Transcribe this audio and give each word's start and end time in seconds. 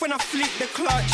When 0.00 0.12
I 0.12 0.18
flip 0.18 0.50
the 0.58 0.66
clutch. 0.66 1.12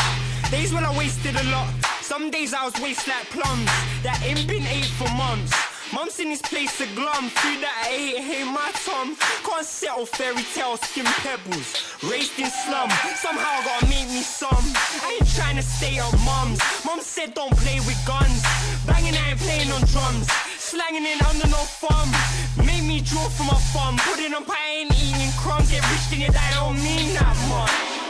Days 0.51 0.73
when 0.73 0.85
I 0.85 0.97
wasted 0.97 1.35
a 1.37 1.45
lot. 1.51 1.69
Some 2.01 2.31
days 2.31 2.55
I 2.55 2.65
was 2.65 2.75
waste 2.81 3.07
like 3.09 3.25
plums. 3.31 3.71
That 4.03 4.21
ain't 4.25 4.47
been 4.47 4.67
ate 4.67 4.91
for 4.99 5.09
months. 5.15 5.53
Mom's 5.93 6.21
in 6.21 6.29
this 6.31 6.43
place 6.43 6.79
to 6.79 6.87
glum. 6.95 7.31
Food 7.31 7.63
that 7.63 7.75
I 7.83 7.91
ate, 7.91 8.23
hey 8.23 8.45
my 8.45 8.71
Tom. 8.87 9.17
Can't 9.43 9.67
settle 9.67 10.07
fairy 10.07 10.43
tales, 10.55 10.81
skin 10.87 11.05
pebbles. 11.27 11.99
Raised 12.03 12.39
in 12.39 12.47
slum. 12.47 12.91
Somehow 13.19 13.59
I 13.59 13.65
gotta 13.67 13.87
make 13.91 14.07
me 14.09 14.23
some. 14.23 14.65
I 15.03 15.19
ain't 15.19 15.31
trying 15.35 15.57
to 15.57 15.67
stay 15.67 15.99
on 15.99 16.15
mums. 16.23 16.59
Mom 16.87 17.01
said 17.01 17.35
don't 17.35 17.55
play 17.59 17.79
with 17.83 17.99
guns. 18.07 18.43
Banging, 18.87 19.15
I 19.15 19.35
ain't 19.35 19.41
playing 19.41 19.71
on 19.73 19.83
drums. 19.91 20.31
Slanging 20.59 21.07
it 21.07 21.19
under 21.27 21.49
no 21.49 21.63
thumb. 21.83 22.11
Make 22.67 22.85
me 22.85 23.01
draw 23.01 23.27
from 23.31 23.51
my 23.51 23.59
thumb. 23.75 23.99
Put 23.99 24.21
it 24.21 24.33
on 24.35 24.45
pie, 24.45 24.55
I 24.55 24.87
ain't 24.87 24.95
eating 24.95 25.33
crumbs. 25.39 25.71
Get 25.71 25.83
rich, 25.91 26.07
then 26.11 26.21
you 26.21 26.31
die, 26.31 26.55
don't 26.55 26.79
mean 26.79 27.15
that 27.19 27.35
much. 27.51 28.10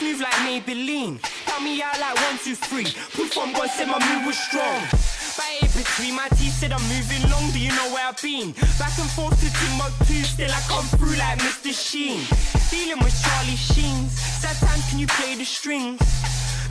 Smooth 0.00 0.20
like 0.20 0.32
Maybelline. 0.46 1.20
Count 1.46 1.62
me 1.62 1.82
out 1.82 1.98
like 2.00 2.14
one, 2.16 2.38
two, 2.38 2.54
three. 2.54 2.84
Proof 2.84 3.32
from 3.32 3.52
God 3.52 3.68
said 3.68 3.88
my 3.88 3.98
move 3.98 4.26
was 4.26 4.38
strong. 4.38 5.19
Between 6.00 6.14
my 6.14 6.28
teeth, 6.36 6.52
said 6.60 6.72
I'm 6.72 6.82
moving 6.88 7.22
long. 7.30 7.50
Do 7.52 7.58
you 7.58 7.70
know 7.70 7.88
where 7.92 8.06
I've 8.06 8.20
been? 8.20 8.52
Back 8.78 8.98
and 8.98 9.10
forth 9.10 9.40
to 9.40 9.48
Timbuktu, 9.48 10.22
still 10.24 10.50
I 10.50 10.60
come 10.68 10.84
through 10.98 11.16
like 11.16 11.38
Mr. 11.38 11.72
Sheen. 11.72 12.24
Dealing 12.70 13.02
with 13.02 13.16
Charlie 13.22 13.56
Sheens. 13.56 14.12
sad 14.12 14.56
Satan, 14.56 14.82
can 14.88 14.98
you 14.98 15.06
play 15.06 15.34
the 15.36 15.44
strings? 15.44 16.00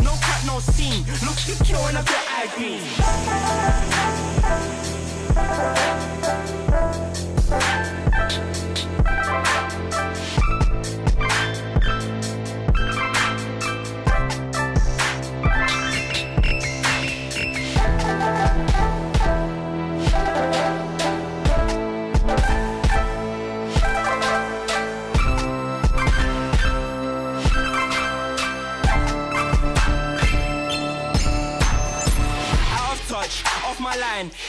No 0.03 0.11
cut, 0.21 0.45
no 0.45 0.59
scene. 0.59 1.05
Look, 1.25 1.37
you 1.47 1.55
kill 1.65 1.85
and 1.87 1.97
I 1.97 2.03
get 2.03 2.25
eye 2.29 2.47
green. 2.55 2.81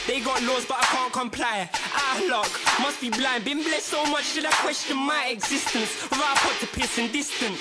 They 0.05 0.19
got 0.19 0.43
laws, 0.43 0.65
but 0.67 0.83
I 0.83 0.85
can't 0.91 1.13
comply. 1.13 1.69
Ah, 1.95 2.19
I 2.19 2.27
lock, 2.27 2.51
must 2.83 2.99
be 2.99 3.09
blind. 3.09 3.45
Been 3.45 3.63
blessed 3.63 3.87
so 3.87 4.03
much 4.11 4.35
that 4.35 4.43
I 4.43 4.51
question 4.59 4.97
my 4.97 5.31
existence. 5.31 5.87
Without 6.11 6.35
put 6.43 6.59
to 6.59 6.67
piss 6.75 6.99
and 6.99 7.07
distant. 7.13 7.55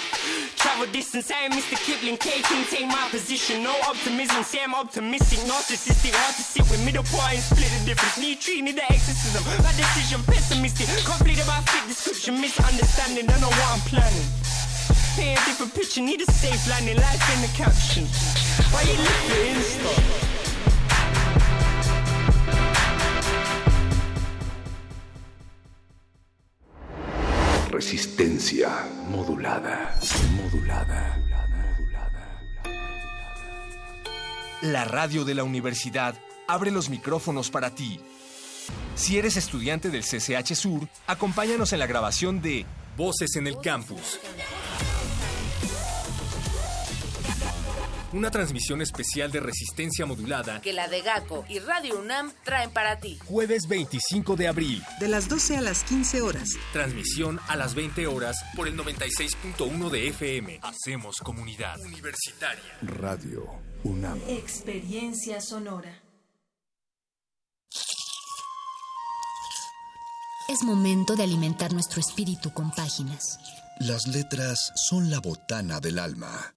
Travel 0.59 0.91
distance, 0.91 1.31
I 1.31 1.47
Mr. 1.55 1.79
Kipling. 1.79 2.19
K 2.19 2.43
King, 2.43 2.67
take 2.67 2.89
my 2.91 3.07
position. 3.15 3.63
No 3.63 3.71
optimism, 3.87 4.43
say 4.43 4.59
I'm 4.59 4.75
optimistic. 4.75 5.39
Narcissistic, 5.47 6.11
hard 6.11 6.35
to 6.35 6.43
sit 6.43 6.67
with 6.67 6.83
middle 6.83 7.07
point 7.15 7.39
and 7.39 7.47
split 7.47 7.71
the 7.79 7.95
difference. 7.95 8.19
Need 8.19 8.41
treat, 8.43 8.65
need 8.67 8.75
the 8.75 8.87
exorcism. 8.91 9.47
My 9.63 9.71
decision, 9.79 10.19
pessimistic. 10.27 10.91
Complete 11.07 11.39
about 11.39 11.63
fit 11.71 11.87
description, 11.87 12.41
misunderstanding. 12.43 13.31
Don't 13.31 13.39
know 13.39 13.55
what 13.55 13.71
I'm 13.71 13.85
planning. 13.87 14.27
Paint 15.15 15.39
a 15.39 15.45
different 15.47 15.75
picture, 15.79 16.03
need 16.03 16.19
a 16.19 16.27
safe 16.27 16.59
landing. 16.67 16.99
Life 16.99 17.23
in 17.31 17.47
the 17.47 17.53
caption. 17.55 18.03
Why 18.75 18.83
you 18.83 18.99
live 18.99 19.23
for 19.31 19.39
Insta? 19.47 20.30
Resistencia 27.71 28.69
modulada. 29.07 29.95
Modulada. 30.33 31.23
La 34.63 34.85
radio 34.85 35.25
de 35.25 35.35
la 35.35 35.45
universidad 35.45 36.17
abre 36.49 36.73
los 36.73 36.91
micrófonos 36.91 37.49
para 37.49 37.73
ti. 37.73 38.01
Si 38.97 39.19
eres 39.19 39.37
estudiante 39.37 39.91
del 39.91 40.03
CCH 40.03 40.55
Sur, 40.57 40.89
acompáñanos 41.07 41.73
en 41.73 41.79
la 41.79 41.87
grabación 41.87 42.43
de 42.43 42.67
Voces 42.97 43.37
en 43.37 43.47
el 43.47 43.57
Campus 43.59 44.19
una 48.13 48.31
transmisión 48.31 48.83
especial 48.83 49.31
de 49.31 49.41
resistencia 49.41 50.07
modulada 50.07 50.61
que 50.61 50.73
la 50.73 50.89
de 50.89 51.03
GACO 51.03 51.45
y 51.49 51.59
Radio 51.61 51.99
UNAM 51.99 52.33
traen 52.45 52.71
para 52.71 52.99
ti. 53.01 53.19
Jueves 53.27 53.69
25 53.69 54.37
de 54.37 54.49
abril. 54.49 54.83
De 54.99 55.09
las 55.09 55.29
12 55.29 55.57
a 55.57 55.61
las 55.61 55.85
15 55.85 56.23
horas. 56.23 56.49
Transmisión 56.73 57.41
a 57.49 57.57
las 57.57 57.75
20 57.75 58.07
horas 58.07 58.37
por 58.57 58.69
el 58.69 58.77
96.1 58.77 59.91
de 59.91 60.09
FM. 60.09 60.61
Hacemos 60.63 61.17
comunidad 61.19 61.79
universitaria. 61.81 62.79
Radio 62.83 63.47
UNAM. 63.85 64.21
Experiencia 64.29 65.41
sonora. 65.41 66.03
Es 70.49 70.65
momento 70.65 71.15
de 71.15 71.23
alimentar 71.23 71.73
nuestro 71.73 72.01
espíritu 72.01 72.53
con 72.53 72.73
páginas. 72.73 73.39
Las 73.79 74.09
letras 74.09 74.73
son 74.89 75.09
la 75.09 75.21
botana 75.21 75.79
del 75.79 76.01
alma. 76.01 76.55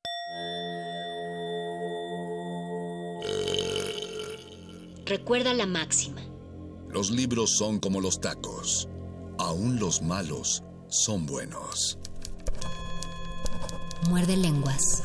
Recuerda 5.06 5.54
la 5.54 5.66
máxima. 5.66 6.22
Los 6.90 7.12
libros 7.12 7.58
son 7.58 7.80
como 7.80 8.00
los 8.00 8.22
tacos. 8.22 8.88
Aún 9.38 9.78
los 9.78 10.02
malos 10.02 10.64
son 10.88 11.26
buenos. 11.26 11.98
Muerde 14.08 14.38
lenguas. 14.38 15.04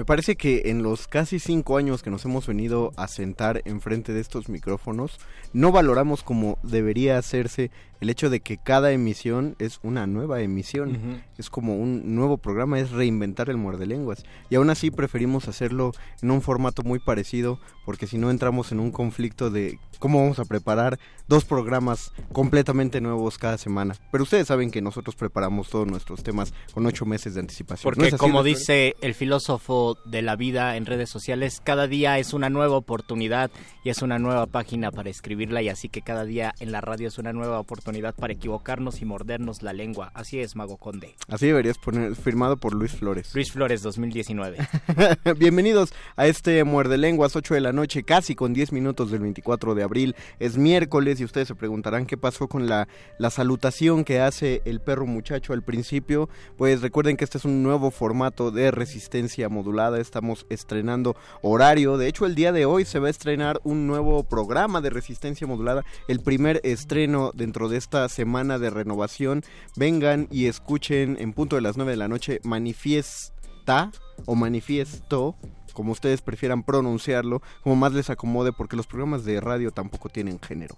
Me 0.01 0.05
parece 0.05 0.35
que 0.35 0.63
en 0.65 0.81
los 0.81 1.07
casi 1.07 1.37
cinco 1.37 1.77
años 1.77 2.01
que 2.01 2.09
nos 2.09 2.25
hemos 2.25 2.47
venido 2.47 2.91
a 2.97 3.07
sentar 3.07 3.61
enfrente 3.65 4.13
de 4.13 4.19
estos 4.19 4.49
micrófonos, 4.49 5.19
no 5.53 5.71
valoramos 5.71 6.23
como 6.23 6.57
debería 6.63 7.19
hacerse 7.19 7.69
el 8.01 8.09
hecho 8.09 8.31
de 8.31 8.39
que 8.39 8.57
cada 8.57 8.91
emisión 8.91 9.55
es 9.59 9.79
una 9.83 10.07
nueva 10.07 10.41
emisión, 10.41 11.23
es 11.37 11.51
como 11.51 11.75
un 11.77 12.15
nuevo 12.15 12.37
programa, 12.37 12.79
es 12.79 12.89
reinventar 12.89 13.49
el 13.49 13.57
muerde 13.57 13.85
lenguas. 13.85 14.25
Y 14.49 14.55
aún 14.55 14.71
así 14.71 14.89
preferimos 14.89 15.47
hacerlo 15.47 15.91
en 16.23 16.31
un 16.31 16.41
formato 16.41 16.81
muy 16.81 16.97
parecido, 16.97 17.59
porque 17.85 18.07
si 18.07 18.17
no 18.17 18.31
entramos 18.31 18.71
en 18.71 18.79
un 18.79 18.91
conflicto 18.91 19.51
de 19.51 19.77
cómo 19.99 20.19
vamos 20.19 20.39
a 20.39 20.45
preparar 20.45 20.97
dos 21.27 21.45
programas 21.45 22.11
completamente 22.33 23.01
nuevos 23.01 23.37
cada 23.37 23.59
semana. 23.59 23.95
Pero 24.11 24.23
ustedes 24.23 24.47
saben 24.47 24.71
que 24.71 24.81
nosotros 24.81 25.15
preparamos 25.15 25.69
todos 25.69 25.87
nuestros 25.87 26.23
temas 26.23 26.55
con 26.73 26.87
ocho 26.87 27.05
meses 27.05 27.35
de 27.35 27.41
anticipación. 27.41 27.93
Porque 27.93 28.17
como 28.17 28.41
dice 28.41 28.95
el 29.01 29.13
filósofo 29.13 29.95
de 30.05 30.23
la 30.23 30.35
vida 30.35 30.75
en 30.75 30.87
redes 30.87 31.11
sociales, 31.11 31.61
cada 31.63 31.85
día 31.85 32.17
es 32.17 32.33
una 32.33 32.49
nueva 32.49 32.77
oportunidad 32.77 33.51
y 33.83 33.89
es 33.89 34.01
una 34.01 34.17
nueva 34.17 34.47
página 34.47 34.89
para 34.89 35.11
escribirla 35.11 35.61
y 35.61 35.69
así 35.69 35.87
que 35.87 36.01
cada 36.01 36.25
día 36.25 36.55
en 36.59 36.71
la 36.71 36.81
radio 36.81 37.07
es 37.07 37.19
una 37.19 37.31
nueva 37.31 37.59
oportunidad 37.59 37.90
para 38.15 38.31
equivocarnos 38.31 39.01
y 39.01 39.05
mordernos 39.05 39.63
la 39.63 39.73
lengua. 39.73 40.11
Así 40.13 40.39
es, 40.39 40.55
Mago 40.55 40.77
Conde. 40.77 41.13
Así 41.27 41.47
deberías 41.47 41.77
poner, 41.77 42.15
firmado 42.15 42.55
por 42.55 42.73
Luis 42.73 42.93
Flores. 42.93 43.35
Luis 43.35 43.51
Flores 43.51 43.81
2019. 43.81 44.57
Bienvenidos 45.37 45.93
a 46.15 46.25
este 46.27 46.63
Muerde 46.63 46.97
Lenguas, 46.97 47.35
8 47.35 47.53
de 47.53 47.59
la 47.59 47.73
noche, 47.73 48.03
casi 48.03 48.33
con 48.33 48.53
10 48.53 48.71
minutos 48.71 49.11
del 49.11 49.19
24 49.19 49.75
de 49.75 49.83
abril. 49.83 50.15
Es 50.39 50.57
miércoles 50.57 51.19
y 51.19 51.25
ustedes 51.25 51.49
se 51.49 51.55
preguntarán 51.55 52.05
qué 52.05 52.15
pasó 52.15 52.47
con 52.47 52.69
la, 52.69 52.87
la 53.17 53.29
salutación 53.29 54.05
que 54.05 54.21
hace 54.21 54.61
el 54.63 54.79
perro 54.79 55.05
muchacho 55.05 55.51
al 55.51 55.61
principio. 55.61 56.29
Pues 56.57 56.81
recuerden 56.81 57.17
que 57.17 57.25
este 57.25 57.39
es 57.39 57.45
un 57.45 57.61
nuevo 57.61 57.91
formato 57.91 58.51
de 58.51 58.71
resistencia 58.71 59.49
modulada. 59.49 59.99
Estamos 59.99 60.45
estrenando 60.49 61.17
horario. 61.41 61.97
De 61.97 62.07
hecho, 62.07 62.25
el 62.25 62.35
día 62.35 62.53
de 62.53 62.65
hoy 62.65 62.85
se 62.85 62.99
va 62.99 63.07
a 63.07 63.11
estrenar 63.11 63.59
un 63.65 63.85
nuevo 63.85 64.23
programa 64.23 64.79
de 64.79 64.91
resistencia 64.91 65.45
modulada. 65.45 65.83
El 66.07 66.21
primer 66.21 66.61
estreno 66.63 67.31
dentro 67.35 67.67
de 67.67 67.80
esta 67.81 68.07
semana 68.09 68.59
de 68.59 68.69
renovación, 68.69 69.43
vengan 69.75 70.27
y 70.31 70.45
escuchen 70.45 71.17
en 71.19 71.33
punto 71.33 71.55
de 71.55 71.63
las 71.63 71.77
9 71.77 71.91
de 71.91 71.97
la 71.97 72.07
noche 72.07 72.39
Manifiesta 72.43 73.91
o 74.25 74.35
Manifiesto 74.35 75.35
como 75.73 75.93
ustedes 75.93 76.21
prefieran 76.21 76.63
pronunciarlo, 76.63 77.41
como 77.63 77.75
más 77.75 77.93
les 77.93 78.09
acomode, 78.09 78.51
porque 78.51 78.75
los 78.75 78.87
programas 78.87 79.23
de 79.25 79.39
radio 79.39 79.71
tampoco 79.71 80.09
tienen 80.09 80.39
género. 80.39 80.75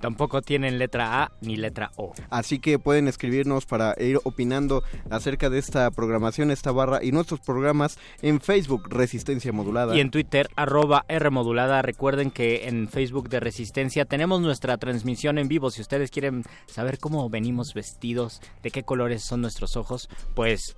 Tampoco 0.00 0.42
tienen 0.42 0.78
letra 0.78 1.22
A 1.22 1.32
ni 1.40 1.56
letra 1.56 1.90
O. 1.96 2.12
Así 2.30 2.58
que 2.58 2.78
pueden 2.78 3.08
escribirnos 3.08 3.66
para 3.66 3.94
ir 3.98 4.18
opinando 4.24 4.82
acerca 5.10 5.50
de 5.50 5.58
esta 5.58 5.90
programación, 5.90 6.50
esta 6.50 6.72
barra 6.72 7.02
y 7.02 7.12
nuestros 7.12 7.40
programas 7.40 7.98
en 8.22 8.40
Facebook 8.40 8.88
Resistencia 8.90 9.52
Modulada. 9.52 9.96
Y 9.96 10.00
en 10.00 10.10
Twitter 10.10 10.48
arroba 10.56 11.04
R 11.08 11.30
Modulada. 11.30 11.82
Recuerden 11.82 12.30
que 12.30 12.68
en 12.68 12.88
Facebook 12.88 13.28
de 13.28 13.40
Resistencia 13.40 14.04
tenemos 14.04 14.40
nuestra 14.40 14.76
transmisión 14.78 15.38
en 15.38 15.48
vivo. 15.48 15.70
Si 15.70 15.80
ustedes 15.80 16.10
quieren 16.10 16.44
saber 16.66 16.98
cómo 16.98 17.28
venimos 17.28 17.74
vestidos, 17.74 18.40
de 18.62 18.70
qué 18.70 18.82
colores 18.82 19.22
son 19.22 19.40
nuestros 19.40 19.76
ojos, 19.76 20.08
pues 20.34 20.76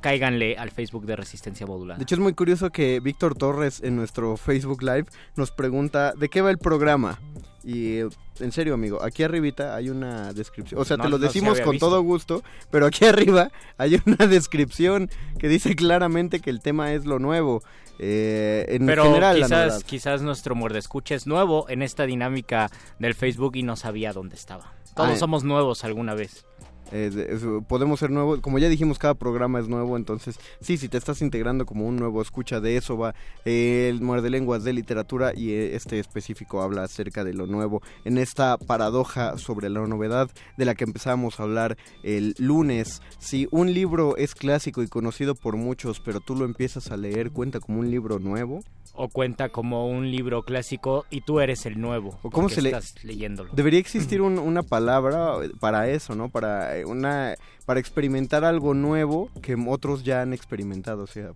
cáiganle 0.00 0.56
al 0.56 0.70
Facebook 0.70 1.06
de 1.06 1.16
Resistencia 1.16 1.66
Modulada. 1.66 1.98
De 1.98 2.02
hecho 2.04 2.14
es 2.14 2.20
muy 2.20 2.34
curioso 2.34 2.70
que 2.70 3.00
Víctor 3.00 3.34
Torres 3.34 3.82
en 3.82 3.96
nuestro 3.96 4.36
Facebook 4.36 4.82
Live 4.82 5.06
nos 5.36 5.50
pregunta 5.50 6.12
¿de 6.12 6.28
qué 6.28 6.40
va 6.40 6.50
el 6.50 6.58
programa? 6.58 7.18
Y 7.64 7.98
en 8.40 8.52
serio, 8.52 8.74
amigo, 8.74 9.02
aquí 9.02 9.22
arribita 9.22 9.74
hay 9.74 9.90
una 9.90 10.32
descripción. 10.32 10.80
O 10.80 10.84
sea, 10.84 10.96
te 10.96 11.08
lo 11.08 11.18
decimos 11.18 11.60
con 11.60 11.78
todo 11.78 12.00
gusto, 12.02 12.42
pero 12.70 12.86
aquí 12.86 13.04
arriba 13.06 13.50
hay 13.76 14.00
una 14.06 14.26
descripción 14.26 15.10
que 15.38 15.48
dice 15.48 15.74
claramente 15.74 16.40
que 16.40 16.50
el 16.50 16.60
tema 16.60 16.92
es 16.92 17.04
lo 17.04 17.18
nuevo. 17.18 17.62
Eh, 17.98 18.64
en 18.68 18.86
pero 18.86 19.04
general, 19.04 19.36
quizás, 19.36 19.84
quizás 19.84 20.22
nuestro 20.22 20.54
muerde 20.54 20.78
escucha 20.78 21.16
es 21.16 21.26
nuevo 21.26 21.68
en 21.68 21.82
esta 21.82 22.06
dinámica 22.06 22.70
del 23.00 23.14
Facebook 23.14 23.56
y 23.56 23.64
no 23.64 23.76
sabía 23.76 24.12
dónde 24.12 24.36
estaba. 24.36 24.72
Todos 24.94 25.10
ah, 25.10 25.16
somos 25.16 25.44
nuevos 25.44 25.84
alguna 25.84 26.14
vez. 26.14 26.47
Eh, 26.92 27.38
podemos 27.68 28.00
ser 28.00 28.10
nuevos, 28.10 28.40
como 28.40 28.58
ya 28.58 28.68
dijimos, 28.68 28.98
cada 28.98 29.14
programa 29.14 29.60
es 29.60 29.68
nuevo, 29.68 29.96
entonces 29.96 30.38
sí, 30.60 30.76
si 30.76 30.88
te 30.88 30.96
estás 30.98 31.22
integrando 31.22 31.66
como 31.66 31.86
un 31.86 31.96
nuevo 31.96 32.22
escucha 32.22 32.60
de 32.60 32.76
eso 32.76 32.96
va 32.96 33.14
eh, 33.44 33.88
el 33.90 34.00
muerde 34.00 34.30
lenguas 34.30 34.64
de 34.64 34.72
literatura 34.72 35.32
y 35.34 35.50
eh, 35.50 35.74
este 35.76 35.98
específico 35.98 36.62
habla 36.62 36.84
acerca 36.84 37.24
de 37.24 37.34
lo 37.34 37.46
nuevo 37.46 37.82
en 38.04 38.18
esta 38.18 38.56
paradoja 38.56 39.36
sobre 39.38 39.68
la 39.68 39.86
novedad 39.86 40.30
de 40.56 40.64
la 40.64 40.74
que 40.74 40.84
empezamos 40.84 41.38
a 41.38 41.44
hablar 41.44 41.76
el 42.02 42.34
lunes. 42.38 43.02
Si 43.18 43.48
un 43.50 43.72
libro 43.72 44.16
es 44.16 44.34
clásico 44.34 44.82
y 44.82 44.88
conocido 44.88 45.34
por 45.34 45.56
muchos, 45.56 46.00
pero 46.00 46.20
tú 46.20 46.34
lo 46.34 46.44
empiezas 46.44 46.90
a 46.90 46.96
leer, 46.96 47.30
cuenta 47.30 47.60
como 47.60 47.80
un 47.80 47.90
libro 47.90 48.18
nuevo 48.18 48.62
o 49.00 49.08
cuenta 49.08 49.48
como 49.50 49.88
un 49.88 50.10
libro 50.10 50.42
clásico 50.42 51.06
y 51.08 51.20
tú 51.20 51.38
eres 51.38 51.66
el 51.66 51.80
nuevo. 51.80 52.18
¿O 52.22 52.30
cómo 52.30 52.48
se 52.48 52.60
estás 52.60 52.94
leyéndolo. 53.04 53.50
Debería 53.52 53.78
existir 53.78 54.20
una 54.20 54.62
palabra 54.64 55.34
para 55.60 55.88
eso, 55.88 56.16
¿no? 56.16 56.30
Para 56.30 56.76
eh, 56.76 56.77
una 56.84 57.34
para 57.66 57.80
experimentar 57.80 58.44
algo 58.44 58.74
nuevo 58.74 59.30
que 59.42 59.56
otros 59.68 60.04
ya 60.04 60.22
han 60.22 60.32
experimentado, 60.32 61.02
o 61.02 61.06
sea, 61.06 61.32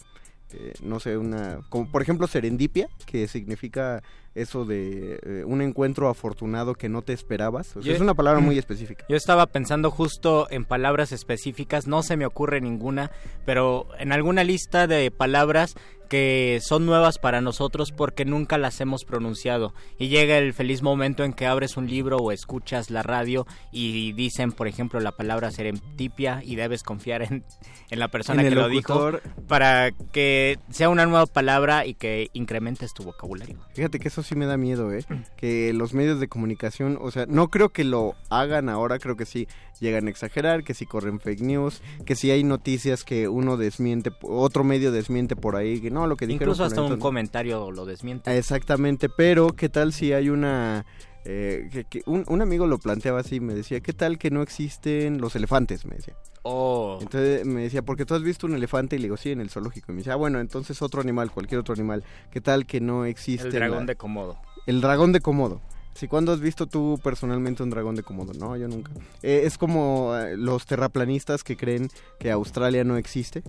eh, 0.52 0.74
no 0.82 1.00
sé, 1.00 1.16
una 1.16 1.60
como 1.68 1.90
por 1.90 2.02
ejemplo 2.02 2.26
serendipia, 2.26 2.88
que 3.06 3.28
significa 3.28 4.02
eso 4.34 4.64
de 4.64 5.20
eh, 5.22 5.44
un 5.44 5.62
encuentro 5.62 6.08
afortunado 6.08 6.74
que 6.74 6.88
no 6.88 7.02
te 7.02 7.12
esperabas. 7.12 7.76
es 7.76 8.00
una 8.00 8.14
palabra 8.14 8.40
muy 8.40 8.58
específica. 8.58 9.04
Yo 9.08 9.16
estaba 9.16 9.46
pensando 9.46 9.90
justo 9.90 10.46
en 10.50 10.64
palabras 10.64 11.12
específicas, 11.12 11.86
no 11.86 12.02
se 12.02 12.16
me 12.16 12.26
ocurre 12.26 12.60
ninguna, 12.60 13.10
pero 13.44 13.88
en 13.98 14.12
alguna 14.12 14.44
lista 14.44 14.86
de 14.86 15.10
palabras 15.10 15.74
que 16.12 16.60
son 16.62 16.84
nuevas 16.84 17.16
para 17.16 17.40
nosotros 17.40 17.90
porque 17.90 18.26
nunca 18.26 18.58
las 18.58 18.78
hemos 18.82 19.04
pronunciado. 19.06 19.72
Y 19.98 20.08
llega 20.08 20.36
el 20.36 20.52
feliz 20.52 20.82
momento 20.82 21.24
en 21.24 21.32
que 21.32 21.46
abres 21.46 21.78
un 21.78 21.88
libro 21.88 22.18
o 22.18 22.32
escuchas 22.32 22.90
la 22.90 23.02
radio 23.02 23.46
y 23.70 24.12
dicen, 24.12 24.52
por 24.52 24.68
ejemplo, 24.68 25.00
la 25.00 25.12
palabra 25.12 25.50
serendipia 25.50 26.42
y 26.44 26.56
debes 26.56 26.82
confiar 26.82 27.22
en, 27.22 27.46
en 27.88 27.98
la 27.98 28.08
persona 28.08 28.42
que 28.42 28.50
lo 28.50 28.68
dijo 28.68 29.12
para 29.48 29.90
que 29.90 30.58
sea 30.68 30.90
una 30.90 31.06
nueva 31.06 31.24
palabra 31.24 31.86
y 31.86 31.94
que 31.94 32.28
incrementes 32.34 32.92
tu 32.92 33.04
vocabulario. 33.04 33.58
Fíjate 33.72 33.98
que 33.98 34.08
eso 34.08 34.21
sí 34.22 34.34
me 34.34 34.46
da 34.46 34.56
miedo, 34.56 34.92
¿eh? 34.92 35.04
Que 35.36 35.72
los 35.72 35.94
medios 35.94 36.20
de 36.20 36.28
comunicación, 36.28 36.98
o 37.00 37.10
sea, 37.10 37.26
no 37.26 37.48
creo 37.48 37.70
que 37.70 37.84
lo 37.84 38.14
hagan 38.30 38.68
ahora, 38.68 38.98
creo 38.98 39.16
que 39.16 39.26
sí 39.26 39.48
llegan 39.80 40.06
a 40.06 40.10
exagerar, 40.10 40.64
que 40.64 40.74
si 40.74 40.86
corren 40.86 41.20
fake 41.20 41.40
news, 41.40 41.82
que 42.04 42.14
si 42.14 42.30
hay 42.30 42.44
noticias 42.44 43.04
que 43.04 43.28
uno 43.28 43.56
desmiente, 43.56 44.12
otro 44.22 44.64
medio 44.64 44.92
desmiente 44.92 45.36
por 45.36 45.56
ahí, 45.56 45.80
que 45.80 45.90
no, 45.90 46.06
lo 46.06 46.16
que 46.16 46.26
dijeron... 46.26 46.50
Incluso 46.50 46.64
hasta 46.64 46.82
un 46.82 46.98
comentario 46.98 47.70
lo 47.70 47.84
desmiente. 47.84 48.36
Exactamente, 48.36 49.08
pero 49.08 49.48
¿qué 49.48 49.68
tal 49.68 49.92
si 49.92 50.12
hay 50.12 50.28
una... 50.28 50.86
Eh, 51.24 51.86
que, 51.88 52.02
un, 52.06 52.24
un, 52.26 52.42
amigo 52.42 52.66
lo 52.66 52.78
planteaba 52.78 53.20
así, 53.20 53.38
me 53.38 53.54
decía, 53.54 53.80
¿qué 53.80 53.92
tal 53.92 54.18
que 54.18 54.30
no 54.30 54.42
existen 54.42 55.20
los 55.20 55.36
elefantes? 55.36 55.84
Me 55.86 55.96
decía. 55.96 56.16
Oh. 56.42 56.98
Entonces 57.00 57.46
me 57.46 57.62
decía, 57.62 57.82
porque 57.82 58.04
tú 58.04 58.14
has 58.14 58.22
visto 58.22 58.46
un 58.46 58.54
elefante 58.54 58.96
y 58.96 58.98
le 58.98 59.04
digo, 59.04 59.16
sí, 59.16 59.30
en 59.30 59.40
el 59.40 59.50
zoológico. 59.50 59.92
Y 59.92 59.94
me 59.94 59.98
decía, 59.98 60.14
ah, 60.14 60.16
bueno, 60.16 60.40
entonces 60.40 60.82
otro 60.82 61.00
animal, 61.00 61.30
cualquier 61.30 61.60
otro 61.60 61.74
animal. 61.74 62.02
¿Qué 62.30 62.40
tal 62.40 62.66
que 62.66 62.80
no 62.80 63.04
existe? 63.04 63.48
El 63.48 63.54
dragón 63.54 63.86
de 63.86 63.96
Komodo. 63.96 64.38
El 64.66 64.80
dragón 64.80 65.12
de 65.12 65.20
Komodo. 65.20 65.60
Sí, 65.94 66.08
¿cuándo 66.08 66.32
has 66.32 66.40
visto 66.40 66.66
tú 66.66 66.98
personalmente 67.02 67.62
un 67.62 67.70
dragón 67.70 67.94
de 67.94 68.02
Komodo? 68.02 68.32
No, 68.34 68.56
yo 68.56 68.68
nunca. 68.68 68.92
Eh, 69.22 69.42
es 69.44 69.58
como 69.58 70.16
eh, 70.16 70.36
los 70.36 70.66
terraplanistas 70.66 71.44
que 71.44 71.56
creen 71.56 71.90
que 72.18 72.30
Australia 72.30 72.82
no 72.84 72.96
existe. 72.96 73.42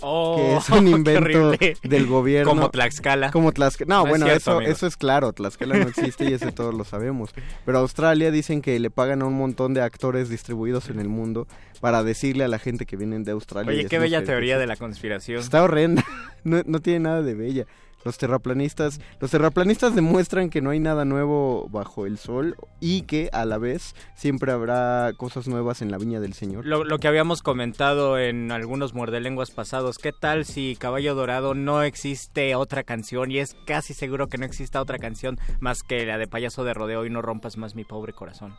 Oh, 0.00 0.36
que 0.36 0.56
es 0.56 0.68
un 0.70 0.88
invento 0.88 1.52
del 1.82 2.06
gobierno. 2.06 2.50
Como 2.50 2.70
Tlaxcala. 2.70 3.30
Como 3.30 3.52
Tlaxcala. 3.52 3.94
No, 3.94 4.06
bueno, 4.06 4.26
eso, 4.26 4.60
eso 4.60 4.86
es 4.86 4.96
claro. 4.96 5.32
Tlaxcala 5.32 5.78
no 5.78 5.88
existe 5.88 6.28
y 6.28 6.32
eso 6.34 6.52
todos 6.52 6.74
lo 6.74 6.84
sabemos. 6.84 7.30
Pero 7.64 7.78
Australia 7.78 8.30
dicen 8.30 8.62
que 8.62 8.78
le 8.78 8.90
pagan 8.90 9.22
a 9.22 9.26
un 9.26 9.34
montón 9.34 9.74
de 9.74 9.80
actores 9.80 10.28
distribuidos 10.28 10.90
en 10.90 10.98
el 10.98 11.08
mundo 11.08 11.46
para 11.80 12.02
decirle 12.02 12.44
a 12.44 12.48
la 12.48 12.58
gente 12.58 12.84
que 12.84 12.96
vienen 12.96 13.24
de 13.24 13.32
Australia. 13.32 13.70
Oye, 13.70 13.86
qué 13.86 13.98
bella 13.98 14.24
teoría 14.24 14.58
de 14.58 14.66
la 14.66 14.76
conspiración. 14.76 15.40
Está 15.40 15.62
horrenda. 15.62 16.04
No, 16.46 16.62
no 16.64 16.78
tiene 16.78 17.00
nada 17.00 17.22
de 17.22 17.34
bella 17.34 17.66
los 18.06 18.18
terraplanistas, 18.18 19.00
los 19.20 19.32
terraplanistas 19.32 19.94
demuestran 19.94 20.48
que 20.48 20.62
no 20.62 20.70
hay 20.70 20.78
nada 20.78 21.04
nuevo 21.04 21.68
bajo 21.70 22.06
el 22.06 22.18
sol 22.18 22.56
y 22.80 23.02
que 23.02 23.28
a 23.32 23.44
la 23.44 23.58
vez 23.58 23.94
siempre 24.14 24.52
habrá 24.52 25.12
cosas 25.16 25.48
nuevas 25.48 25.82
en 25.82 25.90
la 25.90 25.98
viña 25.98 26.20
del 26.20 26.32
Señor. 26.32 26.64
Lo, 26.64 26.98
que 26.98 27.08
habíamos 27.08 27.42
comentado 27.42 28.16
en 28.16 28.52
algunos 28.52 28.94
muerdelenguas 28.94 29.50
pasados, 29.50 29.98
¿qué 29.98 30.12
tal 30.12 30.44
si 30.44 30.76
Caballo 30.76 31.16
Dorado 31.16 31.54
no 31.54 31.82
existe 31.82 32.54
otra 32.54 32.84
canción 32.84 33.32
y 33.32 33.40
es 33.40 33.56
casi 33.66 33.92
seguro 33.92 34.28
que 34.28 34.38
no 34.38 34.46
exista 34.46 34.80
otra 34.80 34.98
canción 34.98 35.36
más 35.58 35.82
que 35.82 36.06
la 36.06 36.16
de 36.16 36.28
Payaso 36.28 36.62
de 36.62 36.74
Rodeo 36.74 37.04
y 37.06 37.10
no 37.10 37.22
rompas 37.22 37.56
más 37.56 37.74
mi 37.74 37.84
pobre 37.84 38.12
corazón? 38.12 38.54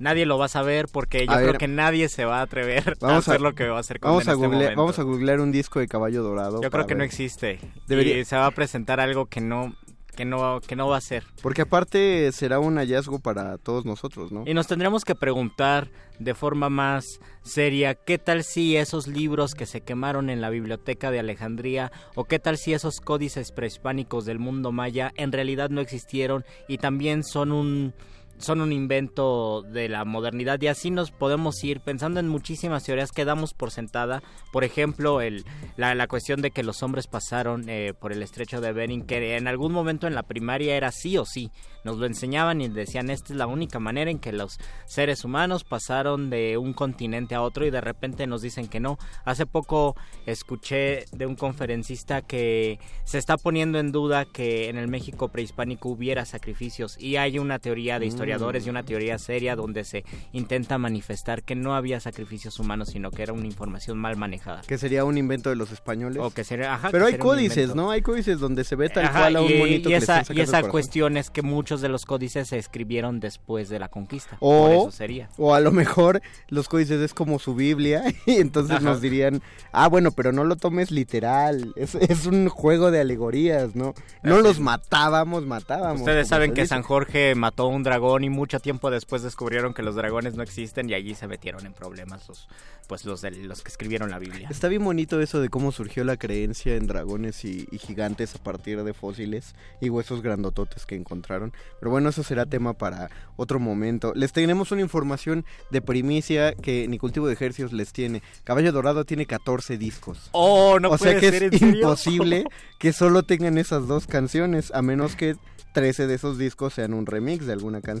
Nadie 0.00 0.26
lo 0.26 0.38
va 0.38 0.46
a 0.46 0.48
saber 0.48 0.86
porque 0.90 1.26
yo 1.26 1.32
creo 1.32 1.54
que 1.54 1.68
nadie 1.68 2.08
se 2.08 2.24
va 2.24 2.40
a 2.40 2.42
atrever 2.42 2.96
a 3.00 3.16
hacer 3.16 3.40
lo 3.40 3.54
que 3.54 3.68
va 3.68 3.76
a 3.76 3.80
hacer 3.80 4.00
con 4.00 4.10
vamos 4.10 4.26
a 4.26 4.32
este 4.32 4.74
Vamos 4.74 4.98
a 4.98 5.02
googlear 5.02 5.40
un 5.40 5.52
disco 5.52 5.78
de 5.78 5.86
Caballo 5.86 6.22
Dorado. 6.22 6.60
Yo 6.60 6.70
creo 6.70 6.86
que 6.86 6.94
no 6.94 7.04
existe. 7.04 7.60
Y 7.88 8.24
se 8.24 8.36
va 8.36 8.46
a 8.46 8.50
presentar 8.50 8.98
algo 8.98 9.26
que 9.26 9.40
no 9.40 9.74
que 10.16 10.24
no, 10.24 10.60
que 10.60 10.76
no 10.76 10.88
va 10.88 10.96
a 10.96 11.00
ser. 11.00 11.24
Porque 11.40 11.62
aparte 11.62 12.30
será 12.32 12.58
un 12.58 12.76
hallazgo 12.76 13.20
para 13.20 13.56
todos 13.58 13.86
nosotros, 13.86 14.32
¿no? 14.32 14.42
Y 14.46 14.54
nos 14.54 14.66
tendremos 14.66 15.04
que 15.04 15.14
preguntar 15.14 15.88
de 16.18 16.34
forma 16.34 16.68
más 16.68 17.20
seria, 17.42 17.94
¿qué 17.94 18.18
tal 18.18 18.44
si 18.44 18.76
esos 18.76 19.06
libros 19.06 19.54
que 19.54 19.66
se 19.66 19.80
quemaron 19.80 20.28
en 20.28 20.40
la 20.40 20.50
biblioteca 20.50 21.10
de 21.10 21.20
Alejandría 21.20 21.90
o 22.14 22.24
qué 22.24 22.38
tal 22.38 22.58
si 22.58 22.74
esos 22.74 23.00
códices 23.00 23.52
prehispánicos 23.52 24.26
del 24.26 24.38
mundo 24.38 24.72
maya 24.72 25.12
en 25.16 25.32
realidad 25.32 25.70
no 25.70 25.80
existieron 25.80 26.44
y 26.68 26.78
también 26.78 27.24
son 27.24 27.52
un 27.52 27.94
son 28.40 28.60
un 28.60 28.72
invento 28.72 29.62
de 29.62 29.88
la 29.88 30.04
modernidad 30.04 30.60
y 30.60 30.68
así 30.68 30.90
nos 30.90 31.10
podemos 31.10 31.62
ir 31.62 31.80
pensando 31.80 32.20
en 32.20 32.28
muchísimas 32.28 32.84
teorías 32.84 33.12
que 33.12 33.24
damos 33.24 33.54
por 33.54 33.70
sentada. 33.70 34.22
Por 34.52 34.64
ejemplo, 34.64 35.20
el, 35.20 35.44
la, 35.76 35.94
la 35.94 36.06
cuestión 36.08 36.42
de 36.42 36.50
que 36.50 36.62
los 36.62 36.82
hombres 36.82 37.06
pasaron 37.06 37.68
eh, 37.68 37.92
por 37.98 38.12
el 38.12 38.22
estrecho 38.22 38.60
de 38.60 38.72
Bering, 38.72 39.06
que 39.06 39.36
en 39.36 39.46
algún 39.46 39.72
momento 39.72 40.06
en 40.06 40.14
la 40.14 40.22
primaria 40.22 40.76
era 40.76 40.90
sí 40.92 41.16
o 41.18 41.24
sí. 41.24 41.50
Nos 41.84 41.98
lo 41.98 42.06
enseñaban 42.06 42.60
y 42.60 42.68
decían, 42.68 43.10
esta 43.10 43.32
es 43.32 43.38
la 43.38 43.46
única 43.46 43.78
manera 43.78 44.10
en 44.10 44.18
que 44.18 44.32
los 44.32 44.58
seres 44.86 45.24
humanos 45.24 45.64
pasaron 45.64 46.28
de 46.28 46.58
un 46.58 46.72
continente 46.74 47.34
a 47.34 47.42
otro 47.42 47.66
y 47.66 47.70
de 47.70 47.80
repente 47.80 48.26
nos 48.26 48.42
dicen 48.42 48.68
que 48.68 48.80
no. 48.80 48.98
Hace 49.24 49.46
poco 49.46 49.96
escuché 50.26 51.04
de 51.12 51.26
un 51.26 51.36
conferencista 51.36 52.22
que 52.22 52.78
se 53.04 53.18
está 53.18 53.36
poniendo 53.36 53.78
en 53.78 53.92
duda 53.92 54.24
que 54.24 54.68
en 54.68 54.76
el 54.76 54.88
México 54.88 55.28
prehispánico 55.28 55.88
hubiera 55.88 56.24
sacrificios 56.24 56.98
y 56.98 57.16
hay 57.16 57.38
una 57.38 57.58
teoría 57.58 57.98
de 57.98 58.06
historia 58.06 58.29
y 58.38 58.68
una 58.70 58.82
teoría 58.82 59.18
seria 59.18 59.56
donde 59.56 59.84
se 59.84 60.04
intenta 60.32 60.78
manifestar 60.78 61.42
que 61.42 61.54
no 61.54 61.74
había 61.74 62.00
sacrificios 62.00 62.58
humanos, 62.58 62.90
sino 62.90 63.10
que 63.10 63.22
era 63.22 63.32
una 63.32 63.46
información 63.46 63.98
mal 63.98 64.16
manejada. 64.16 64.62
Que 64.66 64.78
sería 64.78 65.04
un 65.04 65.18
invento 65.18 65.50
de 65.50 65.56
los 65.56 65.72
españoles. 65.72 66.22
O 66.22 66.30
que 66.30 66.44
sería, 66.44 66.74
ajá, 66.74 66.90
Pero 66.90 67.06
que 67.06 67.12
hay 67.14 67.18
códices. 67.18 67.74
¿no? 67.74 67.90
Hay 67.90 68.02
códices 68.02 68.38
donde 68.40 68.64
se 68.64 68.76
ve 68.76 68.88
tal 68.88 69.06
Ajá, 69.06 69.20
cual 69.20 69.36
a 69.36 69.42
un 69.42 69.50
y, 69.50 69.58
monito 69.58 69.90
y 69.90 69.94
esa, 69.94 70.22
y 70.30 70.40
esa 70.40 70.62
cuestión 70.62 71.16
es 71.16 71.30
que 71.30 71.42
muchos 71.42 71.80
de 71.80 71.88
los 71.88 72.06
códices 72.06 72.48
se 72.48 72.58
escribieron 72.58 73.20
después 73.20 73.68
de 73.68 73.78
la 73.78 73.88
conquista. 73.88 74.36
por 74.38 74.70
O, 74.70 74.82
eso 74.88 74.92
sería. 74.92 75.28
o 75.36 75.54
a 75.54 75.60
lo 75.60 75.72
mejor 75.72 76.22
los 76.48 76.68
códices 76.68 77.00
es 77.00 77.14
como 77.14 77.38
su 77.38 77.54
Biblia 77.54 78.02
y 78.26 78.36
entonces 78.36 78.76
Ajá. 78.76 78.84
nos 78.84 79.00
dirían, 79.00 79.42
ah, 79.72 79.88
bueno, 79.88 80.12
pero 80.12 80.32
no 80.32 80.44
lo 80.44 80.56
tomes 80.56 80.90
literal, 80.90 81.72
es, 81.76 81.94
es 81.94 82.26
un 82.26 82.48
juego 82.48 82.90
de 82.90 83.00
alegorías, 83.00 83.74
¿no? 83.74 83.94
No 84.22 84.36
Así 84.36 84.42
los 84.44 84.60
matábamos, 84.60 85.46
matábamos. 85.46 86.00
Ustedes 86.00 86.28
saben 86.28 86.54
que 86.54 86.62
dice. 86.62 86.70
San 86.74 86.82
Jorge 86.82 87.34
mató 87.34 87.64
a 87.64 87.68
un 87.68 87.82
dragón 87.82 88.19
y 88.24 88.30
mucho 88.30 88.60
tiempo 88.60 88.90
después 88.90 89.22
descubrieron 89.22 89.74
que 89.74 89.82
los 89.82 89.94
dragones 89.94 90.34
no 90.34 90.42
existen 90.42 90.88
y 90.90 90.94
allí 90.94 91.14
se 91.14 91.26
metieron 91.26 91.66
en 91.66 91.72
problemas 91.72 92.28
los, 92.28 92.48
pues 92.88 93.04
los, 93.04 93.20
de, 93.20 93.30
los 93.30 93.62
que 93.62 93.68
escribieron 93.68 94.10
la 94.10 94.18
Biblia. 94.18 94.48
Está 94.50 94.68
bien 94.68 94.84
bonito 94.84 95.20
eso 95.20 95.40
de 95.40 95.48
cómo 95.48 95.72
surgió 95.72 96.04
la 96.04 96.16
creencia 96.16 96.76
en 96.76 96.86
dragones 96.86 97.44
y, 97.44 97.66
y 97.70 97.78
gigantes 97.78 98.34
a 98.34 98.38
partir 98.42 98.82
de 98.82 98.94
fósiles 98.94 99.54
y 99.80 99.90
huesos 99.90 100.22
grandototes 100.22 100.86
que 100.86 100.94
encontraron. 100.94 101.52
Pero 101.78 101.90
bueno, 101.90 102.08
eso 102.08 102.22
será 102.22 102.46
tema 102.46 102.74
para 102.74 103.10
otro 103.36 103.58
momento. 103.58 104.12
Les 104.14 104.32
tenemos 104.32 104.72
una 104.72 104.82
información 104.82 105.44
de 105.70 105.80
primicia 105.80 106.54
que 106.54 106.86
ni 106.88 106.98
cultivo 106.98 107.26
de 107.26 107.34
ejercicios 107.34 107.72
les 107.72 107.92
tiene. 107.92 108.22
Caballo 108.44 108.72
Dorado 108.72 109.04
tiene 109.04 109.26
14 109.26 109.78
discos. 109.78 110.28
Oh, 110.32 110.78
no 110.80 110.90
o 110.90 110.98
sea 110.98 111.12
puede 111.12 111.20
que 111.20 111.38
ser, 111.38 111.54
es 111.54 111.62
imposible 111.62 112.44
que 112.78 112.92
solo 112.92 113.22
tengan 113.22 113.58
esas 113.58 113.86
dos 113.86 114.06
canciones, 114.06 114.72
a 114.74 114.82
menos 114.82 115.16
que 115.16 115.36
13 115.72 116.06
de 116.06 116.14
esos 116.14 116.38
discos 116.38 116.74
sean 116.74 116.94
un 116.94 117.06
remix 117.06 117.46
de 117.46 117.52
alguna 117.52 117.80
canción, 117.80 117.99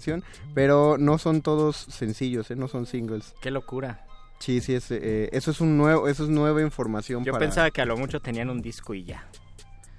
pero 0.54 0.96
no 0.98 1.18
son 1.18 1.42
todos 1.42 1.76
sencillos, 1.76 2.50
¿eh? 2.50 2.56
no 2.56 2.68
son 2.68 2.86
singles. 2.86 3.34
Qué 3.40 3.50
locura. 3.50 4.06
Sí, 4.38 4.60
sí, 4.60 4.74
es, 4.74 4.90
eh, 4.90 5.28
eso 5.32 5.50
es 5.50 5.60
un 5.60 5.76
nuevo, 5.76 6.08
eso 6.08 6.24
es 6.24 6.30
nueva 6.30 6.62
información. 6.62 7.24
Yo 7.24 7.32
para- 7.32 7.44
pensaba 7.44 7.70
que 7.70 7.82
a 7.82 7.84
lo 7.84 7.96
mucho 7.96 8.20
tenían 8.20 8.48
un 8.50 8.62
disco 8.62 8.94
y 8.94 9.04
ya. 9.04 9.28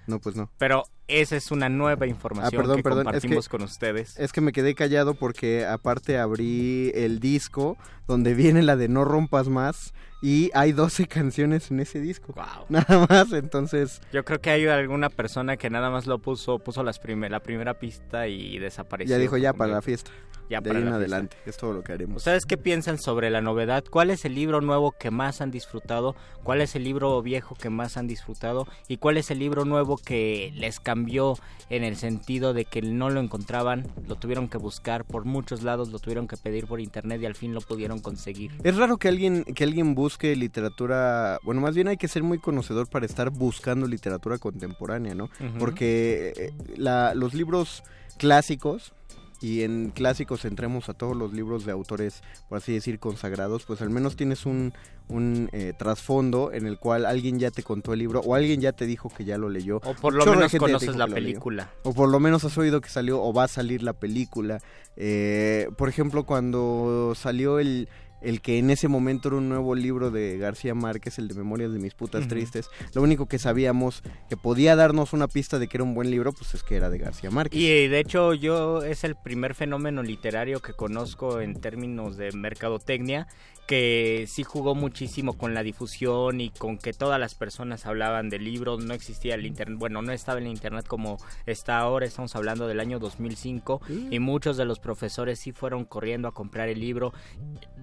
No, 0.08 0.20
pues 0.20 0.36
no. 0.36 0.50
Pero 0.58 0.84
esa 1.08 1.36
es 1.36 1.51
una 1.51 1.70
nueva 1.70 2.08
información 2.08 2.48
Ah, 2.53 2.58
perdón, 2.58 2.77
que 2.77 2.84
perdón, 2.84 3.00
es 3.01 3.05
compartimos 3.05 3.48
que- 3.48 3.51
con 3.51 3.62
ustedes. 3.63 4.17
Es 4.17 4.31
que 4.34 4.41
me 4.41 4.51
quedé 4.51 4.74
callado 4.74 5.13
porque 5.13 5.65
aparte 5.65 6.17
abrí 6.17 6.91
el 6.96 7.20
disco 7.20 7.77
donde 8.08 8.34
viene 8.34 8.63
la 8.63 8.75
de 8.75 8.88
No 8.88 9.05
rompas 9.05 9.48
más 9.48 9.93
y 10.22 10.51
hay 10.54 10.72
12 10.72 11.08
canciones 11.08 11.72
en 11.72 11.80
ese 11.80 12.00
disco. 12.00 12.34
Wow. 12.34 12.66
Nada 12.70 13.08
más, 13.10 13.32
entonces 13.34 14.01
Yo 14.13 14.24
creo 14.24 14.40
que 14.40 14.51
hay 14.51 14.68
alguna 14.68 15.10
persona 15.10 15.58
que 15.58 15.70
nada 15.70 15.90
más 15.90 16.06
lo 16.08 16.20
puso, 16.20 16.60
puso 16.60 16.84
las 16.84 17.00
prime- 17.00 17.30
la 17.30 17.42
primera 17.42 17.80
pista 17.80 18.28
y 18.28 18.60
desapareció. 18.60 19.16
ya 19.16 19.20
dijo 19.22 19.38
ya 19.38 19.54
para 19.54 19.74
la 19.74 19.82
fiesta. 19.82 20.12
Ya 20.51 20.60
de 20.62 20.70
para 20.70 20.79
ahí 20.79 20.88
en 20.88 20.93
adelante, 20.93 21.38
es 21.46 21.58
todo 21.58 21.74
lo 21.74 21.81
que 21.84 21.93
haremos. 21.93 22.17
¿Ustedes 22.17 22.46
qué 22.46 22.58
piensan 22.58 23.00
sobre 23.00 23.29
la 23.29 23.41
novedad? 23.41 23.84
¿Cuál 23.89 24.10
es 24.12 24.25
el 24.25 24.36
libro 24.36 24.62
nuevo 24.62 24.91
que 24.91 25.10
más 25.10 25.41
han 25.41 25.50
disfrutado? 25.50 26.15
¿Cuál 26.43 26.62
es 26.62 26.75
el 26.75 26.84
libro 26.84 27.22
viejo 27.22 27.55
que 27.55 27.70
más 27.70 27.96
han 27.98 28.05
disfrutado? 28.08 28.67
¿Y 28.88 28.98
cuál 28.98 29.17
es 29.17 29.31
el 29.31 29.39
libro 29.39 29.65
nuevo 29.65 29.98
que 29.98 30.51
les 30.55 30.79
cambió 30.79 31.36
en 31.70 31.84
el 31.86 31.96
sentido 31.96 32.53
de 32.53 32.65
que 32.65 32.81
no 32.81 33.10
lo 33.10 33.22
encontraban, 33.22 33.88
lo 34.08 34.15
tuvieron 34.17 34.50
que 34.50 34.58
buscar 34.58 35.05
por 35.05 35.24
muchos 35.25 35.63
lados, 35.63 35.89
lo 35.89 36.00
tuvieron 36.00 36.27
que 36.27 36.36
pedir 36.38 36.67
por 36.67 36.81
internet 36.81 37.22
y 37.22 37.25
al 37.25 37.36
fin 37.36 37.53
lo 37.53 37.62
pudieron 37.62 38.00
conseguir? 38.00 38.51
Es 38.63 38.75
raro 38.75 38.98
que 38.98 39.08
alguien 39.08 39.46
que 39.46 39.63
alguien 39.63 39.96
busque 39.96 40.36
literatura, 40.36 41.39
bueno, 41.43 41.62
más 41.62 41.75
bien 41.75 41.88
hay 41.88 41.96
que 41.98 42.10
ser 42.10 42.24
muy 42.24 42.39
conocedor 42.39 42.89
para 42.89 43.05
estar 43.05 43.29
buscando 43.29 43.88
literatura 43.88 44.38
contemporánea, 44.38 45.15
¿no? 45.15 45.29
Porque 45.60 46.34
eh, 46.36 46.51
la- 46.75 47.15
los 47.15 47.34
libros 47.34 47.84
clásicos 48.17 48.93
y 49.41 49.63
en 49.63 49.89
clásicos 49.89 50.45
entremos 50.45 50.88
a 50.88 50.93
todos 50.93 51.17
los 51.17 51.33
libros 51.33 51.65
de 51.65 51.71
autores, 51.71 52.21
por 52.48 52.60
así 52.60 52.74
decir, 52.74 53.00
consagrados, 53.00 53.63
pues 53.65 53.81
al 53.81 53.89
menos 53.89 54.15
tienes 54.15 54.45
un, 54.45 54.74
un 55.10 55.50
eh, 55.51 55.74
trasfondo 55.77 56.51
en 56.53 56.67
el 56.67 56.77
cual 56.77 57.05
alguien 57.05 57.39
ya 57.39 57.50
te 57.50 57.63
contó 57.63 57.93
el 57.93 58.00
libro 58.00 58.21
o 58.21 58.36
alguien 58.36 58.62
ya 58.62 58.71
te 58.71 58.86
dijo 58.86 59.10
que 59.10 59.25
ya 59.25 59.38
lo 59.38 59.50
leyó. 59.50 59.77
O 59.77 59.95
por 59.95 60.13
lo 60.13 60.24
chorro 60.24 60.38
menos 60.38 60.55
conoces 60.55 60.95
la 60.95 61.07
película. 61.07 61.71
O 61.83 61.93
por 61.93 62.10
lo 62.10 62.19
menos 62.19 62.43
has 62.43 62.57
oído 62.57 62.81
que 62.81 62.89
salió 62.89 63.21
o 63.21 63.33
va 63.33 63.45
a 63.45 63.48
salir 63.48 63.81
la 63.81 63.93
película. 63.93 64.60
Eh, 64.95 65.69
por 65.75 65.89
ejemplo, 65.89 66.24
cuando 66.25 67.13
salió 67.15 67.60
el, 67.60 67.89
el 68.22 68.42
que 68.42 68.60
en 68.60 68.70
ese 68.70 68.88
momento 68.88 69.30
era 69.30 69.38
un 69.38 69.50
nuevo 69.50 69.75
libro 69.75 70.12
de 70.12 70.38
García 70.38 70.74
Márquez, 70.74 71.18
el 71.20 71.28
de 71.28 71.36
Memorias 71.36 71.72
de 71.74 71.80
mis 71.80 71.94
putas 71.94 72.28
tristes, 72.28 72.70
lo 72.94 73.01
único 73.01 73.25
que 73.28 73.40
sabíamos 73.40 74.04
que 74.30 74.38
podía 74.38 74.75
darnos 74.75 75.13
una 75.13 75.28
pista 75.28 75.60
de 75.60 75.68
que 75.68 75.78
era 75.78 75.84
un 75.84 75.94
buen 75.94 76.12
libro, 76.12 76.32
pues 76.32 76.54
es 76.54 76.63
que 76.63 76.75
era 76.75 76.90
de 76.90 76.98
García 76.98 77.32
Márquez. 77.32 77.60
Y 77.60 77.70
eh, 77.70 77.90
de 77.90 78.00
hecho 78.00 78.34
yo 78.34 78.84
es 78.84 79.04
el 79.04 79.16
primer 79.16 79.56
fenómeno 79.56 80.04
literario 80.04 80.62
que 80.62 80.74
conozco 80.74 81.42
en 81.42 81.60
términos 81.60 82.18
de 82.18 82.32
mercadotecnia 82.32 83.28
que 83.72 84.25
sí 84.28 84.44
jugó 84.44 84.75
muchísimo 84.75 85.38
con 85.38 85.54
la 85.54 85.63
difusión 85.63 86.42
y 86.42 86.50
con 86.50 86.78
que 86.78 86.92
todas 86.92 87.18
las 87.20 87.36
personas 87.36 87.86
hablaban 87.86 88.30
de 88.30 88.38
libros, 88.38 88.84
no 88.84 88.94
existía 88.94 89.36
el 89.36 89.46
internet, 89.46 89.80
bueno, 89.80 90.01
no 90.01 90.12
estaba 90.12 90.40
el 90.40 90.48
internet 90.48 90.86
como 90.88 91.18
está 91.46 91.80
ahora, 91.80 92.06
estamos 92.06 92.36
hablando 92.36 92.68
del 92.68 92.82
año 92.82 93.00
2005 93.00 93.82
y 94.10 94.20
muchos 94.20 94.58
de 94.58 94.66
los 94.66 94.80
profesores 94.80 95.40
sí 95.40 95.54
fueron 95.54 95.86
corriendo 95.86 96.28
a 96.28 96.34
comprar 96.34 96.68
el 96.68 96.82
libro. 96.82 97.13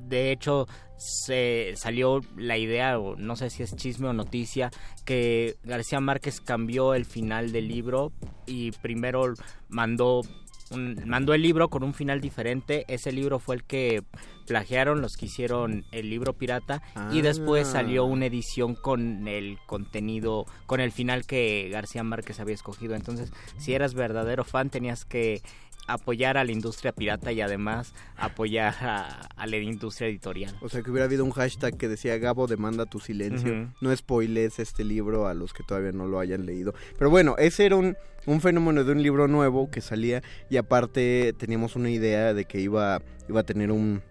De 0.09 0.33
hecho, 0.33 0.67
se 0.97 1.75
salió 1.77 2.21
la 2.37 2.57
idea, 2.59 2.99
o 2.99 3.17
no 3.17 3.37
sé 3.37 3.51
si 3.51 3.63
es 3.63 3.77
chisme 3.77 4.09
o 4.09 4.13
noticia, 4.13 4.71
que 5.05 5.57
García 5.65 6.01
Márquez 6.01 6.41
cambió 6.41 6.95
el 6.95 7.05
final 7.05 7.53
del 7.53 7.69
libro 7.69 8.13
y 8.47 8.73
primero 8.73 9.35
mandó 9.69 10.23
un- 10.71 11.03
mandó 11.07 11.33
el 11.33 11.41
libro 11.43 11.69
con 11.71 11.83
un 11.83 11.95
final 11.95 12.21
diferente. 12.21 12.85
Ese 12.89 13.11
libro 13.11 13.39
fue 13.39 13.55
el 13.57 13.65
que 13.65 14.03
plagiaron 14.47 15.01
los 15.01 15.17
que 15.17 15.27
hicieron 15.27 15.85
el 15.93 16.11
libro 16.11 16.35
pirata 16.35 16.83
y 17.13 17.21
después 17.23 17.69
Ah. 17.69 17.73
salió 17.73 18.05
una 18.05 18.27
edición 18.27 18.75
con 18.75 19.29
el 19.29 19.59
contenido, 19.67 20.45
con 20.67 20.81
el 20.81 20.91
final 20.93 21.27
que 21.27 21.69
García 21.73 22.03
Márquez 22.03 22.39
había 22.41 22.55
escogido. 22.55 22.95
Entonces, 22.97 23.31
si 23.59 23.73
eras 23.75 23.95
verdadero 23.95 24.45
fan, 24.45 24.69
tenías 24.69 25.05
que 25.07 25.41
apoyar 25.89 26.37
a 26.37 26.45
la 26.45 26.53
industria 26.53 26.93
pirata 26.93 27.33
y 27.33 27.41
además 27.41 27.95
apoyar 28.17 28.75
a, 28.81 29.23
a 29.35 29.47
la 29.47 29.57
industria 29.57 30.09
editorial. 30.09 30.55
O 30.61 30.69
sea, 30.69 30.83
que 30.83 30.91
hubiera 30.91 31.07
habido 31.07 31.25
un 31.25 31.33
hashtag 31.33 31.77
que 31.77 31.89
decía 31.89 32.17
Gabo 32.19 32.47
demanda 32.47 32.87
tu 32.87 33.01
silencio. 33.01 33.73
No 33.81 33.97
spoiles 33.97 34.59
este 34.59 34.85
libro 34.85 35.27
a 35.27 35.35
los 35.35 35.53
que 35.53 35.65
todavía 35.65 35.93
no 35.93 36.07
lo 36.07 36.21
hayan 36.21 36.47
leído. 36.47 36.75
Pero 36.97 37.11
bueno, 37.11 37.35
ese 37.39 37.67
era 37.67 37.77
un, 37.77 37.97
un 38.27 38.41
fenómeno 38.41 38.85
de 38.85 38.93
un 38.93 39.03
libro 39.03 39.27
nuevo 39.27 39.71
que 39.71 39.81
salía 39.81 40.23
y 40.51 40.59
aparte 40.59 41.35
teníamos 41.39 41.75
una 41.75 41.91
idea 41.91 42.35
de 42.35 42.45
que 42.45 42.61
iba, 42.61 43.03
iba 43.29 43.41
a 43.41 43.45
tener 43.45 43.73
un, 43.73 44.03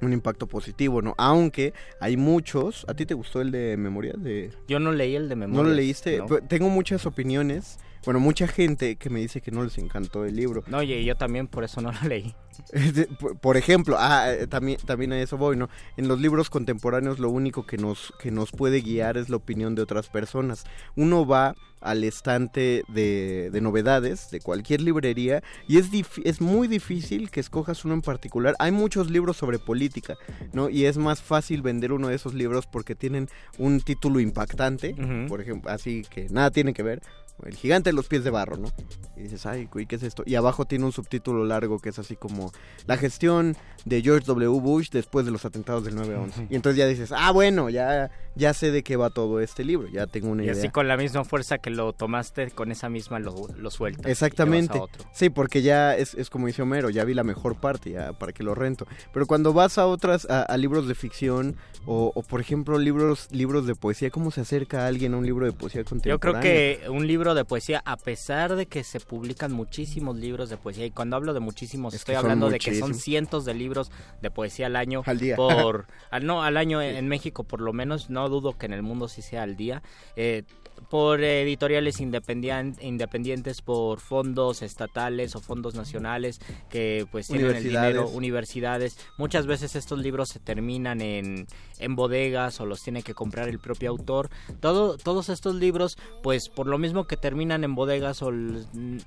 un 0.00 0.12
impacto 0.12 0.46
positivo, 0.46 1.02
¿no? 1.02 1.14
Aunque 1.18 1.74
hay 2.00 2.16
muchos... 2.16 2.86
¿A 2.88 2.94
ti 2.94 3.04
te 3.04 3.14
gustó 3.14 3.42
el 3.42 3.50
de 3.50 3.76
Memorias 3.76 4.22
de...? 4.22 4.50
Yo 4.66 4.80
no 4.80 4.92
leí 4.92 5.14
el 5.14 5.28
de 5.28 5.36
memoria. 5.36 5.62
¿No 5.62 5.68
lo 5.68 5.74
leíste? 5.74 6.22
Pues, 6.26 6.48
Tengo 6.48 6.70
muchas 6.70 7.04
opiniones. 7.04 7.78
Bueno, 8.04 8.18
mucha 8.20 8.46
gente 8.48 8.96
que 8.96 9.10
me 9.10 9.20
dice 9.20 9.40
que 9.40 9.50
no 9.50 9.62
les 9.62 9.76
encantó 9.78 10.24
el 10.24 10.34
libro. 10.36 10.64
No, 10.68 10.78
oye, 10.78 11.04
yo 11.04 11.16
también 11.16 11.46
por 11.46 11.64
eso 11.64 11.80
no 11.80 11.92
lo 11.92 12.08
leí. 12.08 12.34
Por- 13.40 13.56
ejemplo, 13.56 13.96
ah, 13.98 14.32
eh, 14.32 14.46
también, 14.46 14.78
también 14.84 15.12
a 15.12 15.20
eso 15.20 15.36
voy, 15.38 15.56
¿no? 15.56 15.68
En 15.96 16.08
los 16.08 16.20
libros 16.20 16.50
contemporáneos 16.50 17.18
lo 17.18 17.30
único 17.30 17.66
que 17.66 17.76
nos, 17.78 18.12
que 18.20 18.30
nos 18.30 18.52
puede 18.52 18.80
guiar 18.80 19.16
es 19.16 19.28
la 19.28 19.36
opinión 19.36 19.74
de 19.74 19.82
otras 19.82 20.08
personas. 20.08 20.64
Uno 20.96 21.26
va 21.26 21.54
al 21.80 22.04
estante 22.04 22.82
de, 22.88 23.48
de 23.50 23.60
novedades 23.62 24.30
de 24.30 24.40
cualquier 24.40 24.82
librería 24.82 25.42
y 25.66 25.78
es, 25.78 25.90
dif- 25.90 26.20
es 26.24 26.40
muy 26.42 26.68
difícil 26.68 27.30
que 27.30 27.40
escojas 27.40 27.84
uno 27.86 27.94
en 27.94 28.02
particular. 28.02 28.54
Hay 28.58 28.72
muchos 28.72 29.10
libros 29.10 29.36
sobre 29.38 29.58
política, 29.58 30.16
¿no? 30.52 30.68
Y 30.68 30.84
es 30.84 30.98
más 30.98 31.22
fácil 31.22 31.62
vender 31.62 31.92
uno 31.92 32.08
de 32.08 32.16
esos 32.16 32.34
libros 32.34 32.66
porque 32.66 32.94
tienen 32.94 33.28
un 33.58 33.80
título 33.80 34.20
impactante, 34.20 34.94
por 35.28 35.40
ejemplo, 35.40 35.70
así 35.70 36.02
que 36.10 36.28
nada 36.30 36.50
tiene 36.50 36.74
que 36.74 36.82
ver. 36.82 37.00
El 37.46 37.56
gigante 37.56 37.90
de 37.90 37.94
los 37.94 38.08
pies 38.08 38.24
de 38.24 38.30
barro, 38.30 38.56
¿no? 38.56 38.68
Y 39.16 39.22
dices, 39.22 39.44
ay, 39.46 39.68
güey, 39.70 39.86
¿qué 39.86 39.96
es 39.96 40.02
esto? 40.02 40.22
Y 40.26 40.34
abajo 40.34 40.64
tiene 40.64 40.84
un 40.84 40.92
subtítulo 40.92 41.44
largo 41.44 41.78
que 41.78 41.90
es 41.90 41.98
así 41.98 42.16
como 42.16 42.52
la 42.86 42.96
gestión 42.96 43.56
de 43.84 44.02
George 44.02 44.26
W. 44.26 44.60
Bush 44.60 44.90
después 44.90 45.24
de 45.26 45.32
los 45.32 45.44
atentados 45.44 45.84
del 45.84 45.96
9-11. 45.96 46.46
Y 46.50 46.56
entonces 46.56 46.78
ya 46.78 46.86
dices, 46.86 47.12
ah, 47.12 47.30
bueno, 47.30 47.70
ya, 47.70 48.10
ya 48.34 48.54
sé 48.54 48.70
de 48.70 48.82
qué 48.82 48.96
va 48.96 49.10
todo 49.10 49.40
este 49.40 49.64
libro, 49.64 49.88
ya 49.88 50.06
tengo 50.06 50.30
una 50.30 50.42
y 50.42 50.46
idea. 50.46 50.56
Y 50.56 50.58
así 50.58 50.68
con 50.70 50.88
la 50.88 50.96
misma 50.96 51.24
fuerza 51.24 51.58
que 51.58 51.70
lo 51.70 51.92
tomaste, 51.92 52.50
con 52.50 52.70
esa 52.72 52.88
misma 52.88 53.18
lo, 53.18 53.48
lo 53.56 53.70
sueltas. 53.70 54.06
Exactamente. 54.06 54.80
Sí, 55.12 55.30
porque 55.30 55.62
ya 55.62 55.96
es, 55.96 56.14
es, 56.14 56.30
como 56.30 56.46
dice 56.46 56.62
Homero, 56.62 56.90
ya 56.90 57.04
vi 57.04 57.14
la 57.14 57.24
mejor 57.24 57.56
parte, 57.56 57.90
ya 57.90 58.12
para 58.12 58.32
que 58.32 58.42
lo 58.42 58.54
rento. 58.54 58.86
Pero 59.12 59.26
cuando 59.26 59.52
vas 59.52 59.78
a 59.78 59.86
otras, 59.86 60.28
a, 60.30 60.42
a 60.42 60.56
libros 60.56 60.88
de 60.88 60.94
ficción 60.94 61.56
o, 61.86 62.12
o, 62.14 62.22
por 62.22 62.40
ejemplo 62.40 62.78
libros, 62.78 63.28
libros 63.30 63.66
de 63.66 63.74
poesía, 63.74 64.10
¿cómo 64.10 64.30
se 64.30 64.42
acerca 64.42 64.84
a 64.84 64.86
alguien 64.86 65.14
a 65.14 65.18
un 65.18 65.26
libro 65.26 65.46
de 65.46 65.52
poesía 65.52 65.84
contemporánea? 65.84 66.14
Yo 66.14 66.20
creo 66.20 66.40
que 66.40 66.88
un 66.90 67.06
libro 67.06 67.29
de 67.34 67.44
poesía, 67.44 67.82
a 67.84 67.96
pesar 67.96 68.56
de 68.56 68.66
que 68.66 68.84
se 68.84 69.00
publican 69.00 69.52
muchísimos 69.52 70.16
libros 70.16 70.48
de 70.50 70.56
poesía, 70.56 70.86
y 70.86 70.90
cuando 70.90 71.16
hablo 71.16 71.34
de 71.34 71.40
muchísimos, 71.40 71.94
es 71.94 72.00
estoy 72.00 72.14
hablando 72.14 72.50
de 72.50 72.58
que 72.58 72.78
son 72.78 72.94
cientos 72.94 73.44
de 73.44 73.54
libros 73.54 73.90
de 74.20 74.30
poesía 74.30 74.66
al 74.66 74.76
año. 74.76 75.02
Al 75.06 75.18
día. 75.18 75.36
Por, 75.36 75.86
al, 76.10 76.26
no, 76.26 76.42
al 76.42 76.56
año 76.56 76.80
en 76.82 77.08
México 77.08 77.44
por 77.44 77.60
lo 77.60 77.72
menos, 77.72 78.10
no 78.10 78.28
dudo 78.28 78.56
que 78.56 78.66
en 78.66 78.72
el 78.72 78.82
mundo 78.82 79.08
sí 79.08 79.22
sea 79.22 79.42
al 79.42 79.56
día. 79.56 79.82
Eh, 80.16 80.44
por 80.90 81.22
editoriales 81.22 82.00
independientes, 82.00 83.62
por 83.62 84.00
fondos 84.00 84.60
estatales 84.62 85.36
o 85.36 85.40
fondos 85.40 85.74
nacionales 85.74 86.40
que 86.68 87.06
pues 87.12 87.28
tienen 87.28 87.56
el 87.56 87.62
dinero, 87.62 88.08
universidades. 88.08 88.98
Muchas 89.16 89.46
veces 89.46 89.76
estos 89.76 90.00
libros 90.00 90.30
se 90.30 90.40
terminan 90.40 91.00
en, 91.00 91.46
en 91.78 91.96
bodegas 91.96 92.60
o 92.60 92.66
los 92.66 92.82
tiene 92.82 93.02
que 93.04 93.14
comprar 93.14 93.48
el 93.48 93.60
propio 93.60 93.90
autor. 93.90 94.30
Todo, 94.58 94.98
todos 94.98 95.28
estos 95.28 95.54
libros, 95.54 95.96
pues 96.24 96.48
por 96.48 96.66
lo 96.66 96.76
mismo 96.76 97.06
que 97.06 97.16
terminan 97.16 97.62
en 97.62 97.76
bodegas 97.76 98.20
o, 98.22 98.32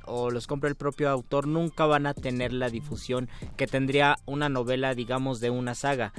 o 0.05 0.31
los 0.31 0.47
compra 0.47 0.69
el 0.69 0.75
propio 0.75 1.09
autor, 1.09 1.47
nunca 1.47 1.85
van 1.85 2.07
a 2.07 2.13
tener 2.13 2.53
la 2.53 2.69
difusión 2.69 3.27
que 3.57 3.67
tendría 3.67 4.15
una 4.25 4.47
novela, 4.47 4.95
digamos, 4.95 5.41
de 5.41 5.49
una 5.49 5.75
saga. 5.75 6.13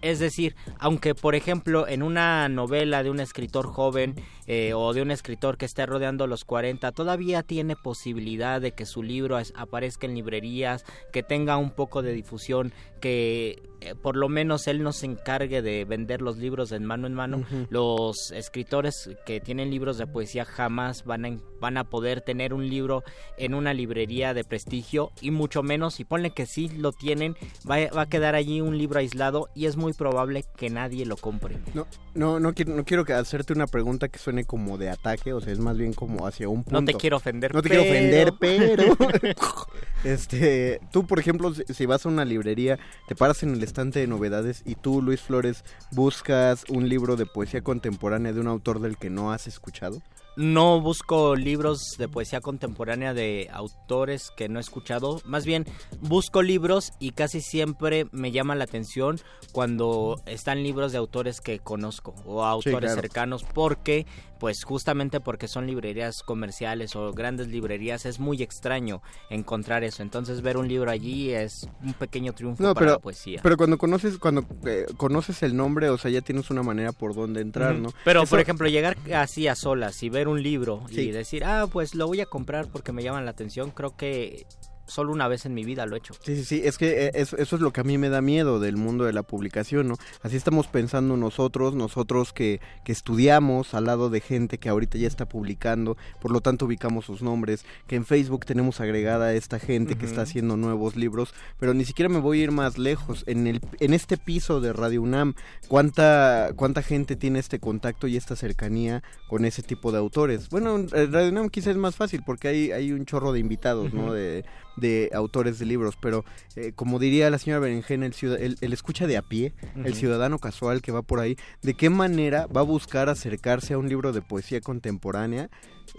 Es 0.00 0.20
decir, 0.20 0.54
aunque 0.78 1.14
por 1.14 1.34
ejemplo 1.34 1.88
en 1.88 2.02
una 2.04 2.48
novela 2.48 3.02
de 3.02 3.10
un 3.10 3.18
escritor 3.18 3.66
joven 3.66 4.14
eh, 4.48 4.72
o 4.74 4.94
de 4.94 5.02
un 5.02 5.10
escritor 5.10 5.58
que 5.58 5.66
esté 5.66 5.84
rodeando 5.84 6.26
los 6.26 6.44
40, 6.44 6.90
todavía 6.92 7.42
tiene 7.42 7.76
posibilidad 7.76 8.60
de 8.62 8.72
que 8.72 8.86
su 8.86 9.02
libro 9.02 9.38
aparezca 9.54 10.06
en 10.06 10.14
librerías, 10.14 10.84
que 11.12 11.22
tenga 11.22 11.58
un 11.58 11.70
poco 11.70 12.00
de 12.00 12.12
difusión, 12.12 12.72
que 13.00 13.62
eh, 13.80 13.94
por 13.94 14.16
lo 14.16 14.28
menos 14.28 14.66
él 14.66 14.82
no 14.82 14.92
se 14.92 15.06
encargue 15.06 15.62
de 15.62 15.84
vender 15.84 16.20
los 16.22 16.38
libros 16.38 16.70
de 16.70 16.80
mano 16.80 17.06
en 17.06 17.14
mano. 17.14 17.44
Los 17.68 18.32
escritores 18.32 19.10
que 19.24 19.40
tienen 19.40 19.70
libros 19.70 19.98
de 19.98 20.06
poesía 20.06 20.44
jamás 20.44 21.04
van 21.04 21.26
a, 21.26 21.36
van 21.60 21.76
a 21.76 21.84
poder 21.84 22.22
tener 22.22 22.54
un 22.54 22.68
libro 22.68 23.04
en 23.36 23.54
una 23.54 23.74
librería 23.74 24.34
de 24.34 24.44
prestigio 24.44 25.12
y 25.20 25.30
mucho 25.30 25.62
menos 25.62 25.94
si 25.94 26.04
ponle 26.04 26.30
que 26.30 26.46
sí 26.46 26.68
lo 26.70 26.92
tienen, 26.92 27.36
va, 27.70 27.76
va, 27.94 28.02
a 28.02 28.08
quedar 28.08 28.34
allí 28.34 28.60
un 28.60 28.78
libro 28.78 28.98
aislado 28.98 29.48
y 29.54 29.66
es 29.66 29.76
muy 29.76 29.92
probable 29.92 30.44
que 30.56 30.70
nadie 30.70 31.06
lo 31.06 31.16
compre. 31.16 31.58
No, 31.74 31.86
no, 32.14 32.40
no 32.40 32.54
quiero, 32.54 32.74
no 32.74 32.84
quiero 32.84 33.04
hacerte 33.14 33.52
una 33.52 33.66
pregunta 33.66 34.08
que 34.08 34.18
suene 34.18 34.37
como 34.44 34.78
de 34.78 34.90
ataque, 34.90 35.32
o 35.32 35.40
sea, 35.40 35.52
es 35.52 35.58
más 35.58 35.76
bien 35.76 35.92
como 35.92 36.26
hacia 36.26 36.48
un 36.48 36.64
punto. 36.64 36.80
No 36.80 36.84
te 36.84 36.94
quiero 36.94 37.16
ofender, 37.16 37.54
No 37.54 37.62
te 37.62 37.68
pero... 37.68 37.82
quiero 37.82 37.96
ofender, 37.96 38.34
pero... 38.38 38.96
este, 40.04 40.80
tú, 40.92 41.06
por 41.06 41.18
ejemplo, 41.18 41.52
si 41.54 41.86
vas 41.86 42.06
a 42.06 42.08
una 42.08 42.24
librería, 42.24 42.78
te 43.06 43.14
paras 43.14 43.42
en 43.42 43.54
el 43.54 43.62
estante 43.62 44.00
de 44.00 44.06
novedades 44.06 44.62
y 44.64 44.74
tú, 44.74 45.02
Luis 45.02 45.20
Flores, 45.20 45.64
buscas 45.90 46.64
un 46.68 46.88
libro 46.88 47.16
de 47.16 47.26
poesía 47.26 47.62
contemporánea 47.62 48.32
de 48.32 48.40
un 48.40 48.48
autor 48.48 48.80
del 48.80 48.96
que 48.96 49.10
no 49.10 49.32
has 49.32 49.46
escuchado? 49.46 50.02
No 50.38 50.80
busco 50.80 51.34
libros 51.34 51.96
de 51.98 52.06
poesía 52.06 52.40
contemporánea 52.40 53.12
de 53.12 53.50
autores 53.52 54.30
que 54.36 54.48
no 54.48 54.60
he 54.60 54.62
escuchado. 54.62 55.20
Más 55.24 55.44
bien, 55.44 55.66
busco 56.00 56.42
libros 56.42 56.92
y 57.00 57.10
casi 57.10 57.40
siempre 57.40 58.06
me 58.12 58.30
llama 58.30 58.54
la 58.54 58.62
atención 58.62 59.18
cuando 59.50 60.22
están 60.26 60.62
libros 60.62 60.92
de 60.92 60.98
autores 60.98 61.40
que 61.40 61.58
conozco 61.58 62.14
o 62.24 62.44
autores 62.44 62.76
sí, 62.76 62.80
claro. 62.80 63.00
cercanos 63.00 63.42
porque 63.42 64.06
pues 64.38 64.62
justamente 64.64 65.20
porque 65.20 65.48
son 65.48 65.66
librerías 65.66 66.22
comerciales 66.22 66.94
o 66.96 67.12
grandes 67.12 67.48
librerías 67.48 68.06
es 68.06 68.20
muy 68.20 68.42
extraño 68.42 69.02
encontrar 69.30 69.84
eso 69.84 70.02
entonces 70.02 70.42
ver 70.42 70.56
un 70.56 70.68
libro 70.68 70.90
allí 70.90 71.30
es 71.30 71.68
un 71.82 71.92
pequeño 71.94 72.32
triunfo 72.32 72.62
no, 72.62 72.74
para 72.74 72.78
pero, 72.86 72.92
la 72.92 72.98
poesía 73.00 73.40
pero 73.42 73.56
cuando 73.56 73.78
conoces 73.78 74.18
cuando 74.18 74.44
eh, 74.64 74.86
conoces 74.96 75.42
el 75.42 75.56
nombre 75.56 75.90
o 75.90 75.98
sea 75.98 76.10
ya 76.10 76.20
tienes 76.20 76.50
una 76.50 76.62
manera 76.62 76.92
por 76.92 77.14
donde 77.14 77.40
entrar 77.40 77.74
uh 77.74 77.78
-huh. 77.78 77.82
no 77.82 77.92
pero 78.04 78.22
eso... 78.22 78.30
por 78.30 78.40
ejemplo 78.40 78.68
llegar 78.68 78.96
así 79.12 79.48
a 79.48 79.56
solas 79.56 80.02
y 80.02 80.08
ver 80.08 80.27
un 80.28 80.42
libro 80.42 80.82
sí. 80.90 81.02
y 81.02 81.10
decir 81.10 81.44
ah 81.44 81.66
pues 81.70 81.94
lo 81.94 82.06
voy 82.06 82.20
a 82.20 82.26
comprar 82.26 82.66
porque 82.66 82.92
me 82.92 83.02
llaman 83.02 83.24
la 83.24 83.30
atención 83.30 83.70
creo 83.70 83.96
que 83.96 84.46
solo 84.88 85.12
una 85.12 85.28
vez 85.28 85.46
en 85.46 85.54
mi 85.54 85.64
vida 85.64 85.86
lo 85.86 85.94
he 85.94 85.98
hecho. 85.98 86.14
Sí, 86.14 86.36
sí, 86.36 86.44
sí, 86.44 86.62
es 86.64 86.78
que 86.78 87.10
eso, 87.14 87.36
eso, 87.36 87.56
es 87.56 87.62
lo 87.62 87.72
que 87.72 87.80
a 87.80 87.84
mí 87.84 87.98
me 87.98 88.08
da 88.08 88.20
miedo 88.20 88.58
del 88.58 88.76
mundo 88.76 89.04
de 89.04 89.12
la 89.12 89.22
publicación, 89.22 89.88
¿no? 89.88 89.96
Así 90.22 90.36
estamos 90.36 90.66
pensando 90.66 91.16
nosotros, 91.16 91.74
nosotros 91.74 92.32
que, 92.32 92.60
que 92.84 92.92
estudiamos 92.92 93.74
al 93.74 93.84
lado 93.84 94.10
de 94.10 94.20
gente 94.20 94.58
que 94.58 94.68
ahorita 94.68 94.98
ya 94.98 95.06
está 95.06 95.26
publicando, 95.26 95.96
por 96.20 96.32
lo 96.32 96.40
tanto 96.40 96.66
ubicamos 96.66 97.04
sus 97.04 97.22
nombres, 97.22 97.64
que 97.86 97.96
en 97.96 98.04
Facebook 98.04 98.44
tenemos 98.46 98.80
agregada 98.80 99.26
a 99.26 99.34
esta 99.34 99.58
gente 99.58 99.92
uh 99.92 99.96
-huh. 99.96 100.00
que 100.00 100.06
está 100.06 100.22
haciendo 100.22 100.56
nuevos 100.56 100.96
libros, 100.96 101.34
pero 101.58 101.74
ni 101.74 101.84
siquiera 101.84 102.08
me 102.08 102.20
voy 102.20 102.40
a 102.40 102.44
ir 102.44 102.50
más 102.50 102.78
lejos. 102.78 103.24
En, 103.26 103.46
el, 103.46 103.60
en 103.80 103.94
este 103.94 104.16
piso 104.16 104.60
de 104.60 104.72
Radio 104.72 105.02
UNAM, 105.02 105.34
¿cuánta, 105.68 106.50
¿cuánta 106.56 106.82
gente 106.82 107.16
tiene 107.16 107.38
este 107.38 107.58
contacto 107.58 108.06
y 108.06 108.16
esta 108.16 108.36
cercanía 108.36 109.02
con 109.28 109.44
ese 109.44 109.62
tipo 109.62 109.92
de 109.92 109.98
autores? 109.98 110.48
Bueno, 110.48 110.76
en 110.76 111.12
Radio 111.12 111.30
UNAM 111.30 111.48
quizás 111.50 111.68
es 111.68 111.76
más 111.76 111.96
fácil 111.96 112.22
porque 112.24 112.48
hay, 112.48 112.72
hay 112.72 112.92
un 112.92 113.04
chorro 113.04 113.32
de 113.32 113.40
invitados. 113.40 113.92
¿no? 113.92 114.12
De, 114.12 114.44
de 114.78 115.10
autores 115.14 115.58
de 115.58 115.66
libros, 115.66 115.96
pero 116.00 116.24
eh, 116.56 116.72
como 116.74 116.98
diría 116.98 117.30
la 117.30 117.38
señora 117.38 117.60
Berenjena, 117.60 118.06
el, 118.06 118.14
ciudad, 118.14 118.40
el, 118.40 118.56
el, 118.60 118.72
escucha 118.72 119.06
de 119.06 119.16
a 119.16 119.22
pie, 119.22 119.52
uh 119.62 119.80
-huh. 119.80 119.86
el 119.86 119.94
ciudadano 119.94 120.38
casual 120.38 120.82
que 120.82 120.92
va 120.92 121.02
por 121.02 121.20
ahí, 121.20 121.36
¿de 121.62 121.74
qué 121.74 121.90
manera 121.90 122.46
va 122.46 122.60
a 122.60 122.64
buscar 122.64 123.08
acercarse 123.08 123.74
a 123.74 123.78
un 123.78 123.88
libro 123.88 124.12
de 124.12 124.22
poesía 124.22 124.60
contemporánea 124.60 125.50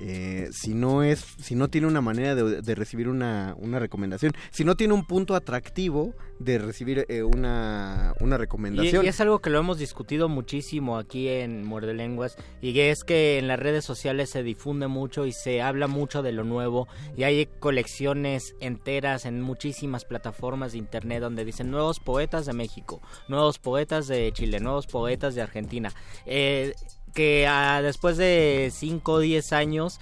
eh, 0.01 0.47
si 0.53 0.73
no 0.73 1.03
es 1.03 1.19
si 1.41 1.55
no 1.55 1.67
tiene 1.67 1.85
una 1.85 1.99
manera 1.99 2.33
de, 2.33 2.62
de 2.62 2.75
recibir 2.75 3.09
una, 3.09 3.53
una, 3.57 3.79
recomendación 3.79 4.31
si 4.49 4.63
no 4.63 4.75
tiene 4.75 4.93
un 4.93 5.05
punto 5.05 5.35
atractivo 5.35 6.15
de 6.39 6.57
recibir 6.57 7.05
eh, 7.09 7.21
una, 7.21 8.13
una 8.21 8.38
recomendación. 8.38 9.03
Y, 9.03 9.09
es 9.09 9.19
algo 9.19 9.39
que 9.39 9.49
lo 9.49 9.59
hemos 9.59 9.77
discutido 9.77 10.29
muchísimo 10.29 10.97
aquí 10.97 11.27
en 11.27 11.65
Muerde 11.65 11.93
Lenguas 11.93 12.38
y 12.62 12.79
es 12.79 13.03
que 13.03 13.39
en 13.39 13.49
las 13.49 13.59
redes 13.59 13.83
sociales 13.83 14.29
se 14.29 14.41
difunde 14.41 14.88
mucho 14.88 15.25
y 15.25 15.33
se 15.33 15.62
habla 15.62 15.88
mucho 15.88 16.21
de 16.21 16.31
lo 16.31 16.45
nuevo 16.45 16.88
y 17.17 17.23
hay 17.23 17.45
colecciones 17.59 18.55
enteras 18.62 19.25
en 19.25 19.41
muchísimas 19.41 20.05
plataformas 20.05 20.71
de 20.71 20.77
internet 20.77 21.19
donde 21.19 21.43
dicen 21.43 21.71
nuevos 21.71 21.99
poetas 21.99 22.45
de 22.45 22.53
México 22.53 23.01
nuevos 23.27 23.59
poetas 23.59 24.07
de 24.07 24.31
Chile 24.31 24.62
nuevos 24.62 24.88
poetas 24.88 25.35
de 25.35 25.41
Argentina 25.41 25.91
eh, 26.25 26.73
que 27.19 27.45
uh, 27.49 27.84
después 27.84 28.15
de 28.15 28.71
5 28.73 29.12
o 29.12 29.19
10 29.19 29.51
años 29.51 29.99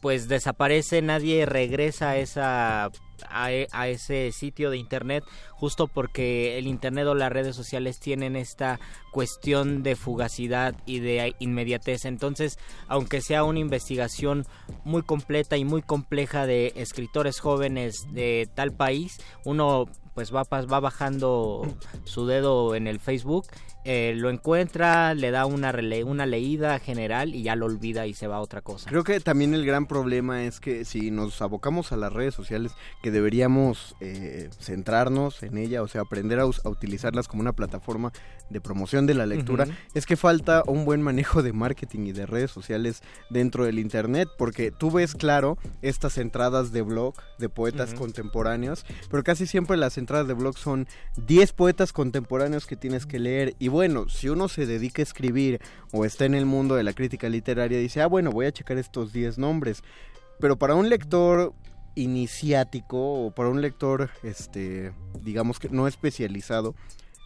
pues 0.00 0.26
desaparece, 0.26 1.02
nadie 1.02 1.44
regresa 1.44 2.10
a 2.10 2.16
esa 2.16 2.84
a, 3.28 3.48
a, 3.72 3.88
ese 3.88 4.32
sitio 4.32 4.70
de 4.70 4.78
internet 4.78 5.22
justo 5.50 5.86
porque 5.86 6.56
el 6.56 6.66
internet 6.66 7.06
o 7.08 7.14
las 7.14 7.30
redes 7.30 7.54
sociales 7.54 8.00
tienen 8.00 8.36
esta 8.36 8.80
cuestión 9.12 9.82
de 9.82 9.96
fugacidad 9.96 10.74
y 10.86 11.00
de 11.00 11.34
inmediatez. 11.40 12.06
Entonces 12.06 12.58
aunque 12.88 13.20
sea 13.20 13.44
una 13.44 13.58
investigación 13.58 14.46
muy 14.82 15.02
completa 15.02 15.58
y 15.58 15.66
muy 15.66 15.82
compleja 15.82 16.46
de 16.46 16.72
escritores 16.76 17.38
jóvenes 17.38 18.06
de 18.12 18.48
tal 18.54 18.72
país 18.72 19.18
uno 19.44 19.90
pues 20.14 20.34
va, 20.34 20.44
va 20.44 20.80
bajando 20.80 21.66
su 22.04 22.26
dedo 22.26 22.74
en 22.76 22.86
el 22.86 22.98
Facebook 22.98 23.46
eh, 23.84 24.14
lo 24.16 24.30
encuentra, 24.30 25.12
le 25.14 25.30
da 25.30 25.44
una, 25.44 25.70
rele 25.70 26.04
una 26.04 26.24
leída 26.24 26.78
general 26.78 27.34
y 27.34 27.42
ya 27.42 27.54
lo 27.54 27.66
olvida 27.66 28.06
y 28.06 28.14
se 28.14 28.26
va 28.26 28.36
a 28.36 28.40
otra 28.40 28.62
cosa. 28.62 28.88
Creo 28.88 29.04
que 29.04 29.20
también 29.20 29.52
el 29.52 29.66
gran 29.66 29.86
problema 29.86 30.44
es 30.44 30.58
que 30.58 30.86
si 30.86 31.10
nos 31.10 31.42
abocamos 31.42 31.92
a 31.92 31.96
las 31.96 32.12
redes 32.12 32.34
sociales, 32.34 32.72
que 33.02 33.10
deberíamos 33.10 33.94
eh, 34.00 34.48
centrarnos 34.58 35.42
en 35.42 35.58
ella, 35.58 35.82
o 35.82 35.88
sea, 35.88 36.00
aprender 36.00 36.40
a, 36.40 36.44
a, 36.44 36.68
utilizarlas 36.68 37.28
como 37.28 37.42
una 37.42 37.52
plataforma 37.52 38.10
de 38.48 38.60
promoción 38.60 39.06
de 39.06 39.14
la 39.14 39.26
lectura, 39.26 39.64
uh 39.64 39.68
-huh. 39.68 39.76
es 39.94 40.06
que 40.06 40.16
falta 40.16 40.62
un 40.66 40.84
buen 40.84 41.02
manejo 41.02 41.42
de 41.42 41.52
marketing 41.52 42.06
y 42.06 42.12
de 42.12 42.26
redes 42.26 42.50
sociales 42.50 43.02
dentro 43.28 43.64
del 43.64 43.78
Internet, 43.78 44.28
porque 44.38 44.70
tú 44.70 44.90
ves, 44.90 45.14
claro, 45.14 45.58
estas 45.82 46.18
entradas 46.18 46.72
de 46.72 46.82
blog 46.82 47.14
de 47.38 47.48
poetas 47.48 47.90
uh 47.90 47.94
-huh. 47.94 47.98
contemporáneos, 47.98 48.86
pero 49.10 49.22
casi 49.22 49.46
siempre 49.46 49.76
las 49.76 49.98
entradas 49.98 50.26
de 50.26 50.34
blog 50.34 50.56
son 50.56 50.86
10 51.26 51.52
poetas 51.52 51.92
contemporáneos 51.92 52.66
que 52.66 52.76
tienes 52.76 53.06
que 53.06 53.18
leer 53.18 53.54
y 53.58 53.68
bueno, 53.74 54.08
si 54.08 54.28
uno 54.28 54.46
se 54.46 54.66
dedica 54.66 55.02
a 55.02 55.02
escribir 55.02 55.60
o 55.90 56.04
está 56.04 56.26
en 56.26 56.36
el 56.36 56.46
mundo 56.46 56.76
de 56.76 56.84
la 56.84 56.92
crítica 56.92 57.28
literaria, 57.28 57.76
dice, 57.76 58.00
ah, 58.00 58.06
bueno, 58.06 58.30
voy 58.30 58.46
a 58.46 58.52
checar 58.52 58.78
estos 58.78 59.12
10 59.12 59.36
nombres. 59.36 59.82
Pero 60.38 60.56
para 60.56 60.76
un 60.76 60.88
lector 60.88 61.52
iniciático 61.96 63.26
o 63.26 63.34
para 63.34 63.48
un 63.48 63.60
lector, 63.60 64.10
este, 64.22 64.92
digamos 65.24 65.58
que 65.58 65.70
no 65.70 65.88
especializado, 65.88 66.76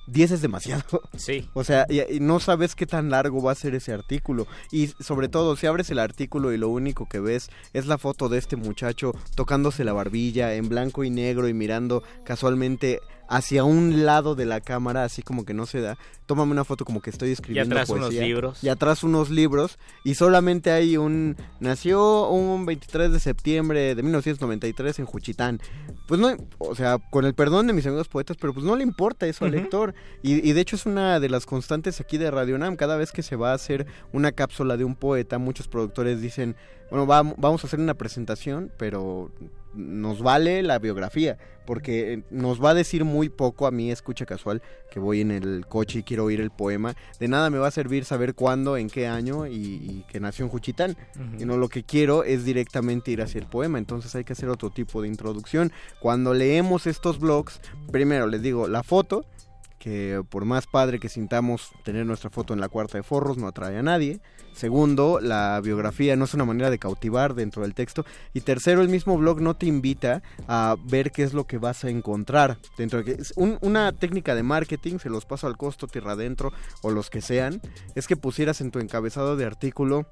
10 0.06 0.30
es 0.30 0.40
demasiado. 0.40 1.02
Sí. 1.18 1.50
O 1.52 1.64
sea, 1.64 1.84
y, 1.90 2.18
no 2.20 2.40
sabes 2.40 2.74
qué 2.74 2.87
tan 2.87 3.11
largo 3.11 3.42
va 3.42 3.52
a 3.52 3.54
ser 3.54 3.74
ese 3.74 3.92
artículo. 3.92 4.46
Y 4.72 4.87
sobre 5.00 5.28
todo, 5.28 5.54
si 5.54 5.66
abres 5.66 5.90
el 5.90 5.98
artículo 5.98 6.54
y 6.54 6.56
lo 6.56 6.70
único 6.70 7.06
que 7.06 7.20
ves 7.20 7.50
es 7.74 7.84
la 7.84 7.98
foto 7.98 8.30
de 8.30 8.38
este 8.38 8.56
muchacho 8.56 9.12
tocándose 9.34 9.84
la 9.84 9.92
barbilla 9.92 10.54
en 10.54 10.70
blanco 10.70 11.04
y 11.04 11.11
negro 11.11 11.46
y 11.46 11.52
mirando 11.52 12.02
casualmente 12.24 13.00
hacia 13.28 13.64
un 13.64 14.06
lado 14.06 14.34
de 14.34 14.46
la 14.46 14.60
cámara, 14.60 15.04
así 15.04 15.22
como 15.22 15.44
que 15.44 15.54
no 15.54 15.66
se 15.66 15.80
da. 15.80 15.98
Tómame 16.26 16.52
una 16.52 16.64
foto 16.64 16.84
como 16.84 17.00
que 17.00 17.10
estoy 17.10 17.30
escribiendo 17.30 17.74
y 17.74 17.78
atrás 17.78 17.90
unos 17.90 18.12
libros. 18.12 18.64
Y 18.64 18.68
atrás 18.68 19.02
unos 19.02 19.30
libros. 19.30 19.78
Y 20.04 20.14
solamente 20.14 20.70
hay 20.70 20.96
un... 20.96 21.36
Nació 21.60 22.28
un 22.28 22.66
23 22.66 23.12
de 23.12 23.20
septiembre 23.20 23.94
de 23.94 24.02
1993 24.02 24.98
en 24.98 25.06
Juchitán. 25.06 25.60
Pues 26.06 26.20
no, 26.20 26.36
o 26.58 26.74
sea, 26.74 26.98
con 27.10 27.24
el 27.24 27.34
perdón 27.34 27.66
de 27.66 27.72
mis 27.74 27.86
amigos 27.86 28.08
poetas, 28.08 28.36
pero 28.40 28.54
pues 28.54 28.64
no 28.64 28.76
le 28.76 28.82
importa 28.82 29.26
eso 29.26 29.44
al 29.44 29.52
lector. 29.52 29.94
Y, 30.22 30.52
de 30.52 30.60
hecho 30.60 30.76
es 30.76 30.86
una 30.86 31.20
de 31.20 31.28
las 31.28 31.46
constantes 31.46 32.00
aquí 32.00 32.18
de 32.18 32.30
Radio 32.30 32.58
Nam. 32.58 32.76
Cada 32.76 32.96
vez 32.96 33.12
que 33.12 33.22
se 33.22 33.36
va 33.36 33.52
a 33.52 33.54
hacer 33.54 33.86
una 34.12 34.32
cápsula 34.32 34.76
de 34.76 34.84
un 34.84 34.94
poeta, 34.94 35.38
muchos 35.38 35.68
productores 35.68 36.20
dicen, 36.20 36.56
bueno, 36.90 37.06
vamos 37.06 37.62
a 37.62 37.66
hacer 37.66 37.78
una 37.78 37.94
presentación, 37.94 38.72
pero 38.78 39.30
nos 39.74 40.22
vale 40.22 40.62
la 40.62 40.78
biografía, 40.78 41.38
porque 41.66 42.22
nos 42.31 42.62
va 42.64 42.70
a 42.70 42.74
decir 42.74 43.04
muy 43.04 43.28
poco 43.28 43.66
a 43.66 43.70
mí, 43.70 43.90
escucha 43.90 44.24
casual, 44.24 44.62
que 44.90 45.00
voy 45.00 45.20
en 45.20 45.31
el 45.31 45.66
coche 45.66 45.98
y 45.98 46.02
quiero 46.02 46.24
oír 46.24 46.40
el 46.40 46.50
poema. 46.50 46.94
De 47.20 47.28
nada 47.28 47.50
me 47.50 47.59
va 47.59 47.68
a 47.68 47.70
servir 47.70 48.04
saber 48.04 48.35
cuándo, 48.35 48.76
en 48.76 48.88
qué 48.88 49.07
año 49.07 49.46
y, 49.46 50.04
que 50.09 50.20
nació 50.20 50.46
en 50.46 50.50
Juchitán. 50.50 50.96
Y 51.38 51.44
no 51.44 51.57
lo 51.57 51.68
que 51.68 51.83
quiero 51.83 52.24
es 52.24 52.44
directamente 52.44 53.11
ir 53.11 53.22
hacia 53.22 53.40
el 53.40 53.46
poema, 53.46 53.78
entonces 53.78 54.14
hay 54.14 54.24
que 54.24 54.33
hacer 54.33 54.48
otro 54.48 54.70
tipo 54.70 55.02
de 55.02 55.09
introducción. 55.09 55.72
Cuando 56.00 56.33
leemos 56.33 56.87
estos 56.87 57.18
blogs, 57.18 57.61
primero 57.92 58.26
les 58.26 58.42
digo 58.42 58.66
la 58.66 58.83
foto, 58.83 59.26
que 59.78 60.22
por 60.28 60.44
más 60.44 60.66
padre 60.66 60.98
que 60.98 61.08
sintamos 61.08 61.70
tener 61.84 62.06
nuestra 62.06 62.30
foto 62.30 62.54
en 62.54 62.60
la 62.60 62.68
cuarta 62.68 62.98
de 62.98 63.02
forros 63.02 63.36
no 63.38 63.46
atrae 63.46 63.78
a 63.78 63.82
nadie. 63.82 64.20
Segundo, 64.52 65.20
la 65.20 65.60
biografía 65.62 66.16
no 66.16 66.24
es 66.24 66.34
una 66.34 66.44
manera 66.44 66.68
de 66.70 66.78
cautivar 66.78 67.34
dentro 67.34 67.62
del 67.62 67.74
texto. 67.74 68.04
Y 68.34 68.40
tercero, 68.40 68.82
el 68.82 68.88
mismo 68.88 69.16
blog 69.16 69.40
no 69.40 69.54
te 69.54 69.66
invita 69.66 70.22
a 70.48 70.76
ver 70.84 71.12
qué 71.12 71.22
es 71.22 71.32
lo 71.32 71.46
que 71.46 71.58
vas 71.58 71.84
a 71.84 71.90
encontrar 71.90 72.58
dentro 72.76 72.98
de 72.98 73.04
que 73.04 73.22
es 73.22 73.32
una 73.36 73.92
técnica 73.92 74.34
de 74.34 74.42
marketing, 74.42 74.98
se 74.98 75.10
los 75.10 75.26
paso 75.26 75.46
al 75.46 75.56
costo 75.56 75.86
tierra 75.86 76.12
adentro 76.12 76.52
o 76.82 76.90
los 76.90 77.08
que 77.08 77.20
sean, 77.20 77.60
es 77.94 78.08
que 78.08 78.16
pusieras 78.16 78.60
en 78.60 78.70
tu 78.70 78.80
encabezado 78.80 79.36
de 79.36 79.44
artículo 79.44 80.06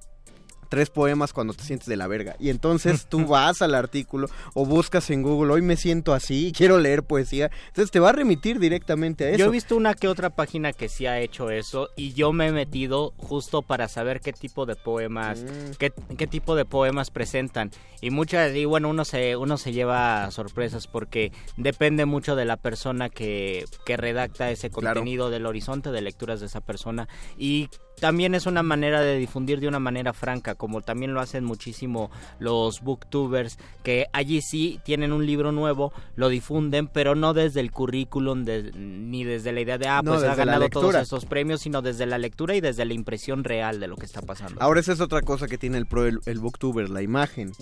tres 0.69 0.91
poemas 0.91 1.33
cuando 1.33 1.55
te 1.55 1.65
sientes 1.65 1.89
de 1.89 1.97
la 1.97 2.07
verga. 2.07 2.37
Y 2.39 2.51
entonces 2.51 3.07
tú 3.07 3.27
vas 3.27 3.63
al 3.63 3.75
artículo 3.75 4.29
o 4.55 4.67
buscas 4.67 5.11
en 5.11 5.23
Google, 5.23 5.53
hoy 5.53 5.63
me 5.63 5.77
siento 5.77 6.15
así, 6.15 6.53
quiero 6.57 6.79
leer 6.79 7.03
poesía. 7.03 7.51
Entonces 7.69 7.91
te 7.91 8.01
va 8.01 8.11
a 8.11 8.13
remitir 8.13 8.59
directamente 8.59 9.25
a 9.25 9.29
eso. 9.31 9.39
Yo 9.39 9.47
he 9.47 9.51
visto 9.51 9.77
una 9.77 9.95
que 9.95 10.09
otra 10.09 10.31
página 10.31 10.73
que 10.73 10.89
sí 10.89 11.07
ha 11.07 11.21
hecho 11.21 11.51
eso 11.51 11.91
y 11.97 12.13
yo 12.15 12.33
me 12.33 12.49
he 12.49 12.53
metido 12.53 13.13
justo 13.17 13.63
para 13.63 13.89
saber 13.89 14.21
qué 14.21 14.33
tipo 14.33 14.67
de 14.67 14.77
poemas, 14.77 15.43
mm. 15.43 15.73
qué, 15.79 15.93
qué, 16.17 16.27
tipo 16.27 16.55
de 16.55 16.65
poemas 16.65 17.11
presentan. 17.11 17.71
Y 18.01 18.11
muchas, 18.11 18.55
y 18.55 18.65
bueno, 18.65 18.89
uno 18.89 19.05
se, 19.05 19.37
uno 19.37 19.57
se 19.57 19.73
lleva 19.73 20.31
sorpresas 20.31 20.87
porque 20.87 21.33
depende 21.57 22.05
mucho 22.05 22.37
de 22.37 22.45
la 22.45 22.57
persona 22.57 23.09
que, 23.09 23.65
que 23.85 23.97
redacta 23.97 24.51
ese 24.51 24.71
contenido, 24.71 25.31
del 25.31 25.47
horizonte 25.47 25.91
de 25.91 26.01
lecturas 26.01 26.41
de 26.41 26.47
esa 26.47 26.61
persona. 26.61 27.09
Y 27.39 27.69
también 28.01 28.35
es 28.35 28.47
una 28.47 28.63
manera 28.63 29.01
de 29.01 29.17
difundir 29.17 29.61
de 29.61 29.69
una 29.69 29.81
manera 29.81 30.13
franca, 30.13 30.55
como 30.55 30.83
también 30.83 31.15
lo 31.15 31.21
hacen 31.21 31.45
muchísimo 31.45 32.11
los 32.39 32.81
booktubers, 32.83 33.59
que 33.83 34.07
allí 34.13 34.43
sí 34.43 34.81
tienen 34.85 35.13
un 35.13 35.27
libro 35.27 35.53
nuevo, 35.53 35.93
lo 36.15 36.29
difunden, 36.29 36.89
pero 36.89 37.15
no 37.15 37.35
desde 37.35 37.61
el 37.61 37.71
currículum, 37.71 38.45
ni 38.45 39.25
desde 39.25 39.53
la 39.53 39.61
idea 39.61 39.79
de, 39.79 39.89
ah, 39.89 40.03
pues 40.05 40.23
ha 40.23 40.35
ganado 40.35 40.69
todos 40.69 40.95
estos 40.95 41.25
premios, 41.25 41.63
sino 41.63 41.83
desde 41.83 42.07
la 42.07 42.19
lectura 42.19 42.55
y 42.55 42.61
desde 42.61 42.85
la 42.85 42.95
impresión 42.95 43.45
real 43.45 43.81
de 43.81 43.89
lo 43.89 43.97
que 43.97 44.07
está 44.07 44.23
pasando. 44.23 44.61
Ahora 44.61 44.81
esa 44.81 44.93
es 44.93 45.01
otra 45.01 45.23
cosa 45.23 45.47
que 45.47 45.59
tiene 45.59 45.79
el 45.79 45.87
pro, 45.87 46.07
el, 46.07 46.39
booktuber, 46.39 46.91
la 46.91 47.03
imagen, 47.03 47.53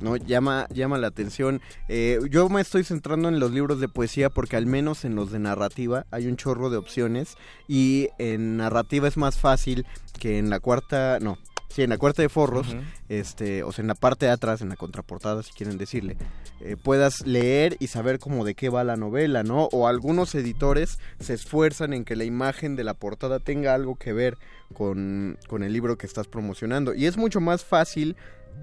¿no? 0.00 0.16
Llama, 0.16 0.66
llama 0.70 0.98
la 0.98 1.06
atención. 1.06 1.60
Eh, 1.88 2.18
yo 2.30 2.48
me 2.48 2.60
estoy 2.60 2.84
centrando 2.84 3.28
en 3.28 3.38
los 3.38 3.52
libros 3.52 3.80
de 3.80 3.88
poesía 3.88 4.30
porque 4.30 4.56
al 4.56 4.66
menos 4.66 5.04
en 5.04 5.14
los 5.14 5.30
de 5.30 5.38
narrativa 5.38 6.06
hay 6.10 6.26
un 6.26 6.36
chorro 6.36 6.70
de 6.70 6.76
opciones 6.76 7.36
y 7.68 8.08
en 8.18 8.56
narrativa 8.56 9.08
es 9.08 9.16
más 9.16 9.38
fácil 9.38 9.83
que 10.18 10.38
en 10.38 10.50
la 10.50 10.60
cuarta, 10.60 11.18
no, 11.20 11.38
sí, 11.68 11.82
en 11.82 11.90
la 11.90 11.98
cuarta 11.98 12.22
de 12.22 12.28
forros, 12.28 12.76
este, 13.08 13.62
o 13.62 13.72
sea, 13.72 13.82
en 13.82 13.88
la 13.88 13.94
parte 13.94 14.26
de 14.26 14.32
atrás, 14.32 14.60
en 14.60 14.68
la 14.68 14.76
contraportada, 14.76 15.42
si 15.42 15.52
quieren 15.52 15.78
decirle, 15.78 16.16
eh, 16.60 16.76
puedas 16.82 17.26
leer 17.26 17.76
y 17.80 17.88
saber 17.88 18.18
cómo 18.18 18.44
de 18.44 18.54
qué 18.54 18.68
va 18.68 18.84
la 18.84 18.96
novela, 18.96 19.42
¿no? 19.42 19.64
O 19.72 19.88
algunos 19.88 20.34
editores 20.34 20.98
se 21.20 21.34
esfuerzan 21.34 21.92
en 21.92 22.04
que 22.04 22.16
la 22.16 22.24
imagen 22.24 22.76
de 22.76 22.84
la 22.84 22.94
portada 22.94 23.40
tenga 23.40 23.74
algo 23.74 23.96
que 23.96 24.12
ver 24.12 24.38
con, 24.72 25.38
con 25.48 25.62
el 25.62 25.72
libro 25.72 25.98
que 25.98 26.06
estás 26.06 26.28
promocionando. 26.28 26.94
Y 26.94 27.06
es 27.06 27.16
mucho 27.16 27.40
más 27.40 27.64
fácil 27.64 28.16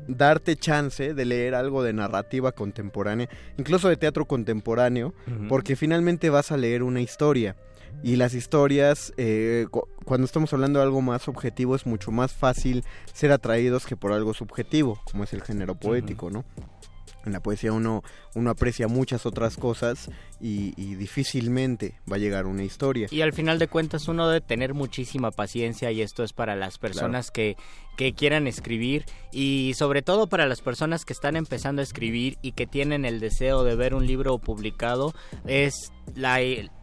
darte 0.08 0.56
chance 0.56 1.14
de 1.14 1.26
leer 1.26 1.56
algo 1.56 1.84
de 1.84 1.94
narrativa 1.94 2.52
contemporánea, 2.52 3.30
incluso 3.58 3.90
de 3.90 3.98
teatro 3.98 4.26
contemporáneo, 4.26 5.14
porque 5.48 5.76
finalmente 5.76 6.30
vas 6.30 6.52
a 6.52 6.58
leer 6.58 6.84
una 6.84 7.02
historia. 7.02 7.56
Y 8.04 8.16
las 8.16 8.34
historias, 8.34 9.14
eh, 9.18 9.68
cuando 10.06 10.26
estamos 10.26 10.52
hablando 10.54 10.80
de 10.80 10.86
algo 10.86 11.02
más 11.02 11.28
objetivo, 11.28 11.76
es 11.76 11.86
mucho 11.86 12.12
más 12.12 12.34
fácil 12.34 12.84
ser 13.14 13.32
atraídos 13.32 13.86
que 13.86 13.96
por 13.96 14.12
algo 14.12 14.34
subjetivo, 14.34 15.00
como 15.12 15.24
es 15.24 15.34
el 15.34 15.42
género 15.42 15.76
poético, 15.76 16.30
¿no? 16.30 16.44
En 17.24 17.34
la 17.34 17.40
poesía 17.40 17.72
uno, 17.72 18.04
uno 18.34 18.50
aprecia 18.50 18.88
muchas 18.88 19.28
otras 19.28 19.56
cosas 19.56 20.10
y, 20.40 20.72
difícilmente 20.96 22.00
va 22.12 22.16
a 22.16 22.20
llegar 22.20 22.48
una 22.48 22.64
historia. 22.64 23.08
Y 23.12 23.22
al 23.22 23.34
final 23.34 23.60
de 23.60 23.68
cuentas 23.68 24.08
uno 24.08 24.28
debe 24.28 24.42
tener 24.42 24.74
muchísima 24.74 25.30
paciencia 25.30 25.92
y 25.92 26.02
esto 26.02 26.24
es 26.24 26.34
para 26.34 26.56
las 26.56 26.80
personas 26.80 27.30
que, 27.30 27.58
que 27.96 28.14
quieran 28.14 28.48
escribir 28.48 29.06
y 29.32 29.74
sobre 29.76 30.02
todo 30.02 30.28
para 30.28 30.48
las 30.48 30.62
personas 30.62 31.06
que 31.06 31.14
están 31.14 31.36
empezando 31.36 31.82
a 31.82 31.84
escribir 31.84 32.40
y 32.42 32.54
que 32.54 32.66
tienen 32.66 33.06
el 33.06 33.20
deseo 33.20 33.64
de 33.64 33.76
ver 33.76 33.94
un 33.94 34.08
libro 34.08 34.40
publicado 34.40 35.14
es 35.46 35.92
la 36.16 36.42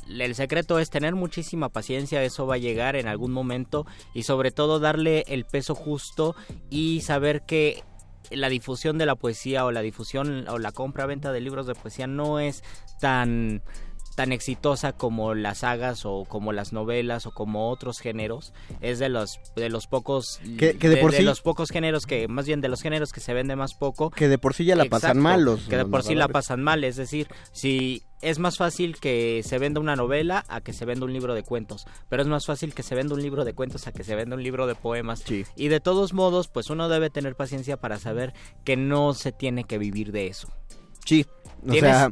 el 0.09 0.35
secreto 0.35 0.79
es 0.79 0.91
tener 0.91 1.15
muchísima 1.15 1.69
paciencia, 1.69 2.23
eso 2.23 2.47
va 2.47 2.55
a 2.55 2.59
llegar 2.59 2.97
en 2.97 3.09
algún 3.09 3.33
momento 3.33 3.87
y 4.15 4.23
sobre 4.23 4.51
todo 4.51 4.81
darle 4.81 5.25
el 5.29 5.45
peso 5.45 5.75
justo 5.75 6.35
y 6.71 7.03
saber 7.03 7.43
que 7.43 7.83
la 8.31 8.49
difusión 8.49 8.99
de 8.99 9.07
la 9.07 9.17
poesía 9.17 9.65
o 9.65 9.73
la 9.73 9.81
difusión 9.81 10.47
o 10.49 10.59
la 10.59 10.73
compra-venta 10.73 11.33
de 11.33 11.41
libros 11.41 11.67
de 11.67 11.75
poesía 11.75 12.07
no 12.07 12.41
es 12.41 12.63
tan 13.01 13.63
tan 14.19 14.33
exitosa 14.33 14.95
como 14.95 15.33
las 15.35 15.59
sagas 15.59 16.05
o 16.05 16.25
como 16.25 16.53
las 16.53 16.73
novelas 16.73 17.25
o 17.27 17.31
como 17.31 17.71
otros 17.71 18.01
géneros 18.01 18.53
es 18.81 18.99
de 18.99 19.09
los 19.09 19.39
de 19.55 19.69
los 19.69 19.87
pocos 19.87 20.41
que, 20.59 20.73
de, 20.73 20.97
por 20.97 21.13
sí, 21.13 21.23
los 21.23 21.41
pocos 21.41 21.71
géneros 21.71 22.05
que 22.05 22.27
más 22.27 22.45
bien 22.45 22.61
de 22.61 22.67
los 22.67 22.83
géneros 22.83 23.13
que 23.13 23.21
se 23.21 23.33
vende 23.33 23.55
más 23.55 23.75
poco 23.75 24.11
que 24.11 24.27
de 24.27 24.37
por 24.37 24.55
sí 24.55 24.65
ya 24.65 24.75
la 24.75 24.87
pasan 24.87 25.21
mal 25.21 25.45
los 25.45 25.69
que 25.69 25.77
de 25.77 25.85
por 25.85 26.03
sí 26.03 26.17
la 26.17 26.27
pasan 26.27 26.65
mal 26.65 26.83
es 26.83 26.97
decir 26.97 27.29
si 27.53 28.03
es 28.21 28.41
más 28.41 28.57
fácil 28.57 28.99
que 28.99 29.43
se 29.45 29.57
venda 29.59 29.79
una 29.79 29.95
novela 29.95 30.45
a 30.49 30.63
que 30.63 30.73
se 30.73 30.85
venda 30.85 31.07
un 31.07 31.13
libro 31.13 31.37
de 31.37 31.45
cuentos, 31.45 31.87
pero 32.09 32.21
es 32.21 32.27
más 32.27 32.47
fácil 32.47 32.75
que 32.75 32.83
se 32.83 32.97
venda 32.97 33.15
un 33.15 33.23
libro 33.23 33.45
de 33.45 33.55
cuentos 33.55 33.87
a 33.87 33.93
que 33.93 34.03
se 34.03 34.17
venda 34.17 34.35
un 34.35 34.43
libro 34.43 34.67
de 34.67 34.75
poemas. 34.75 35.23
Y 35.55 35.69
de 35.69 35.79
todos 35.79 36.13
modos, 36.15 36.49
pues 36.49 36.69
uno 36.69 36.89
debe 36.89 37.11
tener 37.11 37.37
paciencia 37.37 37.77
para 37.77 38.01
saber 38.01 38.35
que 38.65 38.77
no 38.77 39.15
se 39.15 39.31
tiene 39.31 39.63
que 39.63 39.79
vivir 39.79 40.11
de 40.11 40.27
eso. 40.27 40.49
Sí, 41.09 41.25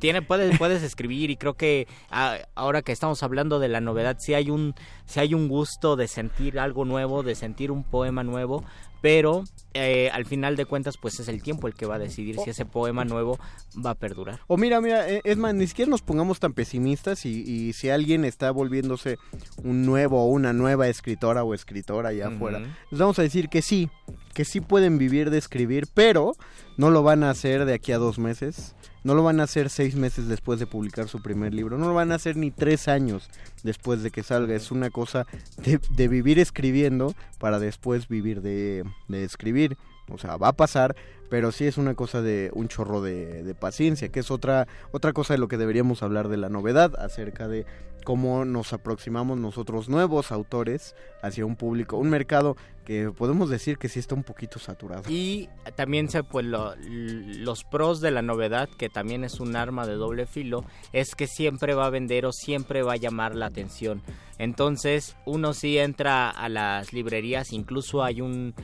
tiene, 0.01 0.23
puedes, 0.23 0.59
puedes 0.59 0.83
escribir 0.83 1.31
y 1.31 1.37
creo 1.37 1.55
que 1.55 1.87
ah, 2.11 2.37
ahora 2.55 2.83
que 2.83 2.93
estamos 2.93 3.23
hablando 3.23 3.59
de 3.59 3.69
la 3.69 3.81
novedad, 3.81 4.17
si 4.19 4.35
hay 4.35 4.51
un, 4.51 4.75
si 5.07 5.21
hay 5.21 5.35
un 5.35 5.49
gusto 5.49 5.97
de 5.97 6.09
sentir 6.09 6.59
algo 6.59 6.85
nuevo, 6.85 7.23
de 7.23 7.35
sentir 7.35 7.71
un 7.71 7.85
poema 7.85 8.23
nuevo, 8.25 8.65
pero 9.01 9.45
eh, 9.75 10.11
al 10.13 10.25
final 10.25 10.57
de 10.57 10.65
cuentas 10.65 10.97
pues 11.01 11.21
es 11.21 11.29
el 11.29 11.43
tiempo 11.43 11.69
el 11.69 11.75
que 11.75 11.87
va 11.87 11.97
a 11.97 11.99
decidir 11.99 12.39
si 12.43 12.51
ese 12.51 12.65
poema 12.65 13.05
nuevo 13.05 13.39
va 13.85 13.91
a 13.91 13.95
perdurar. 13.95 14.41
O 14.47 14.57
mira, 14.57 14.81
mira, 14.81 15.09
eh, 15.09 15.21
es 15.23 15.37
más, 15.37 15.55
ni 15.55 15.67
siquiera 15.67 15.91
nos 15.91 16.03
pongamos 16.03 16.41
tan 16.41 16.53
pesimistas 16.55 17.25
y, 17.25 17.73
si 17.73 17.91
alguien 17.91 18.25
está 18.25 18.51
volviéndose 18.51 19.19
un 19.63 19.85
nuevo 19.85 20.23
o 20.23 20.27
una 20.27 20.53
nueva 20.53 20.89
escritora 20.89 21.45
o 21.45 21.55
escritora 21.55 22.09
allá 22.09 22.29
afuera, 22.29 22.61
les 22.91 22.99
vamos 22.99 23.19
a 23.19 23.23
decir 23.23 23.49
que 23.49 23.63
sí, 23.63 23.91
que 24.35 24.45
sí 24.45 24.61
pueden 24.61 24.99
vivir 24.99 25.31
de 25.31 25.39
escribir, 25.39 25.87
pero 25.93 26.35
no 26.77 26.91
lo 26.91 27.03
van 27.03 27.23
a 27.23 27.31
hacer 27.31 27.65
de 27.65 27.75
aquí 27.75 27.93
a 27.93 27.99
dos 27.99 28.19
meses 28.19 28.75
no 29.07 29.15
lo 29.15 29.23
van 29.23 29.39
a 29.39 29.45
hacer 29.45 29.71
seis 29.71 29.95
meses 29.95 30.27
después 30.27 30.59
de 30.59 30.67
publicar 30.67 31.07
su 31.07 31.23
primer 31.23 31.55
libro, 31.55 31.79
no 31.79 31.87
lo 31.87 31.95
van 31.95 32.11
a 32.11 32.17
hacer 32.17 32.37
ni 32.37 32.51
tres 32.51 32.89
años 32.89 33.31
después 33.63 34.03
de 34.03 34.11
que 34.11 34.25
salga. 34.25 34.57
Es 34.57 34.73
una 34.73 34.91
cosa 34.91 35.29
de, 35.59 36.09
vivir 36.09 36.41
escribiendo 36.41 37.15
para 37.39 37.61
después 37.61 38.09
vivir 38.09 38.43
de, 38.43 38.83
de 39.07 39.23
escribir. 39.23 39.79
O 40.11 40.19
sea, 40.19 40.37
va 40.37 40.49
a 40.49 40.53
pasar, 40.55 40.97
pero 41.31 41.53
sí 41.53 41.67
es 41.67 41.79
una 41.79 41.95
cosa 41.95 42.21
de 42.21 42.51
un 42.53 42.67
chorro 42.67 43.01
de, 43.01 43.45
de, 43.45 43.55
paciencia, 43.55 44.09
que 44.09 44.19
es 44.19 44.33
otra, 44.33 44.67
otra 44.91 45.13
cosa 45.13 45.35
de 45.35 45.39
lo 45.39 45.47
que 45.47 45.57
deberíamos 45.57 46.03
hablar 46.03 46.29
de 46.29 46.39
la 46.39 46.49
novedad, 46.49 46.97
acerca 46.99 47.47
de 47.47 47.65
cómo 48.07 48.45
nos 48.45 48.73
aproximamos 48.73 49.37
nosotros 49.37 49.89
nuevos 49.89 50.31
autores 50.31 50.95
hacia 51.23 51.45
un 51.45 51.57
público, 51.57 51.97
un 51.97 52.09
mercado 52.09 52.57
que 52.85 53.11
podemos 53.11 53.51
decir 53.51 53.79
que 53.79 53.89
sí 53.89 53.99
está 53.99 54.15
un 54.15 54.23
poquito 54.23 54.61
saturado. 54.61 55.03
Y 55.09 55.49
también 55.75 56.09
se 56.09 56.23
pues 56.23 56.47
los 56.47 57.65
pros 57.65 58.01
de 58.01 58.13
la 58.13 58.23
novedad, 58.23 58.69
que 58.69 58.89
también 58.89 59.25
es 59.25 59.41
un 59.41 59.57
arma 59.57 59.89
de 59.89 59.95
doble 59.95 60.27
filo, 60.27 60.65
es 60.93 61.17
que 61.17 61.27
siempre 61.27 61.75
va 61.75 61.87
a 61.87 61.91
vender 61.91 62.27
o 62.27 62.33
siempre 62.33 62.85
va 62.85 62.93
a 62.93 62.97
llamar 62.97 63.35
la 63.35 63.47
atención. 63.47 64.03
Entonces 64.39 65.17
uno 65.25 65.53
sí 65.53 65.77
entra 65.77 66.31
a 66.31 66.49
las 66.49 66.93
librerías, 66.93 67.53
incluso 67.53 68.05
hay 68.05 68.21
un 68.21 68.55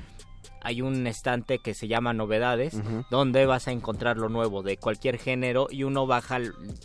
hay 0.63 0.83
un 0.83 1.07
estante 1.07 1.59
que 1.59 1.75
se 1.75 1.89
llama 1.89 2.13
novedades, 2.13 2.81
donde 3.11 3.47
vas 3.47 3.69
a 3.69 3.73
encontrar 3.73 4.17
lo 4.19 4.29
nuevo 4.29 4.63
de 4.63 4.77
cualquier 4.77 5.19
género 5.19 5.69
y 5.71 5.85
uno 5.85 6.07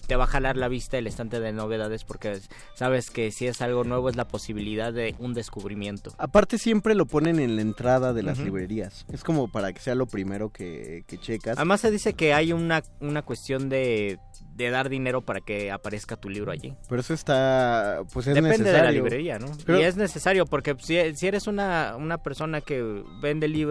te 0.07 0.15
va 0.15 0.23
a 0.23 0.27
jalar 0.27 0.57
la 0.57 0.67
vista 0.67 0.97
el 0.97 1.07
estante 1.07 1.39
de 1.39 1.51
novedades 1.51 2.03
porque 2.03 2.39
sabes 2.75 3.09
que 3.09 3.31
si 3.31 3.47
es 3.47 3.61
algo 3.61 3.83
nuevo 3.83 4.09
es 4.09 4.15
la 4.15 4.27
posibilidad 4.27 4.93
de 4.93 5.15
un 5.19 5.33
descubrimiento. 5.33 6.13
Aparte 6.17 6.57
siempre 6.57 6.95
lo 6.95 7.05
ponen 7.05 7.39
en 7.39 7.55
la 7.55 7.61
entrada 7.61 8.13
de 8.13 8.23
las 8.23 8.39
librerías, 8.39 9.05
es 9.11 9.23
como 9.23 9.51
para 9.51 9.73
que 9.73 9.79
sea 9.79 9.95
lo 9.95 10.05
primero 10.05 10.49
que, 10.49 11.03
que 11.07 11.17
checas. 11.17 11.57
Además 11.57 11.81
se 11.81 11.91
dice 11.91 12.13
que 12.13 12.33
hay 12.33 12.53
una, 12.53 12.83
una 12.99 13.21
cuestión 13.21 13.69
de 13.69 14.19
de 14.57 14.71
dar 14.71 14.89
dinero 14.89 15.21
para 15.21 15.39
que 15.41 15.71
aparezca 15.71 16.15
tu 16.15 16.29
libro 16.29 16.51
allí. 16.51 16.73
Pero 16.89 17.01
eso 17.01 17.13
está, 17.13 18.01
pues 18.11 18.25
es 18.25 18.33
Depende 18.33 18.71
de 18.71 18.81
la 18.81 18.91
librería, 18.91 19.37
¿no? 19.37 19.51
Y 19.77 19.83
es 19.83 19.95
necesario 19.97 20.47
porque 20.47 20.75
si, 20.79 20.97
si 21.15 21.27
eres 21.27 21.45
una, 21.45 21.95
una 21.95 22.17
persona 22.17 22.61
que 22.61 23.03
vende 23.21 23.47
libros, 23.47 23.66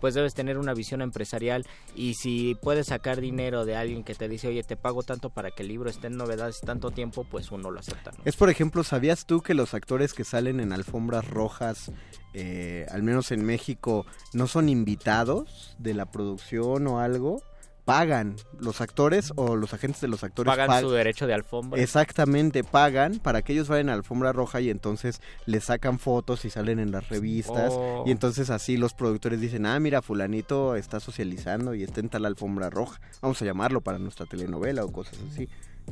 pues 0.00 0.14
debes 0.14 0.34
tener 0.34 0.58
una 0.58 0.74
visión 0.74 1.02
empresarial 1.02 1.66
y 1.94 2.14
si 2.14 2.54
puedes 2.54 2.88
sacar 2.88 3.20
dinero 3.20 3.64
de 3.64 3.76
alguien 3.76 4.04
que 4.04 4.14
te 4.14 4.28
dice, 4.28 4.48
oye, 4.48 4.62
te 4.62 4.76
pago 4.76 5.02
tanto 5.02 5.30
para 5.30 5.50
que 5.50 5.62
el 5.62 5.68
libro 5.68 5.90
esté 5.90 6.08
en 6.08 6.16
novedades 6.16 6.60
tanto 6.60 6.90
tiempo, 6.90 7.24
pues 7.24 7.50
uno 7.50 7.70
lo 7.70 7.80
acepta. 7.80 8.12
Es, 8.24 8.36
por 8.36 8.50
ejemplo, 8.50 8.84
¿sabías 8.84 9.26
tú 9.26 9.40
que 9.42 9.54
los 9.54 9.74
actores 9.74 10.14
que 10.14 10.24
salen 10.24 10.60
en 10.60 10.72
alfombras 10.72 11.28
rojas, 11.28 11.92
eh, 12.34 12.86
al 12.90 13.02
menos 13.02 13.30
en 13.32 13.44
México, 13.44 14.06
no 14.32 14.46
son 14.46 14.68
invitados 14.68 15.76
de 15.78 15.94
la 15.94 16.10
producción 16.10 16.86
o 16.86 17.00
algo? 17.00 17.42
Pagan 17.90 18.36
los 18.58 18.80
actores 18.80 19.32
o 19.36 19.56
los 19.56 19.74
agentes 19.74 20.00
de 20.00 20.08
los 20.08 20.22
actores 20.22 20.54
pagan 20.54 20.80
su 20.80 20.90
derecho 20.90 21.26
de 21.26 21.34
alfombra. 21.34 21.80
Exactamente 21.82 22.62
pagan 22.64 23.18
para 23.18 23.42
que 23.42 23.52
ellos 23.52 23.68
vayan 23.68 23.88
a 23.88 23.92
la 23.92 23.96
alfombra 23.98 24.32
roja 24.32 24.60
y 24.60 24.70
entonces 24.70 25.20
les 25.46 25.64
sacan 25.64 25.98
fotos 25.98 26.44
y 26.44 26.50
salen 26.50 26.78
en 26.78 26.92
las 26.92 27.08
revistas. 27.08 27.72
Oh. 27.72 28.04
y 28.06 28.10
entonces 28.10 28.50
así 28.50 28.76
los 28.76 28.94
productores 28.94 29.40
dicen 29.40 29.66
ah 29.66 29.78
mira 29.80 30.02
fulanito 30.02 30.76
está 30.76 31.00
socializando 31.00 31.74
y 31.74 31.82
está 31.82 32.00
en 32.00 32.08
tal 32.08 32.24
alfombra 32.26 32.70
roja 32.70 33.00
vamos 33.20 33.40
a 33.42 33.44
llamarlo 33.44 33.80
para 33.80 33.98
nuestra 33.98 34.26
telenovela 34.26 34.84
o 34.84 34.92
cosas 34.92 35.18
así. 35.32 35.48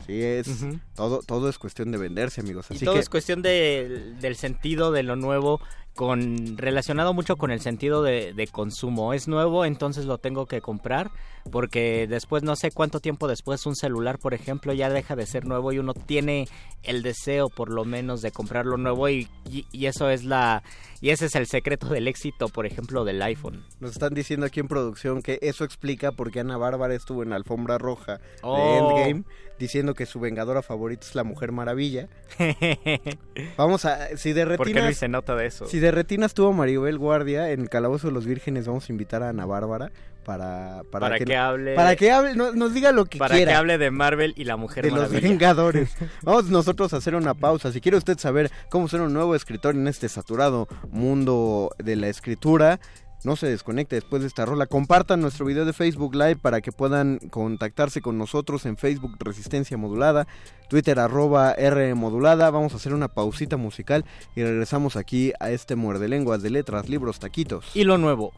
Sí, 0.06 0.22
es 0.22 0.48
todo 0.94 1.20
todo 1.22 1.48
es 1.48 1.58
cuestión 1.58 1.90
de 1.90 1.98
venderse, 1.98 2.40
amigos. 2.40 2.66
Y 2.70 2.74
Así 2.76 2.84
todo 2.84 2.94
que 2.94 3.00
es 3.00 3.08
cuestión 3.08 3.42
de- 3.42 4.14
del 4.20 4.36
sentido 4.36 4.92
de 4.92 5.02
lo 5.02 5.16
nuevo, 5.16 5.60
con 5.98 6.56
relacionado 6.56 7.12
mucho 7.12 7.34
con 7.34 7.50
el 7.50 7.60
sentido 7.60 8.04
de, 8.04 8.32
de 8.32 8.46
consumo. 8.46 9.14
Es 9.14 9.26
nuevo, 9.26 9.64
entonces 9.64 10.04
lo 10.04 10.18
tengo 10.18 10.46
que 10.46 10.60
comprar, 10.60 11.10
porque 11.50 12.06
después, 12.06 12.44
no 12.44 12.54
sé 12.54 12.70
cuánto 12.70 13.00
tiempo 13.00 13.26
después, 13.26 13.66
un 13.66 13.74
celular, 13.74 14.20
por 14.20 14.32
ejemplo, 14.32 14.72
ya 14.72 14.90
deja 14.90 15.16
de 15.16 15.26
ser 15.26 15.44
nuevo 15.44 15.72
y 15.72 15.80
uno 15.80 15.94
tiene 15.94 16.46
el 16.84 17.02
deseo, 17.02 17.48
por 17.48 17.70
lo 17.70 17.84
menos, 17.84 18.22
de 18.22 18.30
comprarlo 18.30 18.76
nuevo 18.76 19.08
y, 19.08 19.26
y- 19.50 19.66
y 19.72 19.86
eso 19.86 20.08
es 20.08 20.22
la... 20.22 20.62
Y 21.00 21.10
ese 21.10 21.26
es 21.26 21.34
el 21.36 21.46
secreto 21.46 21.88
del 21.88 22.08
éxito, 22.08 22.48
por 22.48 22.66
ejemplo, 22.66 23.04
del 23.04 23.22
iPhone. 23.22 23.64
nos 23.80 23.92
están 23.92 24.14
diciendo 24.14 24.46
aquí 24.46 24.60
en 24.60 24.68
producción 24.68 25.22
que 25.22 25.38
eso 25.42 25.64
explica 25.64 26.12
por 26.12 26.30
qué 26.30 26.40
Ana 26.40 26.56
Bárbara 26.56 26.94
estuvo 26.94 27.22
en 27.22 27.30
la 27.30 27.36
alfombra 27.36 27.78
roja 27.78 28.18
de 28.18 28.22
Oh. 28.42 28.96
Endgame 28.96 29.24
diciendo 29.58 29.94
que 29.94 30.06
su 30.06 30.20
vengadora 30.20 30.62
favorita 30.62 31.06
es 31.06 31.14
la 31.14 31.24
Mujer 31.24 31.52
Maravilla. 31.52 32.08
Vamos 33.56 33.84
a 33.84 34.16
si 34.16 34.32
de 34.32 34.44
retinas 34.44 34.84
Luis 34.84 34.98
se 34.98 35.08
nota 35.08 35.34
de 35.36 35.46
eso. 35.46 35.66
Si 35.66 35.78
de 35.78 35.90
retinas 35.90 36.34
tuvo 36.34 36.52
Maribel 36.52 36.98
Guardia 36.98 37.50
en 37.50 37.60
el 37.62 37.68
Calabozo 37.68 38.08
de 38.08 38.12
los 38.12 38.26
Vírgenes, 38.26 38.66
vamos 38.66 38.88
a 38.88 38.92
invitar 38.92 39.22
a 39.22 39.30
Ana 39.30 39.46
Bárbara 39.46 39.90
para 40.28 40.82
para, 40.92 41.06
Para 41.06 41.18
que 41.18 41.36
hable- 41.38 41.74
para 41.74 41.96
que 41.96 42.12
hable, 42.12 42.34
no- 42.36 42.52
nos 42.52 42.74
diga 42.74 42.92
lo 42.92 43.06
que 43.06 43.18
Para 43.18 43.34
quiera 43.34 43.52
que 43.52 43.56
hable 43.56 43.78
de 43.78 43.90
Marvel 43.90 44.34
y 44.36 44.44
la 44.44 44.58
Mujer 44.58 44.84
de 44.84 44.90
los 44.90 45.00
Maravilla. 45.08 45.26
Vengadores. 45.30 45.96
Vamos 46.22 46.50
nosotros 46.50 46.92
a 46.92 46.98
hacer 46.98 47.14
una 47.14 47.32
pausa. 47.32 47.72
Si 47.72 47.80
quiere 47.80 47.96
usted 47.96 48.18
saber 48.18 48.50
cómo 48.68 48.88
ser 48.88 49.00
un 49.00 49.14
nuevo 49.14 49.34
escritor 49.34 49.74
en 49.74 49.88
este 49.88 50.08
saturado 50.10 50.68
mundo 50.90 51.70
de 51.78 51.96
la 51.96 52.08
escritura, 52.08 52.78
no 53.24 53.36
se 53.36 53.46
desconecte 53.48 53.96
después 53.96 54.20
de 54.22 54.28
esta 54.28 54.44
rola. 54.44 54.66
Compartan 54.66 55.20
nuestro 55.22 55.46
video 55.46 55.64
de 55.64 55.72
Facebook 55.72 56.14
Live 56.14 56.36
para 56.36 56.60
que 56.60 56.72
puedan 56.72 57.18
contactarse 57.30 58.00
con 58.02 58.18
nosotros 58.18 58.66
en 58.66 58.76
Facebook 58.76 59.16
Resistencia 59.18 59.76
Modulada, 59.78 60.26
Twitter 60.68 60.98
arroba 61.00 61.52
R 61.52 61.94
Modulada. 61.94 62.50
Vamos 62.50 62.74
a 62.74 62.76
hacer 62.76 62.92
una 62.92 63.08
pausita 63.08 63.56
musical 63.56 64.04
y 64.36 64.42
regresamos 64.42 64.94
aquí 64.96 65.32
a 65.40 65.50
este 65.50 65.74
muerde 65.74 66.06
lenguas 66.06 66.42
de 66.42 66.50
letras, 66.50 66.88
libros, 66.88 67.18
taquitos. 67.18 67.64
Y 67.74 67.84
lo 67.84 67.96
nuevo. 67.96 68.32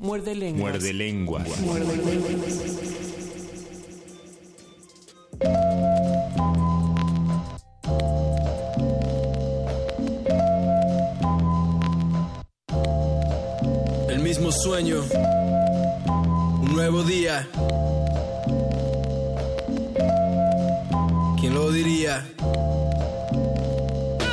Muerde 0.00 0.34
lenguas. 0.34 0.72
Muerde 0.72 0.92
lenguas. 0.94 1.60
Muerde 1.60 1.96
lenguas. 1.98 2.40
El 14.08 14.20
mismo 14.20 14.50
sueño, 14.50 15.02
un 16.62 16.72
nuevo 16.72 17.02
día. 17.02 17.46
¿Quién 21.38 21.52
lo 21.52 21.70
diría? 21.70 22.26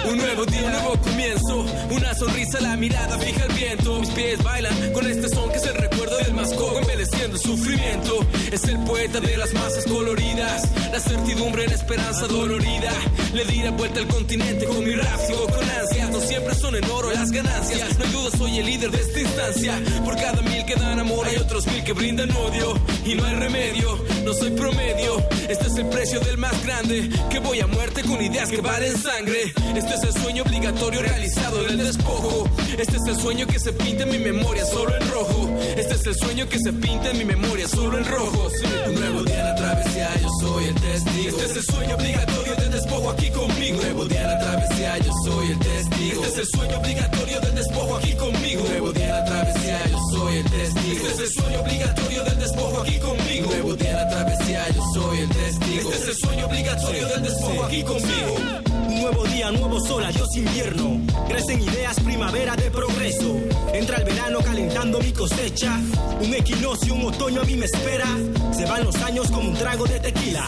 Un 0.09 0.17
nuevo 0.17 0.45
día, 0.45 0.63
un 0.63 0.71
nuevo 0.71 1.01
comienzo. 1.01 1.65
Una 1.89 2.13
sonrisa, 2.13 2.61
la 2.61 2.77
mirada 2.77 3.17
fija 3.17 3.43
el 3.43 3.53
viento. 3.53 3.99
Mis 3.99 4.09
pies 4.11 4.41
bailan 4.41 4.93
con 4.93 5.05
este 5.05 5.27
son 5.27 5.49
que 5.49 5.57
es 5.57 5.65
el 5.65 5.75
recuerdo 5.75 6.17
del 6.17 6.33
mascoco, 6.33 6.79
embeleciendo 6.79 7.35
el 7.35 7.41
sufrimiento. 7.41 8.25
Es 8.51 8.63
el 8.65 8.79
poeta 8.79 9.19
de 9.19 9.35
las 9.37 9.53
masas 9.53 9.85
coloridas. 9.85 10.63
La 10.93 10.99
certidumbre, 11.01 11.67
la 11.67 11.75
esperanza 11.75 12.25
dolorida. 12.27 12.91
Le 13.33 13.43
di 13.45 13.61
la 13.63 13.71
vuelta 13.71 13.99
al 13.99 14.07
continente 14.07 14.65
con 14.65 14.83
mi 14.83 14.95
rap, 14.95 15.19
con 15.53 15.69
ansias. 15.69 16.09
No 16.09 16.21
siempre 16.21 16.55
son 16.55 16.75
en 16.75 16.85
oro 16.89 17.11
las 17.11 17.29
ganancias. 17.31 17.97
No 17.97 18.05
hay 18.05 18.11
duda, 18.11 18.37
soy 18.37 18.59
el 18.59 18.65
líder 18.65 18.91
de 18.91 19.01
esta 19.01 19.19
instancia. 19.19 19.81
Por 20.05 20.15
cada 20.15 20.41
mil 20.41 20.65
que 20.65 20.75
dan 20.75 20.99
amor, 20.99 21.27
hay 21.27 21.35
otros 21.35 21.67
mil 21.67 21.83
que 21.83 21.91
brindan 21.91 22.31
odio. 22.31 22.79
Y 23.03 23.15
no 23.15 23.25
hay 23.25 23.35
remedio, 23.35 24.05
no 24.23 24.33
soy 24.33 24.51
promedio. 24.51 25.17
Este 25.49 25.67
es 25.67 25.75
el 25.75 25.87
precio 25.87 26.21
del 26.21 26.37
más 26.37 26.63
grande. 26.65 27.09
Que 27.29 27.39
voy 27.39 27.59
a 27.59 27.67
muerte 27.67 28.03
con 28.03 28.21
ideas 28.21 28.49
que 28.49 28.61
valen 28.61 28.97
sangre. 28.97 29.53
Este 29.75 29.96
es 29.97 30.15
el 30.15 30.21
sueño 30.21 30.43
obligatorio 30.43 31.01
realizado 31.01 31.63
en 31.63 31.79
el 31.79 31.85
despojo. 31.85 32.47
Este 32.77 32.97
es 32.97 33.07
el 33.07 33.15
sueño 33.15 33.47
que 33.47 33.59
se 33.59 33.73
pinta 33.73 34.03
en 34.03 34.09
mi 34.09 34.19
memoria 34.19 34.65
solo 34.65 34.95
en 34.95 35.09
rojo. 35.09 35.49
Este 35.75 35.95
es 35.95 36.05
el 36.05 36.15
sueño 36.15 36.49
que 36.49 36.59
se 36.59 36.73
pinta 36.73 37.09
en 37.11 37.17
mi 37.17 37.25
memoria 37.25 37.67
solo 37.67 37.97
en 37.97 38.05
rojo. 38.05 38.49
Nuevo 38.93 39.23
día 39.23 39.49
en 39.49 39.55
travesía, 39.55 40.09
yo 40.21 40.29
soy 40.41 40.65
el 40.65 40.75
testigo. 40.75 41.29
Este 41.29 41.45
es 41.45 41.57
el 41.57 41.63
sueño 41.63 41.95
obligatorio 41.95 42.55
del 42.55 42.71
despojo 42.71 43.09
aquí 43.11 43.29
conmigo. 43.31 43.81
Nuevo 43.81 44.05
día 44.05 44.33
en 44.33 44.39
travesía, 44.39 44.97
yo 44.99 45.11
soy 45.25 45.51
el 45.51 45.59
testigo. 45.59 46.23
Este 46.23 46.27
es 46.27 46.37
el 46.37 46.59
sueño 46.59 46.77
obligatorio 46.77 47.39
del 47.41 47.55
despojo 47.55 47.95
aquí 47.97 48.13
conmigo. 48.13 48.63
Nuevo 48.67 48.93
día 48.93 49.05
en 49.05 49.11
la 49.11 49.25
travesía, 49.25 49.87
yo 49.91 49.99
soy 50.13 50.37
el 50.37 50.45
testigo. 50.45 51.07
Este 51.07 51.07
es 51.07 51.19
el 51.19 51.29
sueño 51.29 51.59
obligatorio 51.61 52.23
del 52.23 52.39
despojo 52.39 52.81
aquí 52.81 52.99
conmigo. 52.99 53.45
Nuevo 53.47 53.73
día 53.75 54.07
travesía, 54.09 54.69
yo 54.75 54.83
soy 54.93 55.19
el 55.19 55.29
testigo. 55.29 55.91
Este 55.91 56.03
es 56.03 56.07
el 56.09 56.15
sueño 56.17 56.45
obligatorio 56.45 57.07
del 57.07 57.23
despojo 57.23 57.63
aquí 57.63 57.83
conmigo. 57.83 58.76
Un 58.87 59.01
nuevo 59.01 59.25
día, 59.25 59.51
nuevo 59.51 59.79
sol, 59.85 60.03
adiós 60.05 60.33
invierno. 60.35 61.01
Crecen 61.27 61.61
ideas, 61.61 61.99
primavera 61.99 62.55
de 62.55 62.71
progreso. 62.71 63.35
Entra 63.73 63.97
el 63.97 64.05
verano 64.05 64.39
calentando 64.39 64.99
mi 64.99 65.11
cosecha. 65.11 65.77
Un 66.21 66.33
equinoccio, 66.33 66.93
un 66.93 67.05
otoño 67.05 67.41
a 67.41 67.43
mí 67.43 67.55
me 67.55 67.65
espera. 67.65 68.07
Se 68.55 68.65
van 68.65 68.85
los 68.85 68.95
años 68.97 69.29
como 69.29 69.49
un 69.49 69.55
trago 69.55 69.85
de 69.85 69.99
tequila. 69.99 70.45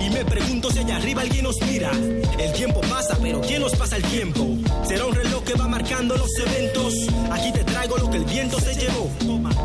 Y 0.00 0.08
me 0.10 0.24
pregunto 0.24 0.70
si 0.70 0.78
allá 0.78 0.96
arriba 0.96 1.22
alguien 1.22 1.44
nos 1.44 1.60
mira. 1.62 1.90
El 2.38 2.52
tiempo 2.52 2.80
pasa, 2.82 3.18
pero 3.20 3.40
¿quién 3.40 3.60
nos 3.60 3.74
pasa 3.74 3.96
el 3.96 4.04
tiempo? 4.04 4.46
Será 4.86 5.06
un 5.06 5.14
reloj 5.14 5.42
que 5.42 5.54
va 5.54 5.66
marcando 5.66 6.16
los 6.16 6.30
eventos. 6.38 6.94
Aquí 7.32 7.52
te 7.52 7.64
traigo 7.64 7.98
lo 7.98 8.08
que 8.08 8.18
el 8.18 8.24
viento 8.24 8.60
se 8.60 8.74
llevó. 8.74 9.10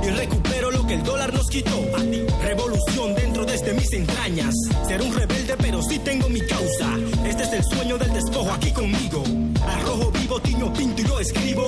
Y 0.04 0.10
recupero 0.10 0.72
que 0.88 0.94
el 0.96 1.04
dólar 1.04 1.34
nos 1.34 1.48
quitó. 1.48 1.76
Revolución 2.44 3.16
dentro 3.16 3.46
desde 3.46 3.74
mis 3.74 3.92
entrañas. 3.94 4.54
Seré 4.88 5.04
un 5.04 5.14
rebelde, 5.14 5.56
pero 5.58 5.82
sí 5.82 6.00
tengo 6.00 6.30
mi 6.30 6.42
causa. 6.42 6.96
Este 7.26 7.44
es 7.44 7.54
el 7.54 7.64
sueño 7.64 7.98
del 7.98 8.14
despojo 8.14 8.52
aquí 8.52 8.72
conmigo. 8.72 9.24
Arrojo 9.66 10.12
vivo, 10.26 10.40
tiño, 10.42 10.74
pinto 10.74 11.02
y 11.02 11.06
lo 11.06 11.20
escribo. 11.20 11.66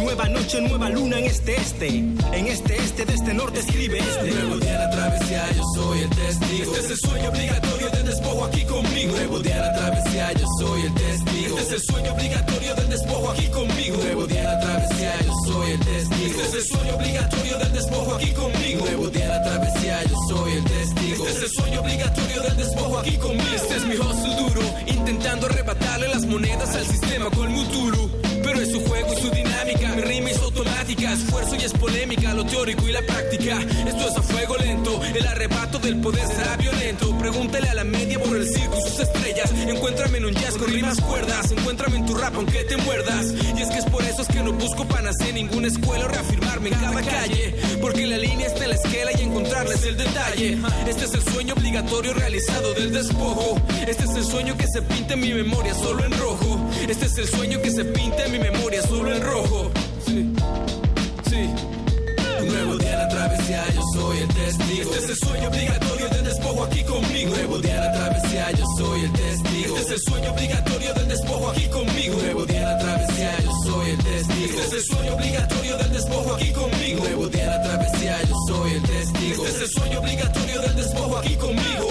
Nueva 0.00 0.28
noche, 0.28 0.60
nueva 0.60 0.88
luna 0.90 1.18
en 1.18 1.24
este 1.24 1.56
este. 1.56 1.88
En 1.88 2.46
este 2.46 2.76
este, 2.76 3.04
de 3.04 3.14
este 3.14 3.34
norte 3.34 3.60
escribe 3.60 3.98
este. 3.98 4.30
Nuevo 4.30 4.56
día 4.58 4.78
la 4.78 4.90
travesía, 4.90 5.52
yo 5.56 5.62
soy 5.74 6.00
el 6.00 6.10
testigo. 6.10 6.74
Este 6.74 6.80
es 6.80 6.90
el 6.90 6.98
sueño 6.98 7.28
obligatorio 7.30 7.90
del 7.90 8.06
despojo 8.06 8.44
aquí 8.44 8.64
conmigo. 8.64 9.12
Nuevo 9.16 9.38
día 9.40 9.58
la 9.58 9.72
travesía, 9.72 10.32
yo 10.32 10.46
soy 10.60 10.82
el 10.82 10.94
testigo. 10.94 11.58
Este 11.58 11.62
es 11.62 11.72
el 11.72 11.82
sueño 11.82 12.12
obligatorio 12.12 12.74
del 12.74 12.90
despojo 12.90 13.30
aquí 13.30 13.46
conmigo. 13.48 13.96
Nuevo 13.96 14.26
día 14.26 14.44
la 14.44 14.60
travesía, 14.60 15.12
yo 15.24 15.32
soy 15.46 15.70
el 15.72 15.80
testigo. 15.80 16.24
Este 16.24 16.42
es 16.42 16.54
el 16.54 16.64
sueño 16.64 16.94
obligatorio 16.96 17.58
del 17.58 17.72
despojo 17.72 18.14
aquí 18.14 18.30
conmigo. 18.32 18.84
Nuevo 18.84 19.08
día 19.08 19.28
la 19.28 19.42
travesía, 19.42 20.04
yo 20.04 20.16
soy 20.28 20.52
el 20.52 20.64
testigo. 20.64 21.26
Este 21.26 21.30
es 21.30 21.42
el 21.42 21.50
sueño 21.50 21.80
obligatorio 21.80 22.42
del 22.42 22.56
despojo 22.56 22.98
aquí 22.98 23.16
conmigo. 23.16 23.54
Este 23.54 23.76
es 23.76 23.84
mi 23.86 23.94
hustle 23.96 24.36
duro, 24.36 24.62
intentando 24.86 25.46
arrebatarle 25.46 26.08
las 26.08 26.26
monedas 26.26 26.74
al 26.74 26.86
sistema 26.86 27.30
con 27.30 27.54
Pero 28.42 28.60
es 28.60 28.70
su 28.70 28.80
juego 28.80 29.12
y 29.12 29.20
su 29.20 29.30
dinámica, 29.30 29.88
mi 29.94 30.02
rima 30.02 30.30
automática, 30.42 31.12
esfuerzo 31.12 31.56
y 31.56 31.64
es 31.64 31.72
polémica, 31.72 32.32
lo 32.34 32.44
teórico 32.44 32.86
y 32.88 32.92
la 32.92 33.02
práctica. 33.02 33.60
Esto 33.86 34.08
es 34.08 34.16
a 34.16 34.22
fuego 34.22 34.56
lento, 34.56 35.00
el 35.02 35.26
arrebato 35.26 35.78
del 35.78 36.00
poder 36.00 36.26
será 36.28 36.56
violento. 36.56 37.16
Pregúntale 37.18 37.68
a 37.68 37.74
la 37.74 37.84
media 37.84 38.20
por 38.22 38.36
el 38.36 38.46
circo 38.46 38.76
y 38.78 38.88
sus 38.88 39.00
estrellas. 39.00 39.50
Encuéntrame 39.66 40.18
en 40.18 40.26
un 40.26 40.34
jazz 40.34 40.56
con 40.56 40.68
rimas 40.68 41.00
cuerdas. 41.00 41.50
Encuéntrame 41.50 41.96
en 41.96 42.06
tu 42.06 42.14
rap 42.14 42.34
aunque 42.36 42.64
te 42.64 42.76
muerdas. 42.76 43.26
Y 43.56 43.62
es 43.62 43.68
que 43.70 43.78
es 43.78 43.84
por 43.86 44.02
eso 44.04 44.22
es 44.22 44.28
que 44.28 44.42
no 44.42 44.52
busco 44.52 44.86
panacer 44.86 45.28
en 45.28 45.34
ninguna 45.36 45.68
escuela 45.68 46.04
o 46.04 46.08
reafirmarme 46.08 46.68
en 46.68 46.74
cada 46.74 47.02
calle. 47.02 47.54
Porque 47.80 48.06
la 48.06 48.18
línea 48.18 48.46
está 48.46 48.64
en 48.64 48.70
la 48.70 48.76
esquela 48.76 49.10
y 49.18 49.22
encontrarles 49.22 49.82
el 49.84 49.96
detalle. 49.96 50.58
Este 50.86 51.04
es 51.04 51.14
el 51.14 51.22
sueño 51.22 51.54
obligatorio 51.54 52.14
realizado 52.14 52.74
del 52.74 52.92
despojo. 52.92 53.60
Este 53.88 54.04
es 54.04 54.10
el 54.10 54.24
sueño 54.24 54.56
que 54.56 54.66
se 54.68 54.82
pinta 54.82 55.14
en 55.14 55.20
mi 55.20 55.32
memoria 55.32 55.74
solo 55.74 56.04
en 56.04 56.12
rojo. 56.12 56.63
Este 56.90 57.06
es 57.06 57.16
el 57.16 57.28
sueño 57.28 57.62
que 57.62 57.70
se 57.70 57.82
pinta 57.82 58.26
en 58.26 58.32
mi 58.32 58.38
memoria 58.38 58.82
solo 58.82 59.14
en 59.14 59.22
rojo. 59.22 59.70
Sí, 60.04 60.30
sí. 61.30 61.50
Un 62.42 62.48
nuevo 62.48 62.76
día 62.76 62.92
en 62.92 62.98
la 62.98 63.08
travesía, 63.08 63.64
yo 63.74 63.82
soy 63.94 64.18
el 64.18 64.28
testigo. 64.28 64.90
Este 64.92 65.04
es 65.04 65.10
el 65.10 65.16
sueño 65.16 65.48
obligatorio 65.48 66.08
del 66.10 66.24
despojo 66.24 66.64
aquí 66.64 66.84
conmigo. 66.84 67.30
Un 67.30 67.36
nuevo 67.36 67.58
día 67.58 67.74
en 67.74 67.80
la 67.80 67.92
travesía, 67.92 68.50
yo 68.52 68.64
soy 68.76 69.00
el 69.00 69.12
testigo. 69.12 69.76
Este 69.76 69.80
es 69.80 69.90
el 69.90 70.12
sueño 70.12 70.32
obligatorio 70.32 70.94
del 70.94 71.08
despojo 71.08 71.50
aquí 71.50 71.66
conmigo. 71.68 72.16
Un 72.16 72.22
nuevo 72.22 72.46
día 72.46 72.60
en 72.60 72.68
la 72.68 72.78
travesía, 72.78 73.40
yo 73.42 73.50
soy 73.64 73.90
el 73.90 73.98
testigo. 73.98 74.44
Este 74.44 74.62
es 74.62 74.72
el 74.72 74.84
sueño 74.84 75.14
obligatorio 75.14 75.76
del 75.78 75.92
despojo 75.92 76.34
aquí 76.34 76.52
conmigo. 76.52 77.00
Un 77.00 77.06
nuevo 77.08 77.28
día 77.28 77.44
en 77.44 77.50
la 77.50 77.62
travesía, 77.62 78.22
yo 78.28 78.36
soy 78.46 78.72
el 78.72 78.82
testigo. 78.82 79.46
Este 79.46 79.56
es 79.56 79.62
el 79.62 79.70
sueño 79.70 79.98
obligatorio 80.00 80.60
del 80.60 80.76
despojo 80.76 81.16
aquí 81.16 81.36
conmigo. 81.36 81.88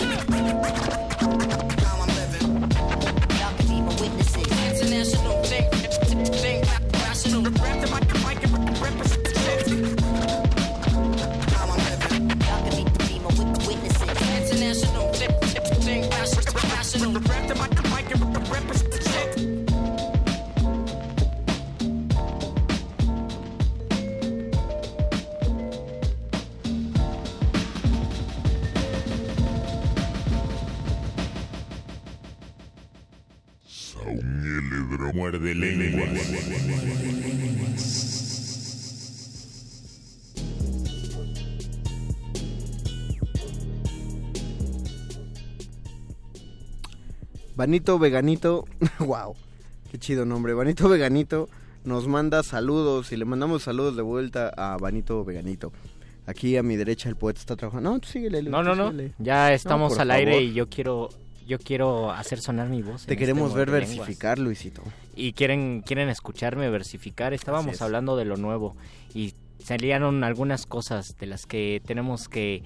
Vanito 47.63 47.97
Veganito, 47.97 48.65
wow, 48.99 49.33
qué 49.89 49.97
chido 49.97 50.25
nombre. 50.25 50.53
Vanito 50.53 50.89
Veganito 50.89 51.47
nos 51.85 52.09
manda 52.09 52.43
saludos 52.43 53.13
y 53.13 53.15
le 53.15 53.23
mandamos 53.23 53.63
saludos 53.63 53.95
de 53.95 54.01
vuelta 54.01 54.51
a 54.57 54.75
Vanito 54.75 55.23
Veganito. 55.23 55.71
Aquí 56.25 56.57
a 56.57 56.61
mi 56.63 56.75
derecha 56.75 57.07
el 57.07 57.15
poeta 57.15 57.39
está 57.39 57.55
trabajando. 57.55 57.89
No, 57.91 57.99
tú 57.99 58.09
síguele. 58.09 58.41
Luis, 58.41 58.51
No, 58.51 58.57
tú 58.63 58.65
no, 58.65 58.75
no. 58.75 58.91
síguele. 58.91 59.13
Ya 59.17 59.53
estamos 59.53 59.97
al 59.97 60.11
aire 60.11 60.41
y 60.41 60.51
yo 60.51 60.67
quiero 60.67 61.07
yo 61.47 61.57
quiero 61.57 62.11
hacer 62.11 62.41
sonar 62.41 62.67
mi 62.67 62.81
voz. 62.81 63.05
Te 63.05 63.13
en 63.13 63.19
queremos 63.19 63.51
este 63.51 63.59
ver 63.59 63.67
Lenguas. 63.69 63.97
versificar, 63.97 64.39
Luisito. 64.39 64.83
Y 65.15 65.31
quieren 65.31 65.83
quieren 65.83 66.09
escucharme 66.09 66.69
versificar. 66.69 67.33
Estábamos 67.33 67.75
es. 67.75 67.81
hablando 67.81 68.17
de 68.17 68.25
lo 68.25 68.35
nuevo 68.35 68.75
y 69.15 69.35
salieron 69.59 70.25
algunas 70.25 70.65
cosas 70.65 71.15
de 71.17 71.27
las 71.27 71.45
que 71.45 71.81
tenemos 71.85 72.27
que 72.27 72.61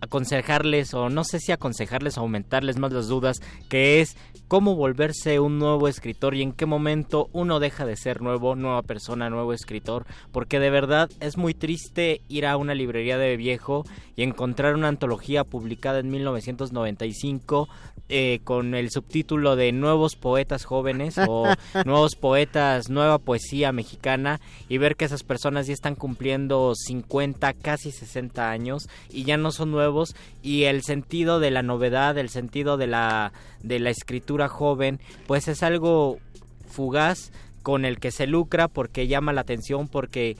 aconsejarles 0.00 0.94
o 0.94 1.08
no 1.08 1.24
sé 1.24 1.40
si 1.40 1.52
aconsejarles 1.52 2.16
o 2.16 2.20
aumentarles 2.20 2.78
más 2.78 2.92
las 2.92 3.08
dudas, 3.08 3.40
que 3.68 4.00
es 4.00 4.16
cómo 4.48 4.74
volverse 4.74 5.40
un 5.40 5.58
nuevo 5.58 5.88
escritor 5.88 6.34
y 6.34 6.42
en 6.42 6.52
qué 6.52 6.66
momento 6.66 7.28
uno 7.32 7.60
deja 7.60 7.84
de 7.84 7.96
ser 7.96 8.22
nuevo, 8.22 8.56
nueva 8.56 8.82
persona, 8.82 9.30
nuevo 9.30 9.52
escritor, 9.52 10.06
porque 10.32 10.58
de 10.58 10.70
verdad 10.70 11.10
es 11.20 11.36
muy 11.36 11.54
triste 11.54 12.22
ir 12.28 12.46
a 12.46 12.56
una 12.56 12.74
librería 12.74 13.18
de 13.18 13.36
viejo 13.36 13.84
y 14.16 14.22
encontrar 14.22 14.74
una 14.74 14.88
antología 14.88 15.44
publicada 15.44 15.98
en 15.98 16.10
1995 16.10 17.68
eh, 18.08 18.40
con 18.44 18.74
el 18.74 18.90
subtítulo 18.90 19.54
de 19.54 19.72
Nuevos 19.72 20.16
Poetas 20.16 20.64
Jóvenes 20.64 21.18
o 21.18 21.44
Nuevos 21.84 22.16
Poetas, 22.16 22.88
Nueva 22.88 23.18
Poesía 23.18 23.70
Mexicana 23.72 24.40
y 24.68 24.78
ver 24.78 24.96
que 24.96 25.04
esas 25.04 25.22
personas 25.22 25.66
ya 25.66 25.74
están 25.74 25.94
cumpliendo 25.94 26.74
50, 26.74 27.52
casi 27.54 27.90
60 27.90 28.50
años 28.50 28.88
y 29.10 29.24
ya 29.24 29.36
no 29.36 29.52
son 29.52 29.70
nuevos 29.70 30.14
y 30.42 30.64
el 30.64 30.82
sentido 30.82 31.38
de 31.38 31.50
la 31.50 31.62
novedad, 31.62 32.16
el 32.16 32.30
sentido 32.30 32.76
de 32.76 32.86
la, 32.86 33.32
de 33.62 33.78
la 33.78 33.90
escritura 33.90 34.48
joven, 34.48 35.00
pues 35.26 35.48
es 35.48 35.62
algo 35.62 36.18
fugaz 36.66 37.32
con 37.62 37.84
el 37.84 37.98
que 37.98 38.10
se 38.10 38.26
lucra 38.26 38.68
porque 38.68 39.06
llama 39.06 39.32
la 39.32 39.42
atención, 39.42 39.88
porque 39.88 40.36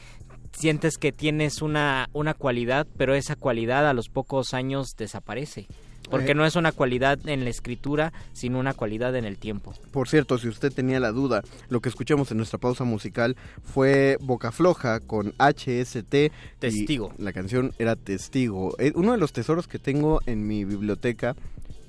sientes 0.52 0.98
que 0.98 1.12
tienes 1.12 1.62
una, 1.62 2.08
una 2.12 2.34
cualidad, 2.34 2.86
pero 2.96 3.14
esa 3.14 3.36
cualidad 3.36 3.88
a 3.88 3.92
los 3.92 4.08
pocos 4.08 4.54
años 4.54 4.94
desaparece. 4.96 5.66
Porque 6.10 6.32
Eh. 6.32 6.34
no 6.34 6.44
es 6.46 6.56
una 6.56 6.72
cualidad 6.72 7.18
en 7.28 7.44
la 7.44 7.50
escritura, 7.50 8.12
sino 8.32 8.58
una 8.58 8.74
cualidad 8.74 9.14
en 9.16 9.24
el 9.24 9.38
tiempo. 9.38 9.74
Por 9.90 10.08
cierto, 10.08 10.38
si 10.38 10.48
usted 10.48 10.72
tenía 10.72 11.00
la 11.00 11.12
duda, 11.12 11.42
lo 11.68 11.80
que 11.80 11.88
escuchamos 11.88 12.30
en 12.30 12.36
nuestra 12.38 12.58
pausa 12.58 12.84
musical 12.84 13.36
fue 13.62 14.16
Boca 14.20 14.52
Floja 14.52 15.00
con 15.00 15.34
HST. 15.38 16.14
y 16.26 16.30
Testigo. 16.58 17.12
La 17.18 17.32
canción 17.32 17.72
era 17.78 17.96
Testigo. 17.96 18.74
Uno 18.94 19.12
de 19.12 19.18
los 19.18 19.32
tesoros 19.32 19.68
que 19.68 19.78
tengo 19.78 20.20
en 20.26 20.46
mi 20.46 20.64
biblioteca. 20.64 21.36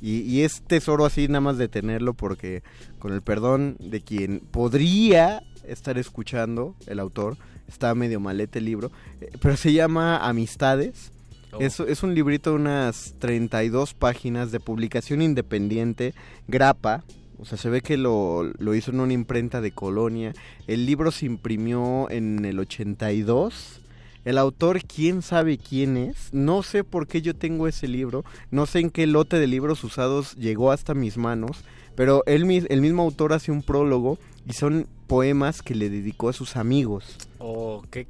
Y, 0.02 0.22
y 0.22 0.44
es 0.44 0.62
tesoro 0.62 1.06
así 1.06 1.28
nada 1.28 1.42
más 1.42 1.58
de 1.58 1.68
tenerlo 1.68 2.14
porque 2.14 2.64
con 3.00 3.12
el 3.14 3.22
perdón 3.22 3.76
de 3.80 4.00
quien 4.00 4.40
podría 4.40 5.44
estar 5.68 5.98
escuchando, 5.98 6.74
el 6.88 7.00
autor, 7.02 7.36
está 7.68 7.94
medio 7.96 8.20
malete 8.22 8.60
el 8.60 8.66
libro, 8.66 8.92
eh, 9.20 9.30
pero 9.42 9.58
se 9.58 9.74
llama 9.74 10.18
Amistades. 10.26 11.12
Oh. 11.52 11.60
Es, 11.60 11.80
es 11.80 12.04
un 12.04 12.14
librito 12.14 12.52
de 12.52 12.56
unas 12.58 13.16
32 13.20 13.94
páginas 13.94 14.52
de 14.52 14.60
publicación 14.60 15.22
independiente, 15.22 16.14
grapa. 16.48 17.04
O 17.40 17.46
sea, 17.46 17.58
se 17.58 17.70
ve 17.70 17.82
que 17.82 17.98
lo, 17.98 18.44
lo 18.58 18.76
hizo 18.76 18.92
en 18.92 19.00
una 19.00 19.14
imprenta 19.14 19.62
de 19.62 19.72
Colonia. 19.72 20.34
El 20.68 20.86
libro 20.86 21.12
se 21.12 21.26
imprimió 21.26 22.10
en 22.10 22.44
el 22.44 22.60
82. 22.60 23.82
El 24.26 24.38
autor, 24.38 24.82
quién 24.84 25.22
sabe 25.22 25.58
quién 25.58 25.96
es. 25.96 26.34
No 26.34 26.62
sé 26.62 26.84
por 26.84 27.08
qué 27.08 27.22
yo 27.22 27.36
tengo 27.36 27.68
ese 27.68 27.88
libro. 27.88 28.26
No 28.52 28.66
sé 28.66 28.80
en 28.80 28.90
qué 28.90 29.08
lote 29.08 29.40
de 29.40 29.48
libros 29.48 29.84
usados 29.84 30.36
llegó 30.36 30.72
hasta 30.72 30.94
mis 30.94 31.18
manos. 31.18 31.64
Pero 31.96 32.24
él, 32.26 32.66
el 32.70 32.82
mismo 32.82 33.04
autor 33.04 33.34
hace 33.34 33.52
un 33.52 33.64
prólogo 33.64 34.20
y 34.48 34.54
son 34.54 34.88
poemas 35.08 35.62
que 35.62 35.76
le 35.76 35.90
dedicó 35.90 36.30
a 36.30 36.34
sus 36.34 36.58
amigos. 36.58 37.18
Oh, 37.40 37.84
qué, 37.90 38.06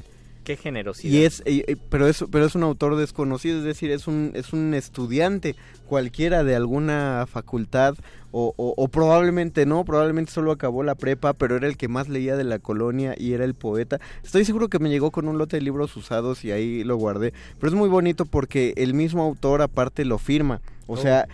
qué 0.49 0.57
generosidad. 0.57 1.13
Y 1.13 1.25
es, 1.25 1.43
eh, 1.45 1.75
pero 1.89 2.07
es, 2.07 2.25
pero 2.31 2.43
es 2.45 2.55
un 2.55 2.63
autor 2.63 2.95
desconocido, 2.95 3.59
es 3.59 3.63
decir, 3.63 3.91
es 3.91 4.07
un, 4.07 4.31
es 4.33 4.51
un 4.51 4.73
estudiante 4.73 5.55
cualquiera 5.85 6.43
de 6.43 6.55
alguna 6.55 7.27
facultad 7.31 7.93
o, 8.31 8.55
o- 8.57 8.73
o 8.75 8.87
probablemente 8.87 9.67
no, 9.67 9.85
probablemente 9.85 10.31
solo 10.31 10.51
acabó 10.51 10.81
la 10.81 10.95
prepa, 10.95 11.33
pero 11.33 11.55
era 11.55 11.67
el 11.67 11.77
que 11.77 11.87
más 11.87 12.09
leía 12.09 12.35
de 12.35 12.45
la 12.45 12.57
colonia 12.57 13.13
y 13.15 13.33
era 13.33 13.45
el 13.45 13.53
poeta. 13.53 13.99
Estoy 14.23 14.43
seguro 14.43 14.69
que 14.69 14.79
me 14.79 14.89
llegó 14.89 15.11
con 15.11 15.27
un 15.27 15.37
lote 15.37 15.57
de 15.57 15.61
libros 15.61 15.95
usados 15.95 16.43
y 16.43 16.51
ahí 16.51 16.83
lo 16.83 16.95
guardé, 16.97 17.31
pero 17.59 17.69
es 17.71 17.75
muy 17.77 17.87
bonito 17.89 18.25
porque 18.25 18.73
el 18.77 18.95
mismo 18.95 19.21
autor 19.21 19.61
aparte 19.61 20.03
lo 20.03 20.17
firma, 20.17 20.61
o 20.87 20.93
Oh. 20.93 20.97
sea, 20.97 21.27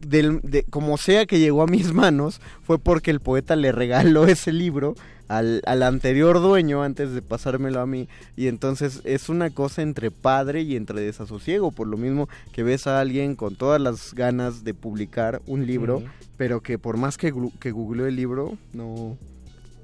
del, 0.00 0.40
de, 0.42 0.62
como 0.64 0.98
sea 0.98 1.26
que 1.26 1.40
llegó 1.40 1.62
a 1.62 1.66
mis 1.66 1.92
manos, 1.92 2.40
fue 2.64 2.78
porque 2.78 3.10
el 3.10 3.18
poeta 3.18 3.56
le 3.56 3.72
regaló 3.72 4.26
ese 4.26 4.52
libro 4.52 4.94
al, 5.28 5.62
al 5.66 5.82
anterior 5.82 6.40
dueño 6.40 6.82
antes 6.82 7.12
de 7.12 7.22
pasármelo 7.22 7.80
a 7.80 7.86
mí. 7.86 8.08
Y 8.36 8.48
entonces 8.48 9.00
es 9.04 9.28
una 9.28 9.50
cosa 9.50 9.82
entre 9.82 10.10
padre 10.10 10.62
y 10.62 10.76
entre 10.76 11.00
desasosiego. 11.00 11.70
Por 11.72 11.88
lo 11.88 11.96
mismo 11.96 12.28
que 12.52 12.62
ves 12.62 12.86
a 12.86 13.00
alguien 13.00 13.36
con 13.36 13.56
todas 13.56 13.80
las 13.80 14.14
ganas 14.14 14.64
de 14.64 14.74
publicar 14.74 15.42
un 15.46 15.66
libro, 15.66 16.02
pero 16.36 16.60
que 16.60 16.78
por 16.78 16.96
más 16.96 17.16
que, 17.16 17.32
que 17.60 17.70
googleó 17.70 18.06
el 18.06 18.16
libro, 18.16 18.56
no... 18.72 19.16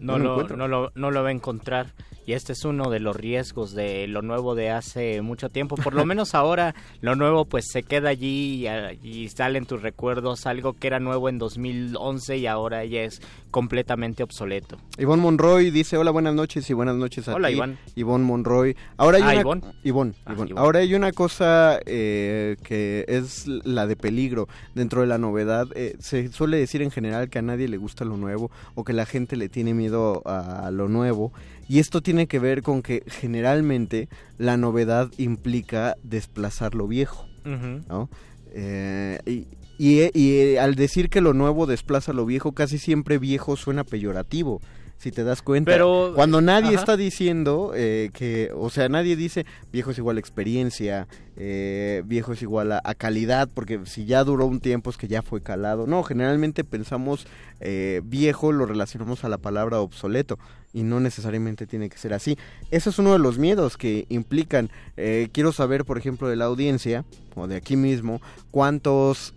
no, 0.00 0.18
lo 0.18 0.46
no, 0.48 0.68
lo, 0.68 0.92
no 0.94 1.10
lo 1.10 1.22
va 1.22 1.28
a 1.28 1.32
encontrar. 1.32 1.92
Y 2.24 2.34
este 2.34 2.52
es 2.52 2.64
uno 2.64 2.88
de 2.88 3.00
los 3.00 3.16
riesgos 3.16 3.74
de 3.74 4.06
lo 4.06 4.22
nuevo 4.22 4.54
de 4.54 4.70
hace 4.70 5.20
mucho 5.22 5.48
tiempo. 5.48 5.74
Por 5.76 5.94
lo 5.94 6.04
menos 6.06 6.34
ahora 6.34 6.74
lo 7.00 7.16
nuevo 7.16 7.46
pues 7.46 7.66
se 7.68 7.82
queda 7.82 8.10
allí 8.10 8.68
y, 8.68 9.08
y 9.08 9.28
salen 9.28 9.66
tus 9.66 9.82
recuerdos. 9.82 10.46
Algo 10.46 10.74
que 10.74 10.86
era 10.86 11.00
nuevo 11.00 11.28
en 11.28 11.38
2011 11.38 12.36
y 12.38 12.46
ahora 12.46 12.84
ya 12.84 13.02
es 13.02 13.20
completamente 13.52 14.24
obsoleto. 14.24 14.78
Ivonne 14.98 15.22
Monroy 15.22 15.70
dice, 15.70 15.96
hola, 15.96 16.10
buenas 16.10 16.34
noches 16.34 16.68
y 16.68 16.72
buenas 16.72 16.96
noches 16.96 17.28
a 17.28 17.34
Hola, 17.36 17.46
ti. 17.48 17.54
Iván. 17.54 17.78
Ivonne 17.94 18.24
Monroy. 18.24 18.76
Ahora 18.96 19.18
hay 19.18 19.22
Ah, 19.22 19.26
una... 19.30 19.40
Ivonne. 19.40 19.62
Ivonne, 19.84 20.14
Ah, 20.24 20.32
Ivonne. 20.32 20.52
Ahora 20.56 20.80
hay 20.80 20.94
una 20.96 21.12
cosa 21.12 21.78
eh, 21.86 22.56
que 22.64 23.04
es 23.06 23.46
la 23.46 23.86
de 23.86 23.94
peligro 23.94 24.48
dentro 24.74 25.02
de 25.02 25.06
la 25.06 25.18
novedad. 25.18 25.68
Eh, 25.76 25.94
se 26.00 26.32
suele 26.32 26.56
decir 26.56 26.82
en 26.82 26.90
general 26.90 27.28
que 27.30 27.38
a 27.38 27.42
nadie 27.42 27.68
le 27.68 27.76
gusta 27.76 28.04
lo 28.04 28.16
nuevo 28.16 28.50
o 28.74 28.82
que 28.82 28.92
la 28.92 29.06
gente 29.06 29.36
le 29.36 29.48
tiene 29.48 29.72
miedo 29.74 30.22
a 30.26 30.70
lo 30.72 30.88
nuevo. 30.88 31.32
Y 31.68 31.78
esto 31.78 32.00
tiene 32.02 32.26
que 32.26 32.38
ver 32.40 32.62
con 32.62 32.82
que 32.82 33.04
generalmente 33.06 34.08
la 34.38 34.56
novedad 34.56 35.10
implica 35.18 35.94
desplazar 36.02 36.74
lo 36.74 36.88
viejo. 36.88 37.26
¿no? 37.44 38.08
Eh, 38.54 39.18
y, 39.26 39.46
y, 39.82 40.16
y, 40.16 40.58
al 40.58 40.76
decir 40.76 41.10
que 41.10 41.20
lo 41.20 41.34
nuevo 41.34 41.66
desplaza 41.66 42.12
lo 42.12 42.24
viejo, 42.24 42.52
casi 42.52 42.78
siempre 42.78 43.18
viejo 43.18 43.56
suena 43.56 43.82
peyorativo 43.82 44.60
si 45.02 45.10
te 45.10 45.24
das 45.24 45.42
cuenta. 45.42 45.72
Pero 45.72 46.12
cuando 46.14 46.40
nadie 46.40 46.68
ajá. 46.68 46.78
está 46.78 46.96
diciendo 46.96 47.72
eh, 47.74 48.10
que, 48.12 48.52
o 48.54 48.70
sea, 48.70 48.88
nadie 48.88 49.16
dice 49.16 49.44
viejo 49.72 49.90
es 49.90 49.98
igual 49.98 50.16
a 50.18 50.20
experiencia, 50.20 51.08
eh, 51.36 52.04
viejo 52.06 52.34
es 52.34 52.42
igual 52.42 52.70
a, 52.70 52.80
a, 52.84 52.94
calidad, 52.94 53.48
porque 53.52 53.80
si 53.84 54.04
ya 54.04 54.22
duró 54.22 54.46
un 54.46 54.60
tiempo 54.60 54.90
es 54.90 54.96
que 54.96 55.08
ya 55.08 55.22
fue 55.22 55.42
calado. 55.42 55.88
No, 55.88 56.04
generalmente 56.04 56.62
pensamos 56.62 57.26
eh, 57.58 58.00
viejo 58.04 58.52
lo 58.52 58.64
relacionamos 58.64 59.24
a 59.24 59.28
la 59.28 59.38
palabra 59.38 59.80
obsoleto 59.80 60.38
y 60.72 60.84
no 60.84 61.00
necesariamente 61.00 61.66
tiene 61.66 61.88
que 61.88 61.98
ser 61.98 62.14
así. 62.14 62.38
Eso 62.70 62.90
es 62.90 62.98
uno 63.00 63.12
de 63.12 63.18
los 63.18 63.38
miedos 63.38 63.76
que 63.76 64.06
implican. 64.08 64.70
Eh, 64.96 65.28
quiero 65.32 65.52
saber, 65.52 65.84
por 65.84 65.98
ejemplo, 65.98 66.28
de 66.28 66.36
la 66.36 66.44
audiencia 66.44 67.04
o 67.34 67.48
de 67.48 67.56
aquí 67.56 67.76
mismo, 67.76 68.20
cuántos 68.50 69.34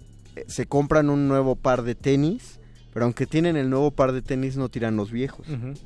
se 0.47 0.65
compran 0.65 1.09
un 1.09 1.27
nuevo 1.27 1.55
par 1.55 1.83
de 1.83 1.95
tenis 1.95 2.59
pero 2.95 3.03
aunque 3.03 3.27
tienen 3.27 3.57
el 3.57 3.69
nuevo 3.69 3.91
par 3.91 4.13
de 4.13 4.21
tenis 4.21 4.55
no 4.55 4.69
tiran 4.69 4.95
los 4.95 5.11
viejos. 5.11 5.45
Uh 5.49 5.51
-huh. 5.51 5.77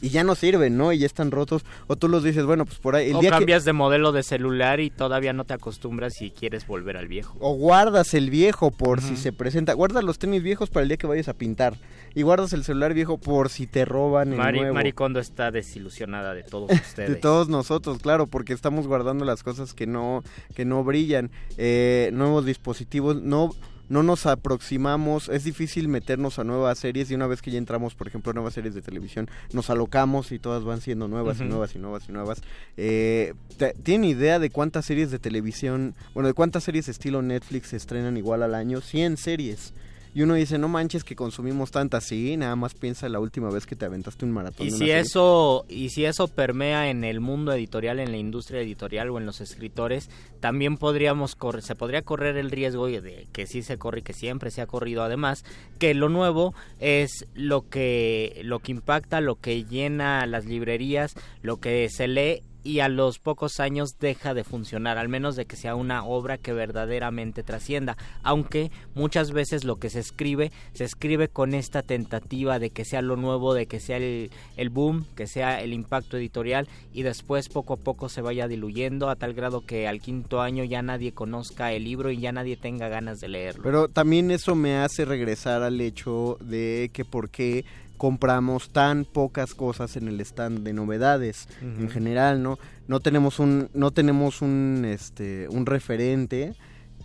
Y 0.00 0.08
ya 0.08 0.24
no 0.24 0.34
sirven, 0.34 0.76
¿no? 0.76 0.92
Y 0.92 0.98
ya 0.98 1.06
están 1.06 1.30
rotos. 1.30 1.64
O 1.86 1.94
tú 1.94 2.08
los 2.08 2.24
dices, 2.24 2.44
bueno, 2.44 2.64
pues 2.64 2.80
por 2.80 2.96
ahí... 2.96 3.10
El 3.10 3.14
o 3.14 3.20
día 3.20 3.30
cambias 3.30 3.62
que... 3.62 3.66
de 3.66 3.72
modelo 3.74 4.10
de 4.10 4.24
celular 4.24 4.80
y 4.80 4.90
todavía 4.90 5.32
no 5.32 5.44
te 5.44 5.54
acostumbras 5.54 6.20
y 6.20 6.32
quieres 6.32 6.66
volver 6.66 6.96
al 6.96 7.06
viejo. 7.06 7.36
O 7.38 7.54
guardas 7.54 8.12
el 8.14 8.28
viejo 8.28 8.72
por 8.72 8.98
uh 8.98 9.02
-huh. 9.02 9.08
si 9.10 9.16
se 9.16 9.32
presenta. 9.32 9.72
Guardas 9.74 10.02
los 10.02 10.18
tenis 10.18 10.42
viejos 10.42 10.68
para 10.68 10.82
el 10.82 10.88
día 10.88 10.96
que 10.96 11.06
vayas 11.06 11.28
a 11.28 11.34
pintar. 11.34 11.76
Y 12.12 12.22
guardas 12.22 12.52
el 12.52 12.64
celular 12.64 12.92
viejo 12.92 13.18
por 13.18 13.48
si 13.48 13.68
te 13.68 13.84
roban 13.84 14.32
el 14.32 14.38
Mari, 14.38 14.58
nuevo. 14.58 14.74
Maricondo 14.74 15.20
está 15.20 15.52
desilusionada 15.52 16.34
de 16.34 16.42
todos 16.42 16.72
ustedes. 16.88 17.08
de 17.08 17.14
todos 17.14 17.48
nosotros, 17.48 17.98
claro, 17.98 18.26
porque 18.26 18.52
estamos 18.52 18.88
guardando 18.88 19.24
las 19.24 19.44
cosas 19.44 19.74
que 19.74 19.86
no, 19.86 20.24
que 20.56 20.64
no 20.64 20.82
brillan. 20.82 21.30
Eh, 21.56 22.10
nuevos 22.12 22.44
dispositivos, 22.44 23.22
no 23.22 23.52
no 23.92 24.02
nos 24.02 24.24
aproximamos, 24.24 25.28
es 25.28 25.44
difícil 25.44 25.86
meternos 25.86 26.38
a 26.38 26.44
nuevas 26.44 26.78
series 26.78 27.10
y 27.10 27.14
una 27.14 27.26
vez 27.26 27.42
que 27.42 27.50
ya 27.50 27.58
entramos, 27.58 27.94
por 27.94 28.08
ejemplo, 28.08 28.30
a 28.30 28.34
nuevas 28.34 28.54
series 28.54 28.74
de 28.74 28.80
televisión, 28.80 29.28
nos 29.52 29.68
alocamos 29.68 30.32
y 30.32 30.38
todas 30.38 30.64
van 30.64 30.80
siendo 30.80 31.08
nuevas 31.08 31.36
uh 31.36 31.42
-huh. 31.42 31.46
y 31.46 31.48
nuevas 31.50 31.74
y 31.74 31.78
nuevas 31.78 32.08
y 32.08 32.12
nuevas. 32.12 32.42
Eh, 32.78 33.34
¿Tienen 33.82 34.08
idea 34.08 34.38
de 34.38 34.48
cuántas 34.48 34.86
series 34.86 35.10
de 35.10 35.18
televisión, 35.18 35.94
bueno, 36.14 36.28
de 36.28 36.32
cuántas 36.32 36.64
series 36.64 36.88
estilo 36.88 37.20
Netflix 37.20 37.68
se 37.68 37.76
estrenan 37.76 38.16
igual 38.16 38.42
al 38.42 38.54
año? 38.54 38.80
100 38.80 39.18
series. 39.18 39.74
Y 40.14 40.22
uno 40.22 40.34
dice, 40.34 40.58
no 40.58 40.68
manches 40.68 41.04
que 41.04 41.16
consumimos 41.16 41.70
tantas, 41.70 42.04
sí, 42.04 42.36
nada 42.36 42.54
más 42.54 42.74
piensa 42.74 43.08
la 43.08 43.18
última 43.18 43.50
vez 43.50 43.64
que 43.64 43.76
te 43.76 43.86
aventaste 43.86 44.26
un 44.26 44.32
maratón. 44.32 44.66
Y 44.66 44.70
si 44.70 44.90
eso 44.90 45.64
y 45.68 45.88
si 45.88 46.04
eso 46.04 46.28
permea 46.28 46.90
en 46.90 47.02
el 47.04 47.20
mundo 47.20 47.52
editorial, 47.52 47.98
en 47.98 48.10
la 48.10 48.18
industria 48.18 48.60
editorial 48.60 49.08
o 49.10 49.18
en 49.18 49.24
los 49.24 49.40
escritores, 49.40 50.10
también 50.40 50.76
podríamos 50.76 51.34
correr, 51.34 51.62
se 51.62 51.74
podría 51.76 52.02
correr 52.02 52.36
el 52.36 52.50
riesgo 52.50 52.88
de 52.88 53.26
que 53.32 53.46
sí 53.46 53.62
se 53.62 53.78
corre 53.78 54.00
y 54.00 54.02
que 54.02 54.12
siempre 54.12 54.50
se 54.50 54.60
ha 54.60 54.66
corrido 54.66 55.02
además, 55.02 55.44
que 55.78 55.94
lo 55.94 56.10
nuevo 56.10 56.54
es 56.78 57.26
lo 57.34 57.68
que 57.68 58.42
lo 58.44 58.58
que 58.58 58.72
impacta, 58.72 59.22
lo 59.22 59.36
que 59.36 59.64
llena 59.64 60.26
las 60.26 60.44
librerías, 60.44 61.14
lo 61.40 61.56
que 61.56 61.88
se 61.88 62.06
lee 62.06 62.42
y 62.64 62.80
a 62.80 62.88
los 62.88 63.18
pocos 63.18 63.60
años 63.60 63.98
deja 63.98 64.34
de 64.34 64.44
funcionar, 64.44 64.98
al 64.98 65.08
menos 65.08 65.36
de 65.36 65.46
que 65.46 65.56
sea 65.56 65.74
una 65.74 66.04
obra 66.04 66.38
que 66.38 66.52
verdaderamente 66.52 67.42
trascienda, 67.42 67.96
aunque 68.22 68.70
muchas 68.94 69.32
veces 69.32 69.64
lo 69.64 69.76
que 69.76 69.90
se 69.90 70.00
escribe, 70.00 70.52
se 70.72 70.84
escribe 70.84 71.28
con 71.28 71.54
esta 71.54 71.82
tentativa 71.82 72.58
de 72.58 72.70
que 72.70 72.84
sea 72.84 73.02
lo 73.02 73.16
nuevo, 73.16 73.54
de 73.54 73.66
que 73.66 73.80
sea 73.80 73.96
el, 73.96 74.30
el 74.56 74.70
boom, 74.70 75.06
que 75.16 75.26
sea 75.26 75.60
el 75.60 75.72
impacto 75.72 76.16
editorial 76.16 76.68
y 76.92 77.02
después 77.02 77.48
poco 77.48 77.74
a 77.74 77.76
poco 77.76 78.08
se 78.08 78.20
vaya 78.20 78.48
diluyendo 78.48 79.08
a 79.08 79.16
tal 79.16 79.34
grado 79.34 79.64
que 79.64 79.88
al 79.88 80.00
quinto 80.00 80.40
año 80.40 80.64
ya 80.64 80.82
nadie 80.82 81.12
conozca 81.12 81.72
el 81.72 81.84
libro 81.84 82.10
y 82.10 82.18
ya 82.18 82.32
nadie 82.32 82.56
tenga 82.56 82.88
ganas 82.88 83.20
de 83.20 83.28
leerlo. 83.28 83.62
Pero 83.62 83.88
también 83.88 84.30
eso 84.30 84.54
me 84.54 84.76
hace 84.76 85.04
regresar 85.04 85.62
al 85.62 85.80
hecho 85.80 86.38
de 86.40 86.90
que 86.92 87.04
por 87.04 87.30
qué 87.30 87.64
compramos 88.02 88.70
tan 88.70 89.04
pocas 89.04 89.54
cosas 89.54 89.96
en 89.96 90.08
el 90.08 90.20
stand 90.22 90.64
de 90.64 90.72
novedades 90.72 91.46
uh 91.60 91.64
-huh. 91.66 91.80
en 91.82 91.88
general 91.88 92.42
no 92.42 92.58
no 92.88 92.98
tenemos 92.98 93.38
un 93.38 93.68
no 93.74 93.92
tenemos 93.92 94.42
un 94.42 94.84
este 94.84 95.46
un 95.48 95.66
referente 95.66 96.54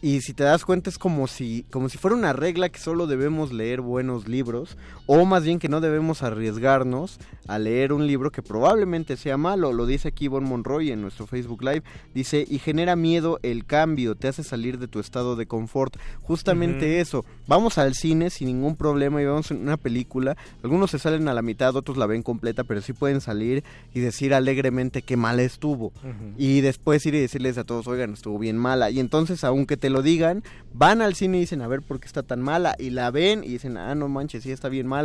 y 0.02 0.22
si 0.22 0.34
te 0.34 0.44
das 0.44 0.66
cuenta 0.66 0.90
es 0.90 0.98
como 0.98 1.28
si 1.28 1.68
como 1.70 1.88
si 1.90 2.00
fuera 2.00 2.18
una 2.18 2.34
regla 2.34 2.70
que 2.70 2.80
solo 2.80 3.06
debemos 3.06 3.54
leer 3.54 3.82
buenos 3.82 4.28
libros 4.28 4.76
o 5.08 5.26
más 5.26 5.44
bien 5.44 5.58
que 5.58 5.70
no 5.70 5.82
debemos 5.82 6.22
arriesgarnos 6.22 7.20
a 7.48 7.58
leer 7.58 7.94
un 7.94 8.06
libro 8.06 8.32
que 8.32 8.44
probablemente 8.44 9.18
sea 9.18 9.38
malo. 9.38 9.74
Lo 9.74 9.86
dice 9.86 10.10
aquí 10.10 10.28
Bon 10.28 10.44
Monroy 10.44 10.92
en 10.92 11.02
nuestro 11.02 11.26
Facebook 11.26 11.64
Live. 11.64 11.84
Dice 12.14 12.46
y 12.48 12.60
genera 12.60 12.96
miedo 12.96 13.40
el 13.42 13.66
cambio 13.66 14.16
te 14.16 14.28
hace 14.28 14.44
salir 14.44 14.78
de 14.78 14.88
tu 14.88 15.00
estado 15.00 15.36
de 15.36 15.46
confort 15.46 15.98
justamente 16.22 16.86
uh 16.86 16.90
-huh. 16.90 17.02
eso. 17.02 17.26
Vamos 17.48 17.78
al 17.78 17.96
cine 17.96 18.30
sin 18.30 18.48
ningún 18.48 18.76
problema 18.76 19.22
y 19.22 19.26
vemos 19.26 19.50
una 19.52 19.78
película. 19.78 20.38
Algunos 20.62 20.92
se 20.92 21.00
salen 21.00 21.28
a 21.28 21.34
la 21.34 21.42
mitad 21.42 21.76
otros 21.76 21.98
la 21.98 22.06
ven 22.06 22.22
completa 22.22 22.64
pero 22.64 22.82
sí 22.82 22.94
pueden 22.94 23.22
salir 23.22 23.64
y 23.94 24.02
decir 24.02 24.34
alegremente 24.34 25.02
que 25.02 25.18
mal 25.18 25.40
estuvo. 25.40 25.88
Uh 25.88 26.08
-huh. 26.08 26.34
y 26.38 26.62
después 26.62 27.06
ir 27.06 27.16
y 27.16 27.20
decirles 27.20 27.58
a 27.58 27.64
todos 27.64 27.88
oigan 27.88 28.14
estuvo 28.14 28.38
bien 28.38 28.58
mala 28.58 28.92
y 28.92 29.00
entonces 29.00 29.44
aunque 29.44 29.78
te 29.78 29.90
lo 29.90 30.02
digan, 30.02 30.44
van 30.74 31.02
al 31.02 31.16
cine 31.16 31.38
y 31.38 31.42
dicen, 31.42 31.62
a 31.62 31.68
ver 31.68 31.82
por 31.82 32.00
qué 32.00 32.06
está 32.06 32.24
tan 32.24 32.42
mala, 32.42 32.76
y 32.78 32.92
la 32.92 33.10
ven 33.12 33.44
y 33.44 33.50
dicen, 33.50 33.78
ah, 33.78 33.96
no 33.96 34.08
manches, 34.10 34.44
sí 34.44 34.52
está 34.52 34.70
bien 34.70 34.88
mala. 34.88 34.97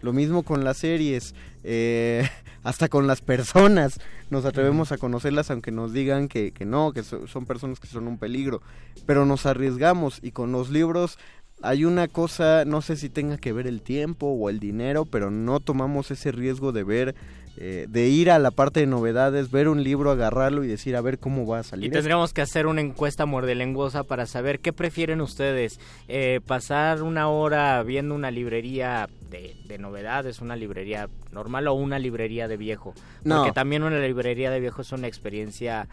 Lo 0.00 0.12
mismo 0.12 0.42
con 0.42 0.64
las 0.64 0.78
series, 0.78 1.34
eh, 1.64 2.28
hasta 2.62 2.88
con 2.88 3.06
las 3.06 3.20
personas, 3.20 4.00
nos 4.30 4.44
atrevemos 4.44 4.92
a 4.92 4.98
conocerlas 4.98 5.50
aunque 5.50 5.70
nos 5.70 5.92
digan 5.92 6.28
que, 6.28 6.52
que 6.52 6.64
no, 6.64 6.92
que 6.92 7.02
so, 7.02 7.26
son 7.26 7.46
personas 7.46 7.80
que 7.80 7.86
son 7.86 8.06
un 8.08 8.18
peligro, 8.18 8.62
pero 9.06 9.24
nos 9.26 9.46
arriesgamos 9.46 10.18
y 10.22 10.32
con 10.32 10.52
los 10.52 10.70
libros 10.70 11.18
hay 11.62 11.84
una 11.84 12.06
cosa, 12.06 12.64
no 12.64 12.82
sé 12.82 12.96
si 12.96 13.08
tenga 13.08 13.36
que 13.36 13.52
ver 13.52 13.66
el 13.66 13.82
tiempo 13.82 14.28
o 14.28 14.48
el 14.48 14.60
dinero, 14.60 15.06
pero 15.06 15.30
no 15.30 15.58
tomamos 15.60 16.10
ese 16.10 16.30
riesgo 16.30 16.72
de 16.72 16.84
ver 16.84 17.14
eh, 17.60 17.86
de 17.88 18.06
ir 18.06 18.30
a 18.30 18.38
la 18.38 18.52
parte 18.52 18.78
de 18.78 18.86
novedades, 18.86 19.50
ver 19.50 19.68
un 19.68 19.82
libro, 19.82 20.12
agarrarlo 20.12 20.62
y 20.62 20.68
decir 20.68 20.94
a 20.94 21.00
ver 21.00 21.18
cómo 21.18 21.44
va 21.44 21.58
a 21.58 21.62
salir. 21.64 21.86
Y 21.86 21.90
tendríamos 21.90 22.32
que 22.32 22.40
hacer 22.40 22.68
una 22.68 22.80
encuesta 22.80 23.26
muerdelenguosa 23.26 24.04
para 24.04 24.26
saber 24.26 24.60
qué 24.60 24.72
prefieren 24.72 25.20
ustedes, 25.20 25.80
eh, 26.06 26.40
pasar 26.46 27.02
una 27.02 27.28
hora 27.28 27.82
viendo 27.82 28.14
una 28.14 28.30
librería 28.30 29.08
de, 29.28 29.56
de, 29.66 29.78
novedades, 29.78 30.40
una 30.40 30.54
librería 30.54 31.08
normal 31.32 31.66
o 31.66 31.74
una 31.74 31.98
librería 31.98 32.46
de 32.46 32.56
viejo. 32.56 32.94
Porque 33.24 33.48
no. 33.48 33.52
también 33.52 33.82
una 33.82 33.98
librería 33.98 34.52
de 34.52 34.60
viejo 34.60 34.82
es 34.82 34.92
una 34.92 35.08
experiencia 35.08 35.88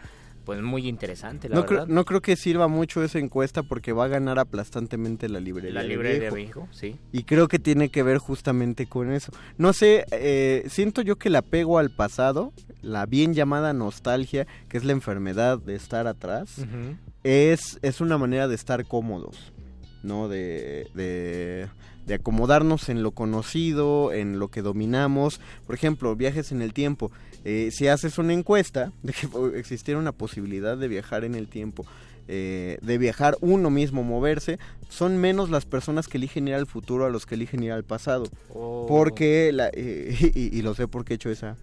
pues 0.46 0.62
muy 0.62 0.88
interesante, 0.88 1.48
la 1.48 1.56
no 1.56 1.62
verdad. 1.62 1.84
Creo, 1.84 1.94
no 1.94 2.04
creo 2.04 2.22
que 2.22 2.36
sirva 2.36 2.68
mucho 2.68 3.02
esa 3.02 3.18
encuesta 3.18 3.64
porque 3.64 3.92
va 3.92 4.04
a 4.04 4.08
ganar 4.08 4.38
aplastantemente 4.38 5.28
la 5.28 5.40
librería. 5.40 5.74
La 5.74 5.82
librería 5.82 6.30
de 6.30 6.36
viejo, 6.36 6.68
sí. 6.70 6.96
Y 7.10 7.24
creo 7.24 7.48
que 7.48 7.58
tiene 7.58 7.88
que 7.88 8.04
ver 8.04 8.18
justamente 8.18 8.86
con 8.86 9.10
eso. 9.12 9.32
No 9.58 9.72
sé, 9.72 10.06
eh, 10.12 10.64
siento 10.68 11.02
yo 11.02 11.16
que 11.16 11.28
el 11.30 11.36
apego 11.36 11.78
al 11.78 11.90
pasado, 11.90 12.52
la 12.80 13.06
bien 13.06 13.34
llamada 13.34 13.72
nostalgia, 13.72 14.46
que 14.68 14.78
es 14.78 14.84
la 14.84 14.92
enfermedad 14.92 15.58
de 15.58 15.74
estar 15.74 16.06
atrás, 16.06 16.58
uh 16.58 16.62
-huh. 16.62 16.96
es, 17.24 17.80
es 17.82 18.00
una 18.00 18.16
manera 18.16 18.46
de 18.46 18.54
estar 18.54 18.86
cómodos, 18.86 19.52
¿no? 20.04 20.28
De, 20.28 20.86
de, 20.94 21.68
de 22.06 22.14
acomodarnos 22.14 22.88
en 22.88 23.02
lo 23.02 23.10
conocido, 23.10 24.12
en 24.12 24.38
lo 24.38 24.48
que 24.48 24.62
dominamos. 24.62 25.40
Por 25.66 25.74
ejemplo, 25.74 26.14
viajes 26.16 26.52
en 26.52 26.62
el 26.62 26.72
tiempo. 26.72 27.10
Eh, 27.44 27.70
si 27.72 27.88
haces 27.88 28.18
una 28.18 28.32
encuesta 28.32 28.92
de 29.02 29.12
que 29.12 29.58
existiera 29.58 30.00
una 30.00 30.12
posibilidad 30.12 30.76
de 30.76 30.88
viajar 30.88 31.24
en 31.24 31.34
el 31.34 31.48
tiempo, 31.48 31.84
eh, 32.28 32.78
de 32.82 32.98
viajar 32.98 33.36
uno 33.40 33.70
mismo, 33.70 34.02
moverse, 34.02 34.58
son 34.88 35.16
menos 35.18 35.50
las 35.50 35.64
personas 35.64 36.08
que 36.08 36.18
eligen 36.18 36.48
ir 36.48 36.54
al 36.54 36.66
futuro 36.66 37.06
a 37.06 37.10
los 37.10 37.26
que 37.26 37.36
eligen 37.36 37.62
ir 37.62 37.72
al 37.72 37.84
pasado. 37.84 38.24
Oh. 38.52 38.86
Porque, 38.88 39.52
la, 39.52 39.70
eh, 39.72 40.32
y, 40.34 40.56
y, 40.56 40.62
lo 40.62 40.74
sé 40.74 40.88
porque 40.88 41.14
he 41.14 41.16
hecho 41.16 41.30
esa, 41.30 41.56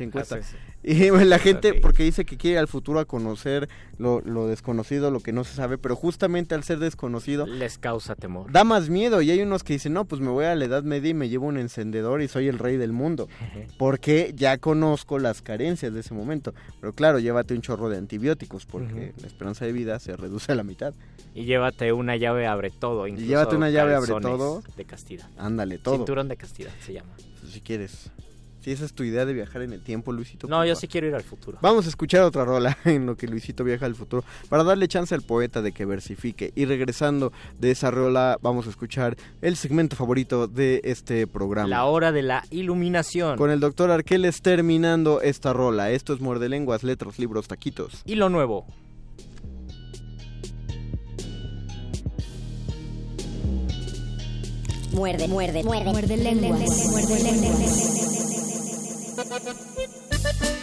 encuesta. 0.00 0.40
y 0.84 1.10
la 1.10 1.38
gente, 1.38 1.74
porque 1.74 2.02
dice 2.02 2.24
que 2.24 2.36
quiere 2.36 2.58
al 2.58 2.66
futuro 2.68 2.98
a 2.98 3.04
conocer 3.04 3.68
lo, 3.98 4.20
lo, 4.20 4.48
desconocido, 4.48 5.10
lo 5.10 5.20
que 5.20 5.32
no 5.32 5.44
se 5.44 5.54
sabe, 5.54 5.78
pero 5.78 5.94
justamente 5.94 6.54
al 6.54 6.64
ser 6.64 6.78
desconocido... 6.80 7.46
Les 7.46 7.78
causa 7.78 8.16
temor. 8.16 8.50
Da 8.50 8.64
más 8.64 8.88
miedo 8.88 9.22
y 9.22 9.30
hay 9.30 9.40
unos 9.42 9.62
que 9.62 9.74
dicen, 9.74 9.92
no, 9.92 10.04
pues 10.04 10.20
me 10.20 10.30
voy 10.30 10.44
a 10.44 10.54
la 10.56 10.64
Edad 10.64 10.82
Media 10.82 11.10
y 11.10 11.14
me 11.14 11.28
llevo 11.28 11.46
un 11.46 11.56
encendedor 11.56 12.20
y 12.20 12.28
soy 12.28 12.48
el 12.48 12.58
rey 12.58 12.76
del 12.76 12.92
mundo. 12.92 13.28
porque 13.78 14.32
ya 14.34 14.58
conozco 14.58 15.18
las 15.18 15.40
carencias 15.40 15.94
de 15.94 16.00
ese 16.00 16.14
momento. 16.14 16.54
Pero 16.80 16.94
claro, 16.94 17.18
llévate 17.18 17.54
un 17.54 17.60
chorro 17.60 17.88
de 17.88 17.98
antibióticos 17.98 18.66
porque 18.66 18.92
uh 18.92 19.18
-huh. 19.18 19.20
la 19.20 19.26
esperanza 19.26 19.64
de 19.64 19.72
vida 19.72 19.98
se 20.00 20.16
reduce 20.16 20.52
a 20.52 20.54
la 20.56 20.64
mitad. 20.64 20.94
Y 21.34 21.44
llévate 21.44 21.92
una 21.92 22.16
llave 22.16 22.46
abre 22.46 22.70
todo. 22.70 23.06
Y 23.06 23.16
llévate 23.16 23.56
una 23.56 23.70
llave 23.70 23.94
abre 23.94 24.08
todo. 24.20 24.62
De 24.76 24.84
castidad. 24.84 25.28
Ándale, 25.38 25.78
todo. 25.78 25.96
Cinturón 25.96 26.28
de 26.28 26.36
castidad 26.36 26.70
se 26.80 26.94
llama. 26.94 27.12
Si 27.48 27.60
quieres. 27.60 28.10
Si 28.62 28.70
esa 28.70 28.84
es 28.84 28.92
tu 28.92 29.02
idea 29.02 29.26
de 29.26 29.32
viajar 29.32 29.62
en 29.62 29.72
el 29.72 29.82
tiempo, 29.82 30.12
Luisito. 30.12 30.46
No, 30.46 30.64
yo 30.64 30.76
sí 30.76 30.86
quiero 30.86 31.08
ir 31.08 31.16
al 31.16 31.24
futuro. 31.24 31.58
Vamos 31.62 31.86
a 31.86 31.88
escuchar 31.88 32.22
otra 32.22 32.44
rola 32.44 32.78
en 32.84 33.06
lo 33.06 33.16
que 33.16 33.26
Luisito 33.26 33.64
viaja 33.64 33.86
al 33.86 33.96
futuro 33.96 34.22
para 34.48 34.62
darle 34.62 34.86
chance 34.86 35.12
al 35.12 35.22
poeta 35.22 35.62
de 35.62 35.72
que 35.72 35.84
versifique. 35.84 36.52
Y 36.54 36.64
regresando 36.64 37.32
de 37.58 37.72
esa 37.72 37.90
rola, 37.90 38.38
vamos 38.40 38.68
a 38.68 38.70
escuchar 38.70 39.16
el 39.40 39.56
segmento 39.56 39.96
favorito 39.96 40.46
de 40.46 40.80
este 40.84 41.26
programa. 41.26 41.68
La 41.68 41.86
hora 41.86 42.12
de 42.12 42.22
la 42.22 42.44
iluminación. 42.50 43.36
Con 43.36 43.50
el 43.50 43.58
doctor 43.58 43.90
Arqueles 43.90 44.42
terminando 44.42 45.20
esta 45.22 45.52
rola. 45.52 45.90
Esto 45.90 46.14
es 46.14 46.20
Muerde 46.20 46.48
Lenguas, 46.48 46.84
Letras, 46.84 47.18
Libros, 47.18 47.48
Taquitos. 47.48 48.02
Y 48.04 48.14
lo 48.14 48.28
nuevo. 48.28 48.66
Muerde, 54.92 55.26
muerde, 55.26 55.64
muerde, 55.64 55.90
muerde 55.90 56.16
lenguas. 56.18 56.60
Muerde 56.90 57.22
lenguas. 57.22 57.91
Thank 59.24 60.42
you. 60.42 60.61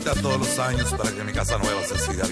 Pintadita 0.00 0.22
todos 0.22 0.38
los 0.38 0.58
años 0.58 0.92
para 0.94 1.12
que 1.12 1.24
mi 1.24 1.32
casa 1.32 1.58
nueva 1.58 1.82
se 1.84 1.98
siga 1.98 2.26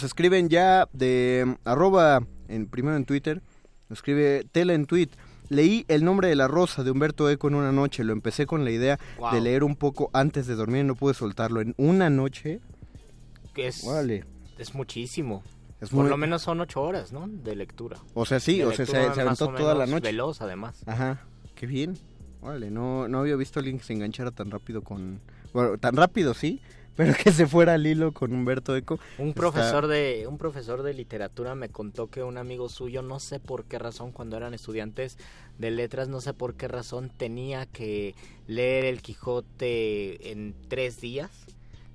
Nos 0.00 0.06
escriben 0.06 0.48
ya 0.48 0.88
de 0.94 1.44
mm, 1.46 1.68
arroba, 1.68 2.22
en, 2.48 2.66
primero 2.68 2.96
en 2.96 3.04
Twitter, 3.04 3.42
nos 3.90 3.98
escribe 3.98 4.46
Tela 4.50 4.72
en 4.72 4.86
tweet. 4.86 5.10
Leí 5.50 5.84
El 5.88 6.06
nombre 6.06 6.28
de 6.28 6.36
la 6.36 6.48
rosa 6.48 6.82
de 6.82 6.90
Humberto 6.90 7.28
Eco 7.28 7.48
en 7.48 7.54
una 7.54 7.70
noche. 7.70 8.02
Lo 8.02 8.14
empecé 8.14 8.46
con 8.46 8.64
la 8.64 8.70
idea 8.70 8.98
Wow. 9.18 9.34
de 9.34 9.40
leer 9.42 9.62
un 9.62 9.76
poco 9.76 10.08
antes 10.14 10.46
de 10.46 10.54
dormir 10.54 10.80
y 10.80 10.84
no 10.84 10.94
pude 10.94 11.12
soltarlo. 11.12 11.60
En 11.60 11.74
una 11.76 12.08
noche. 12.08 12.60
Que 13.52 13.66
es, 13.66 13.84
Órale. 13.84 14.24
es 14.56 14.74
muchísimo. 14.74 15.42
Es 15.82 15.90
Por 15.90 16.08
lo 16.08 16.16
menos 16.16 16.40
son 16.40 16.62
ocho 16.62 16.80
horas, 16.80 17.12
¿no? 17.12 17.28
De 17.28 17.54
lectura. 17.54 17.98
O 18.14 18.24
sea, 18.24 18.40
sí, 18.40 18.56
De 18.60 18.64
o 18.64 18.72
sea, 18.72 18.86
se, 18.86 18.92
se 18.92 19.20
aventó 19.20 19.48
toda 19.48 19.74
la 19.74 19.84
noche. 19.84 20.06
Veloz, 20.06 20.40
además. 20.40 20.82
Ajá, 20.86 21.26
qué 21.54 21.66
bien. 21.66 21.98
Órale, 22.40 22.70
no, 22.70 23.06
no 23.06 23.18
había 23.18 23.36
visto 23.36 23.58
a 23.58 23.60
alguien 23.60 23.76
que 23.76 23.84
se 23.84 23.92
enganchara 23.92 24.30
tan 24.30 24.50
rápido 24.50 24.80
con... 24.80 25.20
Bueno, 25.52 25.76
tan 25.76 25.94
rápido 25.94 26.32
sí, 26.32 26.62
pero 27.00 27.14
que 27.14 27.32
se 27.32 27.46
fuera 27.46 27.72
al 27.72 27.86
hilo 27.86 28.12
con 28.12 28.30
Humberto 28.34 28.76
Eco. 28.76 29.00
Un 29.16 29.28
Está- 29.28 29.40
profesor 29.40 29.86
de 29.86 30.26
un 30.28 30.36
profesor 30.36 30.82
de 30.82 30.92
literatura 30.92 31.54
me 31.54 31.70
contó 31.70 32.10
que 32.10 32.22
un 32.22 32.36
amigo 32.36 32.68
suyo, 32.68 33.00
no 33.00 33.20
sé 33.20 33.40
por 33.40 33.64
qué 33.64 33.78
razón, 33.78 34.12
cuando 34.12 34.36
eran 34.36 34.52
estudiantes 34.52 35.16
de 35.56 35.70
letras, 35.70 36.08
no 36.08 36.20
sé 36.20 36.34
por 36.34 36.56
qué 36.56 36.68
razón 36.68 37.10
tenía 37.16 37.64
que 37.64 38.14
leer 38.46 38.84
el 38.84 39.00
Quijote 39.00 40.30
en 40.30 40.54
tres 40.68 41.00
días. 41.00 41.30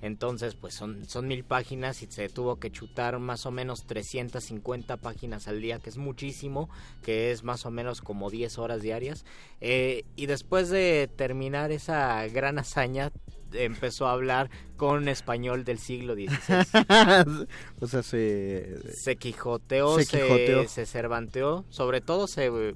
Entonces, 0.02 0.56
pues 0.56 0.74
son, 0.74 1.06
son 1.06 1.28
mil 1.28 1.44
páginas 1.44 2.02
y 2.02 2.08
se 2.08 2.28
tuvo 2.28 2.56
que 2.60 2.72
chutar 2.72 3.20
más 3.20 3.46
o 3.46 3.52
menos 3.52 3.86
350 3.86 4.98
páginas 4.98 5.48
al 5.48 5.62
día, 5.62 5.78
que 5.78 5.90
es 5.92 5.98
muchísimo, 5.98 6.68
que 7.04 7.32
es 7.32 7.44
más 7.44 7.66
o 7.68 7.72
menos 7.72 8.02
como 8.02 8.32
10 8.32 8.58
horas 8.58 8.82
diarias. 8.82 9.24
Eh, 9.62 10.04
y 10.16 10.26
después 10.26 10.70
de 10.70 11.10
terminar 11.16 11.72
esa 11.72 12.28
gran 12.28 12.58
hazaña, 12.60 13.12
empezó 13.58 14.08
a 14.08 14.12
hablar 14.14 14.50
con 14.78 15.08
español 15.08 15.64
del 15.64 15.80
siglo 15.80 16.14
XVI. 16.16 16.28
o 17.80 17.88
sea, 17.88 18.04
se... 18.04 18.78
se 18.94 19.16
quijoteó, 19.16 20.00
Se 20.00 20.06
quijoteó. 20.06 20.68
se 20.68 20.86
cervanteó, 20.86 21.66
sobre 21.70 22.02
todo 22.02 22.28
se, 22.28 22.76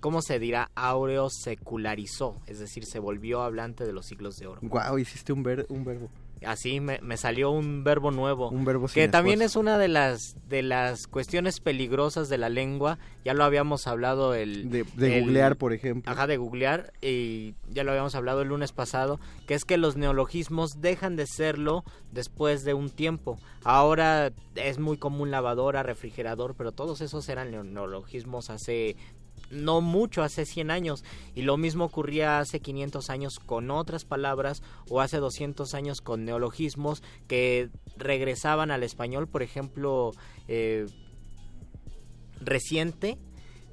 ¿cómo 0.00 0.22
se 0.22 0.38
dirá? 0.38 0.70
Aureo 0.74 1.30
secularizó, 1.30 2.40
es 2.46 2.58
decir, 2.58 2.84
se 2.84 2.98
volvió 2.98 3.42
hablante 3.42 3.84
de 3.84 3.92
los 3.92 4.06
siglos 4.06 4.36
de 4.36 4.46
oro. 4.46 4.60
Guau, 4.62 4.98
hiciste 4.98 5.32
un, 5.32 5.42
ver, 5.42 5.66
un 5.68 5.84
verbo. 5.84 6.10
Así 6.46 6.80
me, 6.80 6.98
me 7.00 7.16
salió 7.16 7.50
un 7.50 7.84
verbo 7.84 8.10
nuevo. 8.10 8.48
Un 8.50 8.64
verbo 8.64 8.86
que 8.86 9.08
también 9.08 9.42
es 9.42 9.56
una 9.56 9.78
de 9.78 9.88
las 9.88 10.36
de 10.48 10.62
las 10.62 11.06
cuestiones 11.06 11.60
peligrosas 11.60 12.28
de 12.28 12.38
la 12.38 12.48
lengua. 12.48 12.98
Ya 13.24 13.32
lo 13.34 13.44
habíamos 13.44 13.86
hablado 13.86 14.34
el 14.34 14.70
De, 14.70 14.84
de 14.96 15.18
el- 15.18 15.24
googlear, 15.24 15.56
por 15.56 15.72
ejemplo. 15.72 16.10
Ajá, 16.12 16.26
de 16.26 16.36
googlear 16.36 16.92
y 17.00 17.54
ya 17.70 17.82
lo 17.84 17.90
habíamos 17.92 18.14
hablado 18.14 18.42
el 18.42 18.48
lunes 18.48 18.72
pasado, 18.72 19.18
que 19.46 19.54
es 19.54 19.64
que 19.64 19.76
los 19.78 19.96
neologismos 19.96 20.80
dejan 20.80 21.16
de 21.16 21.26
serlo 21.26 21.84
después 22.12 22.64
de 22.64 22.74
un 22.74 22.90
tiempo. 22.90 23.38
Ahora 23.64 24.30
es 24.56 24.78
muy 24.78 24.98
común 24.98 25.30
lavadora, 25.30 25.82
refrigerador, 25.82 26.54
pero 26.54 26.72
todos 26.72 27.00
esos 27.00 27.28
eran 27.28 27.50
neo- 27.50 27.64
neologismos 27.64 28.50
hace 28.50 28.96
no 29.54 29.80
mucho, 29.80 30.22
hace 30.22 30.44
100 30.44 30.70
años. 30.70 31.04
Y 31.34 31.42
lo 31.42 31.56
mismo 31.56 31.84
ocurría 31.84 32.38
hace 32.38 32.60
500 32.60 33.10
años 33.10 33.38
con 33.38 33.70
otras 33.70 34.04
palabras 34.04 34.62
o 34.88 35.00
hace 35.00 35.18
200 35.18 35.74
años 35.74 36.00
con 36.00 36.24
neologismos 36.24 37.02
que 37.26 37.70
regresaban 37.96 38.70
al 38.70 38.82
español, 38.82 39.28
por 39.28 39.42
ejemplo, 39.42 40.12
eh, 40.48 40.86
reciente 42.40 43.18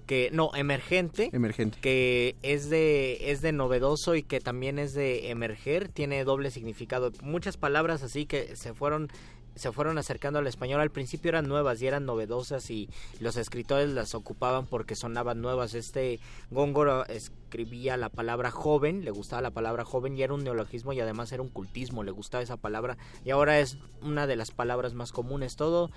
que 0.08 0.30
no 0.34 0.52
emergente 0.56 1.30
emergente 1.32 1.78
que 1.80 2.36
es 2.42 2.70
de 2.70 3.32
es 3.32 3.42
de 3.42 3.52
novedoso 3.52 4.16
y 4.16 4.24
que 4.24 4.40
también 4.40 4.80
es 4.80 4.94
de 4.94 5.30
emerger 5.30 5.90
tiene 5.90 6.24
doble 6.24 6.52
significado 6.52 7.12
muchas 7.22 7.56
palabras 7.56 8.04
así 8.04 8.26
que 8.26 8.56
se 8.56 8.74
fueron 8.74 9.10
se 9.56 9.72
fueron 9.72 9.98
acercando 9.98 10.40
al 10.40 10.48
español. 10.48 10.82
Al 10.82 10.92
principio 10.92 11.30
eran 11.30 11.48
nuevas 11.48 11.82
y 11.82 11.88
eran 11.88 12.06
novedosas 12.06 12.70
y 12.70 12.90
los 13.20 13.38
escritores 13.38 13.90
las 13.90 14.16
ocupaban 14.16 14.66
porque 14.66 14.96
sonaban 14.96 15.42
nuevas. 15.42 15.74
Este 15.74 16.20
Góngoro 16.50 17.06
escribía 17.08 17.98
la 17.98 18.10
palabra 18.10 18.52
joven 18.52 19.04
le 19.04 19.12
gustaba 19.12 19.42
la 19.42 19.52
palabra 19.52 19.84
joven 19.84 20.18
y 20.18 20.24
era 20.24 20.34
un 20.34 20.44
neologismo 20.44 20.94
y 20.94 21.00
además 21.00 21.32
era 21.32 21.42
un 21.42 21.50
cultismo 21.50 22.04
le 22.04 22.12
gustaba 22.12 22.44
esa 22.44 22.58
palabra. 22.58 22.98
Y 23.26 23.32
ahora 23.32 23.60
es 23.60 23.78
una 24.02 24.28
de 24.28 24.36
las 24.36 24.52
palabras 24.52 24.94
más 24.94 25.12
comunes. 25.12 25.56
Todo 25.56 25.92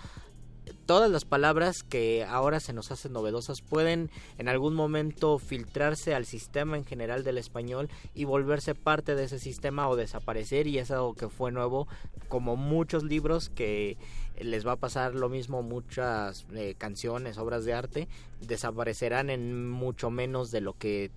todas 0.86 1.10
las 1.10 1.24
palabras 1.24 1.82
que 1.82 2.24
ahora 2.24 2.60
se 2.60 2.72
nos 2.72 2.90
hacen 2.90 3.12
novedosas 3.12 3.62
pueden 3.62 4.10
en 4.38 4.48
algún 4.48 4.74
momento 4.74 5.38
filtrarse 5.38 6.14
al 6.14 6.26
sistema 6.26 6.76
en 6.76 6.84
general 6.84 7.24
del 7.24 7.38
español 7.38 7.88
y 8.14 8.24
volverse 8.24 8.74
parte 8.74 9.14
de 9.14 9.24
ese 9.24 9.38
sistema 9.38 9.88
o 9.88 9.96
desaparecer 9.96 10.66
y 10.66 10.78
es 10.78 10.90
algo 10.90 11.14
que 11.14 11.28
fue 11.28 11.52
nuevo 11.52 11.88
como 12.28 12.56
muchos 12.56 13.04
libros 13.04 13.50
que 13.50 13.96
les 14.38 14.66
va 14.66 14.72
a 14.72 14.76
pasar 14.76 15.14
lo 15.14 15.28
mismo 15.28 15.62
muchas 15.62 16.46
eh, 16.54 16.74
canciones, 16.76 17.38
obras 17.38 17.64
de 17.64 17.74
arte 17.74 18.08
desaparecerán 18.40 19.30
en 19.30 19.70
mucho 19.70 20.10
menos 20.10 20.50
de 20.50 20.60
lo 20.60 20.76
que 20.76 21.10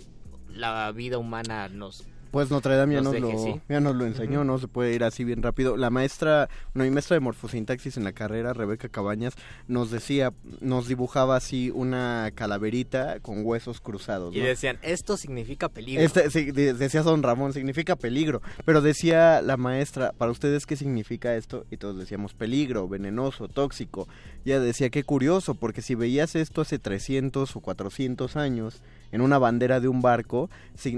la 0.50 0.92
vida 0.92 1.18
humana 1.18 1.68
nos 1.70 2.06
pues 2.32 2.50
Notre 2.50 2.76
Dame 2.76 2.96
ya 2.96 3.02
nos, 3.02 3.20
lo, 3.20 3.62
ya 3.68 3.80
nos 3.80 3.96
lo 3.96 4.06
enseñó, 4.06 4.44
no 4.44 4.58
se 4.60 4.68
puede 4.68 4.94
ir 4.94 5.04
así 5.04 5.24
bien 5.24 5.44
rápido. 5.44 5.78
La 5.78 5.90
maestra, 5.90 6.50
no, 6.74 6.84
mi 6.84 6.90
maestra 6.90 7.16
de 7.16 7.22
morfosintaxis 7.22 7.98
en 7.98 8.04
la 8.04 8.14
carrera, 8.14 8.54
Rebeca 8.54 8.90
Cabañas, 8.90 9.34
nos 9.68 9.92
decía, 9.92 10.34
nos 10.62 10.88
dibujaba 10.88 11.36
así 11.36 11.72
una 11.74 12.32
calaverita 12.36 13.20
con 13.22 13.46
huesos 13.46 13.82
cruzados. 13.82 14.36
Y 14.36 14.40
decían, 14.40 14.78
esto 14.82 15.18
significa 15.18 15.70
peligro. 15.70 16.04
Este, 16.04 16.30
sí, 16.30 16.52
decía 16.52 17.04
Don 17.04 17.24
Ramón, 17.24 17.54
significa 17.54 17.96
peligro. 17.96 18.42
Pero 18.66 18.82
decía 18.82 19.42
la 19.42 19.58
maestra, 19.58 20.14
para 20.18 20.32
ustedes, 20.32 20.66
¿qué 20.66 20.76
significa 20.76 21.36
esto? 21.36 21.66
Y 21.72 21.78
todos 21.78 21.98
decíamos 21.98 22.34
peligro, 22.34 22.88
venenoso, 22.88 23.48
tóxico. 23.48 24.08
Y 24.46 24.52
ella 24.52 24.60
decía, 24.60 24.90
qué 24.90 25.04
curioso, 25.04 25.56
porque 25.56 25.82
si 25.82 25.96
veías 25.96 26.36
esto 26.36 26.62
hace 26.62 26.80
300 26.80 27.56
o 27.56 27.60
400 27.60 28.36
años 28.36 28.82
en 29.12 29.22
una 29.22 29.38
bandera 29.38 29.80
de 29.80 29.88
un 29.88 30.02
barco, 30.02 30.50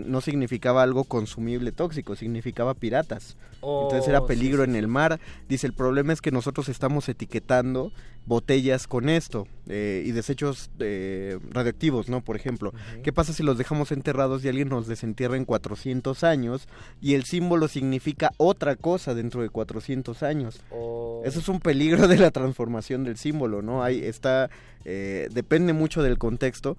no 0.06 0.22
significaba 0.22 0.84
algo 0.84 1.04
consumible 1.20 1.74
tóxico, 1.74 2.16
significaba 2.16 2.74
piratas. 2.76 3.36
Entonces 3.56 4.08
era 4.08 4.22
oh, 4.22 4.26
peligro 4.26 4.64
en 4.64 4.78
el 4.78 4.88
mar. 4.88 5.20
Dice, 5.50 5.68
el 5.68 5.74
problema 5.74 6.14
es 6.14 6.22
que 6.22 6.32
nosotros 6.32 6.70
estamos 6.70 7.10
etiquetando 7.10 7.92
botellas 8.26 8.88
con 8.88 9.10
esto 9.10 9.48
eh, 9.68 10.04
y 10.06 10.12
desechos 10.12 10.70
eh, 10.80 11.40
radioactivos, 11.50 12.08
¿no? 12.08 12.22
Por 12.22 12.38
ejemplo, 12.38 12.74
¿qué 13.04 13.12
pasa 13.12 13.34
si 13.34 13.44
los 13.44 13.58
dejamos 13.58 13.92
enterrados 13.92 14.46
y 14.46 14.48
alguien 14.48 14.70
nos 14.70 14.88
desentierra 14.88 15.36
en 15.36 15.44
400 15.44 16.24
años 16.24 16.68
y 17.02 17.16
el 17.16 17.26
símbolo 17.26 17.68
significa 17.68 18.32
otra 18.38 18.78
cosa 18.78 19.14
dentro 19.14 19.42
de 19.42 19.50
400 19.50 20.24
años? 20.24 20.62
Oh. 20.72 21.22
Eso 21.26 21.40
es 21.40 21.50
un 21.50 21.60
peligro 21.60 22.08
de 22.08 22.18
la 22.18 22.32
transformación 22.32 23.04
del 23.04 23.18
símbolo, 23.18 23.62
¿no? 23.62 23.84
Ahí 23.84 24.02
está, 24.06 24.50
eh, 24.86 25.28
depende 25.32 25.74
mucho 25.74 26.02
del 26.02 26.18
contexto, 26.18 26.78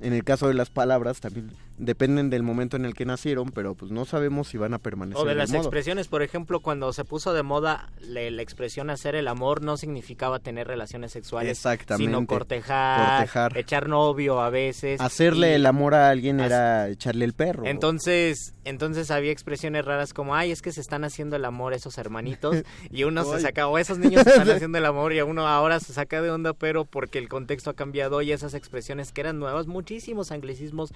en 0.00 0.14
el 0.14 0.24
caso 0.24 0.48
de 0.48 0.54
las 0.54 0.70
palabras 0.70 1.20
también 1.20 1.50
dependen 1.78 2.30
del 2.30 2.42
momento 2.42 2.76
en 2.76 2.84
el 2.84 2.94
que 2.94 3.04
nacieron, 3.04 3.50
pero 3.50 3.74
pues 3.74 3.90
no 3.90 4.04
sabemos 4.04 4.48
si 4.48 4.58
van 4.58 4.74
a 4.74 4.78
permanecer. 4.78 5.22
O 5.22 5.26
de 5.26 5.34
las 5.34 5.52
expresiones, 5.52 6.08
por 6.08 6.22
ejemplo, 6.22 6.60
cuando 6.60 6.92
se 6.92 7.04
puso 7.04 7.32
de 7.32 7.42
moda 7.42 7.90
la, 8.00 8.22
expresión 8.42 8.90
hacer 8.90 9.14
el 9.14 9.28
amor 9.28 9.62
no 9.62 9.76
significaba 9.76 10.38
tener 10.38 10.66
relaciones 10.66 11.12
sexuales, 11.12 11.62
sino 11.96 12.26
cortejar, 12.26 13.56
echar 13.56 13.88
novio 13.88 14.40
a 14.40 14.50
veces. 14.50 15.00
Hacerle 15.00 15.54
el 15.54 15.66
amor 15.66 15.94
a 15.94 16.10
alguien 16.10 16.40
era 16.40 16.88
echarle 16.88 17.24
el 17.24 17.32
perro. 17.34 17.66
Entonces, 17.66 18.54
entonces 18.64 19.10
había 19.10 19.32
expresiones 19.32 19.84
raras 19.84 20.12
como, 20.12 20.34
ay, 20.34 20.50
es 20.50 20.62
que 20.62 20.72
se 20.72 20.80
están 20.80 21.04
haciendo 21.04 21.36
el 21.36 21.44
amor 21.44 21.72
esos 21.74 21.98
hermanitos 21.98 22.62
y 22.90 23.04
uno 23.04 23.24
se 23.24 23.40
saca, 23.40 23.66
o 23.68 23.78
esos 23.78 23.98
niños 23.98 24.26
están 24.26 24.50
haciendo 24.50 24.78
el 24.78 24.84
amor 24.84 25.12
y 25.12 25.20
uno 25.20 25.46
ahora 25.46 25.80
se 25.80 25.92
saca 25.92 26.22
de 26.22 26.30
onda, 26.30 26.52
pero 26.52 26.84
porque 26.84 27.18
el 27.18 27.28
contexto 27.28 27.70
ha 27.70 27.74
cambiado 27.74 28.22
y 28.22 28.32
esas 28.32 28.54
expresiones 28.54 29.12
que 29.12 29.20
eran 29.20 29.38
nuevas, 29.38 29.66
muchísimos 29.66 30.32
anglicismos, 30.32 30.92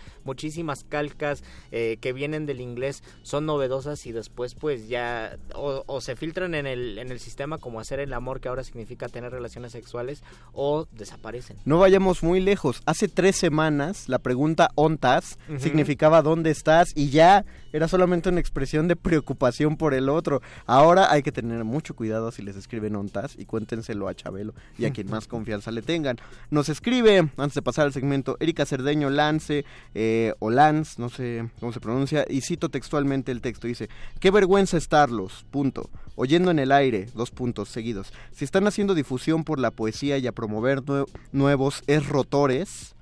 muchísimas 0.66 0.84
calcas 0.84 1.44
eh, 1.70 1.98
que 2.00 2.12
vienen 2.12 2.46
del 2.46 2.60
inglés 2.60 3.02
son 3.22 3.46
novedosas 3.46 4.04
y 4.06 4.12
después 4.12 4.54
pues 4.54 4.88
ya 4.88 5.38
o, 5.54 6.00
se 6.00 6.16
filtran 6.16 6.54
en 6.54 6.66
el, 6.66 6.98
en 6.98 7.10
el 7.10 7.20
sistema 7.20 7.58
como 7.58 7.80
hacer 7.80 8.00
el 8.00 8.12
amor 8.12 8.40
que 8.40 8.48
ahora 8.48 8.64
significa 8.64 9.08
tener 9.08 9.32
relaciones 9.32 9.72
sexuales 9.72 10.22
o 10.52 10.86
desaparecen. 10.92 11.56
No 11.64 11.78
vayamos 11.78 12.22
muy 12.22 12.40
lejos. 12.40 12.82
Hace 12.86 13.08
tres 13.08 13.36
semanas 13.36 14.08
la 14.08 14.18
pregunta 14.18 14.70
ontas 14.74 15.38
significaba 15.58 16.22
dónde 16.22 16.50
estás 16.50 16.92
y 16.94 17.10
ya 17.10 17.44
era 17.76 17.88
solamente 17.88 18.30
una 18.30 18.40
expresión 18.40 18.88
de 18.88 18.96
preocupación 18.96 19.76
por 19.76 19.92
el 19.92 20.08
otro. 20.08 20.40
Ahora 20.64 21.12
hay 21.12 21.22
que 21.22 21.30
tener 21.30 21.62
mucho 21.62 21.94
cuidado 21.94 22.32
si 22.32 22.40
les 22.40 22.56
escriben 22.56 22.96
ontas 22.96 23.36
y 23.38 23.44
cuéntenselo 23.44 24.08
a 24.08 24.14
Chabelo 24.14 24.54
y 24.78 24.86
a 24.86 24.92
quien 24.92 25.10
más 25.10 25.26
confianza 25.28 25.70
le 25.70 25.82
tengan. 25.82 26.16
Nos 26.50 26.70
escribe, 26.70 27.28
antes 27.36 27.54
de 27.54 27.60
pasar 27.60 27.84
al 27.84 27.92
segmento, 27.92 28.38
Erika 28.40 28.64
Cerdeño 28.64 29.10
Lance 29.10 29.66
eh, 29.94 30.32
o 30.38 30.48
Lance, 30.48 30.94
no 30.96 31.10
sé 31.10 31.50
cómo 31.60 31.70
se 31.74 31.80
pronuncia, 31.80 32.24
y 32.30 32.40
cito 32.40 32.70
textualmente 32.70 33.30
el 33.30 33.42
texto. 33.42 33.66
Dice, 33.66 33.90
qué 34.20 34.30
vergüenza 34.30 34.78
estarlos, 34.78 35.44
punto. 35.50 35.90
Oyendo 36.14 36.50
en 36.50 36.58
el 36.58 36.72
aire, 36.72 37.10
dos 37.14 37.30
puntos 37.30 37.68
seguidos. 37.68 38.10
Si 38.32 38.46
están 38.46 38.66
haciendo 38.66 38.94
difusión 38.94 39.44
por 39.44 39.58
la 39.58 39.70
poesía 39.70 40.16
y 40.16 40.26
a 40.26 40.32
promover 40.32 40.82
nuevos 41.30 41.82
errotores, 41.86 42.94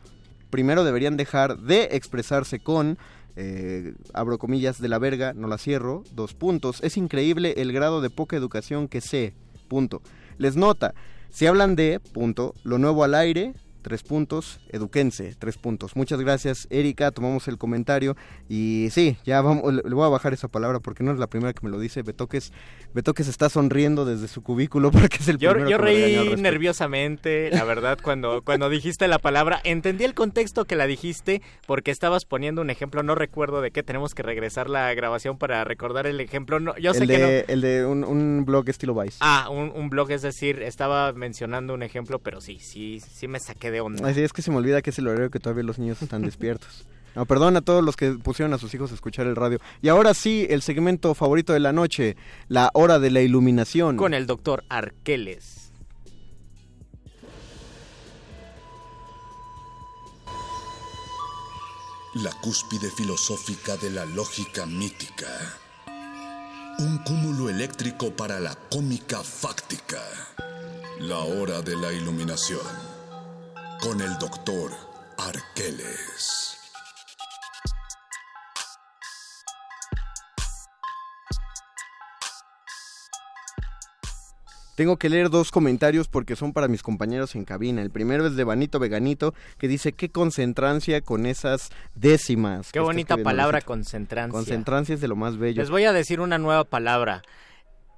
primero 0.51 0.83
deberían 0.83 1.17
dejar 1.17 1.59
de 1.59 1.91
expresarse 1.93 2.59
con 2.59 2.99
eh, 3.37 3.95
abro 4.13 4.39
comillas, 4.39 4.81
de 4.81 4.89
la 4.89 4.99
verga, 4.99 5.33
no 5.35 5.49
la 5.49 5.59
cierro, 5.59 6.05
dos 6.13 6.35
puntos. 6.35 6.83
Es 6.83 6.97
increíble 6.97 7.55
el 7.59 7.73
grado 7.73 8.01
de 8.01 8.11
poca 8.11 8.37
educación 8.37 8.89
que 8.89 9.01
sé, 9.01 9.35
punto. 9.69 10.03
Les 10.39 10.57
nota, 10.57 10.95
si 11.31 11.47
hablan 11.47 11.77
de, 11.77 12.01
punto, 12.01 12.55
lo 12.63 12.79
nuevo 12.79 13.05
al 13.05 13.15
aire, 13.15 13.55
tres 13.85 14.03
puntos, 14.03 14.61
eduquense, 14.71 15.37
tres 15.39 15.59
puntos. 15.59 15.95
Muchas 15.95 16.19
gracias, 16.19 16.67
Erika, 16.71 17.11
tomamos 17.11 17.47
el 17.49 17.59
comentario 17.59 18.17
y 18.49 18.89
sí, 18.91 19.19
ya 19.25 19.43
vamos, 19.43 19.75
le 19.75 19.95
voy 19.95 20.07
a 20.07 20.09
bajar 20.09 20.33
esa 20.33 20.49
palabra 20.49 20.81
porque 20.81 21.05
no 21.05 21.13
es 21.13 21.19
la 21.19 21.27
primera 21.27 21.53
que 21.53 21.61
me 21.63 21.71
lo 21.71 21.79
dice. 21.79 22.03
Betoques, 22.03 22.51
Betoques 22.95 23.29
está 23.29 23.51
sonriendo 23.51 24.07
desde 24.07 24.27
su 24.27 24.43
cubículo 24.43 24.91
porque 24.91 25.19
es 25.21 25.29
el 25.29 25.37
yo, 25.37 25.51
primero 25.51 25.71
yo 25.71 25.77
reí 25.77 26.35
nerviosamente, 26.37 27.51
la 27.51 27.65
verdad, 27.65 27.99
cuando, 28.03 28.43
cuando 28.43 28.71
dijiste 28.71 29.07
la 29.07 29.19
palabra. 29.19 29.61
Entendí 29.65 30.05
el 30.05 30.15
contexto 30.15 30.65
que 30.65 30.77
la 30.77 30.87
dijiste 30.87 31.43
porque 31.67 31.91
estabas 31.91 32.25
poniendo 32.25 32.63
un 32.63 32.71
ejemplo, 32.71 33.03
no 33.03 33.15
recuerdo 33.15 33.61
de 33.61 33.71
qué, 33.71 33.83
tenemos 33.83 34.15
que 34.15 34.23
regresar 34.23 34.71
la 34.71 34.95
grabación 34.95 35.37
para 35.37 35.63
recordar 35.65 36.07
el 36.07 36.21
ejemplo. 36.21 36.59
No, 36.59 36.75
yo 36.79 36.95
sé 36.95 37.03
el 37.03 37.09
de, 37.09 37.17
que 37.17 37.53
El 37.53 37.61
de 37.61 37.85
un, 37.85 38.47
blog 38.47 38.67
estilo 38.71 38.95
Vice. 38.99 39.19
Ah, 39.21 39.51
un, 39.51 39.71
un 39.77 39.91
blog, 39.91 40.11
es 40.11 40.23
decir, 40.23 40.63
estaba 40.63 41.13
mencionando 41.13 41.75
un 41.75 41.83
ejemplo, 41.83 42.19
pero 42.19 42.41
sí, 42.41 42.59
sí, 42.61 43.01
sí 43.01 43.29
me 43.29 43.41
saqué 43.41 43.71
de 43.71 43.74
onda. 43.81 44.09
Así 44.09 44.21
es 44.23 44.33
que 44.33 44.43
se 44.43 44.51
me 44.51 44.59
olvida 44.59 44.83
que 44.83 44.91
es 44.91 44.99
el 44.99 45.09
horario 45.09 45.31
que 45.31 45.41
todavía 45.41 45.65
los 45.65 45.79
niños 45.79 46.01
están 46.03 46.23
despiertos. 46.23 46.85
No, 47.15 47.27
perdón 47.27 47.57
a 47.57 47.61
todos 47.61 47.85
los 47.85 47.97
que 47.97 48.13
pusieron 48.13 48.53
a 48.55 48.59
sus 48.59 48.75
hijos 48.75 48.91
a 48.91 48.95
escuchar 48.95 49.27
el 49.27 49.37
radio. 49.37 49.61
Y 49.83 49.89
ahora 49.89 50.15
sí, 50.15 50.47
el 50.51 50.63
segmento 50.63 51.15
favorito 51.15 51.53
de 51.53 51.61
la 51.61 51.73
noche, 51.73 52.17
la 52.49 52.71
hora 52.75 52.99
de 52.99 53.11
la 53.11 53.21
iluminación. 53.21 53.97
Con 53.97 54.15
el 54.15 54.27
doctor 54.27 54.65
Arqueles. 54.69 55.71
La 62.15 62.31
cúspide 62.43 62.91
filosófica 62.97 63.77
de 63.77 63.91
la 63.91 64.05
lógica 64.07 64.67
mítica. 64.67 65.27
Un 66.79 66.99
cúmulo 66.99 67.49
eléctrico 67.49 68.11
para 68.11 68.41
la 68.41 68.55
cómica 68.71 69.21
fáctica. 69.23 70.01
La 71.01 71.19
hora 71.19 71.61
de 71.61 71.77
la 71.77 71.93
iluminación 71.93 72.94
con 73.85 74.01
el 74.01 74.17
doctor 74.17 74.71
Arqueles. 75.19 76.57
Tengo 84.75 84.97
que 84.97 85.11
leer 85.11 85.29
dos 85.29 85.51
comentarios 85.51 86.09
porque 86.09 86.35
son 86.35 86.55
para 86.55 86.67
mis 86.67 86.83
compañeros 86.83 87.35
en 87.35 87.45
cabina. 87.45 87.83
El 87.83 87.91
primero 87.91 88.27
es 88.27 88.37
de 88.37 88.45
Vanito 88.45 88.79
Veganito 88.79 89.35
que 89.59 89.69
dice 89.69 89.93
qué 89.93 90.09
concentrancia 90.09 91.03
con 91.03 91.27
esas 91.27 91.69
décimas. 91.95 92.73
Qué 92.73 92.81
bonita 92.81 93.19
palabra 93.19 93.61
concentrancia. 93.61 94.33
Concentrancia 94.33 94.95
es 94.95 95.03
de 95.03 95.09
lo 95.09 95.17
más 95.17 95.37
bello. 95.37 95.61
Les 95.61 95.71
voy 95.71 95.85
a 95.85 95.93
decir 95.93 96.21
una 96.21 96.39
nueva 96.39 96.65
palabra. 96.65 97.21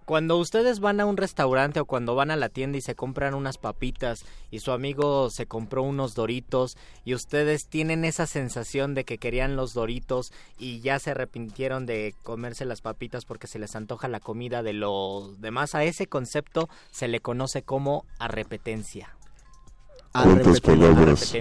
Cuando 0.07 0.37
ustedes 0.37 0.79
van 0.79 1.01
a 1.01 1.05
un 1.05 1.17
restaurante 1.17 1.81
o 1.81 1.85
cuando 1.85 2.15
van 2.15 2.31
a 2.31 2.37
la 2.37 2.49
tienda 2.49 2.79
y 2.79 2.81
se 2.81 2.95
compran 2.95 3.35
unas 3.35 3.59
papitas 3.59 4.25
y 4.53 4.61
su 4.61 4.71
amigo 4.71 5.31
se 5.31 5.47
compró 5.47 5.83
unos 5.83 6.15
doritos 6.15 6.77
y 7.05 7.13
ustedes 7.13 7.67
tienen 7.67 8.05
esa 8.05 8.29
sensación 8.29 8.95
de 8.95 9.03
que 9.03 9.19
querían 9.19 9.57
los 9.57 9.75
doritos 9.75 10.33
y 10.61 10.79
ya 10.79 11.01
se 11.01 11.11
arrepintieron 11.11 11.87
de 11.87 12.15
comerse 12.23 12.65
las 12.67 12.83
papitas 12.83 13.25
porque 13.25 13.49
se 13.49 13.59
les 13.59 13.75
antoja 13.75 14.07
la 14.07 14.21
comida 14.21 14.63
de 14.63 14.75
los 14.75 15.41
demás, 15.41 15.75
a 15.75 15.83
ese 15.83 16.07
concepto 16.07 16.69
se 16.93 17.09
le 17.09 17.19
conoce 17.19 17.63
como 17.63 18.07
arrepetencia. 18.21 19.16
¿Cuántas 20.25 20.61
palabras 20.61 21.35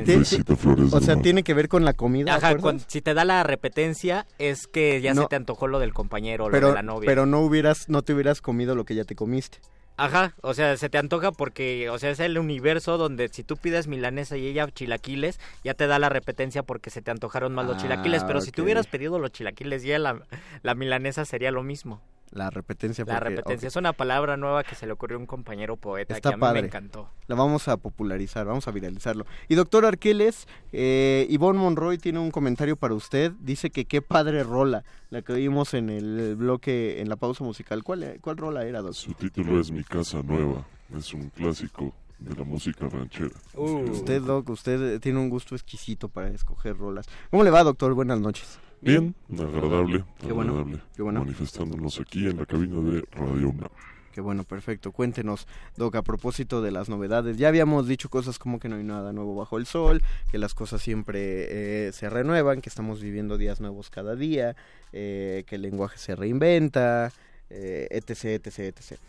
Flores 0.58 0.94
O 0.94 1.00
sea, 1.02 1.16
Mar? 1.16 1.24
tiene 1.24 1.44
que 1.44 1.54
ver 1.54 1.68
con 1.70 1.86
la 1.86 1.94
comida. 1.94 2.36
Ajá, 2.36 2.56
si 2.88 3.02
te 3.02 3.14
da 3.14 3.26
la 3.26 3.44
repetencia 3.44 4.26
es 4.40 4.68
que 4.68 5.02
ya 5.02 5.14
No. 5.14 5.24
se 5.24 5.28
te 5.28 5.36
antojó 5.36 5.68
lo 5.68 5.80
del 5.80 5.94
compañero 5.94 6.46
o 6.46 6.50
lo 6.50 6.52
pero, 6.52 6.68
de 6.70 6.74
la 6.76 6.84
novia. 6.84 7.08
pero 7.08 7.26
no 7.26 7.42
hubieras, 7.42 7.90
no 7.90 8.02
te 8.02 8.14
hubieras 8.14 8.42
comido 8.42 8.76
lo 8.76 8.86
que 8.86 8.96
ya 8.96 9.04
te 9.04 9.16
comiste. 9.16 9.60
Ajá, 9.98 10.34
o 10.42 10.54
sea, 10.54 10.76
se 10.76 10.90
te 10.90 10.98
antoja 10.98 11.32
porque, 11.32 11.90
o 11.90 11.98
sea, 12.00 12.10
es 12.10 12.20
el 12.20 12.38
universo 12.38 12.98
donde 12.98 13.30
si 13.30 13.46
tú 13.46 13.56
pides 13.56 13.88
milanesa 13.88 14.36
y 14.36 14.46
ella 14.46 14.68
chilaquiles, 14.70 15.40
ya 15.64 15.74
te 15.74 15.88
da 15.88 16.00
la 16.00 16.10
repetencia 16.10 16.64
porque 16.64 16.90
se 16.90 17.02
te 17.02 17.12
antojaron 17.12 17.54
más 17.54 17.66
los 17.66 17.78
Ah, 17.78 17.82
chilaquiles, 17.82 18.26
pero 18.26 18.42
si 18.42 18.52
tú 18.52 18.64
hubieras 18.64 18.88
pedido 18.88 19.20
los 19.20 19.32
chilaquiles 19.32 19.86
y 19.86 19.88
ella 19.92 20.00
la, 20.00 20.22
la 20.64 20.76
milanesa 20.76 21.24
sería 21.24 21.52
lo 21.52 21.64
mismo. 21.64 22.02
La 22.32 22.50
repetencia. 22.50 23.06
La 23.06 23.20
repetencia 23.20 23.68
es 23.68 23.76
una 23.76 23.94
palabra 23.94 24.36
nueva 24.36 24.64
que 24.64 24.76
se 24.76 24.86
le 24.86 24.92
ocurrió 24.92 25.18
a 25.18 25.20
un 25.20 25.26
compañero 25.26 25.78
poeta 25.78 26.16
Está 26.16 26.30
que 26.30 26.34
a 26.34 26.38
mí 26.38 26.42
padre. 26.42 26.62
me 26.62 26.68
encantó. 26.68 27.10
La 27.28 27.36
vamos 27.36 27.68
a 27.68 27.78
popularizar, 27.78 28.46
vamos 28.46 28.68
a 28.68 28.72
viralizarlo. 28.72 29.26
Y 29.48 29.56
doctor 29.56 29.86
Arqueles, 29.86 30.48
eh, 30.74 31.28
Ivonne 31.30 31.60
Monroy 31.60 31.98
tiene 31.98 32.20
un 32.20 32.32
comentario 32.32 32.76
para 32.76 32.94
usted. 32.94 33.32
Dice 33.40 33.70
que 33.70 33.86
qué 33.86 34.02
padre 34.02 34.44
rola, 34.44 34.84
la 35.10 35.22
que 35.22 35.34
oímos 35.34 35.74
en 35.74 35.90
el 35.90 36.36
bloque, 36.36 37.00
en 37.00 37.10
la 37.10 37.16
pausa 37.16 37.44
musical. 37.44 37.84
¿Cuál, 37.84 38.18
cuál 38.22 38.38
rola 38.38 38.66
era, 38.66 38.80
doctor? 38.80 38.96
Su 38.96 39.14
título 39.14 39.60
es 39.60 39.72
Mi 39.72 39.84
Casa 39.84 40.22
Nueva. 40.22 40.66
Es 40.96 41.14
un 41.14 41.30
clásico 41.30 41.94
de 42.20 42.36
la 42.36 42.44
música 42.44 42.88
ranchera. 42.90 43.36
Usted, 43.56 44.22
doc, 44.22 44.50
usted 44.50 45.00
tiene 45.00 45.20
un 45.20 45.30
gusto 45.30 45.56
exquisito 45.56 46.10
para 46.10 46.30
escoger 46.30 46.78
rolas. 46.78 47.06
¿Cómo 47.32 47.44
le 47.44 47.50
va, 47.50 47.64
doctor? 47.64 47.94
Buenas 47.94 48.20
noches. 48.20 48.60
Bien, 48.86 49.16
agradable, 49.34 50.04
Qué 50.20 50.32
bueno, 50.32 50.52
agradable. 50.54 50.82
qué 50.96 51.02
bueno. 51.02 51.20
Manifestándonos 51.22 52.00
aquí 52.00 52.28
en 52.28 52.38
la 52.38 52.46
cabina 52.46 52.80
de 52.82 53.04
Radio 53.12 53.50
UNAM. 53.50 53.70
Qué 54.14 54.22
bueno, 54.22 54.46
perfecto. 54.46 54.94
Cuéntenos, 54.94 55.46
Doc, 55.76 55.96
a 55.96 56.02
propósito 56.02 56.62
de 56.62 56.72
las 56.72 56.88
novedades. 56.88 57.38
Ya 57.38 57.50
habíamos 57.50 57.86
dicho 57.88 58.10
cosas 58.10 58.40
como 58.40 58.60
que 58.60 58.70
no 58.70 58.78
hay 58.78 58.84
nada 58.84 59.12
nuevo 59.12 59.36
bajo 59.36 59.58
el 59.58 59.66
sol, 59.66 60.02
que 60.32 60.38
las 60.38 60.54
cosas 60.54 60.82
siempre 60.82 61.88
eh, 61.88 61.92
se 61.92 62.10
renuevan, 62.10 62.62
que 62.62 62.70
estamos 62.70 63.02
viviendo 63.02 63.38
días 63.38 63.60
nuevos 63.60 63.90
cada 63.90 64.16
día, 64.16 64.56
eh, 64.94 65.44
que 65.48 65.56
el 65.56 65.64
lenguaje 65.64 65.98
se 65.98 66.16
reinventa, 66.16 67.12
eh, 67.50 67.88
etc, 67.92 68.24
etc, 68.46 68.60
etc. 68.60 69.00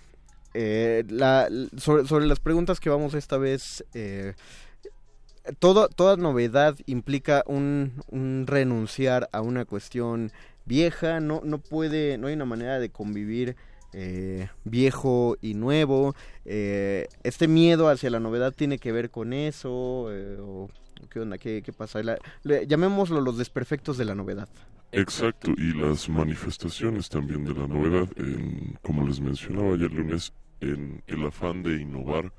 Eh, 0.55 1.05
la- 1.09 1.49
sobre, 1.77 2.05
sobre 2.07 2.27
las 2.27 2.41
preguntas 2.41 2.81
que 2.81 2.89
vamos 2.91 3.15
esta 3.15 3.37
vez, 3.37 3.85
eh, 3.95 4.33
todo, 5.59 5.89
toda 5.89 6.17
novedad 6.17 6.77
implica 6.87 7.43
un, 7.47 7.93
un 8.11 8.45
renunciar 8.47 9.29
a 9.33 9.41
una 9.43 9.65
cuestión 9.65 10.33
vieja, 10.65 11.21
no, 11.21 11.41
no 11.45 11.59
puede, 11.59 12.19
no 12.19 12.27
hay 12.29 12.35
una 12.35 12.45
manera 12.45 12.79
de 12.81 12.91
convivir 12.91 13.57
eh, 13.93 14.49
viejo 14.65 15.37
y 15.41 15.55
nuevo. 15.55 16.15
eh, 16.45 17.07
este 17.23 17.49
miedo 17.49 17.89
hacia 17.89 18.11
la 18.11 18.21
novedad 18.21 18.53
tiene 18.53 18.79
que 18.79 18.93
ver 18.93 19.11
con 19.11 19.33
eso. 19.33 20.09
eh, 20.11 20.37
o, 20.41 20.69
¿Qué 21.11 21.21
onda? 21.21 21.39
¿Qué, 21.39 21.63
qué 21.63 21.73
pasa? 21.73 22.01
Le- 22.43 22.67
llamémoslo 22.67 23.21
los 23.21 23.37
desperfectos 23.39 23.99
de 23.99 24.07
la 24.07 24.15
novedad. 24.15 24.49
Exacto, 24.93 25.53
y 25.57 25.73
las 25.75 26.09
manifestaciones 26.09 27.09
también 27.09 27.45
de 27.45 27.53
la 27.55 27.67
novedad, 27.67 28.09
en, 28.17 28.79
como 28.83 29.07
les 29.07 29.21
mencionaba 29.21 29.75
ayer 29.75 29.93
lunes, 29.93 30.33
en 30.61 31.03
el 31.07 31.27
afán 31.27 31.63
de 31.63 31.81
innovar, 31.81 32.33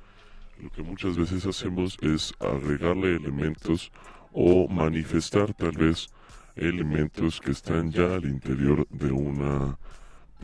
lo 0.62 0.70
que 0.70 0.84
muchas 0.84 1.18
veces 1.18 1.46
hacemos 1.46 1.98
es 2.02 2.34
agregarle 2.40 3.16
elementos 3.16 3.92
o 4.32 4.68
manifestar 4.68 5.54
tal 5.54 5.72
vez 5.72 6.10
elementos 6.56 7.40
que 7.40 7.52
están 7.52 7.92
ya 7.92 8.16
al 8.16 8.26
interior 8.26 8.88
de 8.90 9.12
una, 9.12 9.78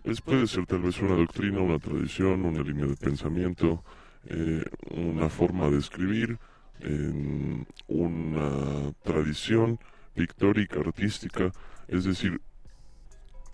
pues 0.04 0.22
puede 0.22 0.48
ser 0.48 0.66
tal 0.66 0.82
vez 0.82 1.00
una 1.02 1.16
doctrina, 1.16 1.60
una 1.60 1.80
tradición, 1.80 2.46
una 2.46 2.62
línea 2.62 2.86
de 2.86 2.96
pensamiento, 2.96 3.84
eh, 4.28 4.64
una 4.92 5.30
forma 5.30 5.70
de 5.70 5.80
escribir, 5.80 6.38
en 6.80 7.66
una 7.88 8.92
tradición 9.04 9.80
pictórica, 10.14 10.80
artística, 10.80 11.52
es 11.88 12.04
decir, 12.04 12.42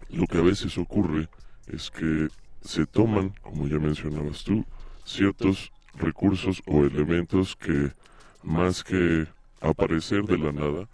lo 0.09 0.25
que 0.25 0.39
a 0.39 0.41
veces 0.41 0.77
ocurre 0.77 1.29
es 1.67 1.91
que 1.91 2.27
se 2.61 2.85
toman, 2.85 3.29
como 3.41 3.67
ya 3.67 3.77
mencionabas 3.77 4.43
tú, 4.43 4.65
ciertos 5.05 5.71
recursos 5.99 6.61
o 6.65 6.83
elementos 6.85 7.55
que 7.55 7.91
más 8.43 8.83
que 8.83 9.27
aparecer 9.61 10.23
de 10.23 10.37
la 10.37 10.51
nada 10.51 10.87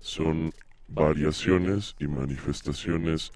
son 0.00 0.52
variaciones 0.88 1.94
y 1.98 2.06
manifestaciones 2.06 3.32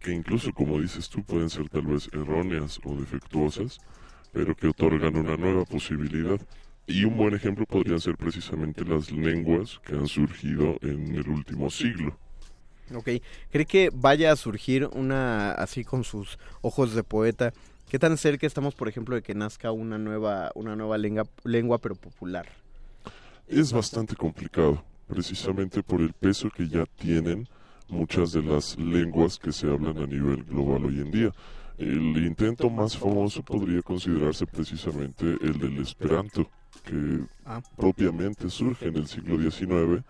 que 0.00 0.12
incluso 0.12 0.52
como 0.52 0.80
dices 0.80 1.08
tú 1.08 1.22
pueden 1.22 1.50
ser 1.50 1.68
tal 1.68 1.86
vez 1.86 2.08
erróneas 2.12 2.80
o 2.84 2.94
defectuosas, 2.94 3.80
pero 4.32 4.54
que 4.54 4.68
otorgan 4.68 5.16
una 5.16 5.36
nueva 5.36 5.64
posibilidad. 5.64 6.40
Y 6.86 7.04
un 7.04 7.16
buen 7.16 7.34
ejemplo 7.34 7.66
podrían 7.66 8.00
ser 8.00 8.16
precisamente 8.16 8.84
las 8.84 9.10
lenguas 9.10 9.80
que 9.84 9.94
han 9.94 10.06
surgido 10.06 10.76
en 10.82 11.16
el 11.16 11.28
último 11.28 11.68
siglo. 11.70 12.16
Ok, 12.94 13.08
¿cree 13.50 13.66
que 13.66 13.90
vaya 13.92 14.30
a 14.30 14.36
surgir 14.36 14.88
una, 14.92 15.50
así 15.50 15.82
con 15.82 16.04
sus 16.04 16.38
ojos 16.60 16.94
de 16.94 17.02
poeta, 17.02 17.52
qué 17.88 17.98
tan 17.98 18.16
cerca 18.16 18.46
estamos, 18.46 18.74
por 18.74 18.88
ejemplo, 18.88 19.14
de 19.14 19.22
que 19.22 19.34
nazca 19.34 19.72
una 19.72 19.98
nueva, 19.98 20.50
una 20.54 20.76
nueva 20.76 20.98
lengua, 20.98 21.26
lengua 21.44 21.78
pero 21.78 21.94
popular? 21.94 22.46
Es 23.48 23.72
bastante 23.72 24.16
complicado, 24.16 24.82
precisamente 25.06 25.82
por 25.82 26.00
el 26.00 26.12
peso 26.12 26.50
que 26.50 26.68
ya 26.68 26.84
tienen 26.98 27.48
muchas 27.88 28.32
de 28.32 28.42
las 28.42 28.76
lenguas 28.78 29.38
que 29.38 29.52
se 29.52 29.68
hablan 29.70 29.98
a 29.98 30.06
nivel 30.06 30.42
global 30.44 30.84
hoy 30.86 31.00
en 31.00 31.10
día. 31.10 31.32
El 31.78 32.16
intento 32.24 32.70
más 32.70 32.96
famoso 32.96 33.42
podría 33.42 33.82
considerarse 33.82 34.46
precisamente 34.46 35.24
el 35.42 35.58
del 35.58 35.78
Esperanto, 35.78 36.48
que 36.84 37.20
Ah. 37.44 37.60
propiamente 37.76 38.50
surge 38.50 38.86
en 38.88 38.96
el 38.96 39.06
siglo 39.06 39.38
XIX, 39.38 40.02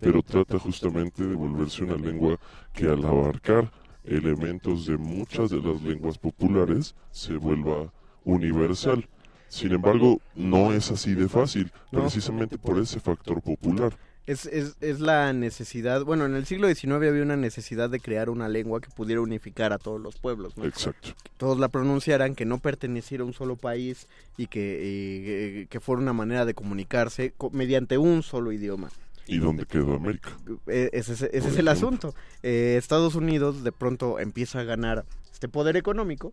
pero 0.00 0.22
trata 0.22 0.58
justamente 0.58 1.24
de 1.24 1.34
volverse 1.34 1.84
una 1.84 1.96
lengua 1.96 2.38
que 2.74 2.86
al 2.86 3.04
abarcar 3.04 3.70
elementos 4.04 4.86
de 4.86 4.96
muchas 4.96 5.50
de 5.50 5.60
las 5.60 5.80
lenguas 5.82 6.18
populares 6.18 6.94
se 7.10 7.34
vuelva 7.34 7.92
universal. 8.24 9.08
Sin 9.48 9.72
embargo, 9.72 10.20
no 10.34 10.72
es 10.72 10.90
así 10.90 11.14
de 11.14 11.28
fácil, 11.28 11.70
precisamente 11.90 12.56
por 12.58 12.78
ese 12.78 13.00
factor 13.00 13.42
popular. 13.42 13.92
Es, 14.24 14.46
es, 14.46 14.76
es 14.80 15.00
la 15.00 15.32
necesidad, 15.32 16.04
bueno, 16.04 16.24
en 16.26 16.36
el 16.36 16.46
siglo 16.46 16.68
XIX 16.72 17.08
había 17.08 17.22
una 17.24 17.36
necesidad 17.36 17.90
de 17.90 17.98
crear 17.98 18.30
una 18.30 18.48
lengua 18.48 18.80
que 18.80 18.88
pudiera 18.88 19.20
unificar 19.20 19.72
a 19.72 19.78
todos 19.78 20.00
los 20.00 20.14
pueblos, 20.16 20.56
¿no? 20.56 20.64
Exacto. 20.64 21.08
Que 21.22 21.30
todos 21.38 21.58
la 21.58 21.68
pronunciaran, 21.68 22.36
que 22.36 22.44
no 22.44 22.58
perteneciera 22.60 23.24
a 23.24 23.26
un 23.26 23.32
solo 23.34 23.56
país 23.56 24.06
y 24.38 24.46
que, 24.46 24.60
y, 24.60 25.60
eh, 25.62 25.66
que 25.68 25.80
fuera 25.80 26.00
una 26.00 26.12
manera 26.12 26.44
de 26.46 26.54
comunicarse 26.54 27.32
co- 27.36 27.50
mediante 27.50 27.98
un 27.98 28.22
solo 28.22 28.52
idioma. 28.52 28.90
¿Y 29.26 29.38
dónde 29.38 29.66
quedó 29.66 29.94
América? 29.94 30.30
Eh, 30.66 30.90
Ese, 30.92 31.12
ese- 31.12 31.30
ese 31.32 31.48
es 31.48 31.58
el 31.58 31.68
asunto. 31.68 32.14
Eh, 32.42 32.76
Estados 32.78 33.14
Unidos 33.14 33.62
de 33.64 33.72
pronto 33.72 34.18
empieza 34.18 34.60
a 34.60 34.64
ganar 34.64 35.04
este 35.32 35.48
poder 35.48 35.76
económico 35.76 36.32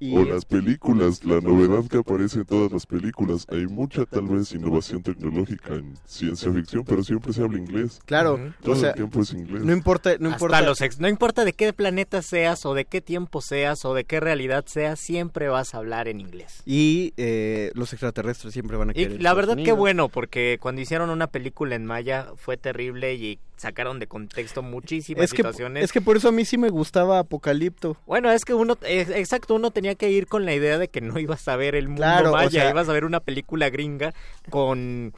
y 0.00 0.16
O 0.16 0.24
las 0.24 0.44
películas, 0.44 1.24
la 1.24 1.40
novedad 1.40 1.84
que 1.88 1.98
aparece 1.98 2.38
en 2.40 2.44
todas 2.46 2.70
las 2.70 2.86
películas. 2.86 3.46
Hay 3.50 3.66
mucha 3.66 4.04
tal 4.06 4.28
vez 4.28 4.52
innovación 4.52 5.02
tecnológica 5.02 5.74
en 5.74 5.94
ciencia 6.04 6.52
ficción, 6.52 6.84
pero 6.84 7.02
siempre 7.02 7.32
se 7.32 7.42
habla 7.42 7.58
inglés. 7.58 8.00
claro, 8.06 8.38
Todo 8.62 8.74
o 8.74 8.76
sea, 8.76 8.90
el 8.90 8.94
tiempo 8.96 9.20
es 9.22 9.32
inglés. 9.32 9.62
no 9.64 9.72
importa, 9.72 10.10
no 10.20 10.28
Hasta 10.30 10.36
importa. 10.36 10.62
los 10.62 10.80
ex- 10.80 11.00
no 11.00 11.08
importa 11.08 11.44
de 11.44 11.52
qué 11.52 11.72
planeta 11.72 12.22
seas 12.22 12.64
o 12.66 12.74
de 12.74 12.84
qué 12.84 13.00
tiempo 13.00 13.40
seas 13.40 13.84
o 13.84 13.94
de 13.94 14.04
qué 14.04 14.20
realidad 14.20 14.64
seas, 14.66 15.00
siempre 15.00 15.48
vas 15.48 15.74
a 15.74 15.78
hablar 15.78 16.06
en 16.08 16.20
inglés. 16.20 16.62
Y 16.64 17.12
eh, 17.16 17.72
los 17.74 17.92
extraterrestres 17.92 18.52
siempre 18.52 18.76
van 18.76 18.90
a 18.90 18.92
Y 18.92 18.94
querer. 18.94 19.10
la 19.10 19.16
Estados 19.30 19.36
verdad 19.36 19.64
que 19.64 19.72
bueno, 19.72 20.08
porque 20.08 20.58
cuando 20.60 20.80
hicieron 20.80 21.10
una 21.10 21.26
película 21.26 21.74
en 21.74 21.84
Maya 21.86 22.28
fue 22.36 22.56
terrible 22.56 23.14
y 23.14 23.38
sacaron 23.58 23.98
de 23.98 24.06
contexto 24.06 24.62
muchísimas 24.62 25.24
Es 25.24 25.30
que, 25.32 25.36
situaciones. 25.38 25.84
es 25.84 25.92
que 25.92 26.00
por 26.00 26.16
eso 26.16 26.28
a 26.28 26.32
mí 26.32 26.46
sí 26.46 26.56
me 26.56 26.70
gustaba 26.70 27.18
Apocalipto. 27.18 27.96
Bueno, 28.06 28.30
es 28.32 28.44
que 28.46 28.54
uno, 28.54 28.78
eh, 28.82 29.06
exacto, 29.16 29.54
uno 29.54 29.70
tenía 29.70 29.94
que 29.94 30.10
ir 30.10 30.26
con 30.26 30.46
la 30.46 30.54
idea 30.54 30.78
de 30.78 30.88
que 30.88 31.00
no 31.02 31.18
ibas 31.18 31.46
a 31.48 31.56
ver 31.56 31.74
el 31.74 31.88
mundo 31.88 32.02
Claro, 32.02 32.30
o 32.30 32.32
maya, 32.32 32.50
sea- 32.62 32.70
ibas 32.70 32.88
a 32.88 32.92
ver 32.92 33.04
una 33.04 33.20
película 33.20 33.68
gringa 33.68 34.14
con 34.48 35.12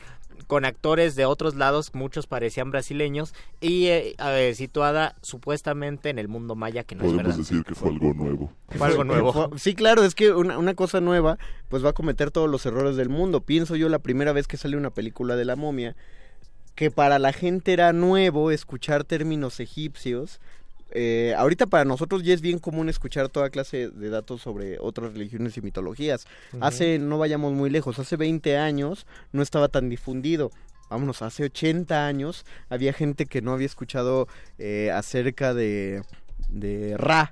con 0.46 0.64
actores 0.64 1.14
de 1.14 1.26
otros 1.26 1.54
lados, 1.54 1.90
muchos 1.94 2.26
parecían 2.26 2.70
brasileños, 2.72 3.34
y 3.60 3.86
eh, 3.86 4.16
eh, 4.18 4.54
situada 4.56 5.14
supuestamente 5.22 6.08
en 6.08 6.18
el 6.18 6.26
mundo 6.28 6.56
maya, 6.56 6.82
que 6.82 6.94
no 6.96 7.02
es 7.02 7.10
Podemos 7.12 7.24
verdad. 7.26 7.38
decir 7.38 7.62
que 7.62 7.74
fue 7.74 7.90
algo 7.90 8.14
nuevo. 8.14 8.50
Fue 8.70 8.86
algo 8.88 9.04
nuevo. 9.04 9.50
Sí, 9.58 9.74
claro, 9.74 10.02
es 10.02 10.14
que 10.16 10.32
una, 10.32 10.58
una 10.58 10.74
cosa 10.74 11.00
nueva, 11.00 11.38
pues 11.68 11.84
va 11.84 11.90
a 11.90 11.92
cometer 11.92 12.30
todos 12.32 12.48
los 12.50 12.64
errores 12.66 12.96
del 12.96 13.10
mundo. 13.10 13.42
Pienso 13.42 13.76
yo 13.76 13.88
la 13.90 14.00
primera 14.00 14.32
vez 14.32 14.48
que 14.48 14.56
sale 14.56 14.76
una 14.76 14.90
película 14.90 15.36
de 15.36 15.44
la 15.44 15.54
momia, 15.56 15.94
que 16.80 16.90
para 16.90 17.18
la 17.18 17.34
gente 17.34 17.74
era 17.74 17.92
nuevo 17.92 18.50
escuchar 18.50 19.04
términos 19.04 19.60
egipcios. 19.60 20.40
Eh, 20.92 21.34
ahorita 21.36 21.66
para 21.66 21.84
nosotros 21.84 22.22
ya 22.22 22.32
es 22.32 22.40
bien 22.40 22.58
común 22.58 22.88
escuchar 22.88 23.28
toda 23.28 23.50
clase 23.50 23.90
de 23.90 24.08
datos 24.08 24.40
sobre 24.40 24.78
otras 24.80 25.12
religiones 25.12 25.54
y 25.58 25.60
mitologías. 25.60 26.26
Hace, 26.62 26.98
no 26.98 27.18
vayamos 27.18 27.52
muy 27.52 27.68
lejos, 27.68 27.98
hace 27.98 28.16
20 28.16 28.56
años 28.56 29.06
no 29.30 29.42
estaba 29.42 29.68
tan 29.68 29.90
difundido. 29.90 30.52
Vámonos, 30.88 31.20
hace 31.20 31.44
80 31.44 32.06
años 32.06 32.46
había 32.70 32.94
gente 32.94 33.26
que 33.26 33.42
no 33.42 33.52
había 33.52 33.66
escuchado 33.66 34.26
eh, 34.56 34.90
acerca 34.90 35.52
de, 35.52 36.02
de 36.48 36.96
Ra, 36.96 37.30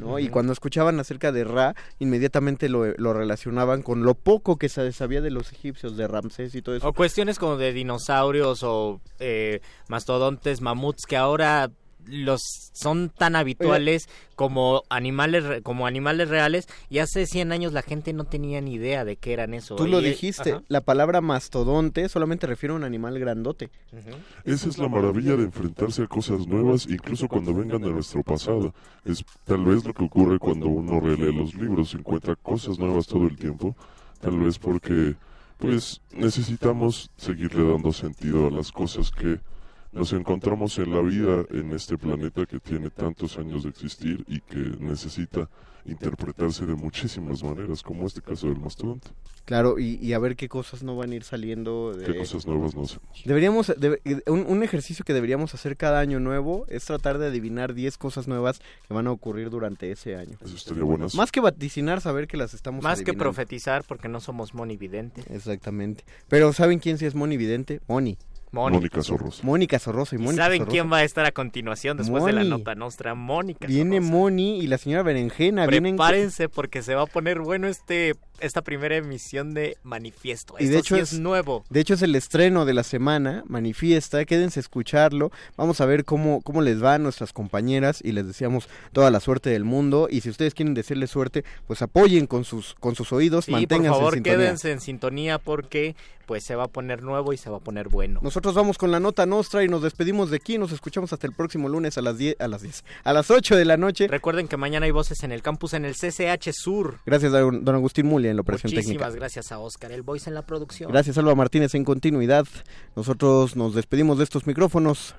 ¿no? 0.00 0.18
Y 0.18 0.28
cuando 0.28 0.52
escuchaban 0.52 0.98
acerca 1.00 1.32
de 1.32 1.44
Ra, 1.44 1.74
inmediatamente 1.98 2.68
lo, 2.68 2.86
lo, 2.96 3.12
relacionaban 3.12 3.82
con 3.82 4.02
lo 4.02 4.14
poco 4.14 4.56
que 4.56 4.68
se 4.68 4.92
sabía 4.92 5.20
de 5.20 5.30
los 5.30 5.52
egipcios, 5.52 5.96
de 5.96 6.08
Ramsés 6.08 6.54
y 6.54 6.62
todo 6.62 6.76
eso. 6.76 6.88
O 6.88 6.92
cuestiones 6.92 7.38
como 7.38 7.56
de 7.56 7.72
dinosaurios 7.72 8.62
o 8.62 9.00
eh, 9.18 9.60
mastodontes, 9.88 10.60
mamuts, 10.60 11.06
que 11.06 11.16
ahora 11.16 11.70
los 12.08 12.40
son 12.72 13.10
tan 13.10 13.36
habituales 13.36 14.08
como 14.34 14.82
animales 14.88 15.62
como 15.62 15.86
animales 15.86 16.28
reales 16.28 16.68
y 16.88 16.98
hace 16.98 17.26
100 17.26 17.52
años 17.52 17.72
la 17.72 17.82
gente 17.82 18.12
no 18.12 18.24
tenía 18.24 18.60
ni 18.60 18.74
idea 18.74 19.04
de 19.04 19.16
qué 19.16 19.32
eran 19.32 19.54
eso. 19.54 19.76
Tú 19.76 19.86
lo 19.86 20.00
dijiste, 20.00 20.60
la 20.68 20.80
palabra 20.80 21.20
mastodonte 21.20 22.08
solamente 22.08 22.46
refiere 22.46 22.72
a 22.72 22.76
un 22.76 22.84
animal 22.84 23.18
grandote. 23.18 23.70
Esa 24.44 24.68
es 24.68 24.78
la 24.78 24.88
maravilla 24.88 25.36
de 25.36 25.44
enfrentarse 25.44 26.02
a 26.02 26.06
cosas 26.06 26.46
nuevas 26.46 26.86
incluso 26.86 27.28
cuando 27.28 27.54
vengan 27.54 27.82
de 27.82 27.90
nuestro 27.90 28.22
pasado. 28.22 28.74
Es 29.04 29.24
tal 29.44 29.64
vez 29.64 29.84
lo 29.84 29.92
que 29.92 30.04
ocurre 30.04 30.38
cuando 30.38 30.68
uno 30.68 31.00
relee 31.00 31.32
los 31.32 31.54
libros, 31.54 31.94
encuentra 31.94 32.36
cosas 32.36 32.78
nuevas 32.78 33.06
todo 33.06 33.26
el 33.26 33.36
tiempo, 33.36 33.76
tal 34.20 34.38
vez 34.38 34.58
porque 34.58 35.16
pues 35.58 36.00
necesitamos 36.12 37.10
seguirle 37.16 37.68
dando 37.70 37.92
sentido 37.92 38.46
a 38.46 38.50
las 38.50 38.70
cosas 38.70 39.10
que 39.10 39.40
nos 39.98 40.12
encontramos 40.12 40.78
en 40.78 40.94
la 40.94 41.00
vida 41.00 41.44
en 41.50 41.72
este 41.72 41.98
planeta 41.98 42.46
que 42.46 42.60
tiene 42.60 42.88
tantos 42.90 43.36
años 43.36 43.64
de 43.64 43.70
existir 43.70 44.24
y 44.28 44.40
que 44.40 44.76
necesita 44.78 45.48
interpretarse 45.84 46.66
de 46.66 46.74
muchísimas 46.74 47.42
maneras, 47.42 47.82
como 47.82 48.06
este 48.06 48.20
caso 48.20 48.46
del 48.46 48.58
mastodonte. 48.60 49.10
Claro, 49.44 49.78
y, 49.78 50.12
a 50.12 50.18
ver 50.18 50.36
qué 50.36 50.46
cosas 50.46 50.82
no 50.82 50.94
van 50.94 51.10
a 51.10 51.14
ir 51.14 51.24
saliendo. 51.24 51.94
De... 51.94 52.04
¿Qué 52.04 52.18
cosas 52.18 52.46
nuevas 52.46 52.74
no 52.74 52.82
hacemos? 52.82 53.08
Deberíamos, 53.24 53.72
un, 54.26 54.44
un, 54.46 54.62
ejercicio 54.62 55.06
que 55.06 55.14
deberíamos 55.14 55.54
hacer 55.54 55.78
cada 55.78 56.00
año 56.00 56.20
nuevo 56.20 56.66
es 56.68 56.84
tratar 56.84 57.16
de 57.16 57.28
adivinar 57.28 57.72
10 57.72 57.96
cosas 57.96 58.28
nuevas 58.28 58.60
que 58.86 58.92
van 58.92 59.06
a 59.06 59.10
ocurrir 59.10 59.48
durante 59.48 59.90
ese 59.90 60.16
año. 60.16 60.36
Eso 60.44 60.54
estaría 60.54 60.84
bueno. 60.84 61.06
Más 61.14 61.32
que 61.32 61.40
vaticinar, 61.40 62.02
saber 62.02 62.28
que 62.28 62.36
las 62.36 62.52
estamos 62.52 62.84
Más 62.84 63.00
que 63.02 63.14
profetizar, 63.14 63.84
porque 63.84 64.08
no 64.08 64.20
somos 64.20 64.52
monividentes. 64.52 65.24
Exactamente. 65.30 66.04
Pero 66.28 66.52
¿saben 66.52 66.78
quién 66.78 66.98
sí 66.98 67.06
es 67.06 67.14
monividente? 67.14 67.80
Moni. 67.88 68.18
Mónica 68.52 69.02
Sorrosa. 69.02 69.42
Mónica 69.44 69.78
Sorrosa 69.78 70.16
y 70.16 70.18
Mónica 70.18 70.44
¿Saben 70.44 70.64
quién 70.64 70.90
va 70.90 70.98
a 70.98 71.04
estar 71.04 71.24
a 71.26 71.32
continuación 71.32 71.96
después 71.96 72.24
de 72.24 72.32
la 72.32 72.44
nota 72.44 72.74
nuestra? 72.74 73.14
Mónica 73.14 73.66
Viene 73.66 74.00
Moni 74.00 74.58
y 74.60 74.66
la 74.66 74.78
señora 74.78 75.02
Berenjena. 75.02 75.66
Prepárense 75.66 76.48
porque 76.48 76.82
se 76.82 76.94
va 76.94 77.02
a 77.02 77.06
poner 77.06 77.40
bueno 77.40 77.68
este 77.68 78.14
esta 78.40 78.62
primera 78.62 78.96
emisión 78.96 79.54
de 79.54 79.76
Manifiesto. 79.82 80.54
Y 80.58 80.66
de 80.66 80.78
hecho 80.78 80.96
es, 80.96 81.18
nuevo. 81.18 81.64
De 81.70 81.80
hecho 81.80 81.94
es 81.94 82.02
el 82.02 82.14
estreno 82.14 82.64
de 82.64 82.74
la 82.74 82.82
semana, 82.82 83.44
Manifiesta. 83.46 84.24
Quédense 84.24 84.60
a 84.60 84.62
escucharlo. 84.62 85.30
Vamos 85.56 85.80
a 85.80 85.86
ver 85.86 86.04
cómo, 86.04 86.40
cómo 86.42 86.62
les 86.62 86.82
va 86.82 86.94
a 86.94 86.98
nuestras 86.98 87.32
compañeras 87.32 88.00
y 88.02 88.12
les 88.12 88.26
deseamos 88.26 88.68
toda 88.92 89.10
la 89.10 89.20
suerte 89.20 89.50
del 89.50 89.64
mundo. 89.64 90.08
Y 90.10 90.20
si 90.20 90.30
ustedes 90.30 90.54
quieren 90.54 90.74
decirle 90.74 91.06
suerte, 91.06 91.44
pues 91.66 91.82
apoyen 91.82 92.26
con 92.26 92.44
sus, 92.44 92.74
con 92.74 92.94
sus 92.94 93.12
oídos, 93.12 93.48
y 93.48 93.66
por 93.66 93.84
favor, 93.84 94.22
quédense 94.22 94.72
en 94.72 94.80
sintonía 94.80 95.38
porque 95.38 95.94
pues 96.28 96.44
se 96.44 96.54
va 96.54 96.64
a 96.64 96.68
poner 96.68 97.02
nuevo 97.02 97.32
y 97.32 97.38
se 97.38 97.48
va 97.48 97.56
a 97.56 97.60
poner 97.60 97.88
bueno. 97.88 98.20
Nosotros 98.22 98.54
vamos 98.54 98.76
con 98.76 98.90
la 98.90 99.00
nota 99.00 99.24
nostra 99.24 99.64
y 99.64 99.68
nos 99.68 99.82
despedimos 99.82 100.28
de 100.28 100.36
aquí. 100.36 100.58
Nos 100.58 100.72
escuchamos 100.72 101.10
hasta 101.14 101.26
el 101.26 101.32
próximo 101.32 101.70
lunes 101.70 101.96
a 101.96 102.02
las 102.02 102.18
10, 102.18 102.38
a 102.38 102.48
las 102.48 102.60
10, 102.60 102.84
a 103.02 103.12
las 103.14 103.30
8 103.30 103.56
de 103.56 103.64
la 103.64 103.78
noche. 103.78 104.08
Recuerden 104.08 104.46
que 104.46 104.58
mañana 104.58 104.84
hay 104.84 104.92
voces 104.92 105.22
en 105.22 105.32
el 105.32 105.40
campus 105.40 105.72
en 105.72 105.86
el 105.86 105.94
CCH 105.94 106.50
Sur. 106.52 106.98
Gracias, 107.06 107.32
don 107.32 107.68
Agustín 107.68 108.06
Mulia 108.06 108.27
en 108.30 108.36
la 108.36 108.42
operación 108.42 108.70
técnica. 108.70 108.88
Muchísimas 108.88 109.14
gracias 109.14 109.52
a 109.52 109.58
Oscar 109.58 109.92
El 109.92 110.02
Voice 110.02 110.28
en 110.28 110.34
la 110.34 110.46
producción. 110.46 110.90
Gracias, 110.90 111.18
Alba 111.18 111.34
Martínez 111.34 111.74
en 111.74 111.84
continuidad. 111.84 112.46
Nosotros 112.96 113.56
nos 113.56 113.74
despedimos 113.74 114.18
de 114.18 114.24
estos 114.24 114.46
micrófonos. 114.46 115.14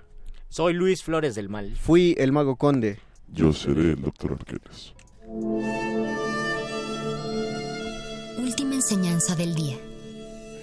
Soy 0.49 0.73
Luis 0.73 1.03
Flores 1.03 1.35
del 1.35 1.49
Mal. 1.49 1.75
Fui 1.75 2.15
el 2.17 2.31
Mago 2.31 2.55
Conde. 2.55 2.99
Yo 3.27 3.53
seré 3.53 3.91
el 3.91 4.01
Doctor 4.01 4.33
Arqueles. 4.33 4.93
Última 8.37 8.73
enseñanza 8.73 9.35
del 9.35 9.53
día. 9.53 9.77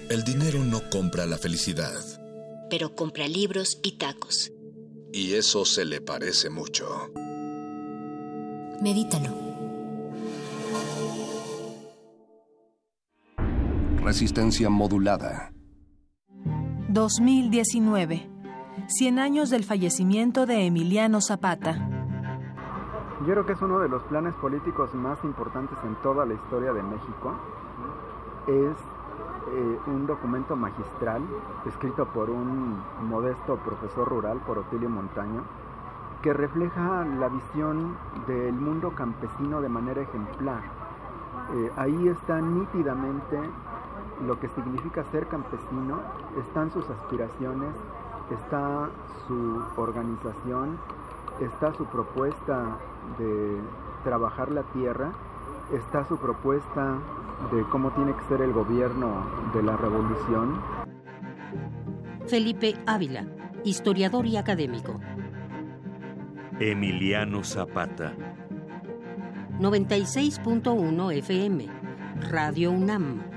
El 0.09 0.23
dinero 0.23 0.63
no 0.63 0.89
compra 0.89 1.25
la 1.25 1.37
felicidad. 1.37 1.93
Pero 2.69 2.95
compra 2.95 3.27
libros 3.27 3.79
y 3.81 3.93
tacos. 3.93 4.51
Y 5.13 5.33
eso 5.35 5.63
se 5.63 5.85
le 5.85 6.01
parece 6.01 6.49
mucho. 6.49 6.85
Medítalo. 8.81 9.46
Resistencia 14.07 14.69
modulada. 14.69 15.51
2019. 16.87 18.29
100 18.87 19.19
años 19.19 19.49
del 19.49 19.65
fallecimiento 19.65 20.45
de 20.45 20.65
Emiliano 20.65 21.19
Zapata. 21.19 21.73
Yo 23.19 23.33
creo 23.33 23.45
que 23.45 23.51
es 23.51 23.61
uno 23.61 23.79
de 23.79 23.89
los 23.89 24.01
planes 24.03 24.33
políticos 24.35 24.95
más 24.95 25.21
importantes 25.25 25.77
en 25.83 25.93
toda 25.95 26.25
la 26.25 26.35
historia 26.35 26.71
de 26.71 26.83
México. 26.83 27.35
Es 28.47 28.77
eh, 29.51 29.79
un 29.87 30.07
documento 30.07 30.55
magistral 30.55 31.21
escrito 31.65 32.07
por 32.07 32.29
un 32.29 32.81
modesto 33.09 33.57
profesor 33.57 34.07
rural, 34.07 34.39
por 34.47 34.59
Otilio 34.59 34.89
Montaño, 34.89 35.43
que 36.21 36.31
refleja 36.31 37.03
la 37.03 37.27
visión 37.27 37.97
del 38.25 38.53
mundo 38.53 38.91
campesino 38.95 39.59
de 39.59 39.67
manera 39.67 40.01
ejemplar. 40.01 40.61
Eh, 41.53 41.71
ahí 41.75 42.07
está 42.07 42.39
nítidamente 42.39 43.37
lo 44.25 44.39
que 44.39 44.47
significa 44.49 45.03
ser 45.11 45.27
campesino, 45.27 46.01
están 46.39 46.71
sus 46.71 46.89
aspiraciones, 46.89 47.69
está 48.31 48.89
su 49.27 49.61
organización, 49.75 50.77
está 51.39 51.73
su 51.73 51.85
propuesta 51.85 52.77
de 53.19 53.61
trabajar 54.03 54.51
la 54.51 54.63
tierra, 54.73 55.11
está 55.73 56.07
su 56.07 56.17
propuesta 56.17 56.97
de 57.51 57.63
cómo 57.69 57.91
tiene 57.91 58.15
que 58.15 58.23
ser 58.27 58.41
el 58.41 58.53
gobierno 58.53 59.23
de 59.53 59.63
la 59.63 59.77
revolución. 59.77 60.59
Felipe 62.27 62.75
Ávila, 62.85 63.25
historiador 63.63 64.25
y 64.25 64.37
académico. 64.37 64.99
Emiliano 66.59 67.43
Zapata. 67.43 68.15
96.1 69.59 71.13
FM. 71.17 71.67
Radio 72.29 72.71
UNAM. 72.71 73.36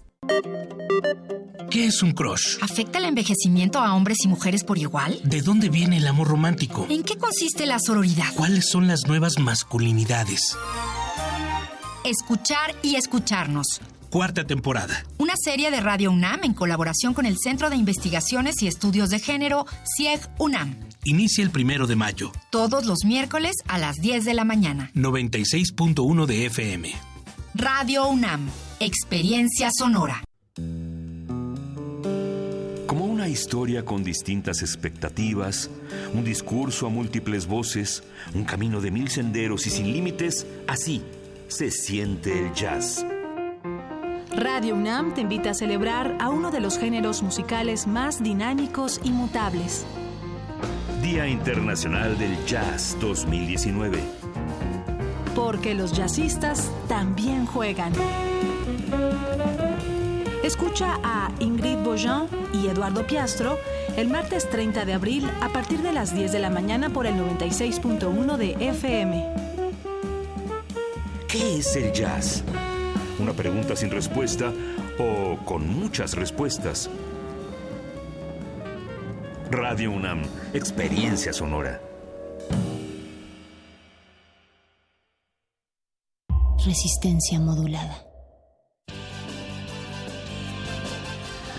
¿Qué 1.71 1.87
es 1.87 2.03
un 2.03 2.11
crush? 2.11 2.57
¿Afecta 2.61 2.99
el 2.99 3.05
envejecimiento 3.05 3.79
a 3.79 3.95
hombres 3.95 4.19
y 4.23 4.27
mujeres 4.27 4.63
por 4.63 4.77
igual? 4.77 5.19
¿De 5.23 5.41
dónde 5.41 5.69
viene 5.69 5.97
el 5.97 6.07
amor 6.07 6.27
romántico? 6.27 6.85
¿En 6.89 7.01
qué 7.01 7.17
consiste 7.17 7.65
la 7.65 7.79
sororidad? 7.79 8.31
¿Cuáles 8.35 8.69
son 8.69 8.87
las 8.87 9.07
nuevas 9.07 9.39
masculinidades? 9.39 10.55
Escuchar 12.03 12.75
y 12.83 12.95
escucharnos. 12.95 13.81
Cuarta 14.11 14.45
temporada. 14.45 15.03
Una 15.17 15.33
serie 15.43 15.71
de 15.71 15.79
Radio 15.79 16.11
UNAM 16.11 16.43
en 16.43 16.53
colaboración 16.53 17.13
con 17.13 17.25
el 17.25 17.37
Centro 17.39 17.69
de 17.69 17.77
Investigaciones 17.77 18.61
y 18.61 18.67
Estudios 18.67 19.09
de 19.09 19.19
Género, 19.19 19.65
CIEG 19.97 20.19
UNAM. 20.37 20.75
Inicia 21.03 21.43
el 21.43 21.49
primero 21.49 21.87
de 21.87 21.95
mayo. 21.95 22.31
Todos 22.51 22.85
los 22.85 23.05
miércoles 23.05 23.55
a 23.67 23.79
las 23.79 23.95
10 23.95 24.25
de 24.25 24.33
la 24.35 24.43
mañana. 24.43 24.91
96.1 24.93 26.25
de 26.27 26.45
FM. 26.45 26.91
Radio 27.55 28.07
UNAM. 28.07 28.49
Experiencia 28.83 29.69
sonora. 29.71 30.23
Como 32.87 33.05
una 33.05 33.27
historia 33.27 33.85
con 33.85 34.03
distintas 34.03 34.63
expectativas, 34.63 35.69
un 36.15 36.23
discurso 36.23 36.87
a 36.87 36.89
múltiples 36.89 37.45
voces, 37.45 38.01
un 38.33 38.43
camino 38.43 38.81
de 38.81 38.89
mil 38.89 39.07
senderos 39.09 39.67
y 39.67 39.69
sin 39.69 39.93
límites, 39.93 40.47
así 40.67 41.03
se 41.47 41.69
siente 41.69 42.39
el 42.39 42.51
jazz. 42.55 43.05
Radio 44.35 44.73
UNAM 44.73 45.13
te 45.13 45.21
invita 45.21 45.51
a 45.51 45.53
celebrar 45.53 46.17
a 46.19 46.29
uno 46.29 46.49
de 46.49 46.59
los 46.59 46.79
géneros 46.79 47.21
musicales 47.21 47.85
más 47.85 48.23
dinámicos 48.23 48.99
y 49.03 49.11
mutables. 49.11 49.85
Día 51.03 51.27
Internacional 51.27 52.17
del 52.17 52.35
Jazz 52.47 52.97
2019. 52.99 53.99
Porque 55.35 55.75
los 55.75 55.93
jazzistas 55.93 56.71
también 56.87 57.45
juegan. 57.45 57.93
Escucha 60.43 60.99
a 61.03 61.31
Ingrid 61.39 61.77
Bojan 61.77 62.27
y 62.53 62.67
Eduardo 62.67 63.05
Piastro 63.05 63.57
el 63.95 64.09
martes 64.09 64.49
30 64.49 64.85
de 64.85 64.93
abril 64.93 65.29
a 65.41 65.49
partir 65.49 65.81
de 65.81 65.93
las 65.93 66.13
10 66.13 66.31
de 66.31 66.39
la 66.39 66.49
mañana 66.49 66.89
por 66.89 67.05
el 67.05 67.15
96.1 67.15 68.37
de 68.37 68.69
FM. 68.69 69.33
¿Qué 71.27 71.59
es 71.59 71.75
el 71.75 71.93
jazz? 71.93 72.43
¿Una 73.19 73.33
pregunta 73.33 73.75
sin 73.75 73.91
respuesta 73.91 74.51
o 74.99 75.37
con 75.45 75.67
muchas 75.67 76.15
respuestas? 76.15 76.89
Radio 79.49 79.91
UNAM, 79.91 80.23
experiencia 80.53 81.33
sonora. 81.33 81.81
Resistencia 86.65 87.39
modulada. 87.39 88.10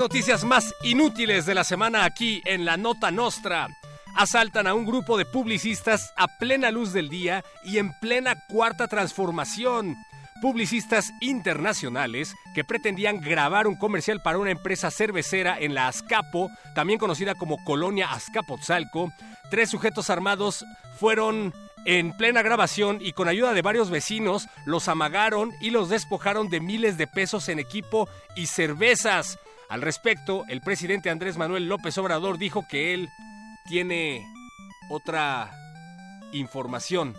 Noticias 0.00 0.44
más 0.44 0.74
inútiles 0.82 1.44
de 1.44 1.54
la 1.54 1.62
semana 1.62 2.06
aquí 2.06 2.40
en 2.46 2.64
la 2.64 2.78
Nota 2.78 3.10
Nostra. 3.10 3.68
Asaltan 4.16 4.66
a 4.66 4.72
un 4.72 4.86
grupo 4.86 5.18
de 5.18 5.26
publicistas 5.26 6.14
a 6.16 6.26
plena 6.38 6.70
luz 6.70 6.94
del 6.94 7.10
día 7.10 7.44
y 7.64 7.76
en 7.76 7.92
plena 8.00 8.34
cuarta 8.48 8.88
transformación. 8.88 9.98
Publicistas 10.40 11.12
internacionales 11.20 12.34
que 12.54 12.64
pretendían 12.64 13.20
grabar 13.20 13.66
un 13.66 13.76
comercial 13.76 14.22
para 14.22 14.38
una 14.38 14.50
empresa 14.50 14.90
cervecera 14.90 15.58
en 15.60 15.74
la 15.74 15.88
Azcapo, 15.88 16.50
también 16.74 16.98
conocida 16.98 17.34
como 17.34 17.62
Colonia 17.62 18.10
Azcapotzalco. 18.10 19.12
Tres 19.50 19.68
sujetos 19.68 20.08
armados 20.08 20.64
fueron 20.98 21.52
en 21.84 22.16
plena 22.16 22.40
grabación 22.40 23.00
y 23.02 23.12
con 23.12 23.28
ayuda 23.28 23.52
de 23.52 23.60
varios 23.60 23.90
vecinos 23.90 24.48
los 24.64 24.88
amagaron 24.88 25.52
y 25.60 25.70
los 25.70 25.90
despojaron 25.90 26.48
de 26.48 26.60
miles 26.60 26.96
de 26.96 27.06
pesos 27.06 27.50
en 27.50 27.58
equipo 27.58 28.08
y 28.34 28.46
cervezas. 28.46 29.38
Al 29.70 29.82
respecto, 29.82 30.44
el 30.48 30.60
presidente 30.62 31.10
Andrés 31.10 31.36
Manuel 31.36 31.68
López 31.68 31.96
Obrador 31.96 32.38
dijo 32.38 32.66
que 32.68 32.92
él 32.92 33.08
tiene 33.68 34.26
otra 34.90 35.48
información. 36.32 37.14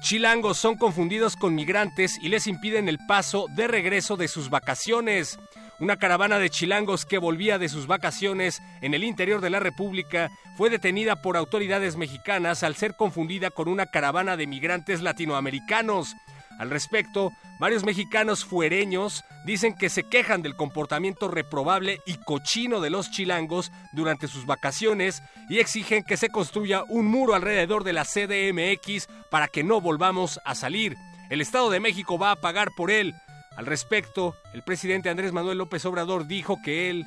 Chilangos 0.00 0.56
son 0.56 0.76
confundidos 0.76 1.36
con 1.36 1.54
migrantes 1.54 2.18
y 2.18 2.30
les 2.30 2.46
impiden 2.46 2.88
el 2.88 2.98
paso 3.06 3.44
de 3.54 3.68
regreso 3.68 4.16
de 4.16 4.26
sus 4.26 4.48
vacaciones. 4.48 5.38
Una 5.80 5.98
caravana 5.98 6.38
de 6.38 6.48
chilangos 6.48 7.04
que 7.04 7.18
volvía 7.18 7.58
de 7.58 7.68
sus 7.68 7.86
vacaciones 7.86 8.62
en 8.80 8.94
el 8.94 9.04
interior 9.04 9.42
de 9.42 9.50
la 9.50 9.60
República 9.60 10.30
fue 10.56 10.70
detenida 10.70 11.20
por 11.20 11.36
autoridades 11.36 11.96
mexicanas 11.96 12.62
al 12.62 12.74
ser 12.74 12.96
confundida 12.96 13.50
con 13.50 13.68
una 13.68 13.84
caravana 13.84 14.38
de 14.38 14.46
migrantes 14.46 15.02
latinoamericanos. 15.02 16.16
Al 16.62 16.70
respecto, 16.70 17.32
varios 17.58 17.82
mexicanos 17.82 18.44
fuereños 18.44 19.24
dicen 19.44 19.74
que 19.74 19.88
se 19.88 20.04
quejan 20.04 20.42
del 20.42 20.54
comportamiento 20.54 21.26
reprobable 21.26 21.98
y 22.06 22.18
cochino 22.18 22.80
de 22.80 22.88
los 22.88 23.10
chilangos 23.10 23.72
durante 23.90 24.28
sus 24.28 24.46
vacaciones 24.46 25.24
y 25.48 25.58
exigen 25.58 26.04
que 26.04 26.16
se 26.16 26.28
construya 26.28 26.84
un 26.84 27.06
muro 27.06 27.34
alrededor 27.34 27.82
de 27.82 27.92
la 27.92 28.04
CDMX 28.04 29.08
para 29.28 29.48
que 29.48 29.64
no 29.64 29.80
volvamos 29.80 30.38
a 30.44 30.54
salir. 30.54 30.96
El 31.30 31.40
Estado 31.40 31.68
de 31.68 31.80
México 31.80 32.16
va 32.16 32.30
a 32.30 32.40
pagar 32.40 32.68
por 32.76 32.92
él. 32.92 33.12
Al 33.56 33.66
respecto, 33.66 34.36
el 34.54 34.62
presidente 34.62 35.10
Andrés 35.10 35.32
Manuel 35.32 35.58
López 35.58 35.84
Obrador 35.84 36.28
dijo 36.28 36.58
que 36.62 36.90
él 36.90 37.04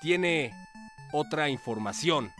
tiene 0.00 0.52
otra 1.12 1.50
información. 1.50 2.32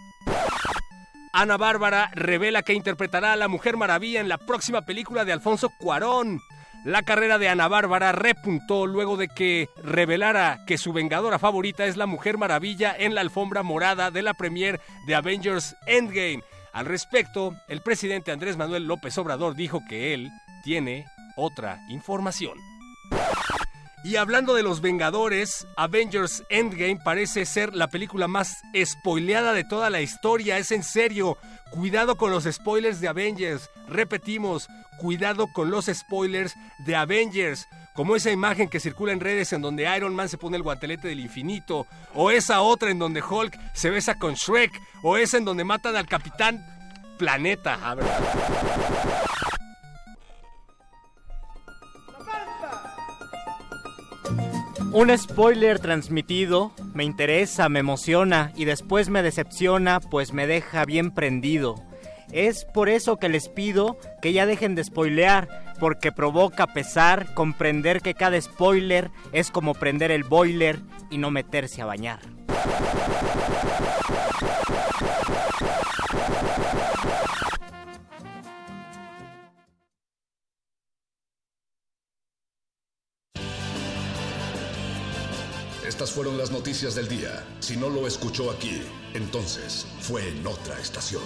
Ana 1.38 1.58
Bárbara 1.58 2.10
revela 2.14 2.62
que 2.62 2.72
interpretará 2.72 3.34
a 3.34 3.36
la 3.36 3.46
Mujer 3.46 3.76
Maravilla 3.76 4.20
en 4.20 4.28
la 4.30 4.38
próxima 4.38 4.86
película 4.86 5.26
de 5.26 5.34
Alfonso 5.34 5.68
Cuarón. 5.78 6.40
La 6.82 7.02
carrera 7.02 7.36
de 7.36 7.50
Ana 7.50 7.68
Bárbara 7.68 8.12
repuntó 8.12 8.86
luego 8.86 9.18
de 9.18 9.28
que 9.28 9.68
revelara 9.84 10.64
que 10.66 10.78
su 10.78 10.94
vengadora 10.94 11.38
favorita 11.38 11.84
es 11.84 11.98
la 11.98 12.06
Mujer 12.06 12.38
Maravilla 12.38 12.96
en 12.98 13.14
la 13.14 13.20
alfombra 13.20 13.62
morada 13.62 14.10
de 14.10 14.22
la 14.22 14.32
premier 14.32 14.80
de 15.06 15.14
Avengers 15.14 15.76
Endgame. 15.86 16.42
Al 16.72 16.86
respecto, 16.86 17.54
el 17.68 17.82
presidente 17.82 18.32
Andrés 18.32 18.56
Manuel 18.56 18.86
López 18.86 19.18
Obrador 19.18 19.54
dijo 19.54 19.82
que 19.86 20.14
él 20.14 20.30
tiene 20.64 21.04
otra 21.36 21.80
información. 21.90 22.56
Y 24.06 24.14
hablando 24.14 24.54
de 24.54 24.62
los 24.62 24.82
Vengadores, 24.82 25.66
Avengers 25.76 26.44
Endgame 26.48 27.00
parece 27.02 27.44
ser 27.44 27.74
la 27.74 27.88
película 27.88 28.28
más 28.28 28.62
spoileada 28.84 29.52
de 29.52 29.64
toda 29.64 29.90
la 29.90 30.00
historia. 30.00 30.58
Es 30.58 30.70
en 30.70 30.84
serio. 30.84 31.38
Cuidado 31.70 32.16
con 32.16 32.30
los 32.30 32.44
spoilers 32.44 33.00
de 33.00 33.08
Avengers. 33.08 33.68
Repetimos, 33.88 34.68
cuidado 34.98 35.48
con 35.52 35.72
los 35.72 35.86
spoilers 35.86 36.54
de 36.86 36.94
Avengers. 36.94 37.66
Como 37.94 38.14
esa 38.14 38.30
imagen 38.30 38.68
que 38.68 38.78
circula 38.78 39.12
en 39.12 39.18
redes 39.18 39.52
en 39.52 39.60
donde 39.60 39.92
Iron 39.96 40.14
Man 40.14 40.28
se 40.28 40.38
pone 40.38 40.56
el 40.56 40.62
guantelete 40.62 41.08
del 41.08 41.18
infinito. 41.18 41.88
O 42.14 42.30
esa 42.30 42.60
otra 42.60 42.92
en 42.92 43.00
donde 43.00 43.24
Hulk 43.24 43.58
se 43.74 43.90
besa 43.90 44.20
con 44.20 44.34
Shrek. 44.34 44.70
O 45.02 45.16
esa 45.16 45.38
en 45.38 45.44
donde 45.44 45.64
matan 45.64 45.96
al 45.96 46.06
Capitán 46.06 46.64
Planeta. 47.18 47.80
A 47.82 47.96
ver. 47.96 48.06
Un 54.96 55.14
spoiler 55.18 55.78
transmitido 55.78 56.72
me 56.94 57.04
interesa, 57.04 57.68
me 57.68 57.80
emociona 57.80 58.50
y 58.56 58.64
después 58.64 59.10
me 59.10 59.22
decepciona, 59.22 60.00
pues 60.00 60.32
me 60.32 60.46
deja 60.46 60.86
bien 60.86 61.10
prendido. 61.10 61.74
Es 62.32 62.64
por 62.64 62.88
eso 62.88 63.18
que 63.18 63.28
les 63.28 63.50
pido 63.50 63.98
que 64.22 64.32
ya 64.32 64.46
dejen 64.46 64.74
de 64.74 64.82
spoilear, 64.82 65.74
porque 65.78 66.12
provoca 66.12 66.68
pesar 66.68 67.34
comprender 67.34 68.00
que 68.00 68.14
cada 68.14 68.40
spoiler 68.40 69.10
es 69.32 69.50
como 69.50 69.74
prender 69.74 70.10
el 70.10 70.24
boiler 70.24 70.80
y 71.10 71.18
no 71.18 71.30
meterse 71.30 71.82
a 71.82 71.84
bañar. 71.84 72.20
Estas 85.96 86.12
fueron 86.12 86.36
las 86.36 86.50
noticias 86.50 86.94
del 86.94 87.08
día. 87.08 87.42
Si 87.58 87.74
no 87.74 87.88
lo 87.88 88.06
escuchó 88.06 88.50
aquí, 88.50 88.82
entonces 89.14 89.86
fue 90.02 90.28
en 90.28 90.46
otra 90.46 90.78
estación. 90.78 91.22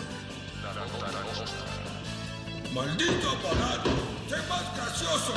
¡Maldito 2.73 3.31
aparato! 3.31 3.91
¡Qué 4.29 4.37
más 4.49 4.77
gracioso! 4.77 5.35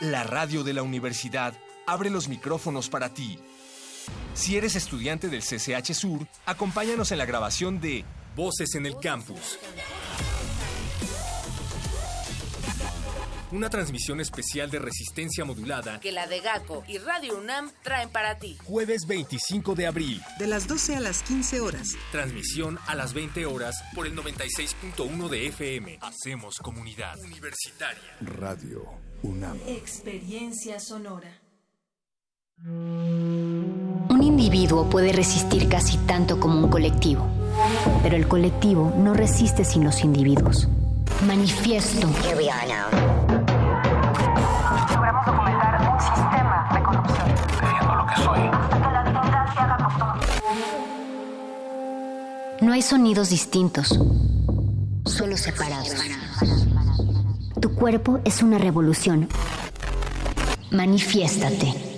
La 0.00 0.24
radio 0.24 0.64
de 0.64 0.74
la 0.74 0.82
universidad 0.82 1.54
abre 1.86 2.10
los 2.10 2.26
micrófonos 2.26 2.88
para 2.88 3.14
ti. 3.14 3.38
Si 4.34 4.56
eres 4.56 4.74
estudiante 4.74 5.28
del 5.28 5.42
CCH 5.42 5.94
Sur, 5.94 6.26
acompáñanos 6.46 7.12
en 7.12 7.18
la 7.18 7.26
grabación 7.26 7.80
de 7.80 8.04
Voces 8.36 8.74
en 8.76 8.86
el 8.86 8.96
Campus. 8.98 9.58
Una 13.52 13.68
transmisión 13.68 14.20
especial 14.20 14.70
de 14.70 14.78
resistencia 14.78 15.44
modulada. 15.44 15.98
Que 15.98 16.12
la 16.12 16.28
de 16.28 16.40
GACO 16.40 16.84
y 16.86 16.98
Radio 16.98 17.36
UNAM 17.36 17.72
traen 17.82 18.08
para 18.08 18.38
ti. 18.38 18.56
Jueves 18.62 19.06
25 19.08 19.74
de 19.74 19.88
abril. 19.88 20.22
De 20.38 20.46
las 20.46 20.68
12 20.68 20.94
a 20.94 21.00
las 21.00 21.24
15 21.24 21.60
horas. 21.60 21.96
Transmisión 22.12 22.78
a 22.86 22.94
las 22.94 23.12
20 23.12 23.46
horas 23.46 23.74
por 23.96 24.06
el 24.06 24.14
96.1 24.14 25.28
de 25.28 25.46
FM. 25.48 25.98
Hacemos 26.00 26.58
comunidad 26.58 27.18
universitaria. 27.18 28.16
Radio 28.20 28.84
UNAM. 29.22 29.58
Experiencia 29.66 30.78
sonora. 30.78 31.39
Un 32.62 34.20
individuo 34.22 34.84
puede 34.90 35.12
resistir 35.12 35.66
casi 35.70 35.96
tanto 35.98 36.38
como 36.38 36.58
un 36.58 36.68
colectivo, 36.68 37.26
pero 38.02 38.16
el 38.16 38.28
colectivo 38.28 38.92
no 38.98 39.14
resiste 39.14 39.64
sin 39.64 39.82
los 39.82 40.04
individuos. 40.04 40.68
Manifiesto. 41.26 42.06
Logramos 44.92 45.24
documentar 45.24 45.90
un 45.90 46.00
sistema 46.00 46.68
de 46.74 46.82
corrupción. 46.82 47.28
Defiendo 47.60 47.94
lo 47.94 48.06
que 48.06 48.16
soy. 48.16 48.40
Que 48.40 48.90
la 48.92 49.04
dignidad 49.04 49.54
se 49.54 49.60
haga 49.60 50.18
No 52.60 52.72
hay 52.74 52.82
sonidos 52.82 53.30
distintos, 53.30 53.98
solo 55.06 55.38
separados. 55.38 55.94
Tu 57.58 57.74
cuerpo 57.74 58.20
es 58.26 58.42
una 58.42 58.58
revolución. 58.58 59.28
Manifiéstate. 60.70 61.89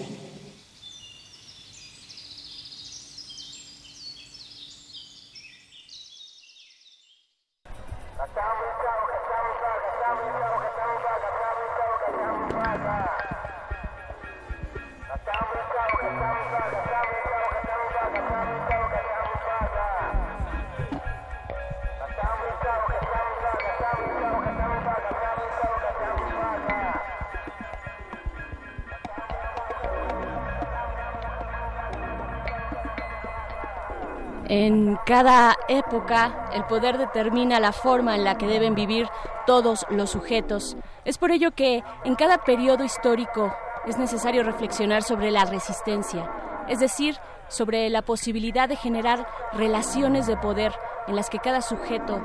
Cada 35.13 35.59
época, 35.69 36.49
el 36.55 36.65
poder 36.65 36.97
determina 36.97 37.61
la 37.61 37.73
forma 37.73 38.15
en 38.15 38.25
la 38.25 38.39
que 38.39 38.47
deben 38.47 38.75
vivir 38.75 39.11
todos 39.47 39.85
los 39.91 40.09
sujetos. 40.09 40.75
Es 41.05 41.19
por 41.19 41.33
ello 41.33 41.51
que 41.51 41.85
en 42.05 42.15
cada 42.15 42.39
periodo 42.39 42.83
histórico 42.83 43.55
es 43.85 43.99
necesario 43.99 44.43
reflexionar 44.43 45.03
sobre 45.03 45.31
la 45.31 45.45
resistencia, 45.45 46.33
es 46.67 46.81
decir, 46.81 47.19
sobre 47.49 47.91
la 47.91 48.01
posibilidad 48.01 48.71
de 48.71 48.77
generar 48.77 49.29
relaciones 49.53 50.27
de 50.27 50.39
poder 50.39 50.73
en 51.07 51.15
las 51.15 51.29
que 51.29 51.41
cada 51.41 51.61
sujeto 51.61 52.19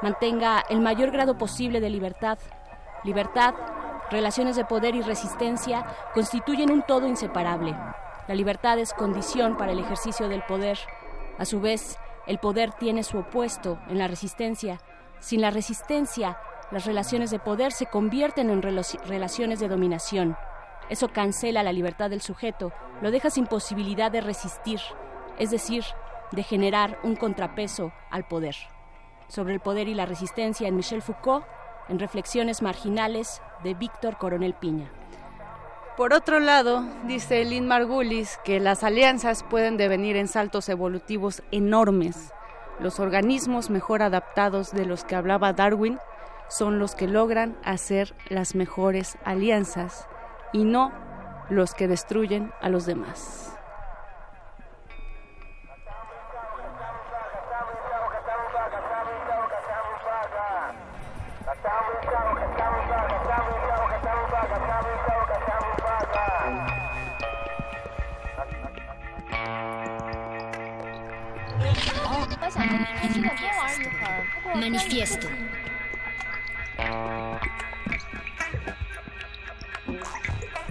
mantenga 0.00 0.64
el 0.70 0.80
mayor 0.80 1.10
grado 1.10 1.36
posible 1.36 1.78
de 1.78 1.90
libertad. 1.90 2.38
Libertad, 3.04 3.52
relaciones 4.10 4.56
de 4.56 4.64
poder 4.64 4.94
y 4.94 5.02
resistencia 5.02 5.84
constituyen 6.14 6.70
un 6.70 6.80
todo 6.84 7.06
inseparable. 7.06 7.76
La 8.28 8.34
libertad 8.34 8.78
es 8.78 8.94
condición 8.94 9.58
para 9.58 9.72
el 9.72 9.78
ejercicio 9.78 10.30
del 10.30 10.42
poder 10.44 10.78
a 11.38 11.44
su 11.44 11.60
vez, 11.60 11.98
el 12.26 12.38
poder 12.38 12.72
tiene 12.72 13.02
su 13.02 13.18
opuesto 13.18 13.78
en 13.88 13.98
la 13.98 14.08
resistencia. 14.08 14.80
Sin 15.18 15.40
la 15.40 15.50
resistencia, 15.50 16.38
las 16.70 16.84
relaciones 16.84 17.30
de 17.30 17.38
poder 17.38 17.72
se 17.72 17.86
convierten 17.86 18.50
en 18.50 18.62
relaciones 18.62 19.60
de 19.60 19.68
dominación. 19.68 20.36
Eso 20.88 21.08
cancela 21.08 21.62
la 21.62 21.72
libertad 21.72 22.10
del 22.10 22.20
sujeto, 22.20 22.72
lo 23.00 23.10
deja 23.10 23.30
sin 23.30 23.46
posibilidad 23.46 24.10
de 24.10 24.20
resistir, 24.20 24.80
es 25.38 25.50
decir, 25.50 25.84
de 26.32 26.42
generar 26.42 26.98
un 27.02 27.16
contrapeso 27.16 27.92
al 28.10 28.26
poder. 28.26 28.56
Sobre 29.28 29.54
el 29.54 29.60
poder 29.60 29.88
y 29.88 29.94
la 29.94 30.06
resistencia 30.06 30.68
en 30.68 30.76
Michel 30.76 31.02
Foucault, 31.02 31.46
en 31.88 31.98
Reflexiones 31.98 32.62
Marginales 32.62 33.42
de 33.64 33.74
Víctor 33.74 34.16
Coronel 34.16 34.54
Piña. 34.54 34.90
Por 36.00 36.14
otro 36.14 36.40
lado, 36.40 36.82
dice 37.04 37.44
Lynn 37.44 37.68
Margulis 37.68 38.38
que 38.42 38.58
las 38.58 38.84
alianzas 38.84 39.42
pueden 39.42 39.76
devenir 39.76 40.16
en 40.16 40.28
saltos 40.28 40.70
evolutivos 40.70 41.42
enormes. 41.50 42.32
Los 42.78 42.98
organismos 42.98 43.68
mejor 43.68 44.00
adaptados 44.00 44.72
de 44.72 44.86
los 44.86 45.04
que 45.04 45.14
hablaba 45.14 45.52
Darwin 45.52 45.98
son 46.48 46.78
los 46.78 46.94
que 46.94 47.06
logran 47.06 47.54
hacer 47.64 48.14
las 48.30 48.54
mejores 48.54 49.18
alianzas 49.26 50.08
y 50.54 50.64
no 50.64 50.90
los 51.50 51.74
que 51.74 51.86
destruyen 51.86 52.50
a 52.62 52.70
los 52.70 52.86
demás. 52.86 53.49
Manifiesto. 74.54 75.28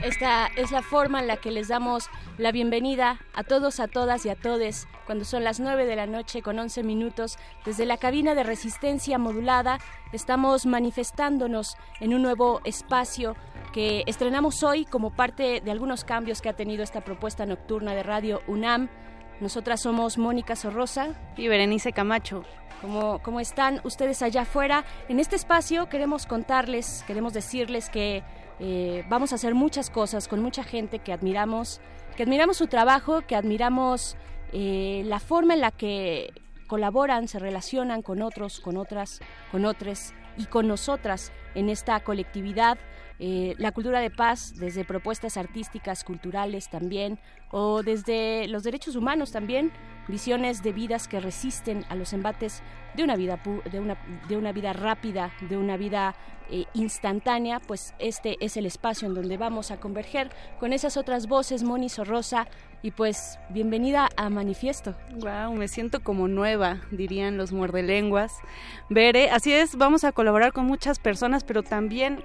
Esta 0.03 0.47
es 0.55 0.71
la 0.71 0.81
forma 0.81 1.19
en 1.19 1.27
la 1.27 1.37
que 1.37 1.51
les 1.51 1.67
damos 1.67 2.09
la 2.37 2.51
bienvenida 2.51 3.19
a 3.33 3.43
todos, 3.43 3.79
a 3.79 3.87
todas 3.87 4.25
y 4.25 4.29
a 4.29 4.35
todes 4.35 4.87
cuando 5.05 5.25
son 5.25 5.43
las 5.43 5.59
9 5.59 5.85
de 5.85 5.95
la 5.95 6.07
noche 6.07 6.41
con 6.41 6.57
11 6.57 6.83
minutos 6.83 7.37
desde 7.65 7.85
la 7.85 7.97
cabina 7.97 8.33
de 8.33 8.43
resistencia 8.43 9.17
modulada. 9.17 9.79
Estamos 10.13 10.65
manifestándonos 10.65 11.75
en 11.99 12.13
un 12.13 12.21
nuevo 12.21 12.61
espacio 12.63 13.35
que 13.73 14.03
estrenamos 14.07 14.63
hoy 14.63 14.85
como 14.85 15.11
parte 15.11 15.61
de 15.61 15.71
algunos 15.71 16.03
cambios 16.03 16.41
que 16.41 16.49
ha 16.49 16.55
tenido 16.55 16.83
esta 16.83 17.01
propuesta 17.01 17.45
nocturna 17.45 17.93
de 17.93 18.03
Radio 18.03 18.41
UNAM. 18.47 18.89
Nosotras 19.39 19.81
somos 19.81 20.17
Mónica 20.17 20.57
Sorrosa 20.57 21.15
y 21.37 21.47
Berenice 21.47 21.93
Camacho. 21.93 22.43
¿Cómo, 22.81 23.19
¿Cómo 23.19 23.39
están 23.39 23.79
ustedes 23.85 24.21
allá 24.21 24.41
afuera? 24.41 24.83
En 25.07 25.19
este 25.19 25.37
espacio 25.37 25.87
queremos 25.87 26.25
contarles, 26.25 27.03
queremos 27.07 27.33
decirles 27.33 27.89
que 27.89 28.23
eh, 28.59 29.05
vamos 29.07 29.31
a 29.31 29.35
hacer 29.35 29.55
muchas 29.55 29.89
cosas 29.89 30.27
con 30.27 30.41
mucha 30.41 30.63
gente 30.63 30.99
que 30.99 31.13
admiramos, 31.13 31.79
que 32.17 32.23
admiramos 32.23 32.57
su 32.57 32.67
trabajo, 32.67 33.21
que 33.21 33.35
admiramos 33.35 34.17
eh, 34.51 35.03
la 35.05 35.19
forma 35.21 35.53
en 35.53 35.61
la 35.61 35.71
que 35.71 36.33
colaboran, 36.67 37.29
se 37.29 37.39
relacionan 37.39 38.01
con 38.01 38.21
otros, 38.21 38.59
con 38.59 38.75
otras, 38.75 39.21
con 39.51 39.65
otros 39.65 40.13
y 40.37 40.45
con 40.45 40.67
nosotras 40.67 41.31
en 41.55 41.69
esta 41.69 41.99
colectividad. 42.01 42.77
Eh, 43.19 43.53
la 43.57 43.73
cultura 43.73 43.99
de 43.99 44.09
paz, 44.09 44.53
desde 44.55 44.85
propuestas 44.85 45.35
artísticas, 45.35 46.05
culturales 46.05 46.69
también, 46.69 47.19
o 47.51 47.83
desde 47.83 48.47
los 48.47 48.63
derechos 48.63 48.95
humanos 48.95 49.31
también, 49.31 49.71
visiones 50.07 50.63
de 50.63 50.71
vidas 50.71 51.07
que 51.07 51.19
resisten 51.19 51.85
a 51.89 51.95
los 51.95 52.13
embates 52.13 52.63
de 52.95 53.03
una 53.03 53.17
vida, 53.17 53.39
de 53.69 53.79
una, 53.79 53.97
de 54.27 54.37
una 54.37 54.53
vida 54.53 54.71
rápida, 54.71 55.31
de 55.49 55.57
una 55.57 55.75
vida 55.75 56.15
eh, 56.49 56.65
instantánea, 56.73 57.59
pues 57.59 57.93
este 57.99 58.37
es 58.39 58.57
el 58.57 58.65
espacio 58.65 59.07
en 59.07 59.13
donde 59.13 59.37
vamos 59.37 59.69
a 59.69 59.79
converger 59.79 60.31
con 60.59 60.73
esas 60.73 60.97
otras 60.97 61.27
voces, 61.27 61.61
Moni 61.61 61.89
Sorrosa, 61.89 62.47
y 62.81 62.91
pues 62.91 63.37
bienvenida 63.49 64.09
a 64.15 64.29
Manifiesto. 64.29 64.95
Wow, 65.17 65.53
me 65.53 65.67
siento 65.67 66.01
como 66.01 66.27
nueva, 66.27 66.81
dirían 66.91 67.37
los 67.37 67.51
muerdelenguas. 67.51 68.33
Veré, 68.89 69.29
así 69.29 69.51
es, 69.51 69.75
vamos 69.75 70.03
a 70.05 70.11
colaborar 70.11 70.53
con 70.53 70.65
muchas 70.65 70.97
personas, 70.97 71.43
pero 71.43 71.61
también 71.61 72.23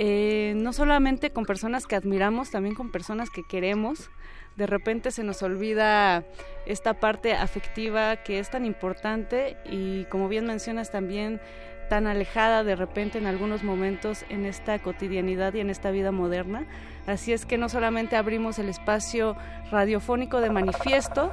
eh, 0.00 0.52
no 0.54 0.72
solamente 0.72 1.30
con 1.30 1.44
personas 1.44 1.88
que 1.88 1.96
admiramos, 1.96 2.52
también 2.52 2.76
con 2.76 2.92
personas 2.92 3.30
que 3.30 3.42
queremos. 3.42 4.10
De 4.54 4.68
repente 4.68 5.10
se 5.10 5.24
nos 5.24 5.42
olvida 5.42 6.24
esta 6.66 6.94
parte 6.94 7.34
afectiva 7.34 8.14
que 8.18 8.38
es 8.38 8.48
tan 8.48 8.64
importante 8.64 9.56
y 9.68 10.04
como 10.04 10.28
bien 10.28 10.46
mencionas 10.46 10.92
también 10.92 11.40
tan 11.88 12.06
alejada 12.06 12.62
de 12.62 12.76
repente 12.76 13.18
en 13.18 13.26
algunos 13.26 13.64
momentos 13.64 14.24
en 14.28 14.46
esta 14.46 14.78
cotidianidad 14.78 15.52
y 15.54 15.60
en 15.60 15.68
esta 15.68 15.90
vida 15.90 16.12
moderna. 16.12 16.68
Así 17.08 17.32
es 17.32 17.44
que 17.44 17.58
no 17.58 17.68
solamente 17.68 18.14
abrimos 18.14 18.60
el 18.60 18.68
espacio 18.68 19.36
radiofónico 19.72 20.40
de 20.40 20.50
manifiesto, 20.50 21.32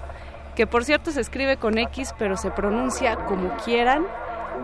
que 0.55 0.65
por 0.65 0.85
cierto 0.85 1.11
se 1.11 1.21
escribe 1.21 1.57
con 1.57 1.77
X, 1.77 2.15
pero 2.17 2.35
se 2.35 2.49
pronuncia 2.49 3.15
como 3.25 3.55
quieran, 3.57 4.07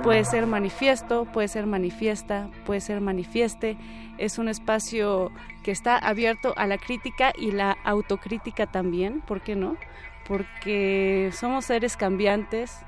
Puede 0.03 0.25
ser 0.25 0.47
manifiesto, 0.47 1.25
puede 1.25 1.47
ser 1.47 1.67
manifiesta, 1.67 2.49
puede 2.65 2.81
ser 2.81 3.01
manifieste. 3.01 3.77
Es 4.17 4.39
un 4.39 4.49
espacio 4.49 5.31
que 5.63 5.71
está 5.71 5.97
abierto 5.97 6.53
a 6.57 6.65
la 6.65 6.77
crítica 6.77 7.33
y 7.37 7.51
la 7.51 7.77
autocrítica 7.83 8.65
también, 8.65 9.21
¿por 9.21 9.41
qué 9.41 9.55
no? 9.55 9.77
Porque 10.27 11.29
somos 11.33 11.65
seres 11.65 11.97
cambiantes 11.97 12.79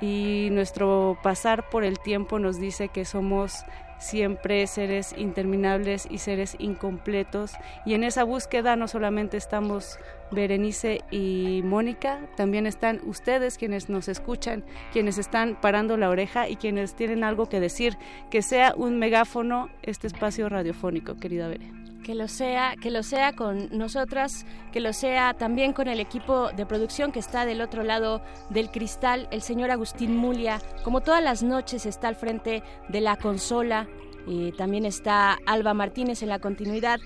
y 0.00 0.48
nuestro 0.52 1.18
pasar 1.22 1.68
por 1.70 1.82
el 1.82 1.98
tiempo 1.98 2.38
nos 2.38 2.58
dice 2.58 2.88
que 2.88 3.04
somos 3.04 3.64
siempre 3.98 4.66
seres 4.66 5.14
interminables 5.16 6.06
y 6.10 6.18
seres 6.18 6.56
incompletos. 6.58 7.52
Y 7.86 7.94
en 7.94 8.04
esa 8.04 8.22
búsqueda 8.22 8.76
no 8.76 8.86
solamente 8.86 9.36
estamos 9.36 9.98
Berenice 10.30 11.00
y 11.10 11.62
Mónica, 11.64 12.20
también 12.36 12.66
están 12.66 13.00
ustedes 13.04 13.58
quienes 13.58 13.88
nos 13.88 14.08
escuchan, 14.08 14.64
quienes 14.92 15.18
están 15.18 15.58
parando 15.60 15.96
la 15.96 16.10
oreja 16.10 16.48
y 16.48 16.56
quienes 16.56 16.94
tienen 16.94 17.24
algo 17.24 17.48
que 17.48 17.60
decir, 17.60 17.96
que 18.30 18.42
sea 18.42 18.74
un 18.76 18.98
megáfono 18.98 19.70
este 19.82 20.06
espacio 20.06 20.48
radiofónico, 20.48 21.16
querida 21.16 21.48
Bere. 21.48 21.70
Que 22.02 22.14
lo 22.14 22.28
sea, 22.28 22.74
que 22.80 22.90
lo 22.90 23.02
sea 23.02 23.32
con 23.32 23.68
nosotras, 23.76 24.44
que 24.72 24.80
lo 24.80 24.92
sea 24.92 25.32
también 25.32 25.72
con 25.72 25.88
el 25.88 26.00
equipo 26.00 26.50
de 26.52 26.66
producción 26.66 27.12
que 27.12 27.18
está 27.18 27.46
del 27.46 27.62
otro 27.62 27.82
lado 27.82 28.22
del 28.50 28.70
cristal, 28.70 29.26
el 29.30 29.40
señor 29.40 29.70
Agustín 29.70 30.14
Mulia, 30.14 30.60
como 30.82 31.00
todas 31.00 31.22
las 31.22 31.42
noches 31.42 31.86
está 31.86 32.08
al 32.08 32.16
frente 32.16 32.62
de 32.88 33.00
la 33.00 33.16
consola, 33.16 33.88
y 34.26 34.52
también 34.52 34.84
está 34.84 35.38
Alba 35.46 35.74
Martínez 35.74 36.22
en 36.22 36.28
la 36.28 36.38
continuidad 36.38 36.98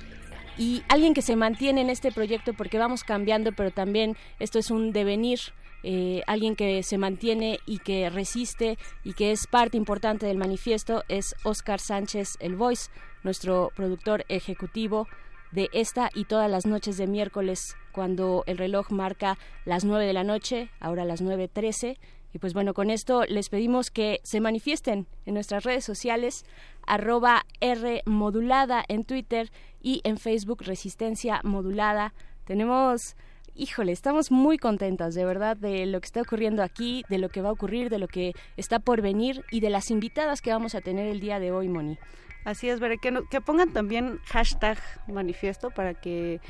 y 0.59 0.83
alguien 0.89 1.15
que 1.15 1.23
se 1.23 1.37
mantiene 1.37 1.81
en 1.81 1.91
este 1.91 2.11
proyecto 2.11 2.53
porque 2.53 2.79
vamos 2.79 3.05
cambiando, 3.05 3.53
pero 3.53 3.71
también 3.71 4.17
esto 4.41 4.59
es 4.59 4.71
un 4.71 4.93
devenir. 4.93 5.39
Eh, 5.85 6.23
alguien 6.27 6.57
que 6.57 6.83
se 6.83 6.99
mantiene 6.99 7.61
y 7.65 7.79
que 7.79 8.11
resiste 8.11 8.79
y 9.05 9.13
que 9.13 9.31
es 9.31 9.47
parte 9.47 9.77
importante 9.77 10.27
del 10.27 10.37
manifiesto 10.37 11.05
es 11.09 11.37
Oscar 11.45 11.79
Sánchez 11.79 12.37
El 12.41 12.57
Voice, 12.57 12.91
nuestro 13.23 13.71
productor 13.77 14.25
ejecutivo 14.29 15.07
de 15.53 15.71
esta 15.73 16.11
y 16.15 16.25
todas 16.25 16.51
las 16.51 16.67
noches 16.67 16.97
de 16.97 17.07
miércoles 17.07 17.77
cuando 17.93 18.43
el 18.47 18.59
reloj 18.59 18.91
marca 18.91 19.39
las 19.65 19.85
9 19.85 20.05
de 20.07 20.13
la 20.13 20.25
noche, 20.25 20.71
ahora 20.81 21.05
las 21.05 21.23
9.13. 21.23 21.97
Y 22.33 22.39
pues 22.39 22.53
bueno, 22.53 22.75
con 22.75 22.91
esto 22.91 23.25
les 23.25 23.49
pedimos 23.49 23.91
que 23.91 24.21
se 24.23 24.41
manifiesten 24.41 25.07
en 25.25 25.35
nuestras 25.35 25.65
redes 25.65 25.85
sociales, 25.85 26.45
arroba 26.89 27.45
R 27.61 28.03
modulada 28.07 28.85
en 28.89 29.05
Twitter 29.05 29.53
y 29.81 30.01
en 30.05 30.19
Facebook 30.19 30.63
Resistencia 30.63 31.41
Modulada. 31.45 32.15
Tenemos, 32.45 33.17
híjole, 33.55 33.93
estamos 33.93 34.31
muy 34.31 34.59
contentas 34.59 35.15
de 35.15 35.25
verdad 35.25 35.57
de 35.57 35.87
lo 35.87 36.01
que 36.01 36.07
está 36.07 36.23
ocurriendo 36.23 36.63
aquí, 36.63 37.05
de 37.09 37.19
lo 37.19 37.29
que 37.29 37.43
va 37.43 37.51
a 37.51 37.53
ocurrir, 37.53 37.91
de 37.91 37.99
lo 37.99 38.09
que 38.09 38.33
está 38.57 38.79
por 38.79 39.03
venir 39.03 39.45
y 39.51 39.61
de 39.61 39.71
las 39.71 39.91
invitadas 39.91 40.43
que 40.43 40.51
vamos 40.51 40.75
a 40.75 40.81
tener 40.81 41.07
el 41.07 41.21
día 41.21 41.39
de 41.39 41.53
hoy, 41.53 41.69
Moni. 41.69 41.99
Así 42.45 42.69
es, 42.69 42.81
veré 42.81 42.99
que, 42.99 43.23
que 43.31 43.41
pongan 43.41 43.73
también 43.73 44.21
hashtag 44.25 44.79
manifiesto 45.07 45.71
para 45.71 45.95
que 45.95 46.41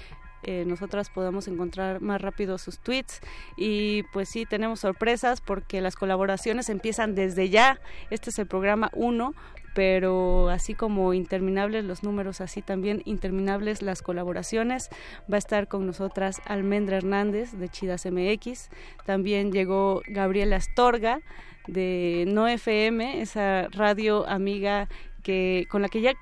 eh, 0.44 0.64
nosotras 0.64 1.10
podamos 1.10 1.48
encontrar 1.48 2.00
más 2.00 2.20
rápido 2.22 2.58
sus 2.58 2.78
tweets 2.78 3.20
y 3.56 4.04
pues 4.12 4.28
sí 4.28 4.46
tenemos 4.46 4.78
sorpresas 4.78 5.40
porque 5.40 5.80
las 5.80 5.96
colaboraciones 5.96 6.68
empiezan 6.68 7.16
desde 7.16 7.48
ya 7.48 7.80
este 8.10 8.30
es 8.30 8.38
el 8.38 8.46
programa 8.46 8.88
1 8.94 9.34
pero 9.78 10.48
así 10.48 10.74
como 10.74 11.14
interminables 11.14 11.84
los 11.84 12.02
números, 12.02 12.40
así 12.40 12.62
también 12.62 13.00
interminables 13.04 13.80
las 13.80 14.02
colaboraciones. 14.02 14.90
Va 15.32 15.36
a 15.36 15.38
estar 15.38 15.68
con 15.68 15.86
nosotras 15.86 16.42
Almendra 16.46 16.96
Hernández 16.96 17.52
de 17.52 17.68
Chidas 17.68 18.04
MX, 18.04 18.70
también 19.06 19.52
llegó 19.52 20.02
Gabriela 20.08 20.56
Astorga 20.56 21.20
de 21.68 22.24
No 22.26 22.48
FM, 22.48 23.20
esa 23.20 23.68
radio 23.70 24.28
amiga 24.28 24.88
que 25.22 25.68
con 25.70 25.82
la 25.82 25.88
que 25.88 26.00
ya 26.00 26.14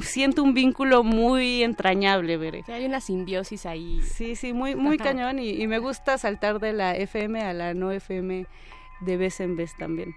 siento 0.00 0.42
un 0.42 0.52
vínculo 0.52 1.04
muy 1.04 1.62
entrañable, 1.62 2.36
veré. 2.36 2.64
hay 2.66 2.86
una 2.86 3.00
simbiosis 3.00 3.66
ahí. 3.66 4.00
Sí, 4.02 4.34
sí, 4.34 4.52
muy, 4.52 4.74
muy 4.74 4.98
cañón 4.98 5.38
y, 5.38 5.50
y, 5.50 5.68
me 5.68 5.78
gusta 5.78 6.18
saltar 6.18 6.58
de 6.58 6.72
la 6.72 6.96
FM 6.96 7.40
a 7.40 7.52
la 7.52 7.72
no 7.72 7.92
FM 7.92 8.46
de 9.02 9.16
vez 9.16 9.38
en 9.38 9.54
vez 9.54 9.76
también. 9.76 10.16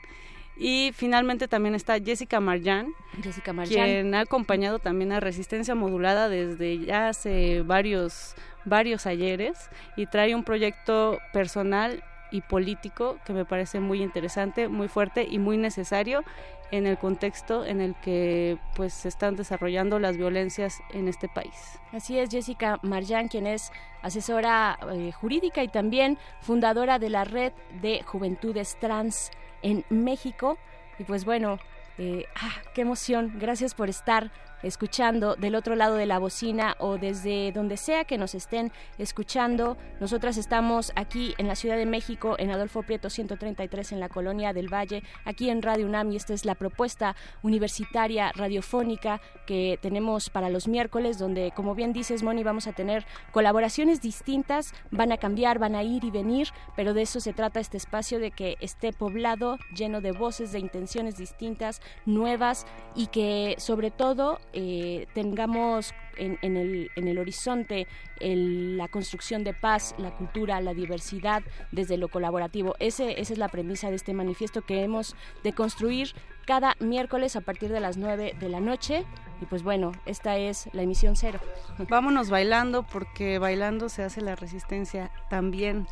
Y 0.59 0.91
finalmente 0.93 1.47
también 1.47 1.73
está 1.73 1.97
Jessica 1.99 2.41
Marjan, 2.41 2.93
Jessica 3.23 3.53
Marjan. 3.53 3.73
quien 3.73 4.13
ha 4.13 4.19
acompañado 4.19 4.77
también 4.79 5.13
a 5.13 5.21
Resistencia 5.21 5.73
Modulada 5.73 6.27
desde 6.27 6.79
ya 6.79 7.07
hace 7.07 7.61
varios, 7.61 8.35
varios 8.65 9.05
ayeres 9.05 9.69
y 9.95 10.05
trae 10.07 10.35
un 10.35 10.43
proyecto 10.43 11.19
personal 11.31 12.03
y 12.31 12.41
político 12.41 13.17
que 13.25 13.31
me 13.31 13.45
parece 13.45 13.79
muy 13.79 14.03
interesante, 14.03 14.67
muy 14.67 14.89
fuerte 14.89 15.25
y 15.29 15.39
muy 15.39 15.57
necesario 15.57 16.23
en 16.71 16.85
el 16.85 16.97
contexto 16.97 17.65
en 17.65 17.81
el 17.81 17.95
que 17.95 18.57
pues 18.75 18.93
se 18.93 19.07
están 19.07 19.35
desarrollando 19.35 19.97
las 19.97 20.17
violencias 20.17 20.79
en 20.91 21.07
este 21.07 21.27
país. 21.27 21.79
Así 21.91 22.19
es, 22.19 22.29
Jessica 22.29 22.79
Marjan, 22.83 23.27
quien 23.27 23.47
es 23.47 23.71
asesora 24.01 24.77
eh, 24.91 25.11
jurídica 25.11 25.63
y 25.63 25.67
también 25.69 26.17
fundadora 26.41 26.99
de 26.99 27.09
la 27.09 27.23
red 27.23 27.53
de 27.81 28.03
Juventudes 28.03 28.77
Trans 28.79 29.31
en 29.61 29.85
México. 29.89 30.57
Y 30.97 31.03
pues 31.03 31.25
bueno, 31.25 31.59
eh, 31.97 32.25
ah, 32.35 32.61
qué 32.73 32.81
emoción. 32.81 33.33
Gracias 33.39 33.73
por 33.73 33.89
estar 33.89 34.31
escuchando 34.63 35.35
del 35.35 35.55
otro 35.55 35.75
lado 35.75 35.95
de 35.95 36.05
la 36.05 36.19
bocina 36.19 36.75
o 36.79 36.97
desde 36.97 37.51
donde 37.51 37.77
sea 37.77 38.05
que 38.05 38.17
nos 38.17 38.35
estén 38.35 38.71
escuchando. 38.97 39.77
Nosotras 39.99 40.37
estamos 40.37 40.91
aquí 40.95 41.33
en 41.37 41.47
la 41.47 41.55
Ciudad 41.55 41.77
de 41.77 41.85
México, 41.85 42.35
en 42.37 42.51
Adolfo 42.51 42.83
Prieto 42.83 43.09
133, 43.09 43.91
en 43.91 43.99
la 43.99 44.09
Colonia 44.09 44.53
del 44.53 44.73
Valle, 44.73 45.03
aquí 45.25 45.49
en 45.49 45.61
Radio 45.61 45.85
UNAM, 45.85 46.11
y 46.11 46.15
esta 46.15 46.33
es 46.33 46.45
la 46.45 46.55
propuesta 46.55 47.15
universitaria 47.43 48.31
radiofónica 48.33 49.21
que 49.45 49.79
tenemos 49.81 50.29
para 50.29 50.49
los 50.49 50.67
miércoles, 50.67 51.17
donde, 51.17 51.51
como 51.55 51.75
bien 51.75 51.93
dices, 51.93 52.23
Moni, 52.23 52.43
vamos 52.43 52.67
a 52.67 52.73
tener 52.73 53.05
colaboraciones 53.31 54.01
distintas, 54.01 54.73
van 54.91 55.11
a 55.11 55.17
cambiar, 55.17 55.59
van 55.59 55.75
a 55.75 55.83
ir 55.83 56.03
y 56.03 56.11
venir, 56.11 56.49
pero 56.75 56.93
de 56.93 57.03
eso 57.03 57.19
se 57.19 57.33
trata 57.33 57.59
este 57.59 57.77
espacio, 57.77 58.19
de 58.19 58.31
que 58.31 58.57
esté 58.59 58.93
poblado, 58.93 59.57
lleno 59.75 60.01
de 60.01 60.11
voces, 60.11 60.51
de 60.51 60.59
intenciones 60.59 61.17
distintas, 61.17 61.81
nuevas, 62.05 62.65
y 62.95 63.07
que 63.07 63.55
sobre 63.57 63.91
todo 63.91 64.39
eh, 64.53 65.07
tengamos 65.13 65.93
en, 66.17 66.37
el, 66.41 67.17
horizonte 67.17 67.87
la 68.19 68.87
construcción 68.87 69.43
de 69.43 69.53
paz, 69.53 69.95
la 69.97 70.11
cultura, 70.11 70.59
la 70.61 70.73
diversidad 70.73 71.43
desde 71.71 71.97
lo 71.97 72.09
colaborativo. 72.09 72.75
Ese, 72.79 73.19
esa 73.21 73.33
es 73.33 73.39
la 73.39 73.49
premisa 73.49 73.89
de 73.89 73.95
este 73.95 74.13
manifiesto 74.13 74.61
que 74.61 74.83
hemos 74.83 75.15
de 75.43 75.53
construir 75.53 76.13
cada 76.45 76.75
miércoles 76.79 77.35
a 77.35 77.41
partir 77.41 77.71
de 77.71 77.79
las 77.79 77.97
9 77.97 78.35
de 78.39 78.49
la 78.49 78.59
noche. 78.59 79.05
Y 79.41 79.45
pues 79.45 79.63
bueno, 79.63 79.91
esta 80.05 80.37
es 80.37 80.69
la 80.73 80.81
emisión 80.81 81.15
cero. 81.15 81.39
Vámonos 81.89 82.29
bailando 82.29 82.83
porque 82.83 83.39
bailando 83.39 83.87
se 83.87 84.03
hace 84.03 84.21
la 84.21 84.35
resistencia 84.35 85.11
también. 85.29 85.87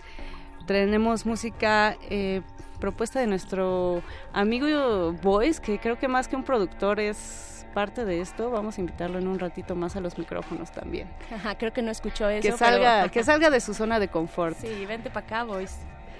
Tenemos 0.66 1.26
música 1.26 1.96
eh, 2.10 2.42
propuesta 2.80 3.20
de 3.20 3.28
nuestro 3.28 4.02
amigo 4.34 5.14
Boyce, 5.22 5.62
que 5.62 5.80
creo 5.80 5.98
que 5.98 6.08
más 6.08 6.28
que 6.28 6.36
un 6.36 6.44
productor 6.44 7.00
es 7.00 7.57
parte 7.78 8.06
de 8.06 8.22
esto, 8.22 8.50
vamos 8.50 8.80
a 8.80 8.82
invitarlo 8.82 9.20
en 9.20 9.28
un 9.28 9.38
ratito 9.38 9.76
más 9.76 9.96
a 9.96 10.02
los 10.02 10.18
micrófonos 10.18 10.72
también. 10.72 11.08
Ajá, 11.32 11.60
creo 11.60 11.74
que 11.74 11.84
no 11.84 11.92
escuchó 11.92 12.28
eso. 12.28 12.42
Que 12.42 12.58
salga, 12.58 13.08
que 13.10 13.24
salga 13.24 13.52
de 13.52 13.60
su 13.60 13.76
zona 13.76 14.00
de 14.00 14.08
confort. 14.08 14.58
Sí, 14.58 14.88
vente 14.88 15.12
para 15.12 15.28
acá, 15.28 15.44
boys. 15.44 15.78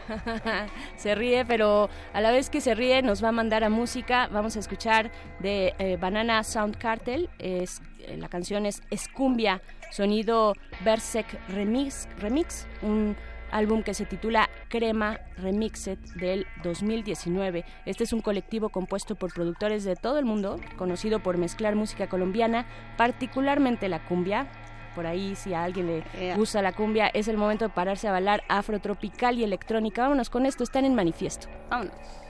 se 0.98 1.16
ríe, 1.16 1.46
pero 1.46 1.90
a 2.14 2.22
la 2.22 2.30
vez 2.30 2.52
que 2.52 2.62
se 2.62 2.76
ríe 2.76 3.02
nos 3.02 3.24
va 3.24 3.30
a 3.30 3.32
mandar 3.32 3.64
a 3.64 3.72
música. 3.72 4.30
Vamos 4.32 4.56
a 4.56 4.60
escuchar 4.60 5.10
de 5.40 5.74
eh, 5.80 5.98
Banana 6.00 6.44
Sound 6.44 6.78
Cartel. 6.78 7.28
Es, 7.40 7.82
eh, 8.02 8.18
la 8.18 8.30
canción 8.30 8.68
es 8.68 8.84
Escumbia, 8.92 9.64
sonido 9.90 10.54
Berserk 10.86 11.40
Remix, 11.50 12.08
remix 12.20 12.68
un 12.84 13.16
álbum 13.52 13.84
que 13.84 13.94
se 13.94 14.06
titula 14.06 14.50
Crema 14.70 15.20
Remixed 15.38 15.98
del 16.16 16.48
2019. 16.64 17.66
Este 17.86 18.04
es 18.04 18.14
un 18.14 18.22
colectivo 18.22 18.70
compuesto 18.70 19.16
por 19.16 19.34
productores 19.34 19.84
de 19.84 19.96
todo 19.96 20.20
el 20.20 20.26
mundo, 20.26 20.60
conocido 20.78 21.20
por 21.20 21.38
mezclar 21.38 21.76
música 21.76 22.08
colombiana, 22.08 22.66
particularmente 22.98 23.90
la 23.90 24.06
cumbia. 24.06 24.48
Por 24.96 25.06
ahí, 25.06 25.36
si 25.36 25.54
a 25.54 25.64
alguien 25.64 26.04
le 26.18 26.36
gusta 26.36 26.62
la 26.62 26.74
cumbia, 26.74 27.08
es 27.08 27.28
el 27.28 27.38
momento 27.38 27.66
de 27.66 27.70
pararse 27.70 28.08
a 28.08 28.12
bailar 28.12 28.44
afrotropical 28.50 29.38
y 29.38 29.44
electrónica. 29.44 30.02
Vámonos 30.02 30.30
con 30.30 30.46
esto, 30.46 30.64
están 30.64 30.86
en 30.86 30.96
manifiesto. 30.96 31.48
Vámonos. 31.70 32.27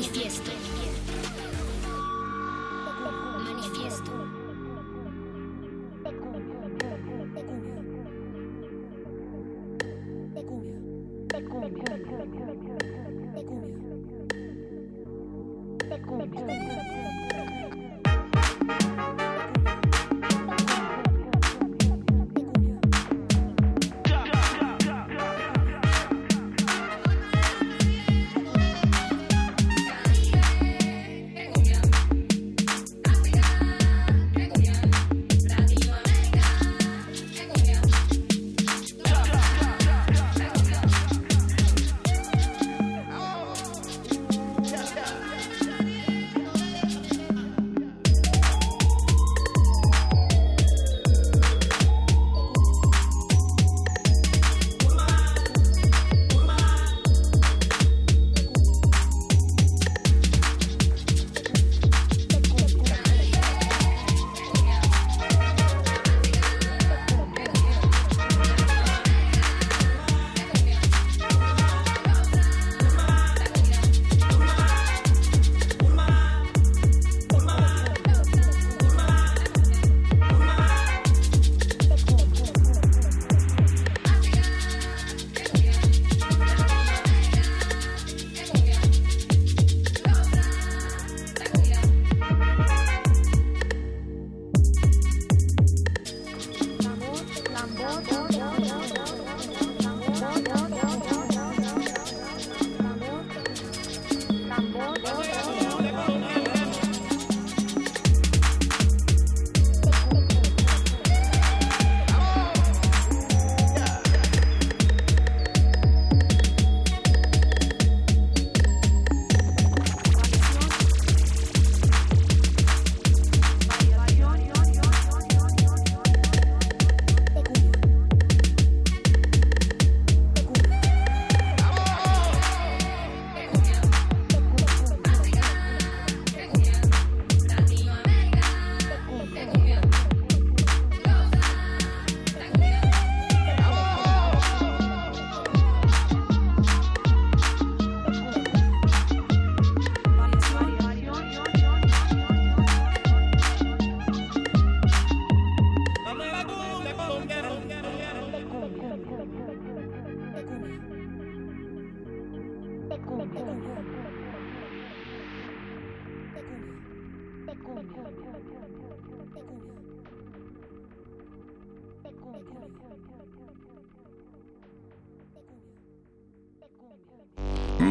Manifiesto. 0.00 0.50
Manifiesto. 3.44 4.40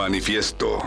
Manifiesto. 0.10 0.80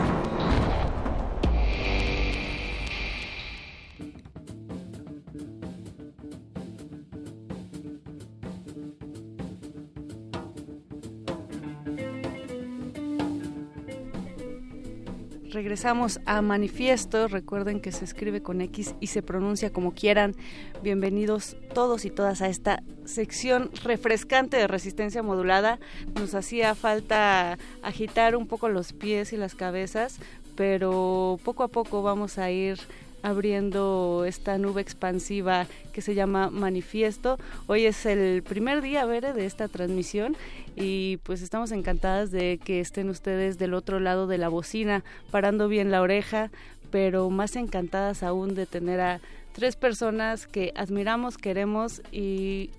Regresamos 15.52 16.20
a 16.26 16.42
Manifiesto. 16.42 17.28
Recuerden 17.28 17.80
que 17.80 17.92
se 17.92 18.04
escribe 18.04 18.42
con 18.42 18.60
X 18.60 18.96
y 18.98 19.06
se 19.06 19.22
pronuncia 19.22 19.72
como 19.72 19.94
quieran. 19.94 20.34
Bienvenidos 20.82 21.56
todos 21.72 22.04
y 22.04 22.10
todas 22.10 22.42
a 22.42 22.48
esta 22.48 22.81
sección 23.12 23.70
refrescante 23.84 24.56
de 24.56 24.66
resistencia 24.66 25.22
modulada. 25.22 25.78
Nos 26.14 26.34
hacía 26.34 26.74
falta 26.74 27.58
agitar 27.82 28.34
un 28.34 28.48
poco 28.48 28.68
los 28.68 28.92
pies 28.92 29.32
y 29.32 29.36
las 29.36 29.54
cabezas, 29.54 30.18
pero 30.56 31.38
poco 31.44 31.62
a 31.62 31.68
poco 31.68 32.02
vamos 32.02 32.38
a 32.38 32.50
ir 32.50 32.80
abriendo 33.22 34.24
esta 34.26 34.58
nube 34.58 34.80
expansiva 34.80 35.66
que 35.92 36.02
se 36.02 36.14
llama 36.14 36.50
Manifiesto. 36.50 37.38
Hoy 37.68 37.86
es 37.86 38.04
el 38.04 38.42
primer 38.42 38.82
día, 38.82 39.04
Bere, 39.04 39.32
de 39.32 39.46
esta 39.46 39.68
transmisión 39.68 40.36
y 40.74 41.18
pues 41.18 41.40
estamos 41.40 41.70
encantadas 41.70 42.32
de 42.32 42.58
que 42.58 42.80
estén 42.80 43.08
ustedes 43.08 43.58
del 43.58 43.74
otro 43.74 44.00
lado 44.00 44.26
de 44.26 44.38
la 44.38 44.48
bocina, 44.48 45.04
parando 45.30 45.68
bien 45.68 45.92
la 45.92 46.02
oreja, 46.02 46.50
pero 46.90 47.30
más 47.30 47.54
encantadas 47.54 48.24
aún 48.24 48.54
de 48.54 48.66
tener 48.66 49.00
a 49.00 49.20
tres 49.52 49.76
personas 49.76 50.46
que 50.46 50.72
admiramos, 50.74 51.38
queremos 51.38 52.02
y 52.10 52.70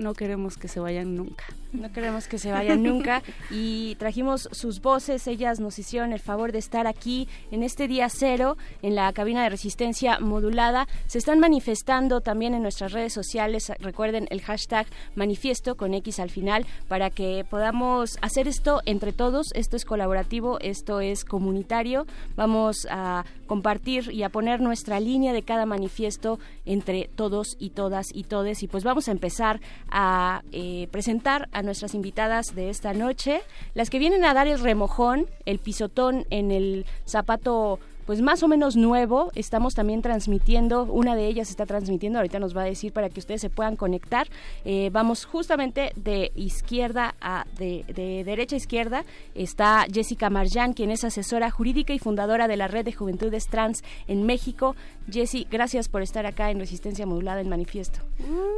no 0.00 0.14
queremos 0.14 0.56
que 0.56 0.68
se 0.68 0.80
vayan 0.80 1.14
nunca. 1.14 1.44
No 1.72 1.92
queremos 1.92 2.26
que 2.26 2.38
se 2.38 2.50
vayan 2.50 2.82
nunca. 2.82 3.22
Y 3.50 3.94
trajimos 3.96 4.48
sus 4.52 4.80
voces, 4.80 5.26
ellas 5.26 5.60
nos 5.60 5.78
hicieron 5.78 6.12
el 6.12 6.18
favor 6.18 6.52
de 6.52 6.58
estar 6.58 6.86
aquí 6.86 7.28
en 7.50 7.62
este 7.62 7.86
día 7.86 8.08
cero 8.08 8.56
en 8.82 8.94
la 8.94 9.12
cabina 9.12 9.42
de 9.42 9.50
resistencia 9.50 10.18
modulada. 10.18 10.88
Se 11.06 11.18
están 11.18 11.38
manifestando 11.38 12.20
también 12.20 12.54
en 12.54 12.62
nuestras 12.62 12.92
redes 12.92 13.12
sociales, 13.12 13.72
recuerden 13.78 14.26
el 14.30 14.40
hashtag 14.40 14.86
manifiesto 15.14 15.76
con 15.76 15.94
X 15.94 16.18
al 16.18 16.30
final 16.30 16.66
para 16.88 17.10
que 17.10 17.44
podamos 17.48 18.18
hacer 18.20 18.48
esto 18.48 18.80
entre 18.84 19.12
todos, 19.12 19.52
esto 19.54 19.76
es 19.76 19.84
colaborativo, 19.84 20.58
esto 20.60 21.00
es 21.00 21.24
comunitario, 21.24 22.06
vamos 22.36 22.86
a 22.90 23.24
compartir 23.46 24.10
y 24.12 24.22
a 24.22 24.28
poner 24.28 24.60
nuestra 24.60 25.00
línea 25.00 25.32
de 25.32 25.42
cada 25.42 25.66
manifiesto 25.66 26.38
entre 26.64 27.10
todos 27.14 27.56
y 27.58 27.70
todas 27.70 28.14
y 28.14 28.24
todes. 28.24 28.62
Y 28.62 28.68
pues 28.68 28.84
vamos 28.84 29.08
a 29.08 29.12
empezar 29.12 29.60
a 29.90 30.42
eh, 30.52 30.88
presentar 30.90 31.48
nuestras 31.62 31.94
invitadas 31.94 32.54
de 32.54 32.70
esta 32.70 32.92
noche, 32.92 33.42
las 33.74 33.90
que 33.90 33.98
vienen 33.98 34.24
a 34.24 34.34
dar 34.34 34.48
el 34.48 34.60
remojón, 34.60 35.26
el 35.46 35.58
pisotón 35.58 36.26
en 36.30 36.50
el 36.50 36.86
zapato 37.06 37.78
pues 38.10 38.22
más 38.22 38.42
o 38.42 38.48
menos 38.48 38.74
nuevo. 38.74 39.30
Estamos 39.36 39.74
también 39.74 40.02
transmitiendo, 40.02 40.82
una 40.82 41.14
de 41.14 41.28
ellas 41.28 41.48
está 41.48 41.64
transmitiendo, 41.64 42.18
ahorita 42.18 42.40
nos 42.40 42.56
va 42.56 42.62
a 42.62 42.64
decir 42.64 42.92
para 42.92 43.08
que 43.08 43.20
ustedes 43.20 43.40
se 43.40 43.50
puedan 43.50 43.76
conectar. 43.76 44.26
Eh, 44.64 44.90
vamos 44.92 45.24
justamente 45.24 45.92
de 45.94 46.32
izquierda 46.34 47.14
a 47.20 47.46
de, 47.56 47.84
de, 47.86 48.24
derecha 48.24 48.56
a 48.56 48.58
izquierda. 48.58 49.04
Está 49.36 49.86
Jessica 49.88 50.28
Marjan, 50.28 50.72
quien 50.72 50.90
es 50.90 51.04
asesora 51.04 51.52
jurídica 51.52 51.92
y 51.92 52.00
fundadora 52.00 52.48
de 52.48 52.56
la 52.56 52.66
Red 52.66 52.86
de 52.86 52.92
Juventudes 52.92 53.46
Trans 53.46 53.84
en 54.08 54.26
México. 54.26 54.74
Jessy, 55.08 55.46
gracias 55.48 55.88
por 55.88 56.02
estar 56.02 56.26
acá 56.26 56.50
en 56.50 56.58
Resistencia 56.58 57.06
Modulada 57.06 57.40
en 57.40 57.48
Manifiesto. 57.48 58.00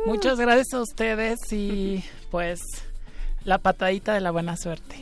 Muchas 0.07 0.41
gracias 0.41 0.73
a 0.73 0.81
ustedes 0.81 1.53
y 1.53 2.03
pues 2.31 2.59
la 3.45 3.59
patadita 3.59 4.15
de 4.15 4.21
la 4.21 4.31
buena 4.31 4.57
suerte. 4.57 4.97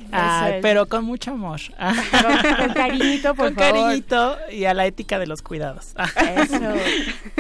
pero 0.63 0.87
con 0.87 1.05
mucho 1.05 1.33
amor. 1.33 1.61
Con, 2.61 2.75
cariñito, 2.75 3.35
por 3.35 3.47
con 3.47 3.55
cariñito 3.55 4.37
y 4.51 4.65
a 4.65 4.75
la 4.75 4.87
ética 4.87 5.19
de 5.19 5.27
los 5.27 5.43
cuidados. 5.43 5.95
Eso. 6.37 6.61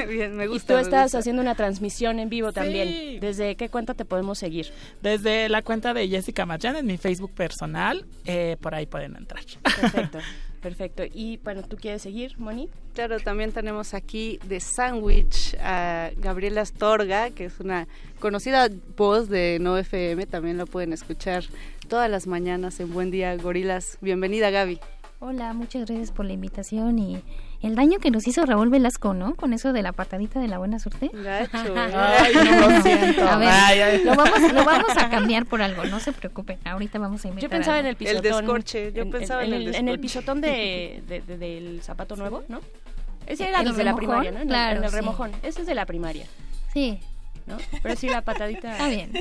Bien, 0.09 0.37
me 0.37 0.47
gusta. 0.47 0.73
Y 0.73 0.77
tú 0.77 0.81
estás 0.81 1.15
haciendo 1.15 1.43
una 1.43 1.55
transmisión 1.55 2.19
en 2.19 2.29
vivo 2.29 2.53
también. 2.53 3.21
¿Desde 3.21 3.57
qué 3.57 3.69
cuenta 3.69 3.95
te 3.95 4.05
podemos 4.05 4.39
seguir? 4.39 4.73
Desde 5.03 5.49
la 5.49 5.63
cuenta 5.63 5.95
de 5.95 6.09
Jessica 6.09 6.47
Marjan 6.47 6.77
en 6.77 6.87
mi 6.87 6.99
Facebook 6.99 7.33
personal. 7.33 8.05
Eh, 8.25 8.57
por 8.61 8.75
ahí 8.75 8.87
pueden 8.87 9.17
entrar. 9.17 9.43
Perfecto. 9.63 10.19
Perfecto. 10.61 11.03
Y 11.05 11.39
bueno, 11.39 11.63
¿tú 11.63 11.77
quieres 11.77 12.03
seguir, 12.03 12.39
Moni? 12.39 12.69
Claro, 12.95 13.19
también 13.19 13.53
tenemos 13.53 13.95
aquí 13.95 14.39
de 14.47 14.61
Sandwich 14.61 15.57
a 15.59 16.11
Gabriela 16.19 16.61
Astorga, 16.61 17.31
que 17.31 17.47
es 17.47 17.61
una 17.61 17.89
conocida 18.19 18.69
voz 18.97 19.29
de 19.29 19.59
No 19.61 19.79
FM. 19.79 20.27
También 20.27 20.59
lo 20.59 20.67
pueden 20.67 20.93
escuchar 20.93 21.45
todas 21.89 22.11
las 22.11 22.27
mañanas 22.27 22.79
en 22.81 22.93
Buen 22.93 23.11
Día 23.11 23.35
Gorilas. 23.37 23.97
Bienvenida, 24.03 24.51
Gaby. 24.51 24.81
Hola, 25.19 25.53
muchas 25.55 25.87
gracias 25.87 26.13
por 26.13 26.27
la 26.27 26.33
invitación 26.33 26.99
y 26.99 27.23
el 27.63 27.75
daño 27.75 27.99
que 27.99 28.11
nos 28.11 28.27
hizo 28.27 28.45
Raúl 28.47 28.71
Velasco, 28.71 29.13
¿no? 29.13 29.35
Con 29.35 29.53
eso 29.53 29.73
de 29.73 29.83
la 29.83 29.93
patadita 29.93 30.41
de 30.41 30.49
la 30.49 30.59
buena 30.59 30.79
suerte. 30.79 31.11
Gacho. 31.13 31.75
Ay, 31.77 32.33
no 32.35 32.69
lo 32.71 32.81
siento. 32.83 33.29
A 33.29 33.37
ver, 33.37 33.49
Ay, 33.51 33.81
ay. 33.81 34.05
Lo, 34.05 34.15
vamos, 34.15 34.53
lo 34.53 34.65
vamos 34.65 34.97
a 34.97 35.11
cambiar 35.11 35.47
por 35.47 35.61
algo, 35.63 35.85
no 35.85 36.01
se 36.01 36.13
preocupen. 36.13 36.59
Ahorita 36.65 36.99
vamos 36.99 37.25
a 37.25 37.29
inventar 37.29 37.51
Yo 37.51 37.51
pensaba 37.51 37.77
algo. 37.77 37.87
en 37.87 37.91
el 37.91 37.97
pisotón. 37.97 38.17
El 38.27 38.33
descorche, 38.33 38.93
yo 38.93 39.03
en, 39.03 39.11
pensaba 39.11 39.45
en, 39.45 39.53
en 39.53 39.61
el 39.61 39.69
el, 39.69 39.75
en 39.75 39.89
el 39.89 40.01
pisotón 40.01 40.41
de, 40.41 41.03
de- 41.09 41.21
de- 41.21 41.37
del 41.39 41.83
zapato 41.83 42.17
nuevo, 42.17 42.43
¿no? 42.49 42.61
Ese 43.27 43.49
era 43.49 43.61
¿El 43.61 43.69
desde 43.69 43.85
la 43.85 43.95
primaria, 43.95 44.31
¿no? 44.31 44.37
En 44.39 44.43
el- 44.43 44.49
Claro, 44.49 44.79
en 44.79 44.85
el 44.85 44.91
sí. 44.91 44.97
remojón. 44.97 45.33
Ese 45.43 45.61
es 45.61 45.67
de 45.67 45.75
la 45.75 45.87
primaria, 45.87 46.27
Sí, 46.73 46.99
¿no? 47.47 47.59
Pero 47.83 47.95
sí, 47.97 48.09
la 48.09 48.23
patadita. 48.23 48.73
está 48.73 48.89
bien. 48.89 49.13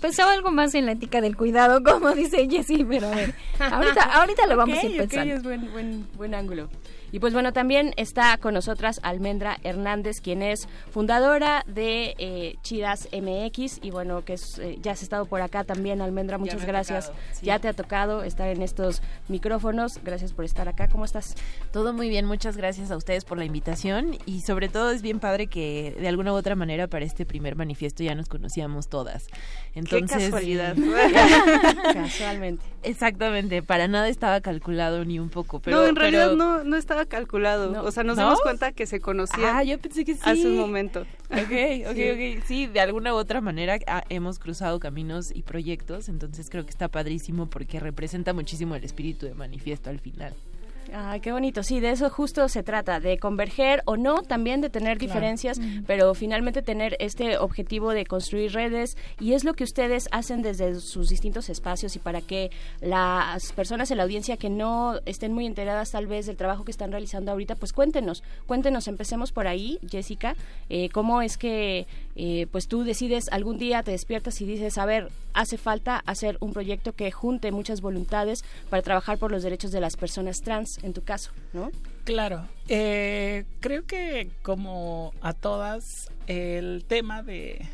Pensaba 0.00 0.32
algo 0.32 0.50
más 0.50 0.74
en 0.74 0.86
la 0.86 0.92
ética 0.92 1.20
del 1.20 1.36
cuidado, 1.36 1.82
como 1.82 2.10
dice 2.12 2.48
Jessie, 2.50 2.84
pero 2.84 3.06
a 3.06 3.14
ver. 3.14 3.34
Ahorita, 3.60 4.02
ahorita 4.02 4.46
lo 4.46 4.56
vamos 4.56 4.78
a 4.78 4.86
ir 4.86 4.96
pensando. 4.98 5.34
es 5.34 5.42
buen, 5.42 5.70
buen, 5.72 6.06
buen 6.16 6.34
ángulo. 6.34 6.68
Y 7.14 7.20
pues 7.20 7.32
bueno, 7.32 7.52
también 7.52 7.94
está 7.96 8.36
con 8.38 8.54
nosotras 8.54 8.98
Almendra 9.04 9.58
Hernández, 9.62 10.20
quien 10.20 10.42
es 10.42 10.66
fundadora 10.90 11.62
de 11.68 12.16
eh, 12.18 12.56
Chidas 12.62 13.08
MX 13.12 13.78
y 13.84 13.92
bueno, 13.92 14.24
que 14.24 14.32
es, 14.32 14.58
eh, 14.58 14.78
ya 14.82 14.90
has 14.90 15.02
estado 15.04 15.24
por 15.24 15.40
acá 15.40 15.62
también, 15.62 16.00
Almendra, 16.00 16.38
muchas 16.38 16.64
gracias. 16.66 17.06
tocado, 17.10 17.24
sí. 17.34 17.46
Ya 17.46 17.60
te 17.60 17.68
ha 17.68 17.72
tocado 17.72 18.24
estar 18.24 18.48
en 18.48 18.62
estos 18.62 19.00
micrófonos, 19.28 20.00
gracias 20.02 20.32
por 20.32 20.44
estar 20.44 20.68
acá, 20.68 20.88
¿cómo 20.88 21.04
estás? 21.04 21.36
Todo 21.72 21.92
muy 21.92 22.08
bien, 22.08 22.26
muchas 22.26 22.56
gracias 22.56 22.90
a 22.90 22.96
ustedes 22.96 23.24
por 23.24 23.38
la 23.38 23.44
invitación 23.44 24.18
y 24.26 24.40
sobre 24.40 24.68
todo 24.68 24.90
es 24.90 25.00
bien 25.00 25.20
padre 25.20 25.46
que 25.46 25.94
de 25.96 26.08
alguna 26.08 26.32
u 26.32 26.34
otra 26.34 26.56
manera 26.56 26.88
para 26.88 27.04
este 27.04 27.24
primer 27.24 27.54
manifiesto 27.54 28.02
ya 28.02 28.16
nos 28.16 28.28
conocíamos 28.28 28.88
todas. 28.88 29.28
Entonces, 29.76 30.18
Qué 30.18 30.24
casualidad. 30.24 30.74
Casualmente. 31.94 32.64
Exactamente, 32.82 33.62
para 33.62 33.86
nada 33.86 34.08
estaba 34.08 34.40
calculado 34.40 35.04
ni 35.04 35.20
un 35.20 35.30
poco, 35.30 35.60
pero 35.60 35.76
no, 35.76 35.86
en 35.86 35.94
realidad 35.94 36.30
pero- 36.30 36.36
no, 36.36 36.64
no 36.64 36.76
estaba 36.76 37.03
calculado. 37.06 37.70
No. 37.70 37.82
o 37.82 37.90
sea, 37.90 38.02
nos 38.04 38.16
¿No? 38.16 38.24
dimos 38.24 38.40
cuenta 38.42 38.72
que 38.72 38.86
se 38.86 39.00
conocía 39.00 39.58
Ah, 39.58 39.62
yo 39.64 39.78
pensé 39.78 40.04
que 40.04 40.14
sí. 40.14 40.20
hace 40.24 40.46
un 40.46 40.56
momento. 40.56 41.00
Ok, 41.30 41.38
ok, 41.88 41.94
Sí. 41.94 42.36
ok. 42.38 42.44
Sí, 42.46 42.66
de 42.66 42.80
alguna 42.80 43.12
u 43.14 43.16
otra 43.16 43.40
manera 43.40 43.78
ah, 43.86 44.04
hemos 44.08 44.38
cruzado 44.38 44.78
caminos 44.80 45.30
y 45.34 45.42
proyectos, 45.42 46.08
entonces 46.08 46.48
creo 46.50 46.64
que 46.64 46.70
está 46.70 46.88
padrísimo 46.88 47.46
porque 47.46 47.80
representa 47.80 48.32
muchísimo 48.32 48.74
el 48.74 48.84
espíritu 48.84 49.26
de 49.26 49.34
manifiesto 49.34 49.90
al 49.90 50.00
final. 50.00 50.34
Ah, 50.96 51.18
qué 51.20 51.32
bonito. 51.32 51.64
Sí, 51.64 51.80
de 51.80 51.90
eso 51.90 52.08
justo 52.08 52.48
se 52.48 52.62
trata, 52.62 53.00
de 53.00 53.18
converger 53.18 53.82
o 53.84 53.96
no, 53.96 54.22
también 54.22 54.60
de 54.60 54.70
tener 54.70 54.96
diferencias, 54.96 55.60
pero 55.88 56.14
finalmente 56.14 56.62
tener 56.62 56.96
este 57.00 57.36
objetivo 57.36 57.90
de 57.90 58.06
construir 58.06 58.52
redes 58.52 58.96
y 59.18 59.32
es 59.32 59.42
lo 59.42 59.54
que 59.54 59.64
ustedes 59.64 60.06
hacen 60.12 60.40
desde 60.42 60.78
sus 60.78 61.08
distintos 61.08 61.48
espacios 61.48 61.96
y 61.96 61.98
para 61.98 62.20
que 62.20 62.52
las 62.80 63.52
personas 63.54 63.90
en 63.90 63.96
la 63.96 64.04
audiencia 64.04 64.36
que 64.36 64.50
no 64.50 65.00
estén 65.04 65.32
muy 65.32 65.46
enteradas 65.46 65.90
tal 65.90 66.06
vez 66.06 66.26
del 66.26 66.36
trabajo 66.36 66.64
que 66.64 66.70
están 66.70 66.92
realizando 66.92 67.32
ahorita, 67.32 67.56
pues 67.56 67.72
cuéntenos, 67.72 68.22
cuéntenos, 68.46 68.86
empecemos 68.86 69.32
por 69.32 69.48
ahí, 69.48 69.80
Jessica, 69.90 70.36
eh, 70.68 70.90
cómo 70.90 71.22
es 71.22 71.36
que 71.36 71.88
eh, 72.14 72.46
pues 72.52 72.68
tú 72.68 72.84
decides 72.84 73.24
algún 73.32 73.58
día 73.58 73.82
te 73.82 73.90
despiertas 73.90 74.40
y 74.40 74.46
dices, 74.46 74.78
a 74.78 74.86
ver, 74.86 75.10
hace 75.32 75.58
falta 75.58 76.00
hacer 76.06 76.38
un 76.38 76.52
proyecto 76.52 76.92
que 76.92 77.10
junte 77.10 77.50
muchas 77.50 77.80
voluntades 77.80 78.44
para 78.70 78.82
trabajar 78.82 79.18
por 79.18 79.32
los 79.32 79.42
derechos 79.42 79.72
de 79.72 79.80
las 79.80 79.96
personas 79.96 80.40
trans, 80.40 80.78
en 80.84 80.92
tu 80.92 81.02
caso, 81.02 81.30
¿no? 81.54 81.70
Claro, 82.04 82.46
eh, 82.68 83.44
creo 83.60 83.86
que 83.86 84.30
como 84.42 85.14
a 85.22 85.32
todas 85.32 86.10
el 86.26 86.84
tema 86.86 87.22
de, 87.22 87.66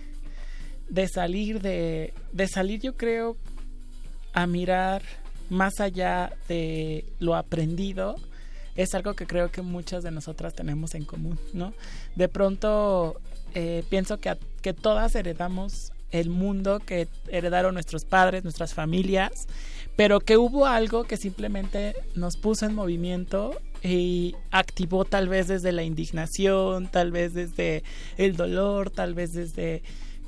de 0.89 1.09
salir 1.09 1.61
de, 1.61 2.15
de 2.33 2.47
salir 2.47 2.81
yo 2.81 2.97
creo 2.97 3.37
a 4.33 4.47
mirar 4.47 5.03
más 5.49 5.81
allá 5.81 6.33
de 6.49 7.05
lo 7.19 7.35
aprendido 7.35 8.15
es 8.77 8.95
algo 8.95 9.15
que 9.15 9.27
creo 9.27 9.51
que 9.51 9.63
muchas 9.63 10.05
de 10.05 10.13
nosotras 10.13 10.55
tenemos 10.55 10.95
en 10.95 11.05
común, 11.05 11.39
¿no? 11.53 11.75
De 12.15 12.29
pronto 12.29 13.21
eh, 13.55 13.83
pienso 13.91 14.19
que, 14.19 14.37
que 14.63 14.73
todas 14.73 15.17
heredamos 15.17 15.93
el 16.13 16.31
mundo 16.31 16.81
que 16.81 17.09
heredaron 17.29 17.75
nuestros 17.75 18.05
padres, 18.05 18.45
nuestras 18.45 18.75
familias, 18.75 19.49
pero 20.01 20.21
que 20.21 20.39
hubo 20.39 20.65
algo 20.65 21.05
que 21.05 21.19
simplemente 21.19 21.95
nos 22.15 22.39
puso 22.39 22.65
en 22.65 22.75
movimiento 22.75 23.61
y 23.83 24.35
activó 24.51 25.05
tal 25.05 25.29
vez 25.29 25.47
desde 25.47 25.73
la 25.73 25.83
indignación, 25.83 26.89
tal 26.89 27.13
vez 27.13 27.35
desde 27.35 27.83
el 28.17 28.35
dolor, 28.35 28.89
tal 28.89 29.13
vez 29.13 29.33
desde 29.33 29.83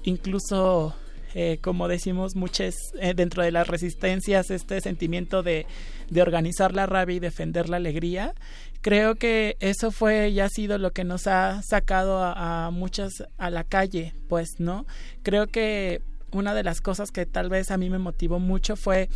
incluso 0.04 0.94
eh, 1.34 1.56
como 1.62 1.88
decimos 1.88 2.36
muchas 2.36 2.74
eh, 3.00 3.14
dentro 3.16 3.42
de 3.42 3.50
las 3.50 3.66
resistencias, 3.66 4.50
este 4.50 4.82
sentimiento 4.82 5.42
de, 5.42 5.64
de 6.10 6.20
organizar 6.20 6.74
la 6.74 6.84
rabia 6.84 7.16
y 7.16 7.20
defender 7.20 7.70
la 7.70 7.78
alegría. 7.78 8.34
Creo 8.82 9.14
que 9.14 9.56
eso 9.60 9.90
fue 9.90 10.28
y 10.28 10.40
ha 10.40 10.50
sido 10.50 10.76
lo 10.76 10.90
que 10.90 11.04
nos 11.04 11.26
ha 11.26 11.62
sacado 11.62 12.18
a, 12.18 12.66
a 12.66 12.70
muchas 12.70 13.24
a 13.38 13.48
la 13.48 13.64
calle, 13.64 14.12
pues, 14.28 14.56
¿no? 14.58 14.84
Creo 15.22 15.46
que 15.46 16.02
una 16.32 16.54
de 16.54 16.64
las 16.64 16.80
cosas 16.80 17.10
que 17.10 17.26
tal 17.26 17.48
vez 17.48 17.70
a 17.70 17.76
mí 17.76 17.90
me 17.90 17.98
motivó 17.98 18.38
mucho 18.38 18.76
fue 18.76 19.08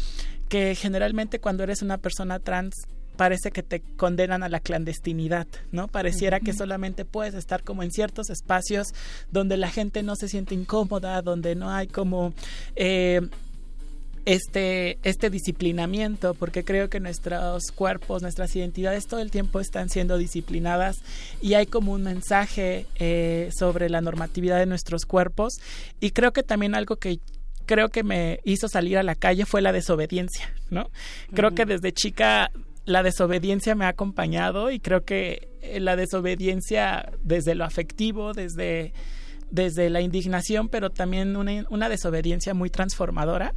que 0.48 0.74
generalmente 0.74 1.40
cuando 1.40 1.62
eres 1.64 1.82
una 1.82 1.98
persona 1.98 2.39
trans 2.39 2.74
parece 3.16 3.51
que 3.51 3.62
te 3.62 3.81
condenan 3.81 4.43
a 4.43 4.48
la 4.48 4.60
clandestinidad, 4.60 5.47
¿no? 5.73 5.89
Pareciera 5.89 6.40
que 6.40 6.52
solamente 6.52 7.05
puedes 7.05 7.35
estar 7.35 7.62
como 7.62 7.82
en 7.82 7.90
ciertos 7.90 8.31
espacios 8.31 8.89
donde 9.32 9.56
la 9.56 9.70
gente 9.70 10.02
no 10.02 10.16
se 10.16 10.28
siente 10.28 10.55
incómoda, 10.55 11.23
donde 11.23 11.55
no 11.55 11.70
hay 11.70 11.86
como 11.86 12.35
eh, 12.77 13.23
este, 14.27 14.98
este 15.02 15.31
disciplinamiento, 15.31 16.35
porque 16.35 16.64
creo 16.64 16.90
que 16.90 17.01
nuestros 17.01 17.70
cuerpos, 17.74 18.23
nuestras 18.23 18.55
identidades 18.55 19.06
todo 19.06 19.20
el 19.20 19.31
tiempo 19.31 19.60
están 19.60 19.89
siendo 19.89 20.18
disciplinadas 20.18 20.98
y 21.40 21.55
hay 21.55 21.66
como 21.66 21.93
un 21.93 22.02
mensaje 22.02 22.86
eh, 22.97 23.51
sobre 23.56 23.89
la 23.89 24.01
normatividad 24.01 24.59
de 24.59 24.66
nuestros 24.66 25.06
cuerpos 25.06 25.55
y 26.01 26.10
creo 26.10 26.32
que 26.32 26.43
también 26.43 26.74
algo 26.74 26.97
que 26.97 27.20
creo 27.66 27.88
que 27.88 28.02
me 28.02 28.40
hizo 28.44 28.68
salir 28.68 28.98
a 28.98 29.02
la 29.02 29.14
calle 29.14 29.44
fue 29.44 29.62
la 29.62 29.72
desobediencia, 29.72 30.52
¿no? 30.70 30.90
Creo 31.34 31.52
que 31.52 31.66
desde 31.66 31.93
chica 31.93 32.51
la 32.84 33.02
desobediencia 33.02 33.74
me 33.74 33.84
ha 33.84 33.88
acompañado 33.88 34.70
y 34.70 34.78
creo 34.78 35.05
que 35.05 35.48
eh, 35.60 35.80
la 35.80 35.97
desobediencia 35.97 37.12
desde 37.22 37.55
lo 37.55 37.64
afectivo, 37.64 38.32
desde 38.32 38.93
desde 39.51 39.90
la 39.90 40.01
indignación, 40.01 40.68
pero 40.68 40.90
también 40.90 41.36
una, 41.36 41.64
una 41.70 41.88
desobediencia 41.88 42.52
muy 42.52 42.68
transformadora 42.68 43.52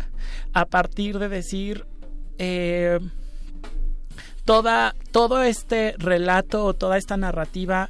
a 0.54 0.66
partir 0.66 1.18
de 1.18 1.30
decir 1.30 1.86
eh, 2.38 3.00
toda, 4.46 4.96
todo 5.12 5.44
este 5.44 5.96
relato 5.98 6.64
o 6.64 6.74
toda 6.74 6.98
esta 6.98 7.18
narrativa 7.18 7.90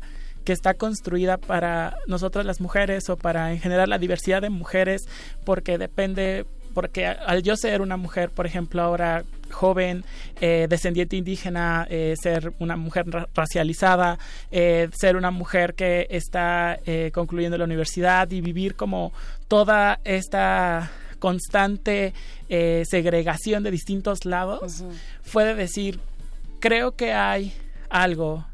que 0.49 0.53
está 0.53 0.73
construida 0.73 1.37
para 1.37 1.99
nosotras 2.07 2.43
las 2.43 2.59
mujeres 2.59 3.07
o 3.11 3.17
para 3.17 3.51
en 3.51 3.59
general 3.59 3.87
la 3.87 3.99
diversidad 3.99 4.41
de 4.41 4.49
mujeres, 4.49 5.07
porque 5.45 5.77
depende, 5.77 6.43
porque 6.73 7.05
al 7.05 7.43
yo 7.43 7.55
ser 7.55 7.81
una 7.81 7.97
mujer, 7.97 8.31
por 8.31 8.47
ejemplo, 8.47 8.81
ahora 8.81 9.25
joven, 9.51 10.03
eh, 10.41 10.65
descendiente 10.67 11.17
indígena, 11.17 11.85
eh, 11.87 12.15
ser 12.19 12.51
una 12.57 12.77
mujer 12.77 13.05
ra 13.11 13.29
racializada, 13.35 14.17
eh, 14.49 14.89
ser 14.99 15.17
una 15.17 15.29
mujer 15.29 15.75
que 15.75 16.07
está 16.09 16.79
concluyendo 17.13 17.55
la 17.55 17.65
universidad 17.65 18.31
y 18.31 18.41
vivir 18.41 18.73
como 18.73 19.13
toda 19.47 19.99
esta 20.03 20.89
constante 21.19 22.15
segregación 22.47 23.61
de 23.61 23.69
distintos 23.69 24.25
lados, 24.25 24.81
uh 24.81 24.85
-huh. 24.85 24.93
fue 25.21 25.45
de 25.45 25.53
decir, 25.53 25.99
creo 26.59 26.93
que 26.93 27.13
hay 27.13 27.53
algo 27.91 28.47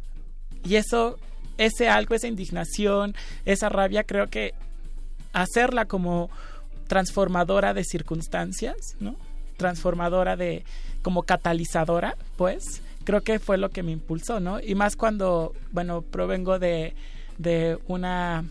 y 0.65 0.75
eso, 0.75 1.19
ese 1.57 1.89
algo, 1.89 2.15
esa 2.15 2.27
indignación, 2.27 3.15
esa 3.45 3.69
rabia, 3.69 4.03
creo 4.03 4.27
que 4.27 4.53
hacerla 5.33 5.85
como 5.85 6.29
transformadora 6.87 7.73
de 7.73 7.83
circunstancias, 7.83 8.95
¿no? 8.99 9.15
transformadora 9.57 10.35
de 10.35 10.63
como 11.01 11.23
catalizadora, 11.23 12.15
pues 12.37 12.81
creo 13.03 13.21
que 13.21 13.39
fue 13.39 13.57
lo 13.57 13.69
que 13.69 13.83
me 13.83 13.91
impulsó, 13.91 14.39
¿no? 14.39 14.59
Y 14.59 14.75
más 14.75 14.95
cuando, 14.95 15.53
bueno, 15.71 16.01
provengo 16.01 16.59
de, 16.59 16.93
de 17.37 17.77
una 17.87 18.43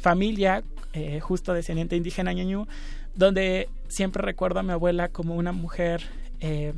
familia 0.00 0.62
eh, 0.94 1.20
justo 1.20 1.52
descendiente 1.52 1.96
indígena 1.96 2.32
ñañú, 2.32 2.66
donde 3.14 3.68
siempre 3.88 4.22
recuerdo 4.22 4.60
a 4.60 4.62
mi 4.62 4.72
abuela 4.72 5.08
como 5.08 5.34
una 5.34 5.52
mujer 5.52 6.02
eh, 6.40 6.72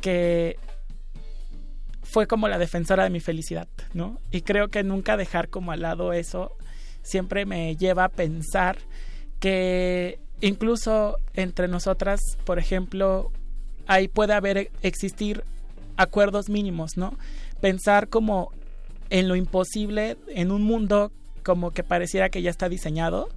que 0.00 0.58
fue 2.10 2.26
como 2.26 2.48
la 2.48 2.58
defensora 2.58 3.04
de 3.04 3.10
mi 3.10 3.20
felicidad, 3.20 3.68
¿no? 3.92 4.18
Y 4.30 4.40
creo 4.40 4.68
que 4.68 4.82
nunca 4.82 5.16
dejar 5.16 5.48
como 5.48 5.72
al 5.72 5.82
lado 5.82 6.12
eso 6.12 6.56
siempre 7.02 7.44
me 7.44 7.76
lleva 7.76 8.04
a 8.04 8.08
pensar 8.08 8.78
que 9.40 10.18
incluso 10.40 11.18
entre 11.34 11.68
nosotras, 11.68 12.20
por 12.44 12.58
ejemplo, 12.58 13.30
ahí 13.86 14.08
puede 14.08 14.32
haber 14.32 14.70
existir 14.82 15.44
acuerdos 15.96 16.48
mínimos, 16.48 16.96
¿no? 16.96 17.18
Pensar 17.60 18.08
como 18.08 18.52
en 19.10 19.28
lo 19.28 19.36
imposible 19.36 20.16
en 20.28 20.50
un 20.50 20.62
mundo 20.62 21.12
como 21.42 21.72
que 21.72 21.82
pareciera 21.82 22.30
que 22.30 22.42
ya 22.42 22.50
está 22.50 22.68
diseñado, 22.68 23.28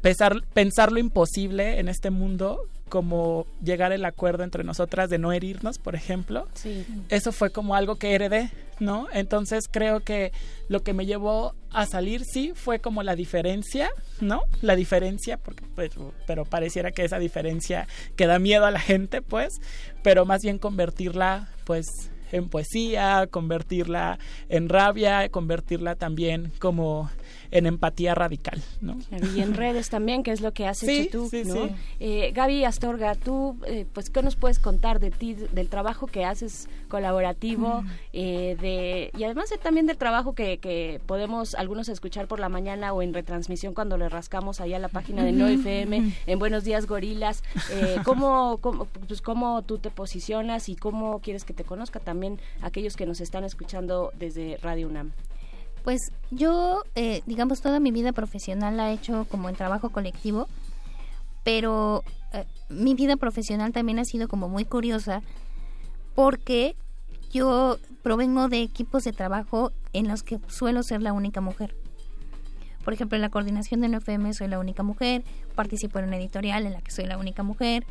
pensar, 0.00 0.44
pensar 0.52 0.92
lo 0.92 1.00
imposible 1.00 1.80
en 1.80 1.88
este 1.88 2.10
mundo 2.10 2.68
como 2.90 3.46
llegar 3.64 3.92
al 3.92 4.04
acuerdo 4.04 4.44
entre 4.44 4.64
nosotras 4.64 5.08
de 5.08 5.16
no 5.16 5.32
herirnos, 5.32 5.78
por 5.78 5.94
ejemplo. 5.94 6.46
Sí. 6.52 6.84
Eso 7.08 7.32
fue 7.32 7.50
como 7.50 7.74
algo 7.74 7.96
que 7.96 8.14
heredé, 8.14 8.50
¿no? 8.78 9.06
Entonces 9.14 9.64
creo 9.70 10.00
que 10.00 10.32
lo 10.68 10.82
que 10.82 10.92
me 10.92 11.06
llevó 11.06 11.54
a 11.70 11.86
salir 11.86 12.24
sí 12.24 12.52
fue 12.54 12.80
como 12.80 13.02
la 13.02 13.16
diferencia, 13.16 13.90
¿no? 14.20 14.42
La 14.60 14.76
diferencia, 14.76 15.38
porque 15.38 15.64
pues, 15.74 15.92
pero 16.26 16.44
pareciera 16.44 16.90
que 16.90 17.04
esa 17.04 17.18
diferencia 17.18 17.88
que 18.16 18.26
da 18.26 18.38
miedo 18.38 18.66
a 18.66 18.70
la 18.70 18.80
gente, 18.80 19.22
pues, 19.22 19.54
pero 20.02 20.26
más 20.26 20.42
bien 20.42 20.58
convertirla, 20.58 21.48
pues, 21.64 21.86
en 22.32 22.48
poesía, 22.48 23.26
convertirla 23.28 24.18
en 24.48 24.68
rabia, 24.68 25.28
convertirla 25.30 25.96
también 25.96 26.52
como 26.58 27.10
en 27.50 27.66
empatía 27.66 28.14
radical, 28.14 28.62
¿no? 28.80 28.96
Y 29.34 29.40
en 29.40 29.54
redes 29.54 29.90
también, 29.90 30.22
que 30.22 30.32
es 30.32 30.40
lo 30.40 30.52
que 30.52 30.66
has 30.66 30.78
sí, 30.78 30.90
hecho 30.90 31.22
tú, 31.22 31.28
sí, 31.30 31.42
¿no? 31.44 31.66
Sí. 31.66 31.74
Eh, 32.00 32.32
Gaby 32.34 32.64
Astorga, 32.64 33.14
tú, 33.14 33.56
eh, 33.66 33.86
pues, 33.92 34.10
¿qué 34.10 34.22
nos 34.22 34.36
puedes 34.36 34.58
contar 34.58 35.00
de 35.00 35.10
ti, 35.10 35.34
del 35.34 35.68
trabajo 35.68 36.06
que 36.06 36.24
haces 36.24 36.68
colaborativo, 36.88 37.82
mm. 37.82 37.90
eh, 38.12 38.56
de 38.60 39.10
y 39.18 39.24
además 39.24 39.50
de, 39.50 39.56
también 39.56 39.86
del 39.86 39.96
trabajo 39.96 40.34
que, 40.34 40.58
que, 40.58 41.00
podemos 41.06 41.54
algunos 41.54 41.88
escuchar 41.88 42.28
por 42.28 42.40
la 42.40 42.48
mañana 42.48 42.92
o 42.92 43.02
en 43.02 43.14
retransmisión 43.14 43.74
cuando 43.74 43.96
le 43.96 44.08
rascamos 44.08 44.60
ahí 44.60 44.74
a 44.74 44.78
la 44.78 44.88
página 44.88 45.24
de 45.24 45.32
mm. 45.32 45.38
NoFM, 45.38 46.12
en 46.26 46.38
Buenos 46.38 46.64
Días 46.64 46.86
Gorilas, 46.86 47.42
eh, 47.72 47.96
¿cómo, 48.04 48.58
cómo, 48.60 48.86
pues, 49.06 49.22
¿cómo 49.22 49.62
tú 49.62 49.78
te 49.78 49.90
posicionas 49.90 50.68
y 50.68 50.76
cómo 50.76 51.20
quieres 51.20 51.44
que 51.44 51.54
te 51.54 51.64
conozca 51.64 52.00
también 52.00 52.38
aquellos 52.60 52.96
que 52.96 53.06
nos 53.06 53.20
están 53.20 53.44
escuchando 53.44 54.12
desde 54.18 54.58
Radio 54.58 54.88
UNAM? 54.88 55.12
Pues 55.84 56.12
yo, 56.30 56.82
eh, 56.94 57.22
digamos, 57.26 57.60
toda 57.60 57.80
mi 57.80 57.90
vida 57.90 58.12
profesional 58.12 58.76
la 58.76 58.90
he 58.90 58.94
hecho 58.94 59.26
como 59.30 59.48
en 59.48 59.56
trabajo 59.56 59.90
colectivo, 59.90 60.46
pero 61.42 62.04
eh, 62.32 62.44
mi 62.68 62.94
vida 62.94 63.16
profesional 63.16 63.72
también 63.72 63.98
ha 63.98 64.04
sido 64.04 64.28
como 64.28 64.48
muy 64.48 64.64
curiosa 64.64 65.22
porque 66.14 66.76
yo 67.30 67.78
provengo 68.02 68.48
de 68.48 68.62
equipos 68.62 69.04
de 69.04 69.12
trabajo 69.12 69.72
en 69.92 70.08
los 70.08 70.22
que 70.22 70.38
suelo 70.48 70.82
ser 70.82 71.02
la 71.02 71.12
única 71.12 71.40
mujer. 71.40 71.74
Por 72.84 72.94
ejemplo, 72.94 73.16
en 73.16 73.22
la 73.22 73.30
coordinación 73.30 73.80
de 73.80 73.88
NFM 73.88 74.32
soy 74.34 74.48
la 74.48 74.58
única 74.58 74.82
mujer, 74.82 75.24
participo 75.54 75.98
en 75.98 76.06
una 76.06 76.16
editorial 76.16 76.66
en 76.66 76.72
la 76.72 76.80
que 76.80 76.90
soy 76.90 77.06
la 77.06 77.18
única 77.18 77.42
mujer 77.42 77.86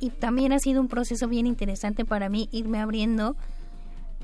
y 0.00 0.10
también 0.10 0.52
ha 0.52 0.58
sido 0.58 0.80
un 0.80 0.88
proceso 0.88 1.28
bien 1.28 1.46
interesante 1.46 2.04
para 2.04 2.28
mí 2.28 2.48
irme 2.52 2.80
abriendo 2.80 3.36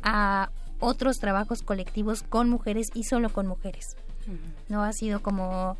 a 0.02 0.50
otros 0.80 1.18
trabajos 1.18 1.62
colectivos 1.62 2.22
con 2.22 2.48
mujeres 2.48 2.88
y 2.94 3.04
solo 3.04 3.30
con 3.30 3.46
mujeres. 3.46 3.96
Uh 4.26 4.32
-huh. 4.32 4.38
No 4.68 4.82
ha 4.82 4.92
sido 4.92 5.20
como 5.20 5.76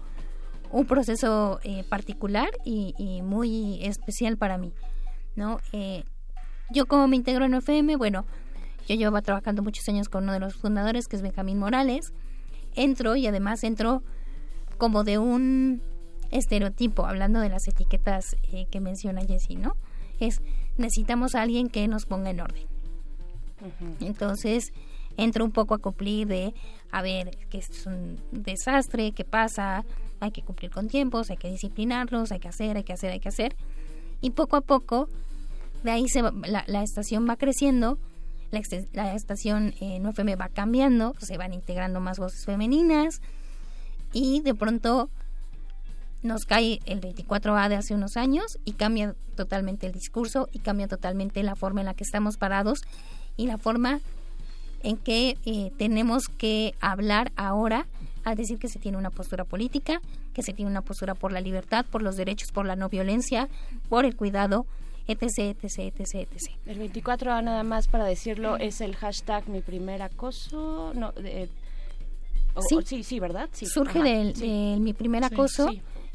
un 0.70 0.86
proceso 0.86 1.60
eh, 1.62 1.84
particular 1.88 2.48
y, 2.64 2.94
y, 2.98 3.22
muy 3.22 3.84
especial 3.84 4.36
para 4.36 4.58
mí. 4.58 4.72
¿no? 5.36 5.60
Eh, 5.72 6.04
yo 6.70 6.86
como 6.86 7.08
me 7.08 7.16
integro 7.16 7.44
en 7.44 7.54
FM, 7.54 7.96
bueno, 7.96 8.24
yo 8.88 8.96
llevo 8.96 9.20
trabajando 9.22 9.62
muchos 9.62 9.88
años 9.88 10.08
con 10.08 10.24
uno 10.24 10.32
de 10.32 10.40
los 10.40 10.54
fundadores, 10.54 11.08
que 11.08 11.16
es 11.16 11.22
Benjamín 11.22 11.58
Morales. 11.58 12.12
Entro 12.74 13.16
y 13.16 13.26
además 13.26 13.62
entro 13.64 14.02
como 14.78 15.04
de 15.04 15.18
un 15.18 15.80
estereotipo, 16.30 17.06
hablando 17.06 17.40
de 17.40 17.48
las 17.48 17.68
etiquetas 17.68 18.36
eh, 18.52 18.66
que 18.70 18.80
menciona 18.80 19.24
Jessie, 19.24 19.56
¿no? 19.56 19.76
Es, 20.18 20.42
necesitamos 20.76 21.34
a 21.34 21.42
alguien 21.42 21.68
que 21.68 21.86
nos 21.86 22.06
ponga 22.06 22.30
en 22.30 22.40
orden. 22.40 22.66
Entonces, 24.00 24.72
entro 25.16 25.44
un 25.44 25.52
poco 25.52 25.74
a 25.74 25.78
cumplir 25.78 26.26
de, 26.26 26.54
a 26.90 27.02
ver, 27.02 27.36
que 27.50 27.58
es 27.58 27.86
un 27.86 28.18
desastre, 28.32 29.12
qué 29.12 29.24
pasa, 29.24 29.84
hay 30.20 30.30
que 30.30 30.42
cumplir 30.42 30.70
con 30.70 30.88
tiempos, 30.88 31.30
hay 31.30 31.36
que 31.36 31.50
disciplinarlos, 31.50 32.32
hay 32.32 32.40
que 32.40 32.48
hacer, 32.48 32.76
hay 32.76 32.84
que 32.84 32.92
hacer, 32.92 33.12
hay 33.12 33.20
que 33.20 33.28
hacer. 33.28 33.56
Y 34.20 34.30
poco 34.30 34.56
a 34.56 34.60
poco, 34.60 35.08
de 35.82 35.90
ahí 35.90 36.08
se 36.08 36.22
va, 36.22 36.32
la, 36.46 36.82
estación 36.82 37.28
va 37.28 37.36
creciendo, 37.36 37.98
la, 38.50 39.14
estación 39.14 39.74
eh, 39.80 40.00
9FM 40.00 40.40
va 40.40 40.48
cambiando, 40.48 41.14
se 41.18 41.36
van 41.36 41.52
integrando 41.52 42.00
más 42.00 42.18
voces 42.18 42.44
femeninas 42.44 43.20
y 44.12 44.40
de 44.40 44.54
pronto 44.54 45.10
nos 46.22 46.46
cae 46.46 46.80
el 46.86 47.00
24A 47.00 47.68
de 47.68 47.76
hace 47.76 47.94
unos 47.94 48.16
años 48.16 48.58
y 48.64 48.72
cambia 48.72 49.14
totalmente 49.36 49.86
el 49.86 49.92
discurso 49.92 50.48
y 50.52 50.60
cambia 50.60 50.88
totalmente 50.88 51.42
la 51.42 51.54
forma 51.54 51.80
en 51.80 51.86
la 51.86 51.94
que 51.94 52.04
estamos 52.04 52.38
parados 52.38 52.80
y 53.36 53.46
la 53.46 53.58
forma 53.58 54.00
en 54.82 54.96
que 54.96 55.36
eh, 55.44 55.72
tenemos 55.78 56.28
que 56.28 56.74
hablar 56.80 57.32
ahora 57.36 57.86
al 58.24 58.36
decir 58.36 58.58
que 58.58 58.68
se 58.68 58.78
tiene 58.78 58.96
una 58.96 59.10
postura 59.10 59.44
política, 59.44 60.00
que 60.32 60.42
se 60.42 60.52
tiene 60.52 60.70
una 60.70 60.82
postura 60.82 61.14
por 61.14 61.32
la 61.32 61.40
libertad, 61.40 61.84
por 61.90 62.02
los 62.02 62.16
derechos, 62.16 62.50
por 62.52 62.66
la 62.66 62.76
no 62.76 62.88
violencia, 62.88 63.48
por 63.88 64.04
el 64.04 64.16
cuidado, 64.16 64.66
etc, 65.06 65.56
etc, 65.62 65.94
etc, 65.96 66.14
etc. 66.14 66.50
El 66.66 66.78
24 66.78 67.42
nada 67.42 67.62
más 67.62 67.88
para 67.88 68.04
decirlo 68.04 68.56
es 68.56 68.80
el 68.80 68.96
hashtag 68.96 69.48
mi 69.48 69.60
primer 69.60 70.02
acoso, 70.02 70.92
no, 70.94 71.12
sí. 72.68 72.78
sí, 72.84 73.02
sí, 73.02 73.20
¿verdad? 73.20 73.48
Sí. 73.52 73.66
Surge 73.66 74.02
del, 74.02 74.80
mi 74.80 74.92
primer 74.92 75.24
acoso 75.24 75.70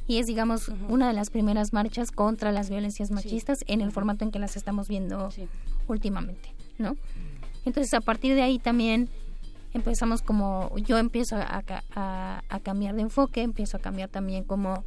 y 0.08 0.18
es, 0.18 0.26
digamos, 0.26 0.70
una 0.88 1.08
de 1.08 1.14
las 1.14 1.30
primeras 1.30 1.72
marchas 1.72 2.10
contra 2.10 2.52
las 2.52 2.70
violencias 2.70 3.12
machistas 3.12 3.60
en 3.68 3.82
el 3.82 3.92
formato 3.92 4.26
en 4.26 4.32
que 4.32 4.40
las 4.40 4.58
estamos 4.58 4.88
viendo 4.88 5.30
últimamente, 5.88 6.50
¿no? 6.80 6.98
Entonces, 7.66 7.94
a 7.94 8.02
partir 8.02 8.34
de 8.36 8.42
ahí 8.42 8.58
también 8.58 9.10
empezamos 9.74 10.22
como, 10.22 10.76
yo 10.78 10.98
empiezo 10.98 11.36
a, 11.36 11.64
a, 11.96 12.60
cambiar 12.62 12.96
de 12.96 13.04
enfoque, 13.04 13.42
empiezo 13.42 13.78
a 13.78 13.80
cambiar 13.80 14.10
también 14.10 14.44
como 14.44 14.84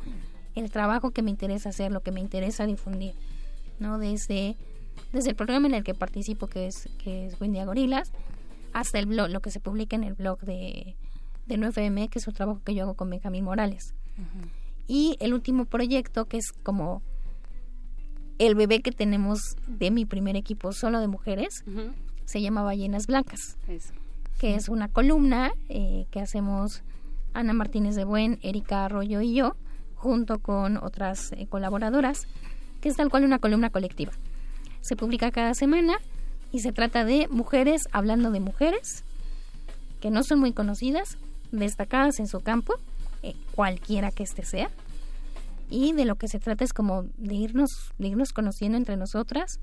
el 0.55 0.71
trabajo 0.71 1.13
que 1.13 1.23
me 1.23 1.31
interesa 1.31 1.69
hacer, 1.69 1.93
lo 1.93 2.01
que 2.01 2.11
me 2.11 2.21
interesa 2.21 2.67
difundir, 2.67 3.15
¿no? 3.79 3.99
Desde, 3.99 4.57
desde 5.13 5.31
el 5.31 5.37
programa 5.37 5.69
en 5.69 5.75
el 5.75 5.85
que 5.85 5.95
participo, 5.95 6.49
que 6.49 6.67
es, 6.67 6.89
que 6.99 7.27
es 7.27 7.41
Windia 7.41 7.65
Gorilas, 7.65 8.11
hasta 8.73 8.99
el 8.99 9.07
blog, 9.07 9.31
lo 9.31 9.41
que 9.41 9.51
se 9.51 9.61
publica 9.61 9.95
en 9.95 10.05
el 10.05 10.15
blog 10.15 10.41
de, 10.41 10.97
de 11.47 11.57
9FM, 11.57 12.09
que 12.09 12.19
es 12.19 12.27
un 12.27 12.35
trabajo 12.35 12.61
que 12.65 12.75
yo 12.75 12.85
hago 12.85 12.95
con 12.95 13.11
Benjamín 13.11 13.45
Morales. 13.45 13.95
Y 14.89 15.17
el 15.21 15.33
último 15.33 15.65
proyecto, 15.65 16.27
que 16.27 16.39
es 16.39 16.53
como 16.53 17.03
el 18.39 18.55
bebé 18.55 18.81
que 18.81 18.93
tenemos 18.93 19.57
de 19.67 19.91
mi 19.91 20.05
primer 20.05 20.37
equipo 20.37 20.73
solo 20.73 21.01
de 21.01 21.09
mujeres, 21.09 21.65
se 22.25 22.41
llama 22.41 22.63
Ballenas 22.63 23.07
Blancas, 23.07 23.57
que 24.39 24.55
es 24.55 24.69
una 24.69 24.89
columna 24.89 25.53
eh, 25.69 26.07
que 26.11 26.21
hacemos 26.21 26.83
Ana 27.35 27.53
Martínez 27.53 27.95
de 27.95 28.05
Buen, 28.05 28.39
Erika 28.43 28.85
Arroyo 28.85 29.21
y 29.21 29.35
yo, 29.35 29.57
junto 29.95 30.39
con 30.39 30.77
otras 30.79 31.33
eh, 31.33 31.47
colaboradoras, 31.49 32.27
que 32.81 32.89
es 32.89 32.97
tal 32.97 33.11
cual 33.11 33.25
una 33.25 33.39
columna 33.39 33.71
colectiva. 33.71 34.13
Se 34.81 34.97
publica 34.97 35.31
cada 35.31 35.55
semana 35.55 35.99
y 36.51 36.61
se 36.61 36.73
trata 36.73 37.05
de 37.05 37.29
mujeres 37.29 37.89
hablando 37.93 38.31
de 38.31 38.41
mujeres 38.41 39.05
que 40.01 40.11
no 40.11 40.25
son 40.25 40.41
muy 40.41 40.53
conocidas, 40.53 41.17
destacadas 41.53 42.19
en 42.19 42.27
su 42.27 42.41
campo, 42.41 42.75
eh, 43.23 43.35
cualquiera 43.55 44.11
que 44.11 44.25
éste 44.25 44.45
sea, 44.45 44.71
y 45.73 45.93
de 45.93 46.05
lo 46.05 46.17
que 46.17 46.29
se 46.29 46.39
trata 46.39 46.65
es 46.65 46.75
como 46.75 47.05
de 47.17 47.35
irnos, 47.35 47.95
de 47.97 48.09
irnos 48.09 48.33
conociendo 48.33 48.77
entre 48.77 48.99
nosotras, 48.99 49.59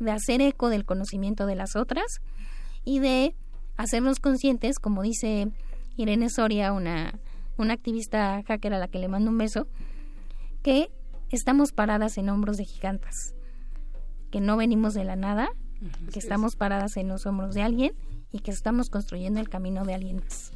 de 0.00 0.10
hacer 0.10 0.40
eco 0.40 0.68
del 0.68 0.84
conocimiento 0.84 1.46
de 1.46 1.54
las 1.54 1.76
otras 1.76 2.20
y 2.84 2.98
de 2.98 3.36
hacernos 3.76 4.18
conscientes, 4.18 4.80
como 4.80 5.02
dice 5.02 5.52
Irene 5.96 6.30
Soria, 6.30 6.72
una, 6.72 7.14
una 7.58 7.74
activista 7.74 8.42
hacker 8.42 8.74
a 8.74 8.78
la 8.78 8.88
que 8.88 8.98
le 8.98 9.06
mando 9.06 9.30
un 9.30 9.38
beso, 9.38 9.68
que 10.62 10.90
estamos 11.30 11.70
paradas 11.70 12.18
en 12.18 12.28
hombros 12.28 12.56
de 12.56 12.64
gigantes, 12.64 13.34
que 14.32 14.40
no 14.40 14.56
venimos 14.56 14.94
de 14.94 15.04
la 15.04 15.14
nada, 15.14 15.48
que 16.12 16.18
estamos 16.18 16.56
paradas 16.56 16.96
en 16.96 17.06
los 17.06 17.24
hombros 17.24 17.54
de 17.54 17.62
alguien 17.62 17.92
y 18.32 18.40
que 18.40 18.50
estamos 18.50 18.90
construyendo 18.90 19.38
el 19.38 19.48
camino 19.48 19.84
de 19.84 19.94
alguien 19.94 20.16
más. 20.16 20.52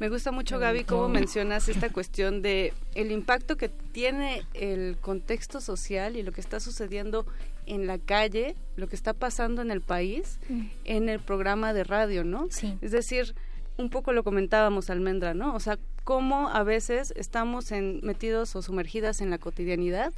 Me 0.00 0.08
gusta 0.08 0.32
mucho, 0.32 0.58
Gaby, 0.58 0.84
cómo 0.84 1.10
mencionas 1.10 1.68
esta 1.68 1.90
cuestión 1.92 2.40
de 2.40 2.72
el 2.94 3.12
impacto 3.12 3.58
que 3.58 3.68
tiene 3.68 4.42
el 4.54 4.96
contexto 4.98 5.60
social 5.60 6.16
y 6.16 6.22
lo 6.22 6.32
que 6.32 6.40
está 6.40 6.58
sucediendo 6.58 7.26
en 7.66 7.86
la 7.86 7.98
calle, 7.98 8.56
lo 8.76 8.88
que 8.88 8.96
está 8.96 9.12
pasando 9.12 9.60
en 9.60 9.70
el 9.70 9.82
país, 9.82 10.40
mm. 10.48 10.66
en 10.84 11.08
el 11.10 11.20
programa 11.20 11.74
de 11.74 11.84
radio, 11.84 12.24
¿no? 12.24 12.46
Sí. 12.48 12.78
Es 12.80 12.92
decir, 12.92 13.34
un 13.76 13.90
poco 13.90 14.14
lo 14.14 14.24
comentábamos, 14.24 14.88
Almendra, 14.88 15.34
¿no? 15.34 15.54
O 15.54 15.60
sea, 15.60 15.78
cómo 16.04 16.48
a 16.48 16.62
veces 16.62 17.12
estamos 17.14 17.70
en, 17.70 18.00
metidos 18.02 18.56
o 18.56 18.62
sumergidas 18.62 19.20
en 19.20 19.28
la 19.28 19.36
cotidianidad 19.36 20.14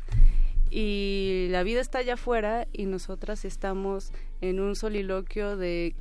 y 0.71 1.49
la 1.51 1.65
vida 1.65 1.81
está 1.81 1.99
allá 1.99 2.15
afuera 2.15 2.69
y 2.73 2.87
nosotras 2.87 3.45
estamos 3.45 4.13
en 4.41 4.61
un 4.61 4.77
soliloquio 4.77 5.57
de 5.57 5.97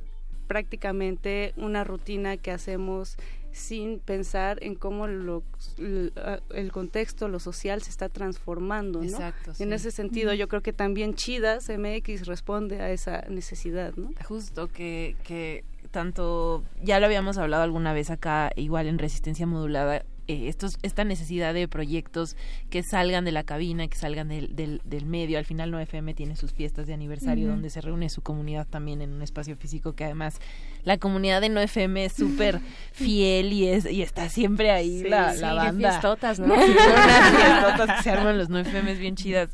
prácticamente 0.46 1.52
una 1.56 1.82
rutina 1.82 2.36
que 2.36 2.52
hacemos 2.52 3.16
sin 3.52 4.00
pensar 4.00 4.58
en 4.62 4.74
cómo 4.74 5.06
lo, 5.06 5.42
el 5.78 6.72
contexto, 6.72 7.28
lo 7.28 7.38
social 7.38 7.82
se 7.82 7.90
está 7.90 8.08
transformando, 8.08 9.00
¿no? 9.00 9.04
Exacto. 9.04 9.52
En 9.58 9.72
ese 9.72 9.90
sentido, 9.90 10.32
yo 10.34 10.48
creo 10.48 10.62
que 10.62 10.72
también 10.72 11.14
Chidas 11.14 11.68
MX 11.68 12.26
responde 12.26 12.80
a 12.80 12.90
esa 12.90 13.22
necesidad, 13.28 13.94
¿no? 13.96 14.10
Justo 14.24 14.68
que, 14.68 15.16
que 15.22 15.64
tanto, 15.90 16.64
ya 16.82 16.98
lo 16.98 17.06
habíamos 17.06 17.38
hablado 17.38 17.62
alguna 17.62 17.92
vez 17.92 18.10
acá, 18.10 18.50
igual 18.56 18.86
en 18.86 18.98
Resistencia 18.98 19.46
Modulada, 19.46 20.04
eh, 20.28 20.48
estos, 20.48 20.78
esta 20.82 21.04
necesidad 21.04 21.52
de 21.52 21.66
proyectos 21.66 22.36
que 22.70 22.82
salgan 22.84 23.24
de 23.24 23.32
la 23.32 23.42
cabina, 23.42 23.88
que 23.88 23.96
salgan 23.96 24.28
del, 24.28 24.80
del, 24.84 25.06
medio. 25.06 25.36
Al 25.36 25.44
final, 25.44 25.70
No 25.72 25.80
FM 25.80 26.14
tiene 26.14 26.36
sus 26.36 26.52
fiestas 26.52 26.86
de 26.86 26.94
aniversario 26.94 27.48
donde 27.48 27.70
se 27.70 27.80
reúne 27.80 28.08
su 28.08 28.22
comunidad 28.22 28.66
también 28.68 29.02
en 29.02 29.12
un 29.12 29.22
espacio 29.22 29.56
físico 29.56 29.94
que 29.94 30.04
además 30.04 30.38
la 30.84 30.98
comunidad 30.98 31.40
de 31.40 31.48
No 31.48 31.60
FM 31.60 32.04
es 32.04 32.12
súper 32.12 32.60
fiel 32.92 33.52
y 33.52 33.68
es 33.68 33.86
y 33.86 34.02
está 34.02 34.28
siempre 34.28 34.70
ahí 34.70 35.02
la, 35.04 35.34
la 35.34 35.54
banda. 35.54 35.90
fiestotas, 35.90 36.38
¿no? 36.40 36.54
fiestotas 36.56 37.96
que 37.96 38.02
se 38.02 38.10
arman 38.10 38.38
los 38.38 38.48
No 38.48 38.58
FM 38.58 38.94
bien 38.94 39.16
chidas. 39.16 39.50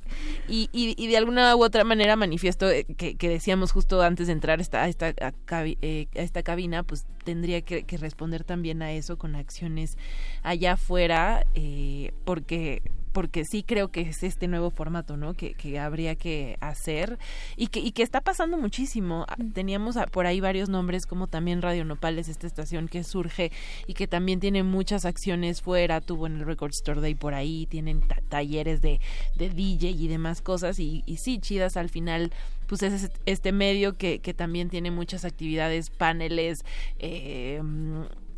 Y, 0.48 0.70
y, 0.72 0.94
y, 0.96 1.06
de 1.09 1.16
alguna 1.16 1.55
u 1.55 1.62
otra 1.62 1.84
manera 1.84 2.16
manifiesto 2.16 2.70
eh, 2.70 2.86
que, 2.96 3.16
que 3.16 3.28
decíamos 3.28 3.72
justo 3.72 4.00
antes 4.02 4.26
de 4.26 4.32
entrar 4.32 4.60
esta, 4.60 4.84
a, 4.84 4.88
esta, 4.88 5.09
eh, 5.10 6.06
a, 6.16 6.20
esta 6.20 6.42
cabina, 6.42 6.82
pues 6.82 7.06
tendría 7.24 7.60
que, 7.60 7.84
que, 7.84 7.96
responder 7.98 8.44
también 8.44 8.80
a 8.82 8.92
eso 8.92 9.18
con 9.18 9.36
acciones 9.36 9.98
allá 10.42 10.72
afuera, 10.72 11.44
eh, 11.55 12.12
porque 12.24 12.82
porque 13.12 13.44
sí 13.44 13.62
creo 13.62 13.89
que 13.89 14.02
es 14.02 14.22
este 14.22 14.48
nuevo 14.48 14.70
formato, 14.70 15.16
¿no? 15.16 15.35
Que, 15.35 15.55
que 15.55 15.78
habría 15.78 16.14
que 16.14 16.56
hacer 16.60 17.18
y 17.56 17.68
que, 17.68 17.80
y 17.80 17.93
que 17.93 18.02
está 18.02 18.20
pasando 18.20 18.59
muchísimo. 18.59 19.26
Ah. 19.28 19.36
Teníamos 19.52 19.97
por 20.12 20.26
ahí 20.26 20.40
varios 20.40 20.68
nombres 20.68 21.06
como 21.06 21.26
también 21.26 21.62
Radio 21.62 21.85
Nopales, 21.85 22.28
esta 22.28 22.47
estación 22.47 22.89
que 22.89 23.05
surge 23.05 23.51
y 23.86 23.94
que 23.94 24.06
también 24.06 24.40
tiene 24.40 24.62
muchas 24.62 25.05
acciones 25.05 25.62
fuera, 25.62 26.01
tuvo 26.01 26.26
en 26.26 26.36
el 26.36 26.47
Record 26.47 26.72
Store 26.72 27.01
Day 27.01 27.14
por 27.14 27.35
ahí, 27.35 27.66
tienen 27.66 28.02
talleres 28.28 28.80
de, 28.80 29.01
de 29.36 29.51
DJ 29.51 29.90
y 29.90 30.09
demás 30.09 30.43
cosas 30.43 30.78
y, 30.78 31.02
y 31.06 31.16
sí, 31.16 31.39
chidas 31.39 31.76
al 31.76 31.89
final 31.89 32.32
pues 32.66 32.82
es 32.82 33.10
este 33.24 33.51
medio 33.51 33.97
que, 33.97 34.20
que 34.20 34.35
también 34.35 34.68
tiene 34.68 34.90
muchas 34.90 35.24
actividades, 35.24 35.89
paneles, 35.89 36.64
eh, 36.98 37.60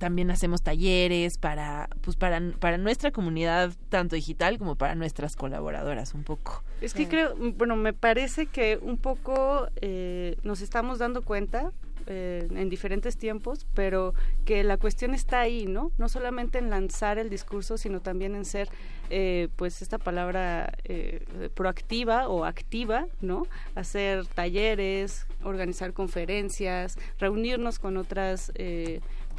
también 0.01 0.31
hacemos 0.31 0.63
talleres 0.63 1.37
para 1.37 1.89
pues 2.01 2.17
para 2.17 2.41
para 2.59 2.79
nuestra 2.79 3.13
comunidad 3.13 3.73
tanto 3.91 4.17
digital 4.17 4.59
como 4.59 4.75
para 4.75 4.95
nuestras 4.95 5.37
colaboradoras 5.37 6.15
un 6.15 6.25
poco 6.25 6.65
es 6.81 6.95
que 6.95 7.07
creo 7.07 7.35
bueno 7.37 7.77
me 7.77 7.93
parece 7.93 8.47
que 8.47 8.79
un 8.81 8.97
poco 8.97 9.69
eh, 9.83 10.37
nos 10.43 10.63
estamos 10.63 10.99
dando 10.99 11.23
cuenta 11.23 11.71
eh, 12.07 12.49
en 12.51 12.69
diferentes 12.69 13.17
tiempos, 13.17 13.67
pero 13.73 14.15
que 14.45 14.65
la 14.65 14.79
cuestión 14.79 15.15
está 15.15 15.41
ahí, 15.41 15.67
¿no? 15.67 15.93
No 15.97 16.09
solamente 16.09 16.59
en 16.59 16.69
lanzar 16.69 17.19
el 17.19 17.31
discurso, 17.31 17.77
sino 17.77 18.01
también 18.01 18.35
en 18.35 18.45
ser, 18.45 18.69
eh, 19.11 19.49
pues, 19.55 19.81
esta 19.81 19.97
palabra 19.99 20.73
eh, 20.85 21.51
proactiva 21.55 22.29
o 22.29 22.45
activa, 22.45 23.07
¿no? 23.21 23.47
Hacer 23.77 24.27
talleres, 24.27 25.27
organizar 25.45 25.93
conferencias, 25.93 26.99
reunirnos 27.19 27.79
con 27.79 27.97
otras 27.97 28.51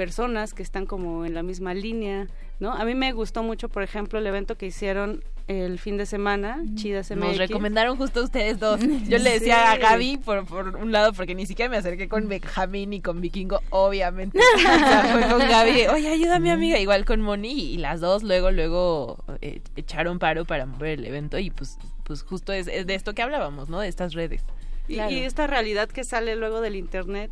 personas 0.02 0.56
que 0.56 0.64
están 0.64 0.88
como 0.88 1.28
en 1.28 1.36
la 1.36 1.44
misma 1.44 1.76
línea, 1.76 2.28
¿no? 2.60 2.74
A 2.74 2.86
mí 2.86 2.96
me 2.96 3.12
gustó 3.12 3.44
mucho, 3.44 3.70
por 3.70 3.84
ejemplo, 3.84 4.18
el 4.18 4.26
evento 4.26 4.58
que 4.58 4.66
hicieron 4.66 5.24
el 5.46 5.78
fin 5.78 5.96
de 5.96 6.08
semana, 6.08 6.64
Chidas 6.74 7.12
MX. 7.12 7.20
Nos 7.20 7.38
recomendaron 7.38 7.98
justo 7.98 8.24
ustedes 8.24 8.60
dos. 8.60 8.80
Yo 9.08 9.20
le 9.20 9.34
decía 9.34 9.72
a 9.72 9.78
Gaby, 9.78 10.18
por, 10.18 10.48
por 10.48 10.76
un 10.76 10.92
lado, 10.92 11.14
porque 11.14 11.36
ni 11.36 11.46
siquiera 11.46 11.70
me 11.70 11.78
acerqué 11.78 12.10
con 12.10 12.28
Benjamín 12.28 12.90
ni 12.90 13.02
con 13.02 13.22
Vikingo, 13.22 13.60
obviamente. 13.70 14.40
fue 15.12 15.22
con 15.30 15.38
Gaby, 15.38 15.86
oye, 15.94 16.08
ayuda 16.08 16.38
a 16.38 16.40
mi 16.40 16.50
amiga, 16.50 16.80
igual 16.80 17.06
con 17.06 17.22
Moni, 17.22 17.52
y 17.52 17.78
las 17.78 18.02
dos 18.02 18.24
luego, 18.24 18.50
luego 18.50 19.24
eh, 19.42 19.62
echaron 19.76 20.18
paro 20.18 20.46
para 20.46 20.66
mover 20.66 20.98
el 20.98 21.06
evento, 21.06 21.38
y 21.38 21.52
pues, 21.52 21.78
pues 22.06 22.24
justo 22.24 22.54
es, 22.54 22.66
de 22.66 22.96
esto 22.96 23.14
que 23.14 23.22
hablábamos, 23.22 23.70
¿no? 23.70 23.80
De 23.80 23.88
estas 23.88 24.16
redes. 24.16 24.44
y 24.88 24.98
esta 24.98 25.46
realidad 25.46 25.90
que 25.90 26.04
sale 26.04 26.36
luego 26.36 26.60
del 26.60 26.76
Internet, 26.76 27.30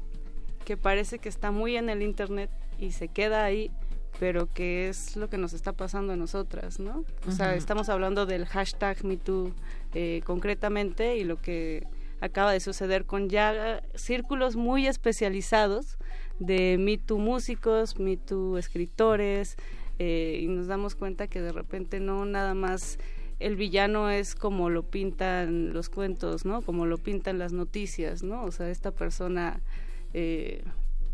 que 0.69 0.77
parece 0.77 1.17
que 1.17 1.29
está 1.29 1.49
muy 1.49 1.77
en 1.77 1.89
el 1.89 2.03
Internet 2.03 2.51
y 2.77 2.91
se 2.91 3.07
queda 3.07 3.43
ahí 3.43 3.71
pero 4.19 4.53
que 4.53 4.87
es 4.87 5.15
lo 5.15 5.27
que 5.27 5.39
nos 5.39 5.53
está 5.53 5.73
pasando 5.73 6.13
a 6.13 6.15
nosotras, 6.15 6.79
¿no? 6.79 7.05
O 7.27 7.31
sea, 7.31 7.55
estamos 7.55 7.89
hablando 7.89 8.27
del 8.27 8.45
hashtag 8.45 9.03
MeToo 9.03 9.51
eh, 9.95 10.21
concretamente 10.25 11.17
y 11.17 11.23
lo 11.23 11.41
que 11.41 11.87
acaba 12.21 12.51
de 12.51 12.59
suceder 12.59 13.05
con 13.05 13.29
ya 13.29 13.81
círculos 13.95 14.55
muy 14.57 14.85
especializados 14.85 15.97
de 16.37 16.77
MeToo 16.77 17.17
músicos, 17.17 17.97
MeToo 17.97 18.59
escritores, 18.59 19.55
eh, 19.97 20.39
y 20.39 20.47
nos 20.49 20.67
damos 20.67 20.93
cuenta 20.93 21.25
que 21.25 21.41
de 21.41 21.51
repente 21.51 21.99
no 21.99 22.25
nada 22.25 22.53
más 22.53 22.99
el 23.39 23.55
villano 23.55 24.11
es 24.11 24.35
como 24.35 24.69
lo 24.69 24.83
pintan 24.83 25.73
los 25.73 25.89
cuentos, 25.89 26.45
¿no? 26.45 26.61
Como 26.61 26.85
lo 26.85 26.99
pintan 26.99 27.39
las 27.39 27.53
noticias, 27.53 28.21
¿no? 28.21 28.43
O 28.43 28.51
sea, 28.51 28.69
esta 28.69 28.91
persona... 28.91 29.61
Eh, 30.13 30.63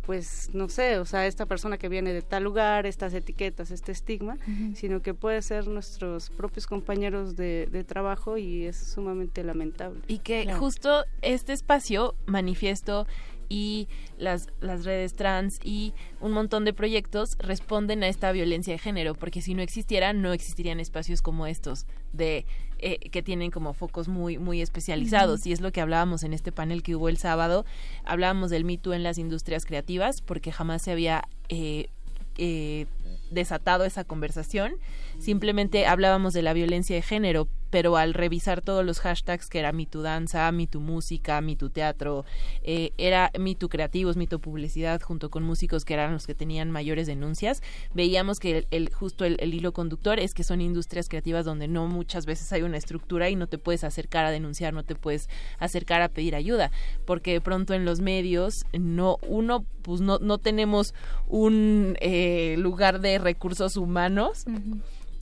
pues 0.05 0.51
no 0.53 0.69
sé, 0.69 0.99
o 0.99 1.05
sea, 1.05 1.25
esta 1.25 1.45
persona 1.45 1.77
que 1.77 1.89
viene 1.89 2.13
de 2.13 2.21
tal 2.21 2.43
lugar, 2.43 2.85
estas 2.85 3.13
etiquetas, 3.13 3.71
este 3.71 3.91
estigma, 3.91 4.37
sino 4.75 5.01
que 5.01 5.13
puede 5.13 5.41
ser 5.41 5.67
nuestros 5.67 6.29
propios 6.29 6.67
compañeros 6.67 7.35
de, 7.35 7.85
trabajo 7.87 8.37
y 8.37 8.65
es 8.65 8.77
sumamente 8.77 9.43
lamentable. 9.43 10.01
Y 10.07 10.19
que 10.19 10.51
justo 10.53 11.05
este 11.21 11.53
espacio 11.53 12.15
manifiesto 12.25 13.07
y 13.49 13.87
las, 14.17 14.47
las 14.59 14.85
redes 14.85 15.13
trans 15.13 15.59
y 15.63 15.93
un 16.19 16.31
montón 16.31 16.65
de 16.65 16.73
proyectos 16.73 17.37
responden 17.39 18.03
a 18.03 18.07
esta 18.07 18.31
violencia 18.31 18.73
de 18.73 18.79
género, 18.79 19.15
porque 19.15 19.41
si 19.41 19.53
no 19.53 19.61
existiera, 19.61 20.13
no 20.13 20.33
existirían 20.33 20.79
espacios 20.79 21.21
como 21.21 21.47
estos 21.47 21.85
de 22.13 22.45
eh, 22.79 23.09
que 23.09 23.23
tienen 23.23 23.51
como 23.51 23.73
focos 23.73 24.07
muy 24.07 24.37
muy 24.37 24.61
especializados. 24.61 25.45
Y 25.45 25.51
es 25.51 25.61
lo 25.61 25.71
que 25.71 25.81
hablábamos 25.81 26.23
en 26.23 26.33
este 26.33 26.51
panel 26.51 26.83
que 26.83 26.95
hubo 26.95 27.09
el 27.09 27.17
sábado. 27.17 27.65
Hablábamos 28.03 28.49
del 28.49 28.65
Me 28.65 28.77
Too 28.77 28.93
en 28.93 29.03
las 29.03 29.17
industrias 29.17 29.65
creativas 29.65 30.21
porque 30.21 30.51
jamás 30.51 30.81
se 30.81 30.91
había 30.91 31.23
eh, 31.49 31.89
eh, 32.37 32.85
desatado 33.31 33.85
esa 33.85 34.03
conversación. 34.03 34.73
Simplemente 35.19 35.85
hablábamos 35.87 36.33
de 36.33 36.41
la 36.41 36.53
violencia 36.53 36.95
de 36.95 37.01
género, 37.01 37.47
pero 37.75 37.97
al 37.97 38.13
revisar 38.13 38.61
todos 38.61 38.85
los 38.85 39.01
hashtags 39.01 39.49
que 39.49 39.59
era 39.59 39.73
Mi 39.73 39.85
Tu 39.85 40.01
Danza, 40.01 40.49
Mi 40.53 40.65
Tu 40.65 40.79
Música, 40.79 41.41
Mi 41.41 41.57
Tu 41.57 41.69
Teatro, 41.69 42.23
eh, 42.63 42.93
era 42.97 43.31
Mi 43.37 43.53
Tu 43.53 43.67
Creativos, 43.67 44.15
Mi 44.15 44.27
Tu 44.27 44.39
Publicidad, 44.39 45.01
junto 45.01 45.29
con 45.29 45.43
músicos 45.43 45.83
que 45.83 45.93
eran 45.93 46.13
los 46.13 46.25
que 46.25 46.33
tenían 46.33 46.71
mayores 46.71 47.05
denuncias, 47.05 47.61
veíamos 47.93 48.39
que 48.39 48.65
el, 48.71 48.93
justo 48.93 49.25
el, 49.25 49.53
hilo 49.53 49.73
conductor 49.73 50.21
es 50.21 50.33
que 50.33 50.45
son 50.45 50.61
industrias 50.61 51.09
creativas 51.09 51.43
donde 51.43 51.67
no 51.67 51.85
muchas 51.87 52.25
veces 52.25 52.53
hay 52.53 52.61
una 52.61 52.77
estructura 52.77 53.29
y 53.29 53.35
no 53.35 53.47
te 53.47 53.57
puedes 53.57 53.83
acercar 53.83 54.23
a 54.23 54.31
denunciar, 54.31 54.73
no 54.73 54.83
te 54.83 54.95
puedes 54.95 55.27
acercar 55.59 56.01
a 56.01 56.07
pedir 56.07 56.33
ayuda, 56.33 56.71
porque 57.03 57.33
de 57.33 57.41
pronto 57.41 57.73
en 57.73 57.83
los 57.83 57.99
medios 57.99 58.63
no 58.71 59.17
uno 59.27 59.65
pues 59.81 59.99
no, 59.99 60.17
no 60.19 60.37
tenemos 60.37 60.93
un 61.27 61.97
eh, 61.99 62.55
lugar 62.57 63.01
de 63.01 63.19
recursos 63.19 63.75
humanos. 63.75 64.45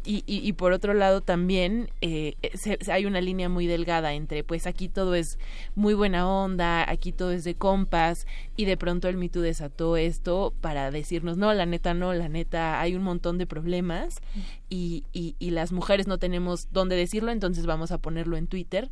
Y, 0.06 0.24
y, 0.28 0.54
por 0.54 0.74
otro 0.74 0.94
lado 0.94 1.22
también 1.22 1.90
eh, 2.02 2.36
hay 2.92 3.06
una 3.06 3.22
línea 3.22 3.48
muy 3.48 3.68
delgada 3.68 4.14
entre 4.14 4.44
pues 4.44 4.68
aquí 4.68 4.90
todo 4.90 5.16
es 5.16 5.40
muy 5.76 5.94
buena 5.94 6.28
onda, 6.28 6.90
aquí 6.90 7.14
todo 7.14 7.32
es 7.32 7.46
de 7.46 7.56
compas 7.56 8.28
y 8.58 8.66
de 8.66 8.76
pronto 8.76 9.08
el 9.08 9.16
MeToo 9.16 9.42
desató 9.42 9.96
esto 9.96 10.54
para 10.60 10.92
decirnos 10.92 11.38
no, 11.38 11.54
la 11.54 11.66
neta 11.66 11.94
no, 11.94 12.14
la 12.14 12.28
neta 12.28 12.82
hay 12.82 12.96
un 12.96 13.04
montón 13.04 13.38
de 13.38 13.48
problemas 13.48 14.20
y, 14.70 15.06
y, 15.14 15.38
y 15.40 15.52
las 15.52 15.72
mujeres 15.72 16.06
no 16.06 16.18
tenemos 16.18 16.68
dónde 16.74 16.98
decirlo, 16.98 17.32
entonces 17.32 17.66
vamos 17.66 17.92
a 17.92 17.98
ponerlo 17.98 18.36
en 18.36 18.48
Twitter 18.48 18.92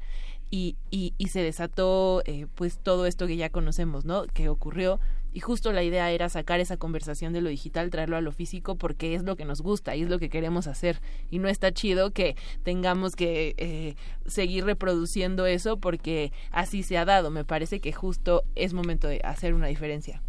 y, 0.52 0.76
y, 0.92 1.14
y 1.18 1.28
se 1.30 1.42
desató 1.42 2.22
eh, 2.26 2.46
pues 2.56 2.78
todo 2.78 3.06
esto 3.06 3.26
que 3.26 3.38
ya 3.38 3.50
conocemos, 3.50 4.06
¿no? 4.06 4.26
Que 4.28 4.50
ocurrió 4.50 5.00
y 5.34 5.40
justo 5.40 5.72
la 5.72 5.84
idea 5.84 6.12
era 6.12 6.30
sacar 6.30 6.60
esa 6.60 6.78
conversación 6.78 7.34
de 7.34 7.42
lo 7.42 7.50
digital, 7.50 7.90
traerlo 7.90 8.18
a 8.18 8.22
lo 8.22 8.32
físico 8.32 8.76
porque 8.76 9.16
es 9.16 9.24
lo 9.24 9.36
que 9.36 9.46
nos 9.46 9.62
gusta 9.62 9.96
y 9.96 10.04
es 10.04 10.10
lo 10.10 10.20
que 10.20 10.30
queremos 10.30 10.68
hacer 10.68 11.02
y 11.30 11.40
no 11.40 11.48
está 11.48 11.72
chido 11.72 12.12
que 12.12 12.36
tengamos 12.64 13.16
que 13.16 13.56
eh, 13.58 13.96
seguir 14.26 14.66
reproduciendo 14.66 15.46
eso 15.46 15.78
porque 15.78 16.32
así 16.52 16.84
se 16.84 16.98
ha 16.98 17.06
dado. 17.06 17.32
Me 17.32 17.46
parece 17.46 17.80
que 17.80 17.94
justo 17.94 18.44
es 18.56 18.74
momento 18.74 19.08
de 19.08 19.22
hacer 19.24 19.54
una 19.54 19.68
diferencia. 19.68 20.22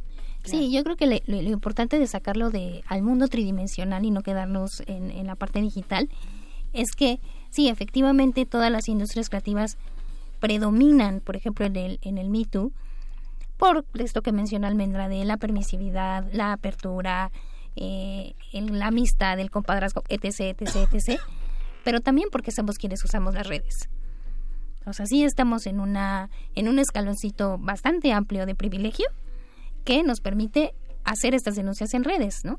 Sí, 0.44 0.72
yo 0.72 0.82
creo 0.82 0.96
que 0.96 1.22
lo 1.24 1.36
importante 1.36 2.00
de 2.00 2.06
sacarlo 2.08 2.50
de 2.50 2.82
al 2.88 3.02
mundo 3.02 3.28
tridimensional 3.28 4.04
y 4.04 4.10
no 4.10 4.22
quedarnos 4.22 4.82
en, 4.86 5.12
en 5.12 5.28
la 5.28 5.36
parte 5.36 5.60
digital 5.60 6.08
es 6.72 6.96
que 6.96 7.20
sí, 7.50 7.68
efectivamente 7.68 8.44
todas 8.44 8.70
las 8.70 8.88
industrias 8.88 9.28
creativas 9.28 9.78
predominan, 10.40 11.20
por 11.20 11.36
ejemplo, 11.36 11.66
en 11.66 11.76
el, 11.76 11.98
en 12.02 12.18
el 12.18 12.28
Me 12.28 12.44
Too, 12.44 12.72
por 13.62 13.84
esto 13.94 14.22
que 14.22 14.32
menciona 14.32 14.66
Almendra 14.66 15.08
de 15.08 15.24
la 15.24 15.36
permisividad, 15.36 16.26
la 16.32 16.52
apertura, 16.52 17.30
eh, 17.76 18.34
la 18.52 18.88
amistad, 18.88 19.38
el 19.38 19.52
compadrazgo, 19.52 20.02
etc., 20.08 20.58
etc., 20.58 20.92
etc., 20.92 21.20
pero 21.84 22.00
también 22.00 22.28
porque 22.32 22.50
somos 22.50 22.76
quienes 22.76 23.04
usamos 23.04 23.34
las 23.34 23.46
redes. 23.46 23.88
O 24.84 24.92
sea, 24.92 25.06
sí 25.06 25.22
estamos 25.22 25.68
en, 25.68 25.78
una, 25.78 26.28
en 26.56 26.66
un 26.66 26.80
escaloncito 26.80 27.56
bastante 27.56 28.12
amplio 28.12 28.46
de 28.46 28.56
privilegio 28.56 29.06
que 29.84 30.02
nos 30.02 30.20
permite 30.20 30.74
hacer 31.04 31.32
estas 31.32 31.54
denuncias 31.54 31.94
en 31.94 32.02
redes, 32.02 32.44
¿no? 32.44 32.58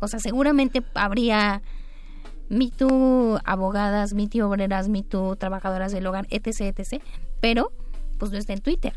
O 0.00 0.06
sea, 0.06 0.20
seguramente 0.20 0.82
habría 0.92 1.62
Me 2.50 2.70
Too 2.70 3.38
abogadas, 3.46 4.12
Me 4.12 4.28
obreras, 4.42 4.90
Me 4.90 5.02
trabajadoras 5.02 5.92
del 5.92 6.06
hogar, 6.06 6.26
etc., 6.28 6.76
etc., 6.76 7.02
pero 7.40 7.72
pues 8.18 8.32
no 8.32 8.36
está 8.36 8.52
en 8.52 8.60
Twitter. 8.60 8.92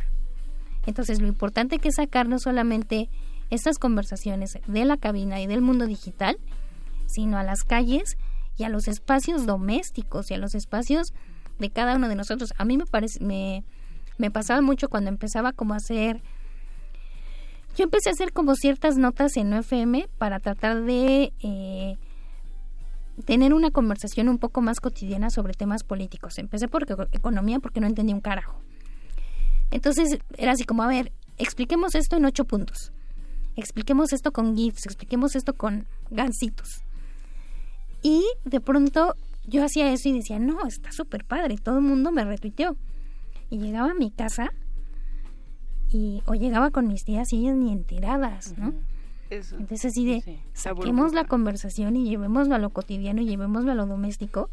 Entonces 0.86 1.22
lo 1.22 1.28
importante 1.28 1.80
que 1.80 1.90
es 1.90 1.96
sacar 1.96 2.28
no 2.28 2.40
solamente 2.40 3.10
estas 3.50 3.78
conversaciones 3.78 4.58
de 4.68 4.86
la 4.86 4.98
cabina 4.98 5.42
y 5.42 5.48
del 5.48 5.62
mundo 5.62 5.86
digital, 5.86 6.38
sino 7.06 7.38
a 7.38 7.44
las 7.44 7.64
calles 7.64 8.18
y 8.58 8.64
a 8.64 8.70
los 8.70 8.88
espacios 8.88 9.46
domésticos 9.46 10.32
y 10.32 10.34
a 10.34 10.38
los 10.38 10.56
espacios 10.56 11.14
de 11.60 11.70
cada 11.70 11.96
uno 11.96 12.10
de 12.10 12.16
nosotros. 12.16 12.54
A 12.58 12.66
mí 12.66 12.78
me 12.78 12.86
parece, 12.86 13.20
me, 13.24 13.64
pasaba 14.32 14.62
mucho 14.62 14.90
cuando 14.90 15.10
empezaba 15.10 15.52
como 15.52 15.74
a 15.74 15.78
hacer 15.78 16.22
yo 17.78 17.84
empecé 17.84 18.10
a 18.10 18.14
hacer 18.14 18.32
como 18.32 18.56
ciertas 18.56 18.98
notas 18.98 19.36
en 19.36 19.54
UFM 19.54 20.08
para 20.18 20.40
tratar 20.40 20.84
de 20.84 21.34
eh, 21.42 21.98
tener 23.26 23.54
una 23.54 23.70
conversación 23.70 24.30
un 24.30 24.38
poco 24.38 24.62
más 24.62 24.80
cotidiana 24.80 25.30
sobre 25.30 25.54
temas 25.54 25.84
políticos. 25.84 26.38
Empecé 26.38 26.70
por 26.70 26.86
economía 27.12 27.60
porque 27.60 27.82
no 27.82 27.88
entendía 27.88 28.16
un 28.16 28.22
carajo. 28.22 28.62
Entonces 29.76 30.20
era 30.38 30.54
así 30.54 30.64
como, 30.64 30.84
a 30.84 30.88
ver, 30.88 31.12
expliquemos 31.38 31.96
esto 31.96 32.16
en 32.16 32.24
ocho 32.24 32.46
puntos. 32.46 32.94
Expliquemos 33.58 34.14
esto 34.14 34.32
con 34.32 34.56
GIFs, 34.56 34.86
expliquemos 34.86 35.36
esto 35.36 35.54
con 35.54 35.86
gansitos. 36.10 36.86
Y 38.02 38.24
de 38.46 38.62
pronto 38.62 39.16
yo 39.46 39.66
hacía 39.66 39.92
eso 39.92 40.08
y 40.08 40.14
decía, 40.14 40.40
no, 40.40 40.66
está 40.66 40.94
súper 40.94 41.26
padre, 41.26 41.58
todo 41.58 41.80
el 41.80 41.84
mundo 41.84 42.14
me 42.14 42.24
retuiteó. 42.24 42.78
Y 43.50 43.58
llegaba 43.58 43.92
a 43.92 43.96
mi 43.96 44.12
casa 44.12 44.54
y 45.92 46.24
o 46.26 46.36
llegaba 46.36 46.72
con 46.72 46.88
mis 46.88 47.04
tías 47.04 47.34
y 47.34 47.40
ellas 47.40 47.58
ni 47.58 47.74
enteradas, 47.74 48.58
¿no? 48.58 48.74
Entonces 49.30 49.84
así 49.84 50.06
de, 50.06 50.40
saquemos 50.54 51.14
la 51.14 51.26
conversación 51.26 51.98
y 51.98 52.08
llevémoslo 52.08 52.56
a 52.56 52.60
lo 52.60 52.70
cotidiano 52.70 53.22
y 53.22 53.26
llevémoslo 53.26 53.74
a 53.74 53.76
lo 53.76 53.88
doméstico 53.88 54.50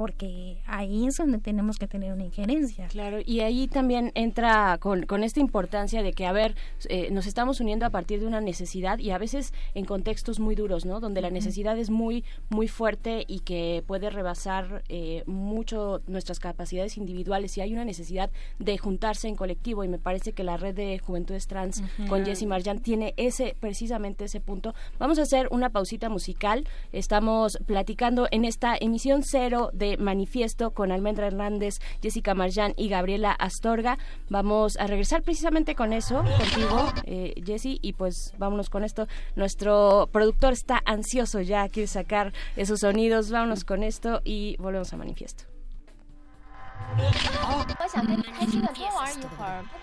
porque 0.00 0.56
ahí 0.64 1.06
es 1.08 1.18
donde 1.18 1.36
tenemos 1.36 1.76
que 1.76 1.86
tener 1.86 2.14
una 2.14 2.24
injerencia. 2.24 2.86
Claro, 2.86 3.18
y 3.22 3.40
ahí 3.40 3.68
también 3.68 4.12
entra 4.14 4.78
con, 4.80 5.04
con 5.04 5.22
esta 5.22 5.40
importancia 5.40 6.02
de 6.02 6.14
que, 6.14 6.24
a 6.24 6.32
ver, 6.32 6.54
eh, 6.88 7.10
nos 7.10 7.26
estamos 7.26 7.60
uniendo 7.60 7.84
a 7.84 7.90
partir 7.90 8.18
de 8.18 8.26
una 8.26 8.40
necesidad 8.40 8.98
y 8.98 9.10
a 9.10 9.18
veces 9.18 9.52
en 9.74 9.84
contextos 9.84 10.40
muy 10.40 10.54
duros, 10.54 10.86
¿no? 10.86 11.00
Donde 11.00 11.20
la 11.20 11.28
necesidad 11.28 11.78
es 11.78 11.90
muy, 11.90 12.24
muy 12.48 12.66
fuerte 12.66 13.26
y 13.28 13.40
que 13.40 13.84
puede 13.86 14.08
rebasar 14.08 14.84
eh, 14.88 15.22
mucho 15.26 16.00
nuestras 16.06 16.40
capacidades 16.40 16.96
individuales 16.96 17.58
y 17.58 17.60
hay 17.60 17.74
una 17.74 17.84
necesidad 17.84 18.30
de 18.58 18.78
juntarse 18.78 19.28
en 19.28 19.36
colectivo 19.36 19.84
y 19.84 19.88
me 19.88 19.98
parece 19.98 20.32
que 20.32 20.44
la 20.44 20.56
red 20.56 20.74
de 20.74 20.98
juventudes 20.98 21.46
trans 21.46 21.82
con 22.08 22.24
Jessie 22.24 22.46
Marjan 22.46 22.80
tiene 22.80 23.12
ese, 23.18 23.54
precisamente 23.60 24.24
ese 24.24 24.40
punto. 24.40 24.74
Vamos 24.98 25.18
a 25.18 25.22
hacer 25.24 25.48
una 25.50 25.68
pausita 25.68 26.08
musical. 26.08 26.66
Estamos 26.90 27.58
platicando 27.66 28.28
en 28.30 28.46
esta 28.46 28.78
emisión 28.80 29.22
cero 29.22 29.68
de 29.74 29.89
Manifiesto 29.98 30.72
con 30.72 30.92
Almendra 30.92 31.26
Hernández, 31.26 31.80
Jessica 32.02 32.34
Marjan 32.34 32.74
y 32.76 32.88
Gabriela 32.88 33.32
Astorga. 33.32 33.98
Vamos 34.28 34.76
a 34.78 34.86
regresar 34.86 35.22
precisamente 35.22 35.74
con 35.74 35.92
eso, 35.92 36.22
contigo, 36.22 36.92
eh, 37.04 37.34
Jessy, 37.44 37.78
y 37.82 37.92
pues 37.94 38.34
vámonos 38.38 38.70
con 38.70 38.84
esto. 38.84 39.06
Nuestro 39.36 40.08
productor 40.12 40.52
está 40.52 40.80
ansioso 40.84 41.40
ya, 41.40 41.68
quiere 41.68 41.86
sacar 41.86 42.32
esos 42.56 42.80
sonidos. 42.80 43.30
Vámonos 43.30 43.64
con 43.64 43.82
esto 43.82 44.20
y 44.24 44.56
volvemos 44.58 44.92
a 44.92 44.96
Manifiesto. 44.96 45.44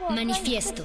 Manifiesto. 0.10 0.84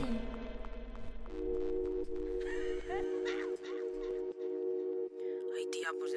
Ay, 5.54 5.66
tía, 5.70 5.88
pues 5.98 6.12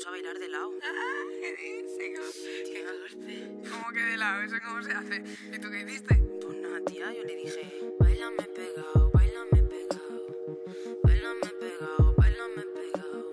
puso 0.00 0.08
a 0.08 0.12
bailar 0.12 0.38
de 0.38 0.48
lado. 0.48 0.72
Ah, 0.82 1.24
¿Qué 1.40 1.50
dices? 1.56 2.48
Qué 2.72 2.84
golpe. 2.84 3.68
¿Cómo 3.70 3.92
que 3.92 4.00
de 4.00 4.16
lado? 4.16 4.42
¿Eso 4.42 4.56
cómo 4.64 4.82
se 4.82 4.92
hace? 4.92 5.22
¿Y 5.52 5.58
tú 5.58 5.70
qué 5.70 5.80
hiciste? 5.80 6.14
Pues 6.40 6.58
nada, 6.58 6.80
tía, 6.86 7.12
yo 7.12 7.22
le 7.24 7.36
dije, 7.36 7.92
bailame 7.98 8.44
pegado, 8.44 9.10
bailame 9.12 9.62
pegado, 9.68 10.26
bailame 11.02 11.50
pegado, 11.60 12.14
bailame 12.16 12.62
pegado, 12.76 13.26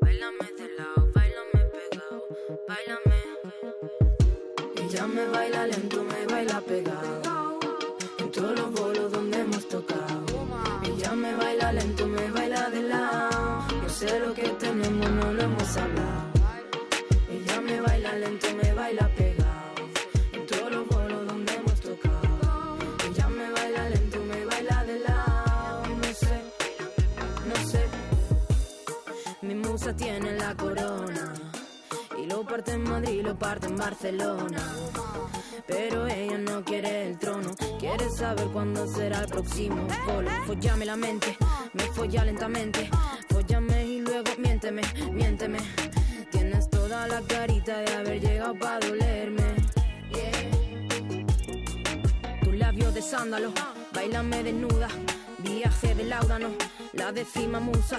bailame 0.00 0.52
de 0.58 0.68
lado, 0.76 1.08
bailame 1.14 1.60
pegado, 1.74 2.28
bailame. 2.68 3.20
Ella 4.76 5.06
me 5.06 5.26
baila 5.26 5.66
lento, 5.66 6.04
me 6.04 6.26
baila 6.26 6.60
pegado, 6.60 7.58
en 8.18 8.30
todos 8.32 8.58
los 8.58 8.72
bolos 8.72 9.12
donde 9.12 9.40
hemos 9.40 9.68
tocado. 9.68 10.24
Ella 10.82 11.12
me 11.12 11.34
baila 11.36 11.72
lento, 11.72 12.08
me 12.08 12.30
baila 12.30 12.70
de 12.70 12.82
lado, 12.82 13.33
sé 13.94 14.18
lo 14.18 14.34
que 14.34 14.48
tenemos, 14.64 15.08
no 15.08 15.32
lo 15.32 15.42
hemos 15.42 15.76
hablado. 15.76 16.32
Ella 17.30 17.60
me 17.60 17.80
baila 17.80 18.12
lento, 18.14 18.46
me 18.60 18.74
baila 18.74 19.08
pegado. 19.14 19.74
En 20.32 20.46
todos 20.46 20.70
los 20.72 20.88
bolos 20.88 21.26
donde 21.28 21.54
hemos 21.54 21.80
tocado. 21.80 22.78
Ella 23.08 23.28
me 23.28 23.50
baila 23.52 23.88
lento, 23.90 24.18
me 24.20 24.44
baila 24.46 24.84
de 24.84 24.98
lado. 24.98 25.82
No 26.02 26.10
sé, 26.22 26.36
no 27.50 27.56
sé. 27.70 27.84
Mi 29.42 29.54
musa 29.54 29.94
tiene 29.94 30.32
la 30.32 30.56
corona. 30.56 31.32
Y 32.20 32.26
lo 32.26 32.42
parte 32.44 32.72
en 32.72 32.82
Madrid, 32.82 33.22
lo 33.22 33.38
parte 33.38 33.66
en 33.68 33.76
Barcelona. 33.76 34.62
Pero 35.68 36.06
ella 36.08 36.38
no 36.38 36.64
quiere 36.64 37.10
el 37.10 37.18
trono. 37.18 37.50
Quiere 37.78 38.10
saber 38.10 38.48
cuándo 38.48 38.88
será 38.88 39.20
el 39.20 39.28
próximo 39.28 39.86
polo. 40.04 40.30
Follame 40.46 40.84
la 40.84 40.96
mente, 40.96 41.36
me 41.74 41.84
folla 41.92 42.24
lentamente 42.24 42.90
Follame 43.46 43.84
y 43.84 44.00
luego 44.00 44.30
miénteme, 44.38 44.82
miénteme. 45.12 45.58
Tienes 46.30 46.70
toda 46.70 47.06
la 47.08 47.20
carita 47.22 47.78
de 47.78 47.94
haber 47.94 48.20
llegado 48.20 48.54
para 48.58 48.80
dolerme. 48.86 49.42
Yeah. 50.12 50.32
Tu 52.42 52.52
labio 52.52 52.90
de 52.90 53.02
sándalo, 53.02 53.52
bailame 53.92 54.42
desnuda. 54.42 54.88
Viaje 55.44 55.94
del 55.94 56.10
áudano, 56.10 56.48
la 56.94 57.12
décima 57.12 57.60
musa. 57.60 57.98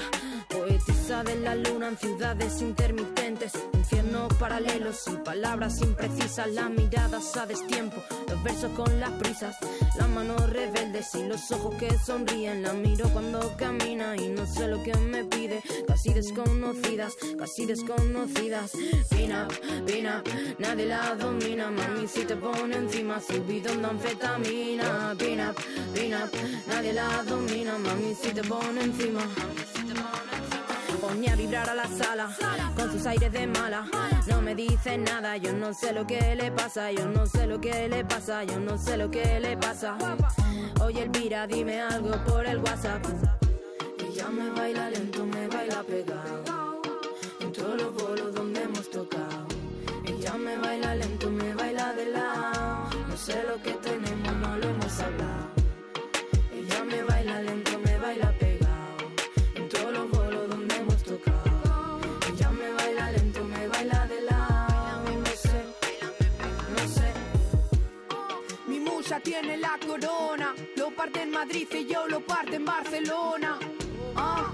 Poetisa 0.49 1.23
de 1.23 1.35
la 1.35 1.55
luna 1.55 1.89
en 1.89 1.97
ciudades 1.97 2.59
intermitentes. 2.61 3.53
Infiernos 3.73 4.33
paralelos 4.35 5.03
y 5.07 5.17
palabras 5.17 5.79
imprecisas. 5.81 6.47
Las 6.49 6.71
miradas 6.71 7.37
a 7.37 7.45
destiempo, 7.45 8.03
los 8.29 8.41
versos 8.43 8.71
con 8.71 8.99
las 8.99 9.11
prisas. 9.11 9.55
Las 9.95 10.09
manos 10.09 10.49
rebeldes 10.49 11.13
y 11.13 11.23
los 11.27 11.51
ojos 11.51 11.75
que 11.75 11.95
sonríen. 11.99 12.63
La 12.63 12.73
miro 12.73 13.07
cuando 13.09 13.55
camina 13.57 14.15
y 14.15 14.29
no 14.29 14.47
sé 14.47 14.67
lo 14.67 14.81
que 14.81 14.95
me 14.97 15.23
pide. 15.25 15.61
Casi 15.87 16.13
desconocidas, 16.13 17.13
casi 17.37 17.67
desconocidas. 17.67 18.71
Pina, 19.09 19.47
pina, 19.85 20.23
nadie 20.57 20.87
la 20.87 21.13
domina. 21.15 21.69
Mami, 21.69 22.07
si 22.07 22.25
te 22.25 22.35
pone 22.35 22.75
encima, 22.75 23.21
subido 23.21 23.75
de 23.75 23.85
anfetamina. 23.85 25.15
Pina, 25.17 25.53
pina, 25.93 26.29
nadie 26.67 26.93
la 26.93 27.23
domina. 27.23 27.34
Mami, 27.35 28.15
si 28.15 28.31
te 28.31 28.41
pone 28.43 28.81
encima. 28.81 29.19
Pone 31.01 31.29
a 31.29 31.35
vibrar 31.35 31.69
a 31.69 31.75
la 31.75 31.87
sala 31.87 32.29
con 32.75 32.91
sus 32.91 33.05
aires 33.05 33.31
de 33.31 33.45
mala. 33.45 33.85
No 34.27 34.41
me 34.41 34.55
dice 34.55 34.97
nada, 34.97 35.35
yo 35.35 35.51
no 35.53 35.73
sé 35.73 35.91
lo 35.91 36.07
que 36.07 36.35
le 36.35 36.51
pasa, 36.51 36.91
yo 36.93 37.05
no 37.07 37.25
sé 37.25 37.45
lo 37.45 37.59
que 37.59 37.89
le 37.89 38.05
pasa, 38.05 38.45
yo 38.45 38.59
no 38.59 38.77
sé 38.77 38.95
lo 38.97 39.11
que 39.11 39.39
le 39.41 39.57
pasa. 39.57 39.97
Oye, 40.81 41.03
Elvira, 41.03 41.45
dime 41.45 41.81
algo 41.81 42.11
por 42.25 42.45
el 42.45 42.59
WhatsApp. 42.59 43.05
Ella 43.99 44.29
me 44.29 44.49
baila 44.51 44.89
lento, 44.89 45.25
me 45.25 45.47
baila 45.49 45.83
pegado. 45.83 46.81
En 47.41 47.51
todos 47.51 47.81
los 47.81 47.93
bolos 47.93 48.33
donde 48.33 48.63
hemos 48.63 48.89
tocado. 48.89 49.45
Ella 50.05 50.33
me 50.35 50.57
baila 50.57 50.95
lento, 50.95 51.29
me 51.29 51.53
baila 51.53 51.93
de 51.93 52.05
lado. 52.05 52.89
No 53.09 53.17
sé 53.17 53.43
lo 53.43 53.61
que 53.61 53.73
tenemos, 53.73 54.33
no 54.37 54.57
lo 54.57 54.69
hemos 54.69 54.99
hablado. 54.99 55.44
Tiene 69.41 69.57
la 69.57 69.77
corona, 69.85 70.55
lo 70.77 70.91
parte 70.91 71.23
en 71.23 71.31
Madrid 71.31 71.67
y 71.71 71.85
yo 71.85 72.07
lo 72.07 72.21
parte 72.21 72.55
en 72.55 72.65
Barcelona. 72.65 73.59
Ah, 74.15 74.51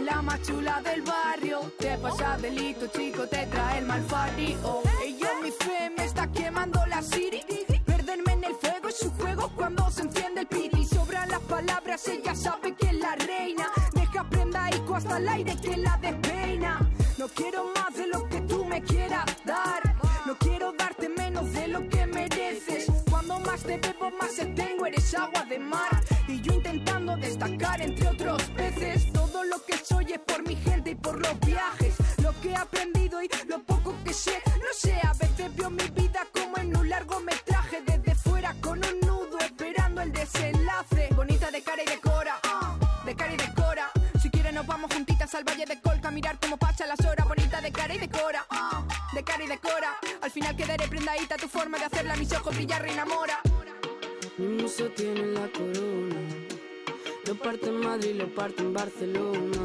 la 0.00 0.22
más 0.22 0.40
chula 0.42 0.80
del 0.82 1.02
barrio. 1.02 1.60
Te 1.78 1.98
pasa 1.98 2.38
delito, 2.38 2.86
chico, 2.86 3.26
te 3.28 3.46
trae 3.46 3.78
el 3.78 3.86
malfario. 3.86 4.82
Ella 5.04 5.30
mi 5.42 5.50
fe 5.50 5.90
me 5.96 6.04
está 6.04 6.26
quemando 6.32 6.80
la 6.86 7.02
city. 7.02 7.40
Perderme 7.84 8.32
en 8.32 8.44
el 8.44 8.54
fuego 8.54 8.88
es 8.88 8.98
su 8.98 9.10
juego 9.10 9.50
cuando 9.54 9.90
se 9.90 10.02
enciende 10.02 10.40
el 10.40 10.46
piti. 10.46 10.84
Sobran 10.84 11.28
las 11.28 11.40
palabras, 11.40 12.08
ella 12.08 12.34
sabe 12.34 12.74
que 12.74 12.86
es 12.86 12.94
la 12.94 13.14
reina. 13.16 13.70
Deja 13.92 14.24
prenda 14.30 14.70
ico 14.74 14.96
hasta 14.96 15.18
el 15.18 15.28
aire 15.28 15.56
que 15.60 15.76
la 15.76 15.98
despeina. 16.00 16.80
No 17.18 17.28
quiero 17.28 17.70
más 17.74 17.94
de 17.94 18.06
lo 18.06 18.26
que 18.28 18.40
tú 18.40 18.64
me 18.64 18.82
quieras 18.82 19.26
dar. 19.44 19.91
Te 23.78 23.88
bebo, 23.88 24.10
más 24.10 24.34
te 24.34 24.46
tengo, 24.46 24.86
eres 24.86 25.14
agua 25.14 25.44
de 25.48 25.58
mar. 25.58 26.04
Y 26.28 26.40
yo 26.40 26.52
intentando 26.52 27.16
destacar 27.16 27.80
entre 27.80 28.08
otros 28.08 28.42
peces. 28.56 29.12
Todo 29.12 29.44
lo 29.44 29.64
que 29.64 29.76
soy 29.76 30.12
es 30.12 30.18
por 30.20 30.46
mi 30.46 30.56
gente 30.56 30.90
y 30.90 30.94
por 30.94 31.18
los 31.20 31.38
viajes. 31.40 31.94
Lo 32.22 32.38
que 32.40 32.50
he 32.50 32.56
aprendido 32.56 33.22
y 33.22 33.28
lo 33.48 33.62
poco 33.62 33.94
que 34.04 34.12
sé. 34.12 34.42
No 34.46 34.72
sé, 34.74 34.94
a 35.02 35.12
veces 35.14 35.54
veo 35.56 35.70
mi 35.70 35.88
vida 35.90 36.26
como 36.32 36.58
en 36.58 36.76
un 36.76 36.88
largometraje. 36.88 37.82
Desde 37.86 38.14
fuera 38.14 38.54
con 38.60 38.78
un 38.78 39.00
nudo 39.00 39.38
esperando 39.38 40.02
el 40.02 40.12
desenlace. 40.12 41.08
Bonita 41.14 41.50
de 41.50 41.62
cara 41.62 41.82
y 41.82 41.86
de 41.86 41.98
cora. 41.98 42.40
De 43.04 43.14
cara 43.14 43.32
y 43.32 43.36
de 43.36 43.54
cora. 43.54 43.90
Si 44.20 44.30
quieres 44.30 44.52
nos 44.52 44.66
vamos 44.66 44.92
juntitas 44.92 45.34
al 45.34 45.44
Valle 45.44 45.64
de 45.64 45.80
Colca 45.80 46.08
a 46.08 46.10
mirar 46.10 46.38
cómo 46.40 46.56
pasan 46.58 46.88
las 46.88 47.00
horas. 47.00 47.26
Bonita 47.26 47.60
de 47.60 47.72
cara 47.72 47.94
y 47.94 47.98
de 47.98 48.08
cora. 48.10 48.46
De 49.14 49.24
cara 49.24 49.44
y 49.44 49.46
de 49.46 49.58
cora. 49.58 49.96
Al 50.20 50.30
final 50.30 50.56
quedaré 50.56 50.88
prendadita 50.88 51.36
tu 51.36 51.48
forma 51.48 51.78
de 51.78 51.84
hacerla. 51.84 52.16
Mis 52.16 52.32
ojos 52.32 52.54
brillar 52.54 52.86
y 52.86 52.90
enamora. 52.90 53.40
Mi 54.38 54.46
musa 54.46 54.84
tiene 54.96 55.26
la 55.26 55.46
corona. 55.52 56.16
Lo 57.26 57.34
parte 57.34 57.68
en 57.68 57.80
Madrid, 57.80 58.14
lo 58.16 58.34
parte 58.34 58.62
en 58.62 58.72
Barcelona. 58.72 59.58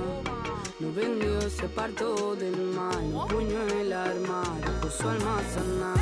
No 0.79 0.93
vendió 0.93 1.39
ese 1.39 1.69
parto 1.69 2.35
del 2.35 2.57
mal. 2.57 2.97
Un 2.97 3.27
puño 3.29 3.63
en 3.63 3.79
el 3.79 3.93
armario, 3.93 4.81
puso 4.81 5.09
almacenar. 5.09 5.97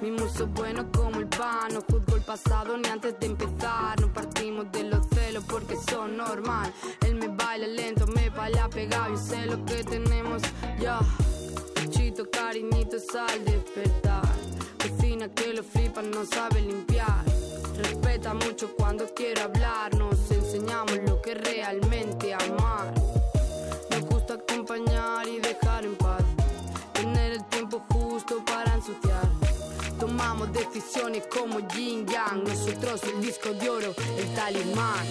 Mi 0.00 0.10
muso 0.10 0.44
es 0.44 0.52
bueno 0.54 0.90
como 0.90 1.20
el 1.20 1.26
pan. 1.26 1.74
No 1.74 1.82
juzgo 1.82 2.16
el 2.16 2.22
pasado 2.22 2.78
ni 2.78 2.88
antes 2.88 3.20
de 3.20 3.26
empezar. 3.26 4.00
No 4.00 4.10
partimos 4.10 4.72
de 4.72 4.84
los 4.84 5.06
celos 5.08 5.44
porque 5.44 5.76
son 5.90 6.16
normal. 6.16 6.72
Él 7.06 7.16
me 7.16 7.28
baila 7.28 7.66
lento, 7.66 8.06
me 8.06 8.30
baila 8.30 8.70
pegado. 8.70 9.10
Yo 9.10 9.18
sé 9.18 9.44
lo 9.44 9.62
que 9.66 9.84
tenemos 9.84 10.40
ya. 10.80 10.98
Chito, 11.90 12.28
cariñitos 12.30 13.14
al 13.14 13.44
despertar. 13.44 14.22
Cocina 14.78 15.28
que 15.28 15.52
lo 15.52 15.62
flipan, 15.62 16.10
no 16.10 16.24
sabe 16.24 16.62
limpiar. 16.62 17.24
Respeta 17.78 18.34
mucho 18.34 18.74
cuando 18.76 19.06
quiere 19.14 19.40
hablar. 19.42 19.94
Nos 19.96 20.30
enseñamos 20.30 20.98
lo 21.06 21.20
que 21.20 21.34
realmente 21.34 22.32
amar. 22.34 22.92
Nos 23.90 24.00
gusta 24.06 24.34
acompañar 24.34 25.28
y 25.28 25.40
dejar 25.40 25.84
en 25.84 25.96
paz. 25.96 26.22
Tener 26.92 27.32
el 27.32 27.44
tiempo 27.46 27.82
justo 27.90 28.44
para 28.44 28.74
ensuciar. 28.74 29.28
Tomamos 30.00 30.52
decisiones 30.52 31.24
como 31.26 31.60
Yin 31.68 32.06
Yang. 32.06 32.44
Nosotros 32.44 33.02
el 33.04 33.20
disco 33.20 33.50
de 33.52 33.70
oro, 33.70 33.94
el 34.18 34.34
talismán. 34.34 35.06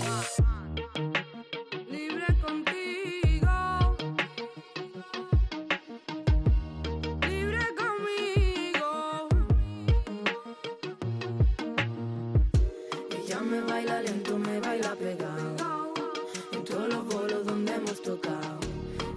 Pegado. 15.06 15.94
En 16.52 16.64
todos 16.64 16.88
los 16.94 17.06
bolos 17.06 17.46
donde 17.46 17.72
hemos 17.76 18.02
tocado. 18.02 18.58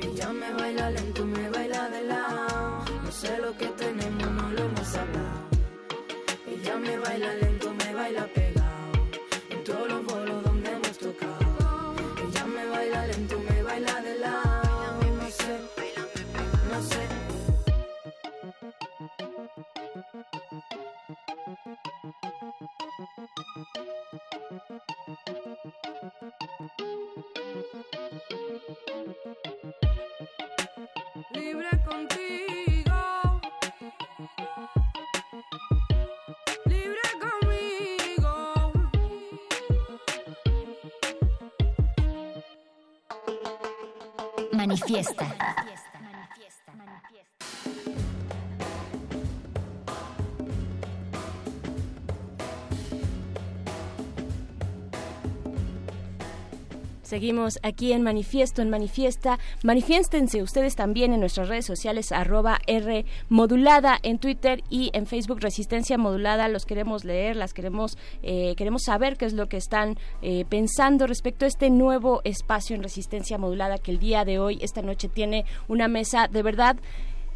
Ella 0.06 0.28
me 0.40 0.52
baila 0.52 0.90
lento, 0.90 1.24
me 1.24 1.48
baila 1.48 1.88
de 1.88 2.02
lado. 2.02 2.84
No 3.04 3.10
sé 3.20 3.38
lo 3.38 3.50
que 3.56 3.68
tenemos, 3.82 4.30
no 4.38 4.46
lo 4.56 4.60
hemos 4.68 4.94
hablado. 5.00 5.42
Ella 6.46 6.76
me 6.76 6.98
baila 6.98 7.30
lento, 7.42 7.66
me 7.80 7.94
baila 7.94 8.24
pegado. 8.34 8.47
Manifiesta. 44.98 45.37
Seguimos 57.08 57.58
aquí 57.62 57.94
en 57.94 58.02
Manifiesto, 58.02 58.60
en 58.60 58.68
Manifiesta. 58.68 59.38
Manifiéstense 59.62 60.42
ustedes 60.42 60.76
también 60.76 61.14
en 61.14 61.20
nuestras 61.20 61.48
redes 61.48 61.64
sociales, 61.64 62.12
arroba 62.12 62.58
R 62.66 63.06
modulada 63.30 63.98
en 64.02 64.18
Twitter 64.18 64.62
y 64.68 64.90
en 64.92 65.06
Facebook 65.06 65.40
Resistencia 65.40 65.96
Modulada. 65.96 66.48
Los 66.48 66.66
queremos 66.66 67.06
leer, 67.06 67.34
las 67.34 67.54
queremos, 67.54 67.96
eh, 68.22 68.54
queremos 68.58 68.82
saber 68.82 69.16
qué 69.16 69.24
es 69.24 69.32
lo 69.32 69.48
que 69.48 69.56
están 69.56 69.96
eh, 70.20 70.44
pensando 70.50 71.06
respecto 71.06 71.46
a 71.46 71.48
este 71.48 71.70
nuevo 71.70 72.20
espacio 72.24 72.76
en 72.76 72.82
Resistencia 72.82 73.38
Modulada 73.38 73.78
que 73.78 73.90
el 73.90 74.00
día 74.00 74.26
de 74.26 74.38
hoy, 74.38 74.58
esta 74.60 74.82
noche, 74.82 75.08
tiene 75.08 75.46
una 75.66 75.88
mesa 75.88 76.28
de 76.28 76.42
verdad 76.42 76.76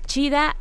chida 0.05 0.55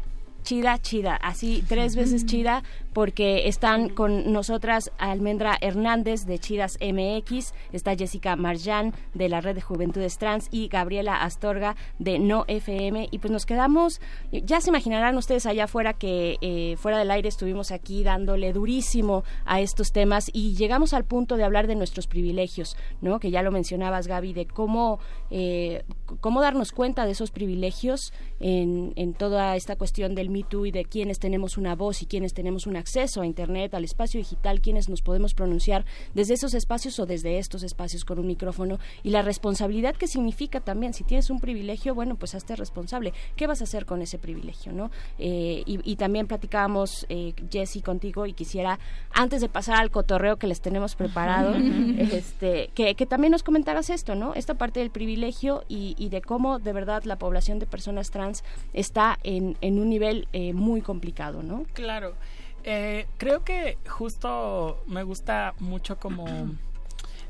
chida, 0.44 0.80
chida, 0.80 1.16
así 1.16 1.64
tres 1.68 1.96
veces 1.96 2.26
chida, 2.26 2.64
porque 2.94 3.48
están 3.48 3.90
con 3.90 4.32
nosotras 4.34 4.92
Almendra 4.98 5.58
Hernández 5.62 6.26
de 6.26 6.40
Chidas 6.40 6.78
MX, 6.82 7.54
está 7.72 7.96
Jessica 7.96 8.36
Marjan 8.36 8.94
de 9.14 9.30
la 9.30 9.42
Red 9.42 9.56
de 9.56 9.62
Juventudes 9.62 10.18
Trans 10.18 10.50
y 10.52 10.68
Gabriela 10.68 11.24
Astorga 11.24 11.76
de 12.00 12.20
No 12.20 12.46
FM. 12.48 13.08
Y 13.12 13.20
pues 13.20 13.32
nos 13.32 13.46
quedamos, 13.46 14.02
ya 14.32 14.60
se 14.62 14.70
imaginarán 14.70 15.18
ustedes 15.18 15.46
allá 15.46 15.66
afuera 15.66 15.94
que 15.94 16.38
eh, 16.42 16.76
fuera 16.78 16.98
del 16.98 17.12
aire 17.12 17.30
estuvimos 17.30 17.72
aquí 17.72 18.04
dándole 18.04 18.52
durísimo 18.54 19.24
a 19.46 19.62
estos 19.62 19.92
temas 19.92 20.30
y 20.34 20.56
llegamos 20.56 20.94
al 20.94 21.06
punto 21.06 21.38
de 21.38 21.44
hablar 21.44 21.68
de 21.68 21.76
nuestros 21.76 22.08
privilegios, 22.08 22.76
¿no? 23.02 23.20
Que 23.20 23.32
ya 23.32 23.42
lo 23.42 23.52
mencionabas, 23.52 24.08
Gaby, 24.08 24.34
de 24.34 24.48
cómo, 24.48 25.00
eh, 25.30 25.84
cómo 26.20 26.42
darnos 26.42 26.72
cuenta 26.72 27.06
de 27.06 27.12
esos 27.12 27.32
privilegios 27.32 28.14
en, 28.40 28.94
en 28.96 29.14
toda 29.14 29.56
esta 29.56 29.76
cuestión 29.76 30.16
del 30.16 30.30
Me 30.32 30.44
Too 30.44 30.66
y 30.66 30.72
de 30.72 30.86
quienes 30.86 31.20
tenemos 31.20 31.58
una 31.58 31.76
voz 31.76 32.02
y 32.02 32.06
quienes 32.06 32.34
tenemos 32.34 32.68
un 32.68 32.78
acceso 32.78 33.22
a 33.22 33.26
Internet, 33.26 33.74
al 33.74 33.84
espacio 33.84 34.20
digital, 34.20 34.62
quienes 34.62 34.90
nos 34.90 35.02
podemos 35.02 35.34
pronunciar 35.34 35.86
desde 36.14 36.34
esos 36.34 36.53
espacios 36.53 36.99
o 36.99 37.06
desde 37.06 37.38
estos 37.38 37.64
espacios 37.64 38.06
con 38.06 38.20
un 38.20 38.28
micrófono 38.28 38.80
y 39.03 39.10
la 39.10 39.22
responsabilidad 39.22 39.95
que 39.95 40.08
significa 40.08 40.60
también, 40.60 40.94
si 40.94 41.03
tienes 41.03 41.30
un 41.30 41.40
privilegio, 41.40 41.95
bueno, 41.95 42.16
pues 42.16 42.36
hazte 42.36 42.56
responsable. 42.56 43.14
¿Qué 43.36 43.48
vas 43.48 43.62
a 43.62 43.66
hacer 43.66 43.86
con 43.86 44.02
ese 44.02 44.18
privilegio, 44.18 44.72
no? 44.72 44.91
Eh, 45.20 45.64
y, 45.66 45.80
y 45.90 45.95
también 45.95 46.28
platicábamos, 46.28 47.06
eh, 47.10 47.34
Jessy, 47.52 47.82
contigo 47.82 48.26
y 48.26 48.34
quisiera, 48.34 48.80
antes 49.14 49.41
de 49.41 49.49
pasar 49.49 49.78
al 49.78 49.91
cotorreo 49.91 50.38
que 50.38 50.48
les 50.48 50.62
tenemos 50.62 50.95
preparado, 50.95 51.53
este, 51.98 52.70
que, 52.74 52.95
que 52.95 53.06
también 53.06 53.32
nos 53.32 53.44
comentaras 53.44 53.90
esto, 53.90 54.16
¿no? 54.16 54.34
Esta 54.34 54.56
parte 54.56 54.80
del 54.80 54.91
privilegio 54.91 55.64
y, 55.68 55.95
y 55.98 56.10
de 56.10 56.22
cómo 56.22 56.60
de 56.60 56.74
verdad 56.74 57.03
la 57.03 57.18
población 57.18 57.60
de 57.60 57.66
personas 57.66 58.12
trans 58.12 58.44
está 58.74 59.20
en, 59.24 59.58
en 59.62 59.80
un 59.80 59.90
nivel 59.90 60.20
eh, 60.34 60.53
muy 60.53 60.81
complicado, 60.81 61.43
¿no? 61.43 61.65
Claro. 61.73 62.15
Eh, 62.64 63.07
creo 63.18 63.43
que 63.43 63.77
justo 63.88 64.84
me 64.88 65.03
gusta 65.03 65.56
mucho 65.60 65.98
como 65.98 66.26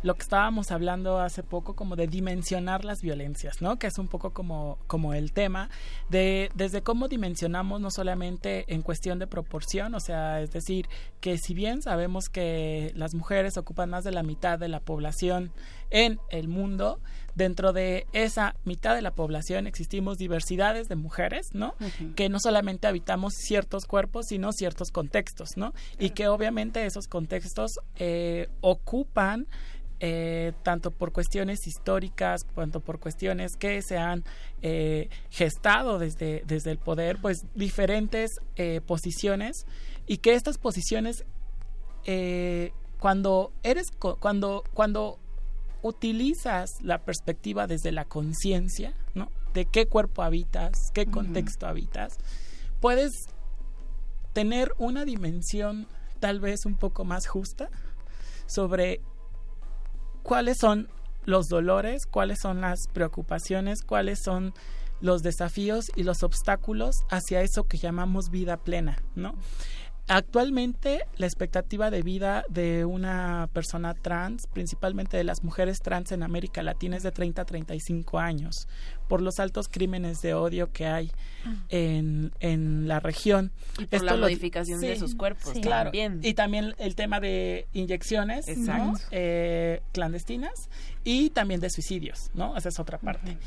lo 0.03 0.15
que 0.15 0.23
estábamos 0.23 0.72
hablando 0.72 1.19
hace 1.19 1.43
poco, 1.43 1.76
como 1.76 1.95
de 1.95 2.07
dimensionar 2.07 2.84
las 2.85 3.01
violencias, 3.01 3.61
¿no? 3.61 3.77
Que 3.77 3.88
es 3.88 3.97
un 3.97 4.07
poco 4.07 4.31
como, 4.31 4.77
como 4.88 5.13
el 5.13 5.31
tema 5.31 5.69
de 6.09 6.49
desde 6.55 6.81
cómo 6.81 7.07
dimensionamos 7.07 7.80
no 7.81 7.91
solamente 7.91 8.65
en 8.73 8.81
cuestión 8.81 9.19
de 9.19 9.27
proporción, 9.27 9.93
o 9.93 9.99
sea, 9.99 10.41
es 10.41 10.51
decir, 10.51 10.88
que 11.19 11.38
si 11.38 11.53
bien 11.53 11.81
sabemos 11.81 12.30
que 12.30 12.91
las 12.95 13.13
mujeres 13.13 13.57
ocupan 13.57 13.89
más 13.91 14.03
de 14.03 14.11
la 14.11 14.23
mitad 14.23 14.57
de 14.57 14.69
la 14.69 14.80
población 14.80 15.51
en 15.91 16.19
el 16.30 16.47
mundo, 16.47 16.99
dentro 17.36 17.74
de 17.74 18.08
esa 18.14 18.56
mitad 18.66 18.95
de 18.95 19.02
la 19.02 19.12
población 19.12 19.68
existimos 19.68 20.18
diversidades 20.18 20.88
de 20.88 20.95
mujeres, 20.95 21.49
¿no? 21.53 21.76
Que 22.16 22.30
no 22.30 22.40
solamente 22.40 22.88
habitamos 22.88 23.34
ciertos 23.36 23.86
cuerpos, 23.86 24.28
sino 24.28 24.52
ciertos 24.52 24.91
contextos, 24.91 25.58
¿no? 25.58 25.74
Y 25.99 26.12
que 26.12 26.28
obviamente 26.28 26.86
esos 26.86 27.08
contextos 27.08 27.80
eh, 27.98 28.49
ocupan 28.62 29.48
eh, 30.03 30.53
tanto 30.64 30.90
por 30.90 31.12
cuestiones 31.12 31.68
históricas, 31.68 32.44
cuanto 32.56 32.80
por 32.80 32.99
cuestiones 32.99 33.56
que 33.56 33.84
se 33.84 33.99
han 33.99 34.24
eh, 34.64 35.10
gestado 35.30 35.99
desde, 35.99 36.41
desde 36.48 36.72
el 36.72 36.80
poder, 36.80 37.20
pues 37.22 37.45
diferentes 37.53 38.32
eh, 38.56 38.82
posiciones 38.84 39.68
y 40.08 40.18
que 40.18 40.34
estas 40.34 40.58
posiciones, 40.58 41.24
cuando 42.99 43.52
eres, 43.62 43.91
cuando, 43.91 44.64
cuando 44.74 45.20
utilizas 45.82 46.82
la 46.82 46.99
perspectiva 46.99 47.68
desde 47.68 47.91
la 47.91 48.06
conciencia, 48.06 48.94
¿no? 49.14 49.32
De 49.53 49.66
qué 49.66 49.88
cuerpo 49.88 50.24
habitas, 50.24 50.91
qué 50.94 51.06
contexto 51.06 51.68
habitas, 51.68 52.18
puedes 52.80 53.12
tener 54.34 54.74
una 54.78 55.06
dimensión 55.06 55.88
tal 56.20 56.40
vez 56.40 56.66
un 56.66 56.76
poco 56.76 57.03
más 57.03 57.28
justa 57.28 57.70
sobre 58.45 59.02
cuáles 60.24 60.58
son 60.60 60.88
los 61.26 61.48
dolores, 61.48 62.06
cuáles 62.06 62.40
son 62.40 62.62
las 62.62 62.88
preocupaciones, 62.94 63.82
cuáles 63.82 64.20
son 64.24 64.53
los 65.02 65.24
desafíos 65.24 65.86
y 65.95 66.03
los 66.03 66.24
obstáculos 66.24 67.03
hacia 67.10 67.41
eso 67.41 67.64
que 67.64 67.78
llamamos 67.78 68.30
vida 68.30 68.58
plena, 68.58 68.98
¿no? 69.16 69.34
Actualmente 70.07 71.06
la 71.15 71.26
expectativa 71.26 71.90
de 71.90 72.02
vida 72.02 72.44
de 72.49 72.84
una 72.86 73.49
persona 73.53 73.94
trans, 73.94 74.45
principalmente 74.48 75.15
de 75.15 75.23
las 75.23 75.44
mujeres 75.44 75.80
trans 75.80 76.11
en 76.11 76.22
América 76.23 76.64
Latina, 76.64 76.98
es 76.98 77.03
de 77.03 77.11
30 77.11 77.41
a 77.41 77.45
35 77.45 78.19
años, 78.19 78.68
por 79.07 79.22
los 79.22 79.40
altos 79.40 79.69
crímenes 79.69 80.22
de 80.22 80.34
odio 80.34 80.72
que 80.72 80.86
hay 80.88 81.11
en, 81.69 82.32
en 82.41 82.88
la 82.88 82.99
región. 82.99 83.52
Y 83.80 83.86
por 83.86 84.03
la 84.03 84.15
lo- 84.15 84.23
modificación 84.23 84.82
de 84.82 84.98
sus 84.98 85.15
cuerpos 85.15 85.53
claro. 85.61 85.86
también. 85.91 86.19
Y 86.23 86.34
también 86.34 86.76
el 86.78 86.95
tema 86.95 87.19
de 87.19 87.68
inyecciones. 87.73 88.45
Eh, 89.11 89.82
clandestinas 89.94 90.69
y 91.03 91.30
también 91.30 91.61
de 91.61 91.69
suicidios, 91.69 92.32
¿no? 92.34 92.57
Esa 92.57 92.69
es 92.69 92.80
otra 92.80 92.98
parte. 92.98 93.38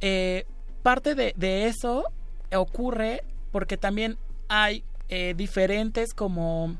Eh, 0.00 0.44
parte 0.82 1.14
de, 1.14 1.34
de 1.36 1.66
eso 1.66 2.04
ocurre 2.54 3.24
porque 3.50 3.76
también 3.76 4.18
hay 4.48 4.84
eh, 5.14 5.34
diferentes 5.36 6.14
como 6.14 6.74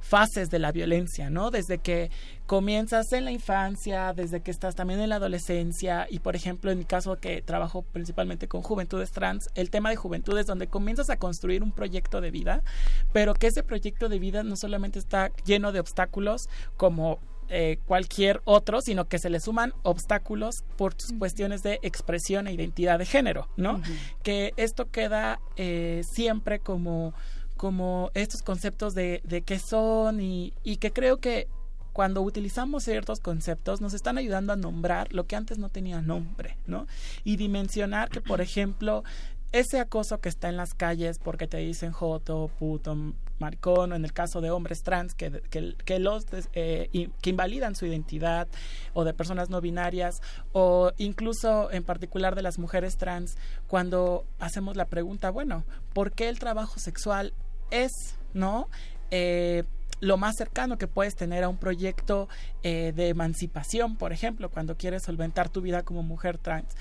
fases 0.00 0.50
de 0.50 0.58
la 0.58 0.72
violencia, 0.72 1.30
¿no? 1.30 1.52
Desde 1.52 1.78
que 1.78 2.10
comienzas 2.46 3.12
en 3.12 3.24
la 3.24 3.30
infancia, 3.30 4.12
desde 4.14 4.40
que 4.40 4.50
estás 4.50 4.74
también 4.74 4.98
en 4.98 5.10
la 5.10 5.16
adolescencia 5.16 6.08
y 6.10 6.18
por 6.18 6.34
ejemplo 6.34 6.72
en 6.72 6.78
mi 6.78 6.84
caso 6.84 7.20
que 7.20 7.40
trabajo 7.40 7.82
principalmente 7.82 8.48
con 8.48 8.62
juventudes 8.62 9.12
trans, 9.12 9.48
el 9.54 9.70
tema 9.70 9.90
de 9.90 9.96
juventudes 9.96 10.46
donde 10.46 10.66
comienzas 10.66 11.08
a 11.08 11.18
construir 11.18 11.62
un 11.62 11.70
proyecto 11.70 12.20
de 12.20 12.32
vida, 12.32 12.64
pero 13.12 13.32
que 13.32 13.46
ese 13.46 13.62
proyecto 13.62 14.08
de 14.08 14.18
vida 14.18 14.42
no 14.42 14.56
solamente 14.56 14.98
está 14.98 15.30
lleno 15.44 15.70
de 15.70 15.78
obstáculos 15.78 16.48
como 16.76 17.20
eh, 17.50 17.78
cualquier 17.86 18.42
otro, 18.44 18.82
sino 18.82 19.08
que 19.08 19.18
se 19.18 19.30
le 19.30 19.40
suman 19.40 19.72
obstáculos 19.82 20.64
por 20.76 20.92
sus 21.00 21.14
cuestiones 21.14 21.62
de 21.62 21.78
expresión 21.82 22.46
e 22.46 22.52
identidad 22.52 22.98
de 22.98 23.06
género, 23.06 23.48
¿no? 23.56 23.80
Que 24.22 24.52
esto 24.58 24.90
queda 24.90 25.40
eh, 25.56 26.02
siempre 26.04 26.58
como, 26.58 27.14
como 27.58 28.10
estos 28.14 28.40
conceptos 28.40 28.94
de, 28.94 29.20
de 29.24 29.42
qué 29.42 29.58
son 29.58 30.22
y, 30.22 30.54
y 30.64 30.78
que 30.78 30.92
creo 30.92 31.18
que 31.18 31.48
cuando 31.92 32.22
utilizamos 32.22 32.84
ciertos 32.84 33.18
conceptos 33.18 33.80
nos 33.80 33.92
están 33.92 34.18
ayudando 34.18 34.52
a 34.52 34.56
nombrar 34.56 35.12
lo 35.12 35.26
que 35.26 35.36
antes 35.36 35.58
no 35.58 35.68
tenía 35.68 36.00
nombre, 36.00 36.56
¿no? 36.66 36.86
Y 37.24 37.36
dimensionar 37.36 38.08
que, 38.08 38.20
por 38.20 38.40
ejemplo, 38.40 39.02
ese 39.50 39.80
acoso 39.80 40.20
que 40.20 40.28
está 40.28 40.48
en 40.48 40.56
las 40.56 40.74
calles 40.74 41.18
porque 41.18 41.48
te 41.48 41.56
dicen 41.56 41.90
joto, 41.90 42.50
puto, 42.58 42.96
maricón, 43.38 43.92
o 43.92 43.96
en 43.96 44.04
el 44.04 44.12
caso 44.12 44.40
de 44.40 44.50
hombres 44.50 44.82
trans 44.82 45.14
que, 45.14 45.42
que, 45.50 45.74
que 45.84 45.98
los 45.98 46.26
eh, 46.52 47.10
que 47.20 47.30
invalidan 47.30 47.74
su 47.74 47.86
identidad, 47.86 48.46
o 48.92 49.04
de 49.04 49.14
personas 49.14 49.48
no 49.48 49.60
binarias, 49.60 50.20
o 50.52 50.92
incluso 50.98 51.70
en 51.72 51.82
particular 51.82 52.34
de 52.34 52.42
las 52.42 52.58
mujeres 52.58 52.96
trans, 52.96 53.36
cuando 53.66 54.24
hacemos 54.38 54.76
la 54.76 54.84
pregunta, 54.84 55.30
bueno, 55.30 55.64
¿por 55.94 56.12
qué 56.12 56.28
el 56.28 56.38
trabajo 56.38 56.78
sexual 56.78 57.32
es, 57.70 58.16
no? 58.34 58.68
Eh, 59.10 59.64
lo 60.00 60.16
más 60.16 60.36
cercano 60.36 60.78
que 60.78 60.86
puedes 60.86 61.16
tener 61.16 61.42
a 61.42 61.48
un 61.48 61.56
proyecto 61.56 62.28
eh, 62.62 62.92
de 62.94 63.08
emancipación, 63.08 63.96
por 63.96 64.12
ejemplo, 64.12 64.48
cuando 64.48 64.76
quieres 64.76 65.02
solventar 65.02 65.48
tu 65.48 65.60
vida 65.60 65.82
como 65.82 66.02
mujer 66.02 66.38
trans. 66.38 66.74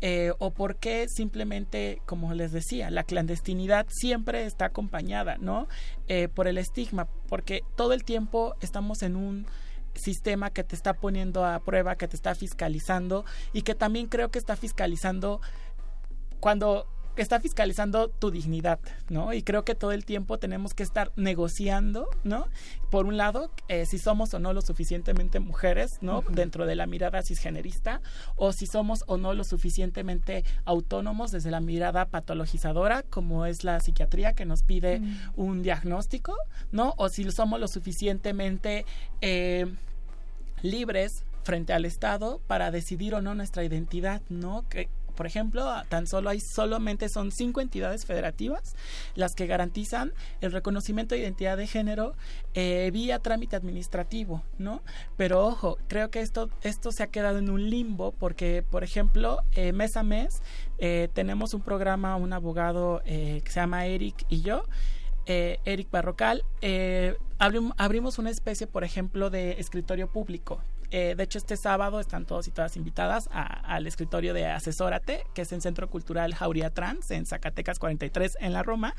Eh, 0.00 0.32
o 0.38 0.50
por 0.50 0.76
qué 0.76 1.06
simplemente, 1.08 2.02
como 2.04 2.34
les 2.34 2.52
decía, 2.52 2.90
la 2.90 3.04
clandestinidad 3.04 3.86
siempre 3.88 4.44
está 4.44 4.66
acompañada, 4.66 5.36
¿no? 5.38 5.68
Por 6.34 6.48
el 6.48 6.58
estigma, 6.58 7.06
porque 7.28 7.62
todo 7.76 7.92
el 7.92 8.04
tiempo 8.04 8.54
estamos 8.60 9.02
en 9.02 9.16
un 9.16 9.46
sistema 9.94 10.50
que 10.50 10.64
te 10.64 10.74
está 10.74 10.94
poniendo 10.94 11.44
a 11.44 11.60
prueba, 11.60 11.96
que 11.96 12.08
te 12.08 12.16
está 12.16 12.34
fiscalizando 12.34 13.24
y 13.52 13.62
que 13.62 13.74
también 13.74 14.06
creo 14.06 14.30
que 14.30 14.38
está 14.38 14.56
fiscalizando 14.56 15.40
cuando 16.40 16.86
está 17.22 17.40
fiscalizando 17.40 18.08
tu 18.08 18.30
dignidad, 18.30 18.78
¿no? 19.08 19.32
Y 19.32 19.42
creo 19.42 19.64
que 19.64 19.74
todo 19.74 19.92
el 19.92 20.04
tiempo 20.04 20.38
tenemos 20.38 20.74
que 20.74 20.82
estar 20.82 21.12
negociando, 21.16 22.08
¿no? 22.24 22.48
Por 22.90 23.06
un 23.06 23.16
lado, 23.16 23.50
eh, 23.68 23.86
si 23.86 23.98
somos 23.98 24.34
o 24.34 24.38
no 24.38 24.52
lo 24.52 24.62
suficientemente 24.62 25.40
mujeres, 25.40 25.98
¿no? 26.00 26.22
Dentro 26.28 26.66
de 26.66 26.74
la 26.74 26.86
mirada 26.86 27.22
cisgenerista, 27.22 28.00
o 28.36 28.52
si 28.52 28.66
somos 28.66 29.04
o 29.06 29.16
no 29.16 29.34
lo 29.34 29.44
suficientemente 29.44 30.44
autónomos 30.64 31.30
desde 31.30 31.50
la 31.50 31.60
mirada 31.60 32.06
patologizadora, 32.06 33.02
como 33.02 33.46
es 33.46 33.64
la 33.64 33.80
psiquiatría 33.80 34.32
que 34.32 34.44
nos 34.44 34.62
pide 34.62 35.00
un 35.36 35.62
diagnóstico, 35.62 36.36
¿no? 36.72 36.94
O 36.96 37.08
si 37.08 37.30
somos 37.30 37.60
lo 37.60 37.68
suficientemente 37.68 38.84
eh, 39.20 39.66
libres 40.62 41.24
frente 41.44 41.72
al 41.72 41.84
Estado 41.84 42.40
para 42.46 42.70
decidir 42.70 43.14
o 43.14 43.22
no 43.22 43.34
nuestra 43.34 43.64
identidad, 43.64 44.22
¿no? 44.28 44.64
Que, 44.68 44.88
por 45.14 45.26
ejemplo, 45.26 45.64
tan 45.88 46.06
solo 46.06 46.30
hay 46.30 46.40
solamente 46.40 47.08
son 47.08 47.32
cinco 47.32 47.60
entidades 47.60 48.04
federativas 48.06 48.74
las 49.14 49.34
que 49.34 49.46
garantizan 49.46 50.12
el 50.40 50.52
reconocimiento 50.52 51.14
de 51.14 51.22
identidad 51.22 51.56
de 51.56 51.66
género 51.66 52.14
eh, 52.54 52.90
vía 52.92 53.18
trámite 53.18 53.56
administrativo, 53.56 54.42
¿no? 54.58 54.82
Pero 55.16 55.46
ojo, 55.46 55.78
creo 55.88 56.10
que 56.10 56.20
esto 56.20 56.50
esto 56.62 56.92
se 56.92 57.02
ha 57.02 57.08
quedado 57.08 57.38
en 57.38 57.50
un 57.50 57.70
limbo 57.70 58.12
porque, 58.12 58.62
por 58.68 58.84
ejemplo, 58.84 59.38
eh, 59.52 59.72
mes 59.72 59.96
a 59.96 60.02
mes 60.02 60.42
eh, 60.78 61.08
tenemos 61.14 61.54
un 61.54 61.62
programa, 61.62 62.16
un 62.16 62.32
abogado 62.32 63.02
eh, 63.04 63.40
que 63.44 63.50
se 63.52 63.60
llama 63.60 63.86
Eric 63.86 64.26
y 64.28 64.42
yo 64.42 64.64
eh, 65.26 65.58
Eric 65.64 65.90
Barrocal, 65.90 66.44
abrim- 67.38 67.72
abrimos 67.78 68.18
una 68.18 68.30
especie, 68.30 68.66
por 68.66 68.84
ejemplo, 68.84 69.30
de 69.30 69.52
escritorio 69.52 70.12
público. 70.12 70.60
Eh, 70.96 71.16
de 71.16 71.24
hecho, 71.24 71.38
este 71.38 71.56
sábado 71.56 71.98
están 71.98 72.24
todos 72.24 72.46
y 72.46 72.52
todas 72.52 72.76
invitadas 72.76 73.24
a- 73.32 73.42
al 73.74 73.88
escritorio 73.88 74.32
de 74.32 74.46
Asesórate, 74.46 75.24
que 75.34 75.42
es 75.42 75.50
en 75.50 75.60
Centro 75.60 75.90
Cultural 75.90 76.32
Jauría 76.34 76.70
Trans, 76.70 77.10
en 77.10 77.26
Zacatecas 77.26 77.80
43, 77.80 78.36
en 78.38 78.52
la 78.52 78.62
Roma. 78.62 78.94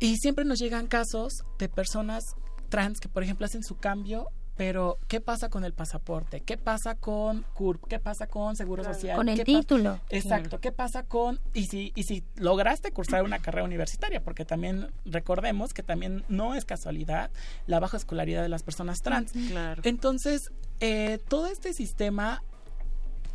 Y 0.00 0.16
siempre 0.18 0.44
nos 0.44 0.58
llegan 0.58 0.86
casos 0.86 1.44
de 1.58 1.70
personas 1.70 2.24
trans 2.68 3.00
que, 3.00 3.08
por 3.08 3.22
ejemplo, 3.22 3.46
hacen 3.46 3.62
su 3.64 3.76
cambio, 3.78 4.28
pero 4.58 4.98
¿qué 5.08 5.22
pasa 5.22 5.48
con 5.48 5.64
el 5.64 5.72
pasaporte? 5.72 6.42
¿Qué 6.42 6.58
pasa 6.58 6.94
con 6.96 7.46
CURP? 7.54 7.86
¿Qué 7.88 7.98
pasa 8.00 8.26
con 8.26 8.54
Seguro 8.54 8.84
Social? 8.84 9.16
Con 9.16 9.30
el 9.30 9.36
¿Qué 9.38 9.50
pa- 9.50 9.60
título. 9.60 10.00
Exacto. 10.10 10.60
¿Qué 10.60 10.72
pasa 10.72 11.04
con 11.04 11.40
y 11.54 11.68
si 11.68 11.92
y 11.94 12.02
si 12.02 12.22
lograste 12.36 12.90
cursar 12.92 13.22
una 13.22 13.38
carrera 13.38 13.64
universitaria? 13.64 14.22
Porque 14.22 14.44
también 14.44 14.90
recordemos 15.06 15.72
que 15.72 15.82
también 15.82 16.24
no 16.28 16.54
es 16.54 16.66
casualidad 16.66 17.30
la 17.66 17.80
baja 17.80 17.96
escolaridad 17.96 18.42
de 18.42 18.48
las 18.50 18.62
personas 18.62 18.98
trans. 19.00 19.32
Claro. 19.32 19.80
Entonces 19.86 20.50
eh, 20.80 21.18
todo 21.28 21.46
este 21.46 21.72
sistema 21.72 22.42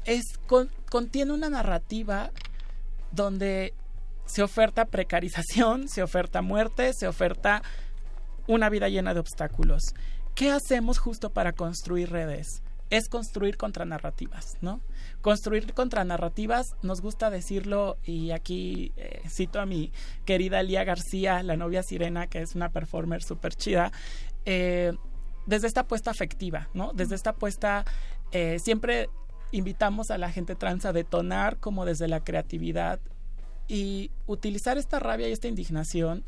es 0.06 0.38
con- 0.48 0.70
contiene 0.90 1.34
una 1.34 1.50
narrativa 1.50 2.32
donde 3.12 3.74
se 4.26 4.44
oferta 4.44 4.86
precarización, 4.86 5.88
se 5.90 6.04
oferta 6.04 6.42
muerte, 6.42 6.94
se 6.94 7.08
oferta 7.08 7.62
una 8.48 8.70
vida 8.70 8.90
llena 8.90 9.14
de 9.14 9.20
obstáculos. 9.20 9.94
¿Qué 10.36 10.52
hacemos 10.52 10.98
justo 10.98 11.30
para 11.32 11.54
construir 11.54 12.10
redes? 12.12 12.64
Es 12.90 13.08
construir 13.10 13.58
contranarrativas, 13.58 14.58
¿no? 14.62 14.80
Construir 15.22 15.74
contranarrativas, 15.74 16.76
nos 16.82 17.02
gusta 17.02 17.30
decirlo, 17.30 17.98
y 18.04 18.32
aquí 18.32 18.92
eh, 18.98 19.22
cito 19.30 19.60
a 19.60 19.66
mi 19.66 19.92
querida 20.26 20.62
Lía 20.64 20.84
García, 20.84 21.42
la 21.44 21.56
novia 21.56 21.82
sirena, 21.82 22.28
que 22.28 22.42
es 22.42 22.56
una 22.56 22.70
performer 22.70 23.24
súper 23.24 23.56
chida, 23.56 23.92
eh, 24.46 24.94
desde 25.46 25.68
esta 25.68 25.82
apuesta 25.82 26.12
afectiva, 26.12 26.70
¿no? 26.74 26.94
Desde 26.94 27.16
esta 27.16 27.32
apuesta, 27.32 27.86
eh, 28.32 28.60
siempre 28.60 29.10
invitamos 29.52 30.10
a 30.12 30.18
la 30.18 30.32
gente 30.32 30.56
trans 30.56 30.86
a 30.86 30.94
detonar 30.94 31.58
como 31.58 31.86
desde 31.86 32.08
la 32.08 32.24
creatividad 32.24 33.00
y 33.68 34.12
utilizar 34.28 34.78
esta 34.78 35.00
rabia 35.00 35.28
y 35.30 35.32
esta 35.32 35.48
indignación 35.48 36.24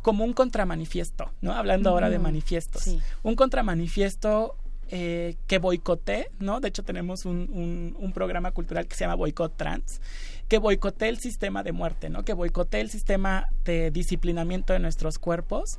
como 0.00 0.24
un 0.24 0.32
contramanifiesto, 0.32 1.30
¿no? 1.40 1.52
Hablando 1.54 1.90
ahora 1.90 2.10
de 2.10 2.18
manifiestos. 2.18 2.82
sí. 2.82 3.00
Un 3.22 3.36
contramanifiesto 3.36 4.56
eh, 4.94 5.36
que 5.46 5.58
boicotee, 5.58 6.28
¿no? 6.38 6.60
De 6.60 6.68
hecho, 6.68 6.82
tenemos 6.82 7.24
un, 7.24 7.48
un- 7.52 7.96
un 7.98 8.12
programa 8.12 8.50
cultural 8.50 8.86
que 8.86 8.94
se 8.94 9.04
llama 9.04 9.14
Boicot 9.14 9.56
Trans, 9.56 10.00
que 10.48 10.58
boicotee 10.58 11.08
el 11.08 11.18
sistema 11.18 11.62
de 11.62 11.72
muerte, 11.72 12.10
¿no? 12.10 12.24
Que 12.24 12.34
boicotee 12.34 12.80
el 12.82 12.90
sistema 12.90 13.46
de 13.64 13.90
disciplinamiento 13.90 14.72
de 14.74 14.80
nuestros 14.80 15.18
cuerpos 15.18 15.78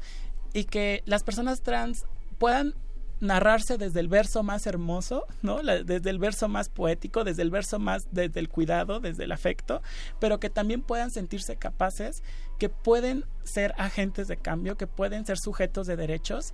y 0.54 0.64
que 0.64 1.04
las 1.06 1.24
personas 1.24 1.62
trans 1.62 2.06
puedan 2.34 2.76
narrarse 3.24 3.78
desde 3.78 4.02
el 4.02 4.10
verso 4.10 4.44
más 4.44 4.68
hermoso, 4.68 5.26
¿no? 5.42 5.62
Desde 5.64 6.10
el 6.10 6.20
verso 6.20 6.50
más 6.50 6.68
poético, 6.68 7.24
desde 7.24 7.42
el 7.42 7.52
verso 7.52 7.80
más 7.80 8.04
desde 8.12 8.42
el 8.42 8.50
cuidado, 8.50 9.00
desde 9.00 9.24
el 9.24 9.32
afecto, 9.32 9.82
pero 10.20 10.40
que 10.40 10.50
también 10.50 10.82
puedan 10.82 11.10
sentirse 11.10 11.56
capaces, 11.56 12.22
que 12.60 12.68
pueden 12.68 13.26
ser 13.44 13.74
agentes 13.78 14.28
de 14.28 14.38
cambio, 14.38 14.76
que 14.76 14.88
pueden 14.88 15.26
ser 15.26 15.38
sujetos 15.38 15.88
de 15.88 15.96
derechos 15.96 16.54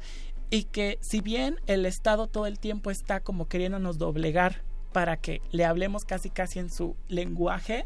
y 0.51 0.65
que 0.65 0.99
si 1.01 1.21
bien 1.21 1.59
el 1.65 1.85
Estado 1.85 2.27
todo 2.27 2.45
el 2.45 2.59
tiempo 2.59 2.91
está 2.91 3.19
como 3.19 3.47
queriéndonos 3.47 3.97
doblegar 3.97 4.61
para 4.93 5.17
que 5.17 5.41
le 5.51 5.65
hablemos 5.65 6.03
casi 6.03 6.29
casi 6.29 6.59
en 6.59 6.71
su 6.71 6.95
lenguaje, 7.07 7.85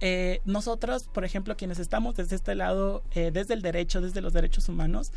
eh, 0.00 0.40
nosotros, 0.44 1.08
por 1.08 1.24
ejemplo, 1.24 1.56
quienes 1.56 1.78
estamos 1.78 2.16
desde 2.16 2.36
este 2.36 2.54
lado, 2.54 3.02
eh, 3.14 3.30
desde 3.32 3.54
el 3.54 3.62
derecho, 3.62 4.00
desde 4.00 4.20
los 4.20 4.32
derechos 4.32 4.68
humanos, 4.68 5.12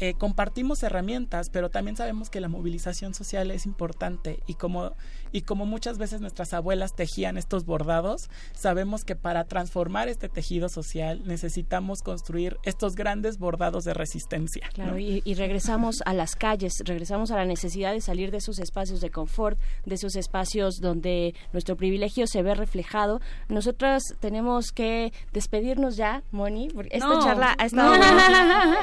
eh, 0.00 0.14
compartimos 0.14 0.82
herramientas, 0.82 1.50
pero 1.50 1.70
también 1.70 1.96
sabemos 1.96 2.30
que 2.30 2.40
la 2.40 2.48
movilización 2.48 3.14
social 3.14 3.50
es 3.50 3.64
importante 3.64 4.40
y 4.46 4.54
como, 4.54 4.94
y 5.34 5.42
como 5.42 5.66
muchas 5.66 5.98
veces 5.98 6.20
nuestras 6.20 6.54
abuelas 6.54 6.94
tejían 6.94 7.36
estos 7.36 7.66
bordados, 7.66 8.30
sabemos 8.52 9.04
que 9.04 9.16
para 9.16 9.42
transformar 9.44 10.08
este 10.08 10.28
tejido 10.28 10.68
social 10.68 11.22
necesitamos 11.26 12.02
construir 12.02 12.56
estos 12.62 12.94
grandes 12.94 13.38
bordados 13.38 13.82
de 13.82 13.94
resistencia. 13.94 14.70
Claro, 14.72 14.92
¿no? 14.92 14.98
y, 15.00 15.22
y 15.24 15.34
regresamos 15.34 16.02
a 16.06 16.14
las 16.14 16.36
calles, 16.36 16.74
regresamos 16.84 17.32
a 17.32 17.36
la 17.36 17.46
necesidad 17.46 17.92
de 17.92 18.00
salir 18.00 18.30
de 18.30 18.36
esos 18.38 18.60
espacios 18.60 19.00
de 19.00 19.10
confort, 19.10 19.58
de 19.84 19.96
esos 19.96 20.14
espacios 20.14 20.76
donde 20.80 21.34
nuestro 21.52 21.76
privilegio 21.76 22.28
se 22.28 22.44
ve 22.44 22.54
reflejado. 22.54 23.20
Nosotras 23.48 24.04
tenemos 24.20 24.70
que 24.70 25.12
despedirnos 25.32 25.96
ya, 25.96 26.22
Moni, 26.30 26.68
porque 26.72 26.96
esta 26.96 27.08
No, 27.08 27.24
charla 27.24 27.56
ha 27.58 27.66
estado... 27.66 27.96
no. 27.96 28.04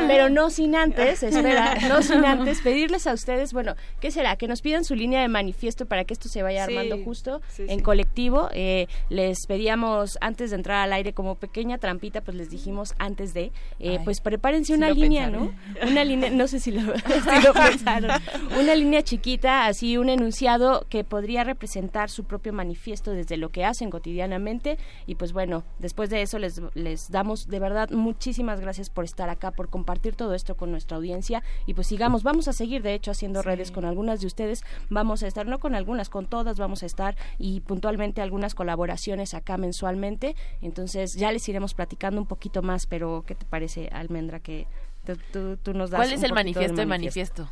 Pero 0.08 0.28
no 0.28 0.50
sin 0.50 0.76
antes, 0.76 1.24
espera, 1.24 1.76
no 1.88 2.02
sin 2.02 2.26
antes 2.26 2.60
pedirles 2.60 3.08
a 3.08 3.14
ustedes, 3.14 3.54
bueno, 3.54 3.76
¿qué 4.02 4.12
será? 4.12 4.36
Que 4.36 4.50
nos 4.50 4.62
pidan 4.62 4.84
su 4.84 4.96
línea 4.96 5.22
de 5.22 5.30
manifiesto 5.30 5.86
para 5.86 6.04
que 6.04 6.14
esto 6.14 6.28
se 6.28 6.41
vaya 6.44 6.66
Sí, 6.66 6.76
armando 6.76 7.04
justo 7.04 7.42
sí, 7.50 7.64
en 7.68 7.80
sí. 7.80 7.84
colectivo. 7.84 8.50
Eh, 8.54 8.88
les 9.10 9.46
pedíamos 9.48 10.18
antes 10.22 10.50
de 10.52 10.56
entrar 10.58 10.78
al 10.84 10.94
aire 10.94 11.14
como 11.14 11.36
pequeña 11.36 11.78
trampita, 11.78 12.22
pues 12.22 12.38
les 12.38 12.50
dijimos 12.50 12.94
antes 13.00 13.34
de, 13.34 13.52
eh, 13.80 13.98
Ay, 13.98 14.00
pues 14.04 14.22
prepárense 14.22 14.74
una 14.74 14.90
línea, 14.92 15.26
pensaron. 15.26 15.56
¿no? 15.82 15.88
Una 15.92 16.04
línea, 16.06 16.30
no 16.30 16.48
sé 16.48 16.60
si 16.60 16.72
lo, 16.72 16.82
si 16.96 17.46
lo 17.46 17.54
pensaron, 17.54 18.12
una 18.60 18.76
línea 18.76 19.02
chiquita, 19.02 19.66
así 19.66 19.98
un 19.98 20.10
enunciado 20.10 20.86
que 20.90 21.04
podría 21.04 21.44
representar 21.44 22.10
su 22.10 22.24
propio 22.24 22.54
manifiesto 22.54 23.12
desde 23.12 23.38
lo 23.38 23.50
que 23.50 23.66
hacen 23.66 23.90
cotidianamente 23.90 24.78
y 25.08 25.16
pues 25.16 25.34
bueno, 25.34 25.64
después 25.80 26.10
de 26.10 26.22
eso 26.22 26.40
les, 26.40 26.62
les 26.74 27.10
damos 27.12 27.48
de 27.48 27.60
verdad 27.60 27.90
muchísimas 27.92 28.60
gracias 28.60 28.90
por 28.90 29.06
estar 29.06 29.30
acá, 29.30 29.52
por 29.52 29.70
compartir 29.70 30.16
todo 30.16 30.34
esto 30.34 30.56
con 30.56 30.72
nuestra 30.72 30.98
audiencia 30.98 31.44
y 31.66 31.74
pues 31.74 31.88
sigamos, 31.88 32.24
vamos 32.24 32.48
a 32.48 32.54
seguir 32.54 32.82
de 32.82 32.94
hecho 32.94 33.12
haciendo 33.12 33.42
redes 33.42 33.72
con 33.72 33.86
algunas 33.86 34.22
de 34.22 34.28
ustedes, 34.28 34.64
vamos 34.90 35.24
a 35.24 35.28
estar, 35.28 35.46
no 35.48 35.60
con 35.60 35.76
algunas, 35.76 36.10
con 36.10 36.26
todas 36.32 36.58
vamos 36.58 36.82
a 36.82 36.88
estar 36.88 37.16
y 37.38 37.60
puntualmente 37.60 38.22
algunas 38.22 38.56
colaboraciones 38.56 39.36
acá 39.36 39.58
mensualmente, 39.58 40.36
entonces 40.62 41.14
ya 41.14 41.32
les 41.32 41.48
iremos 41.48 41.76
platicando 41.76 42.20
un 42.20 42.26
poquito 42.28 42.64
más, 42.64 42.88
pero 42.88 43.24
¿qué 43.28 43.36
te 43.36 43.46
parece 43.46 43.90
Almendra 43.92 44.40
que 44.40 44.66
tú, 45.06 45.14
tú- 45.34 45.58
tú 45.58 45.74
nos 45.74 45.90
das 45.92 46.00
¿Cuál 46.00 46.14
es 46.14 46.20
un 46.20 46.26
el 46.26 46.30
del 46.30 46.36
manifiesto 46.36 46.76
de 46.78 46.86
manifiesto? 46.86 47.50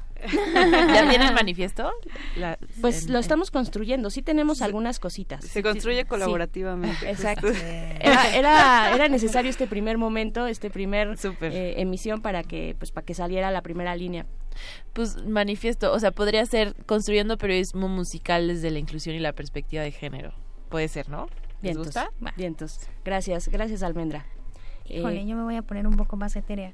¿Ya 0.94 1.10
tiene 1.10 1.28
el 1.28 1.34
manifiesto? 1.34 1.92
La- 2.38 2.58
Pues 2.82 3.06
en- 3.06 3.14
lo 3.14 3.20
estamos 3.20 3.52
construyendo, 3.52 4.10
sí 4.10 4.22
tenemos 4.22 4.62
algunas 4.62 5.00
cositas. 5.00 5.44
Se 5.46 5.62
construye 5.64 6.02
Sí. 6.02 6.06
colaborativamente. 6.08 7.10
Exacto. 7.10 7.48
Era, 8.02 8.36
era, 8.36 8.96
era 8.96 9.08
necesario 9.10 9.50
este 9.50 9.68
primer 9.68 9.98
momento, 9.98 10.48
este 10.48 10.70
primer 10.70 11.18
eh, 11.42 11.74
emisión 11.78 12.22
para 12.22 12.44
que, 12.44 12.76
pues, 12.80 12.92
para 12.92 13.06
que 13.06 13.14
saliera 13.14 13.52
la 13.52 13.62
primera 13.62 13.96
línea. 13.96 14.26
Pues 14.94 15.24
manifiesto, 15.26 15.92
o 15.94 16.00
sea, 16.00 16.12
podría 16.12 16.46
ser 16.46 16.76
construyendo 16.86 17.38
periodismo 17.38 17.88
musical 17.88 18.48
desde 18.48 18.72
la 18.72 18.80
inclusión 18.80 19.16
y 19.16 19.20
la 19.20 19.34
perspectiva 19.34 19.84
de 19.84 19.92
género. 19.92 20.34
Puede 20.70 20.88
ser, 20.88 21.10
¿no? 21.10 21.28
¿Les 21.62 21.76
Vientos, 21.76 21.88
gusta? 21.88 22.10
vientos. 22.38 22.80
Gracias, 23.04 23.50
gracias 23.50 23.84
Almendra. 23.84 24.26
Eh, 24.86 25.00
Híjole, 25.00 25.26
yo 25.26 25.36
me 25.36 25.44
voy 25.44 25.56
a 25.56 25.62
poner 25.62 25.88
un 25.88 25.96
poco 25.98 26.16
más 26.16 26.36
etérea. 26.36 26.74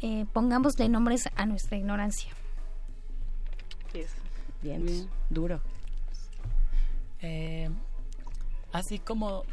Eh, 0.00 0.24
pongámosle 0.32 0.88
nombres 0.88 1.28
a 1.36 1.44
nuestra 1.46 1.76
ignorancia. 1.76 2.30
vientos, 4.62 5.08
duro. 5.28 5.60
Eh, 7.22 7.68
así 8.72 8.98
como 8.98 9.44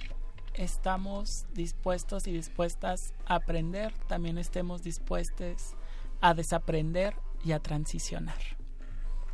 estamos 0.54 1.46
dispuestos 1.54 2.28
y 2.28 2.32
dispuestas 2.32 3.14
a 3.26 3.36
aprender, 3.36 3.94
también 4.08 4.38
estemos 4.38 4.84
dispuestos 4.84 5.76
a 6.22 6.34
desaprender 6.34 7.16
y 7.48 7.54
a 7.54 7.60
transicionar. 7.60 8.38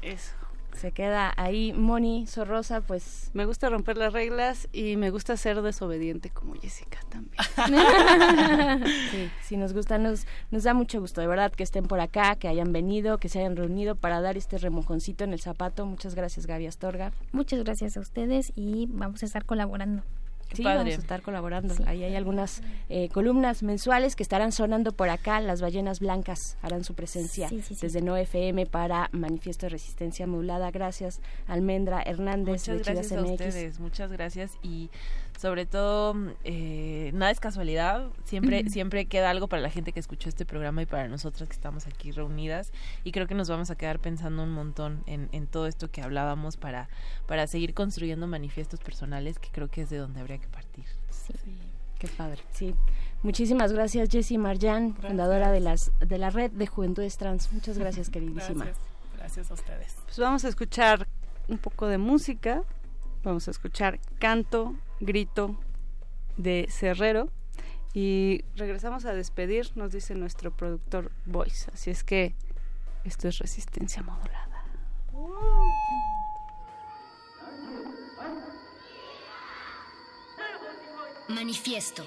Eso. 0.01 0.33
Se 0.75 0.91
queda 0.91 1.33
ahí 1.37 1.71
Moni 1.71 2.25
Sorrosa, 2.25 2.81
pues 2.81 3.29
Me 3.33 3.45
gusta 3.45 3.69
romper 3.69 3.95
las 3.95 4.11
reglas 4.11 4.67
y 4.73 4.97
me 4.97 5.11
gusta 5.11 5.37
ser 5.37 5.61
desobediente 5.61 6.31
como 6.31 6.55
Jessica 6.55 6.99
también. 7.09 8.83
sí, 9.11 9.29
sí, 9.43 9.57
nos 9.57 9.73
gusta, 9.73 9.99
nos, 9.99 10.25
nos 10.49 10.63
da 10.63 10.73
mucho 10.73 10.99
gusto, 10.99 11.21
de 11.21 11.27
verdad, 11.27 11.51
que 11.51 11.63
estén 11.63 11.85
por 11.85 11.99
acá, 11.99 12.35
que 12.37 12.47
hayan 12.47 12.73
venido, 12.73 13.19
que 13.19 13.29
se 13.29 13.39
hayan 13.39 13.55
reunido 13.55 13.95
para 13.95 14.19
dar 14.19 14.35
este 14.35 14.57
remojoncito 14.57 15.23
en 15.23 15.33
el 15.33 15.39
zapato. 15.39 15.85
Muchas 15.85 16.15
gracias, 16.15 16.47
Gaby 16.47 16.65
Astorga. 16.65 17.13
Muchas 17.31 17.63
gracias 17.63 17.95
a 17.95 17.99
ustedes 17.99 18.51
y 18.55 18.87
vamos 18.89 19.21
a 19.21 19.27
estar 19.27 19.45
colaborando. 19.45 20.03
Sí, 20.53 20.63
padre. 20.63 20.77
vamos 20.77 20.95
a 20.95 21.01
estar 21.01 21.21
colaborando. 21.21 21.75
Ahí 21.85 22.03
hay 22.03 22.15
algunas 22.15 22.61
eh, 22.89 23.09
columnas 23.09 23.63
mensuales 23.63 24.15
que 24.15 24.23
estarán 24.23 24.51
sonando 24.51 24.91
por 24.91 25.09
acá. 25.09 25.39
Las 25.39 25.61
ballenas 25.61 25.99
blancas 25.99 26.57
harán 26.61 26.83
su 26.83 26.93
presencia 26.93 27.49
Sí, 27.49 27.61
sí, 27.61 27.75
sí. 27.75 27.81
desde 27.81 28.01
No 28.01 28.17
FM 28.17 28.65
para 28.65 29.09
Manifiesto 29.11 29.65
de 29.65 29.71
Resistencia 29.71 30.27
Modulada. 30.27 30.71
Gracias, 30.71 31.21
Almendra 31.47 32.01
Hernández 32.01 32.67
Muchas 32.69 32.85
de 32.85 32.93
gracias 32.93 33.11
a 33.11 33.21
ustedes, 33.23 33.79
muchas 33.79 34.11
gracias 34.11 34.51
y 34.61 34.89
sobre 35.37 35.65
todo 35.65 36.15
eh, 36.43 37.11
nada 37.13 37.31
es 37.31 37.39
casualidad, 37.39 38.07
siempre 38.23 38.69
siempre 38.69 39.05
queda 39.05 39.29
algo 39.29 39.47
para 39.47 39.61
la 39.61 39.69
gente 39.69 39.91
que 39.91 39.99
escuchó 39.99 40.29
este 40.29 40.45
programa 40.45 40.81
y 40.81 40.85
para 40.85 41.07
nosotras 41.07 41.49
que 41.49 41.55
estamos 41.55 41.87
aquí 41.87 42.11
reunidas 42.11 42.71
y 43.03 43.11
creo 43.11 43.27
que 43.27 43.35
nos 43.35 43.49
vamos 43.49 43.69
a 43.71 43.75
quedar 43.75 43.99
pensando 43.99 44.43
un 44.43 44.51
montón 44.51 45.03
en, 45.05 45.29
en 45.31 45.47
todo 45.47 45.67
esto 45.67 45.91
que 45.91 46.01
hablábamos 46.01 46.57
para 46.57 46.89
para 47.27 47.47
seguir 47.47 47.73
construyendo 47.73 48.27
manifiestos 48.27 48.79
personales 48.79 49.39
que 49.39 49.49
creo 49.49 49.69
que 49.69 49.81
es 49.81 49.89
de 49.89 49.97
donde 49.97 50.19
habría 50.19 50.37
que 50.37 50.47
partir. 50.47 50.85
Sí. 51.09 51.33
Qué 51.99 52.07
padre. 52.09 52.41
Sí. 52.51 52.75
Muchísimas 53.21 53.71
gracias, 53.71 54.09
Jessie 54.09 54.37
Marjan, 54.37 54.93
fundadora 54.95 55.51
de, 55.51 55.61
las, 55.61 55.93
de 56.05 56.17
la 56.17 56.29
red 56.29 56.51
de 56.51 56.67
Juventudes 56.67 57.17
Trans. 57.17 57.51
Muchas 57.53 57.77
gracias, 57.77 58.09
queridísima. 58.11 58.65
Gracias, 58.65 58.85
gracias 59.15 59.51
a 59.51 59.53
ustedes. 59.53 59.95
Pues 60.03 60.19
vamos 60.19 60.43
a 60.43 60.49
escuchar 60.49 61.07
un 61.47 61.57
poco 61.57 61.87
de 61.87 61.97
música. 61.97 62.63
Vamos 63.23 63.47
a 63.47 63.51
escuchar 63.51 64.01
Canto, 64.19 64.75
Grito 65.05 65.55
de 66.37 66.67
Cerrero. 66.69 67.29
Y 67.93 68.43
regresamos 68.55 69.05
a 69.05 69.13
despedir, 69.13 69.71
nos 69.75 69.91
dice 69.91 70.15
nuestro 70.15 70.51
productor 70.51 71.11
Voice. 71.25 71.69
Así 71.73 71.91
es 71.91 72.03
que 72.03 72.33
esto 73.03 73.27
es 73.27 73.37
resistencia 73.37 74.01
modulada. 74.01 74.63
Manifiesto. 81.29 82.03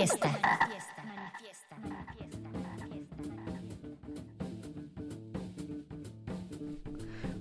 Manifiesta. 0.00 0.38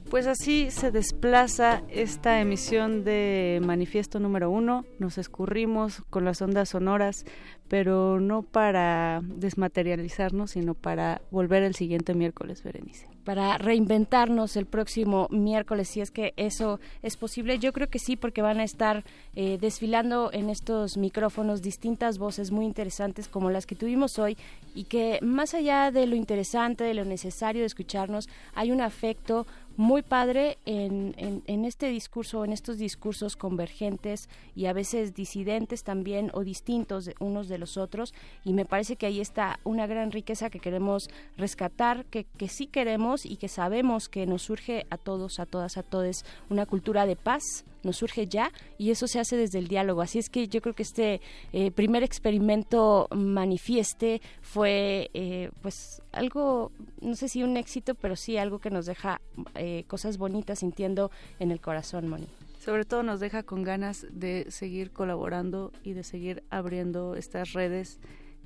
Pues 0.09 0.25
así 0.25 0.71
se 0.71 0.89
desplaza 0.89 1.83
esta 1.87 2.41
emisión 2.41 3.03
de 3.03 3.61
Manifiesto 3.63 4.19
número 4.19 4.49
uno. 4.49 4.85
Nos 4.97 5.19
escurrimos 5.19 6.01
con 6.09 6.25
las 6.25 6.41
ondas 6.41 6.69
sonoras, 6.69 7.25
pero 7.69 8.19
no 8.19 8.41
para 8.41 9.21
desmaterializarnos, 9.23 10.51
sino 10.51 10.73
para 10.73 11.21
volver 11.31 11.63
el 11.63 11.75
siguiente 11.75 12.13
miércoles, 12.15 12.63
Berenice. 12.63 13.07
para 13.23 13.59
reinventarnos 13.59 14.55
el 14.55 14.65
próximo 14.65 15.27
miércoles, 15.29 15.87
si 15.87 16.01
es 16.01 16.09
que 16.09 16.33
eso 16.35 16.79
es 17.03 17.15
posible. 17.15 17.59
Yo 17.59 17.71
creo 17.73 17.87
que 17.87 17.99
sí, 17.99 18.15
porque 18.15 18.41
van 18.41 18.59
a 18.59 18.63
estar 18.63 19.03
eh, 19.35 19.59
desfilando 19.61 20.31
en 20.33 20.49
estos 20.49 20.97
micrófonos 20.97 21.61
distintas 21.61 22.17
voces 22.17 22.49
muy 22.49 22.65
interesantes 22.65 23.27
como 23.27 23.51
las 23.51 23.67
que 23.67 23.75
tuvimos 23.75 24.17
hoy 24.17 24.35
y 24.73 24.85
que 24.85 25.19
más 25.21 25.53
allá 25.53 25.91
de 25.91 26.07
lo 26.07 26.15
interesante, 26.15 26.83
de 26.83 26.95
lo 26.95 27.05
necesario 27.05 27.61
de 27.61 27.67
escucharnos, 27.67 28.29
hay 28.55 28.71
un 28.71 28.81
afecto 28.81 29.45
muy 29.79 30.01
padre 30.01 30.57
en, 30.65 31.15
en, 31.17 31.63
este 31.63 31.87
discurso, 31.87 32.43
en 32.43 32.51
estos 32.51 32.77
discursos 32.77 33.37
convergentes 33.37 34.27
y 34.53 34.65
a 34.65 34.73
veces 34.73 35.15
disidentes 35.15 35.85
también 35.85 36.31
o 36.33 36.43
distintos 36.43 37.05
de 37.05 37.15
unos 37.21 37.47
de 37.47 37.57
los 37.59 37.77
otros 37.77 38.13
y 38.43 38.51
me 38.51 38.65
parece 38.65 38.97
que 38.97 39.05
ahí 39.05 39.21
está 39.21 39.57
una 39.63 39.87
gran 39.87 40.11
riqueza 40.11 40.49
que 40.49 40.59
queremos 40.59 41.09
rescatar, 41.37 42.03
que, 42.07 42.25
que 42.25 42.49
sí 42.49 42.67
queremos 42.67 43.25
y 43.25 43.37
que 43.37 43.47
sabemos 43.47 44.09
que 44.09 44.25
nos 44.25 44.41
surge 44.41 44.85
a 44.89 44.97
todos, 44.97 45.39
a 45.39 45.45
todas, 45.45 45.77
a 45.77 45.83
todos 45.83 46.25
una 46.49 46.65
cultura 46.65 47.05
de 47.05 47.15
paz, 47.15 47.63
nos 47.83 47.97
surge 47.97 48.27
ya 48.27 48.51
y 48.77 48.91
eso 48.91 49.07
se 49.07 49.19
hace 49.19 49.37
desde 49.37 49.59
el 49.59 49.67
diálogo. 49.67 50.01
Así 50.01 50.19
es 50.19 50.29
que 50.29 50.47
yo 50.47 50.61
creo 50.61 50.75
que 50.75 50.83
este 50.83 51.21
eh, 51.53 51.71
primer 51.71 52.03
experimento 52.03 53.07
manifieste 53.11 54.21
fue 54.41 55.09
eh, 55.13 55.49
pues 55.61 56.01
algo, 56.11 56.71
no 57.01 57.15
sé 57.15 57.29
si 57.29 57.43
un 57.43 57.57
éxito, 57.57 57.95
pero 57.95 58.15
sí 58.15 58.37
algo 58.37 58.59
que 58.59 58.69
nos 58.69 58.85
deja 58.85 59.21
eh, 59.55 59.68
cosas 59.87 60.17
bonitas 60.17 60.59
sintiendo 60.59 61.11
en 61.39 61.51
el 61.51 61.61
corazón, 61.61 62.07
Moni. 62.07 62.27
Sobre 62.59 62.85
todo 62.85 63.03
nos 63.03 63.19
deja 63.19 63.43
con 63.43 63.63
ganas 63.63 64.05
de 64.11 64.47
seguir 64.49 64.91
colaborando 64.91 65.71
y 65.83 65.93
de 65.93 66.03
seguir 66.03 66.43
abriendo 66.49 67.15
estas 67.15 67.53
redes 67.53 67.99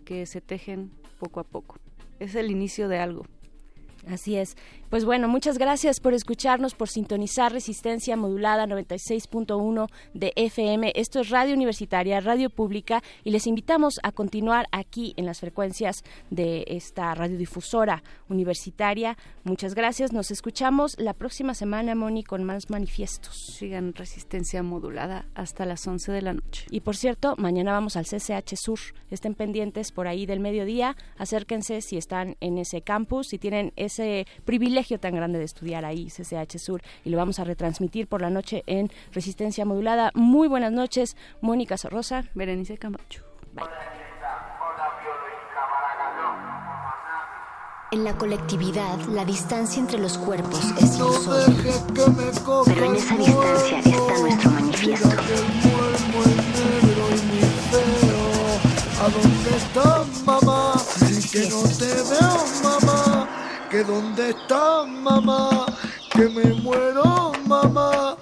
que 0.05 0.25
se 0.25 0.39
tejen 0.39 0.91
poco 1.19 1.39
a 1.39 1.43
poco. 1.43 1.77
Es 2.19 2.35
el 2.35 2.51
inicio 2.51 2.87
de 2.87 2.99
algo. 2.99 3.25
Así 4.07 4.35
es. 4.35 4.57
Pues 4.89 5.05
bueno, 5.05 5.27
muchas 5.27 5.57
gracias 5.57 5.99
por 5.99 6.13
escucharnos, 6.13 6.75
por 6.75 6.89
sintonizar 6.89 7.51
Resistencia 7.51 8.15
Modulada 8.15 8.67
96.1 8.67 9.88
de 10.13 10.34
FM. 10.35 10.91
Esto 10.95 11.21
es 11.21 11.30
Radio 11.30 11.55
Universitaria, 11.55 12.19
Radio 12.19 12.49
Pública, 12.49 13.01
y 13.23 13.31
les 13.31 13.47
invitamos 13.47 13.99
a 14.03 14.11
continuar 14.11 14.67
aquí 14.71 15.13
en 15.17 15.25
las 15.25 15.39
frecuencias 15.39 16.03
de 16.30 16.65
esta 16.67 17.15
radiodifusora 17.15 18.03
universitaria. 18.30 19.17
Muchas 19.43 19.73
gracias. 19.73 20.11
Nos 20.11 20.31
escuchamos 20.31 20.95
la 20.99 21.13
próxima 21.13 21.53
semana, 21.53 21.95
Moni, 21.95 22.23
con 22.23 22.43
más 22.43 22.69
manifiestos. 22.69 23.55
Sigan 23.57 23.93
Resistencia 23.93 24.63
Modulada 24.63 25.25
hasta 25.34 25.65
las 25.65 25.88
11 25.88 26.11
de 26.11 26.21
la 26.21 26.34
noche. 26.34 26.65
Y 26.69 26.81
por 26.81 26.95
cierto, 26.95 27.35
mañana 27.38 27.71
vamos 27.71 27.95
al 27.95 28.05
CCH 28.05 28.55
Sur. 28.55 28.80
Estén 29.09 29.34
pendientes 29.34 29.91
por 29.91 30.07
ahí 30.07 30.25
del 30.25 30.39
mediodía. 30.39 30.95
Acérquense 31.17 31.81
si 31.81 31.97
están 31.97 32.35
en 32.41 32.57
ese 32.57 32.81
campus, 32.81 33.27
si 33.30 33.39
tienen 33.39 33.73
ese 33.75 33.93
privilegio 34.45 34.99
tan 34.99 35.15
grande 35.15 35.40
de 35.40 35.45
estudiar 35.45 35.86
ahí, 35.86 36.07
CCH 36.07 36.57
Sur, 36.57 36.82
y 37.03 37.10
lo 37.10 37.18
vamos 37.18 37.40
a 37.40 37.44
retransmitir 37.44 38.07
por 38.07 38.22
la 38.22 38.30
noche 38.30 38.64
en 38.68 38.91
Resistencia 39.11 39.65
Modulada. 39.65 40.11
Muy 40.14 40.48
buenas 40.48 40.72
noches, 40.72 41.15
Mónica 41.41 41.78
Sorrosa. 41.78 42.24
Berenice 42.34 42.78
Camacho. 42.78 43.24
Bye. 43.53 43.65
En 47.94 48.03
la 48.03 48.18
colectividad, 48.18 48.98
la 49.10 49.24
distancia 49.24 49.80
entre 49.80 49.99
los 49.99 50.18
cuerpos 50.18 50.60
es 50.82 50.95
ilusoria. 50.95 51.74
Pero 52.65 52.86
en 52.86 52.95
esa 52.95 53.15
distancia 53.15 53.78
está 53.78 54.18
nuestro 54.20 54.49
manifiesto. 54.49 55.10
¿A 58.99 59.10
dónde 59.10 59.57
estás, 59.57 60.24
mamá? 60.26 60.74
Que 61.32 61.49
no 61.49 61.61
te 61.78 61.86
veo, 61.86 62.45
mamá. 62.64 63.12
Que 63.73 63.83
dónde 63.83 64.29
estás, 64.29 64.87
mamá. 64.87 65.65
Que 66.11 66.29
me 66.29 66.43
muero, 66.61 67.31
mamá. 67.47 68.15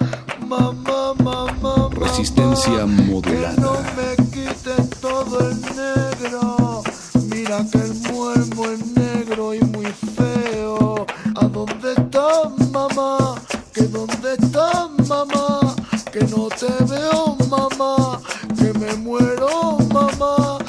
Mamá, 0.48 0.72
mamá, 0.72 1.46
mamá. 1.62 1.90
Resistencia 1.92 2.86
Que 3.22 3.60
no 3.60 3.74
me 3.98 4.16
quites 4.32 4.90
todo 5.02 5.40
el 5.42 5.60
negro. 5.76 6.84
Mira 7.26 7.66
que 7.70 7.80
el 7.80 7.94
muermo 8.14 8.66
es 8.68 8.86
negro 8.96 9.54
y 9.54 9.60
muy 9.60 9.88
feo. 10.16 11.06
¿A 11.36 11.46
dónde 11.48 11.96
estás, 11.98 12.72
mamá? 12.72 13.36
¿Que 13.74 13.82
dónde 13.82 14.36
estás, 14.40 14.90
mamá? 15.10 15.76
Que 16.14 16.22
no 16.28 16.48
te 16.48 16.72
veo, 16.86 17.36
mamá. 17.50 18.22
Que 18.58 18.72
me 18.80 18.94
muero, 18.96 19.80
mamá. 19.92 20.60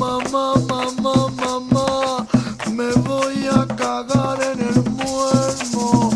Mamá, 0.00 0.54
mamá, 0.66 1.28
mamá. 1.28 1.91
Me 2.72 2.90
voy 2.92 3.46
a 3.48 3.66
cagar 3.76 4.38
en 4.42 4.60
el 4.60 4.82
muermo. 4.90 6.10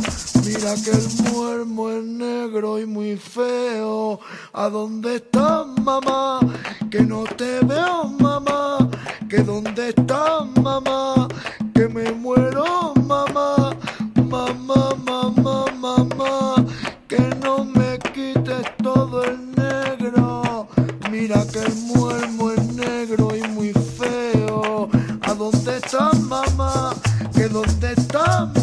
Mira 0.44 0.74
que 0.82 0.90
el 0.90 1.32
muermo 1.32 1.90
es 1.90 2.04
negro 2.04 2.78
y 2.78 2.86
muy 2.86 3.16
feo. 3.16 4.20
¿A 4.54 4.68
dónde 4.70 5.16
estás, 5.16 5.66
mamá? 5.82 6.40
Que 6.90 7.02
no 7.02 7.24
te 7.24 7.60
veo, 7.60 8.04
mamá. 8.18 8.88
Que 9.28 9.42
dónde 9.42 9.90
estás, 9.90 10.46
mamá. 10.62 11.28
Que 11.74 11.88
me 11.88 12.10
muero, 12.12 12.94
mamá. 13.04 13.76
Mamá, 14.14 14.94
mamá, 15.04 15.64
mamá. 15.78 16.54
Que 17.06 17.18
no 17.44 17.64
me 17.64 17.98
quites 18.14 18.66
todo 18.82 19.24
el 19.24 19.52
negro. 19.54 20.68
Mira 21.10 21.46
que 21.52 21.58
el 21.58 21.74
muermo 21.94 22.50
es 22.50 22.66
negro 22.74 22.86
y 23.06 23.14
muy 23.14 23.14
feo. 23.14 23.25
¿A 23.25 23.25
estás, 25.86 26.18
mamá? 26.18 26.94
Que 27.32 27.48
dónde 27.48 27.92
estás, 27.92 28.48
mamá? 28.48 28.55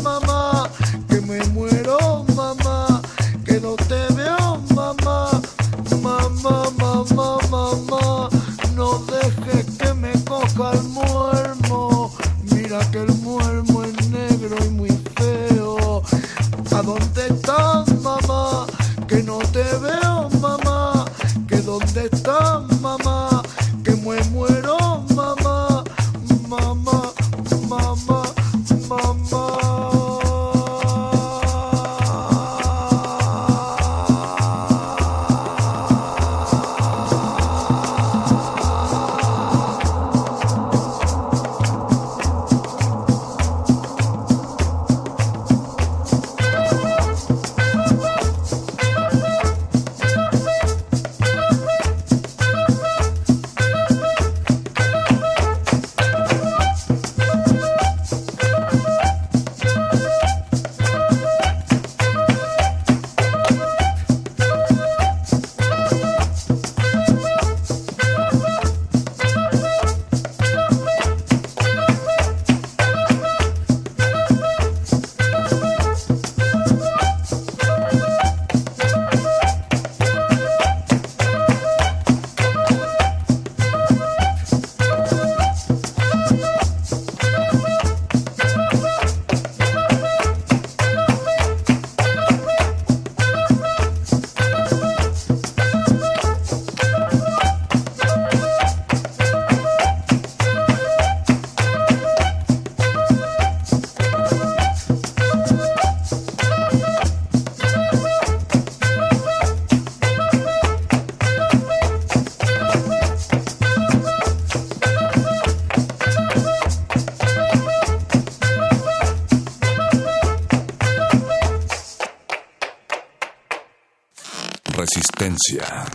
Resistencia 125.23 125.85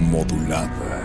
modulada. 0.00 1.03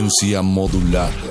Resistencia 0.00 0.40
modulada. 0.40 1.29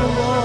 the 0.00 0.06
Lord. 0.06 0.39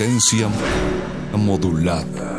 Resistencia 0.00 0.48
modulada. 1.36 2.29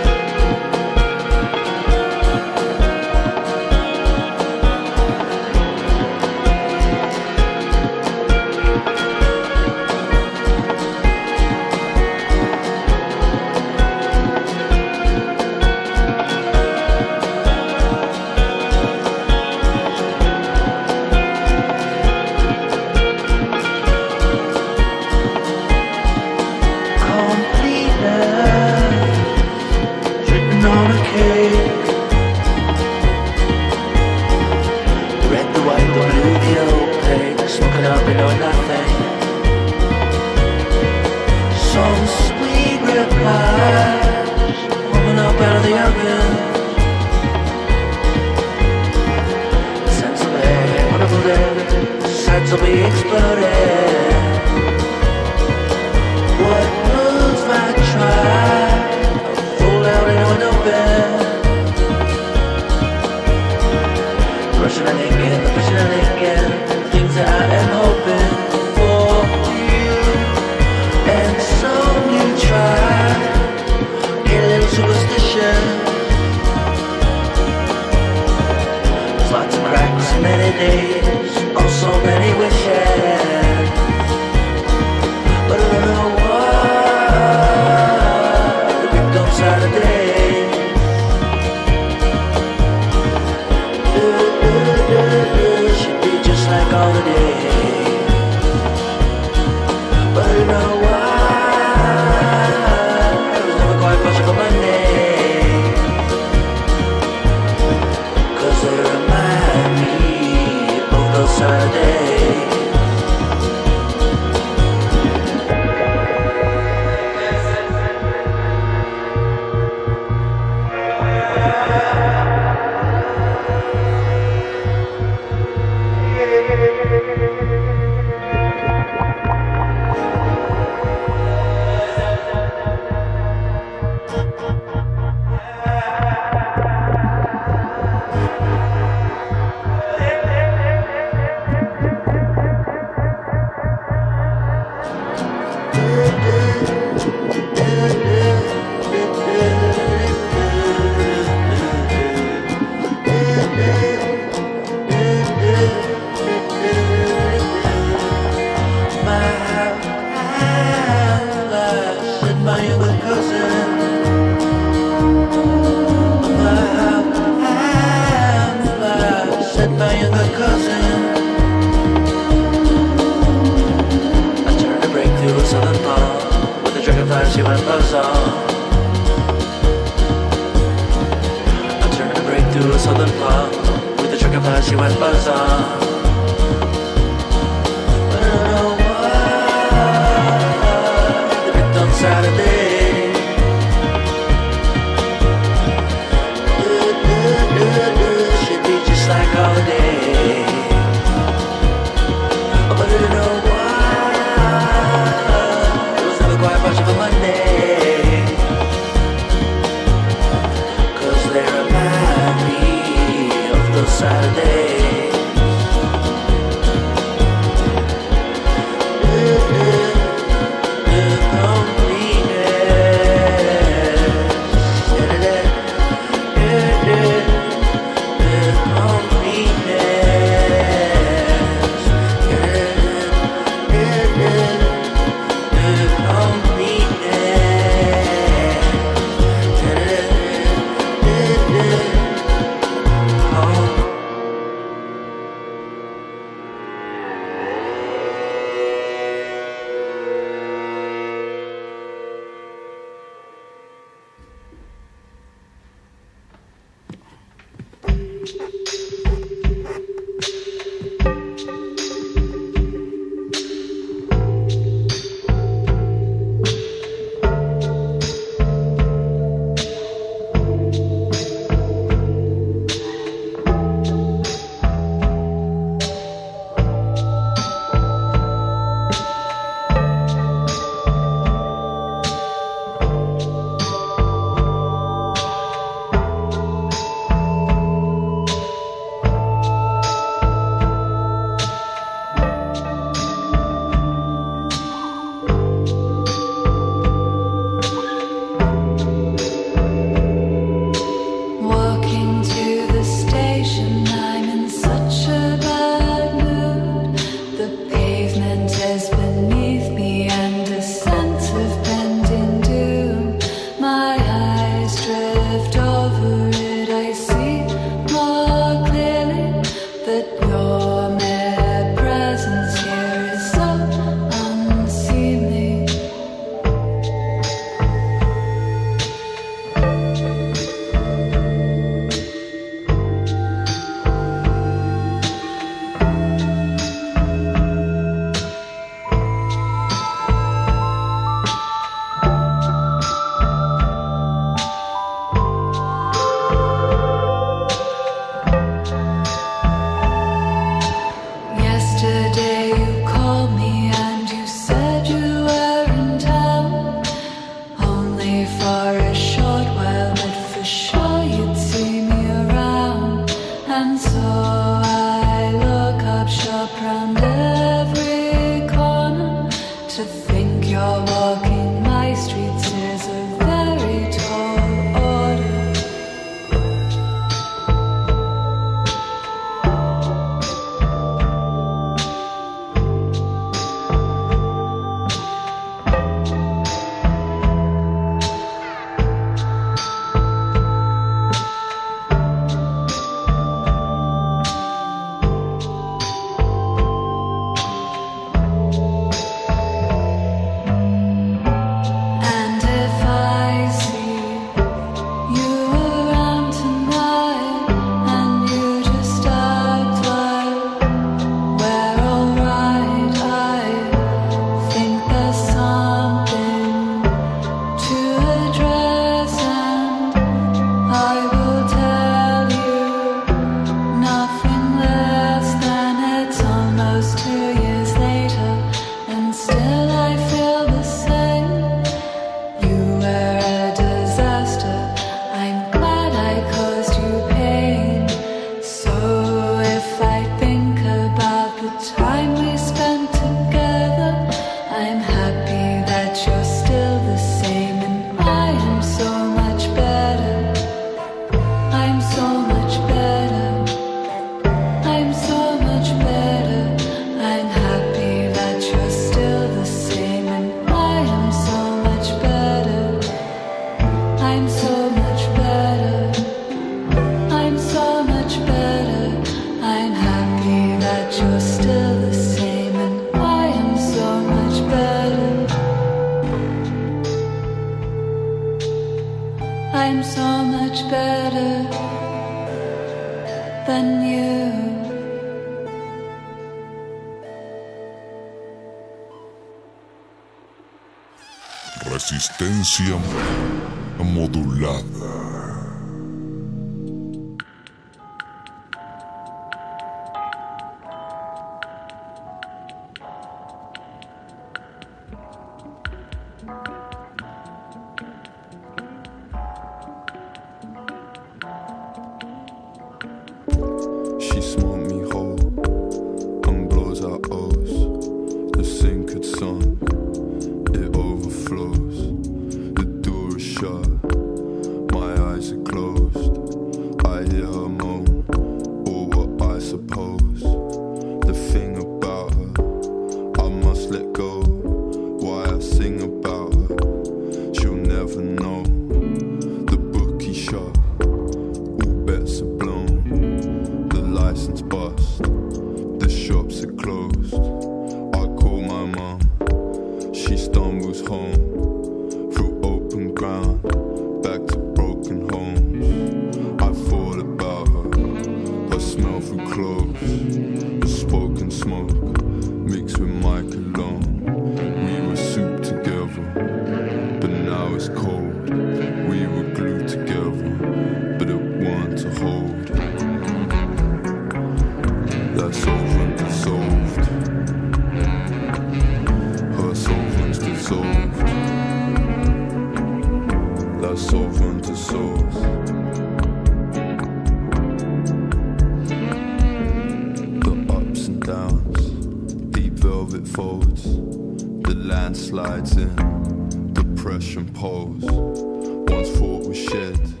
Slides 595.11 595.57
in, 595.57 596.53
depression 596.53 597.25
pose. 597.33 597.83
Once 597.83 598.89
thought 598.97 599.27
was 599.27 599.37
shed, 599.37 600.00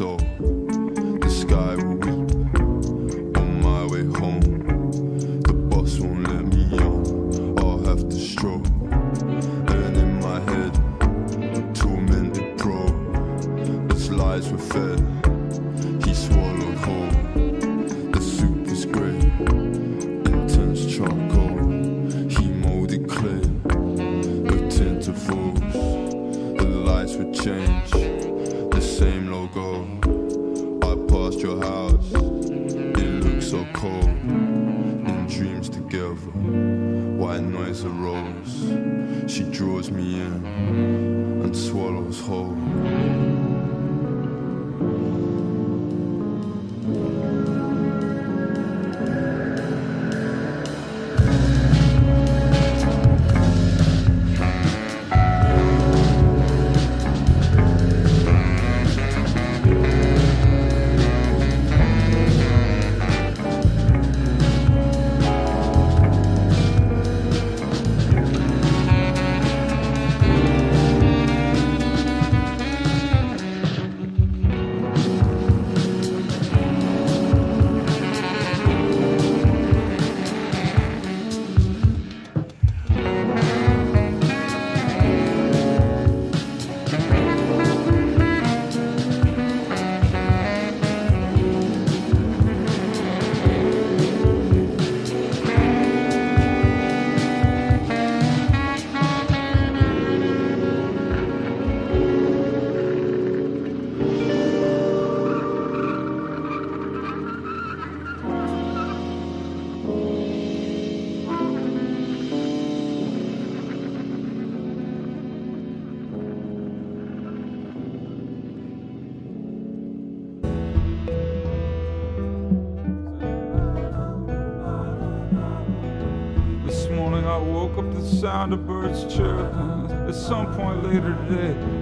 soul. 0.00 0.49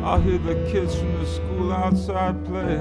I'll 0.08 0.18
hear 0.22 0.38
the 0.38 0.54
kids 0.72 0.94
from 0.94 1.18
the 1.18 1.26
school 1.26 1.70
outside 1.70 2.42
play 2.46 2.78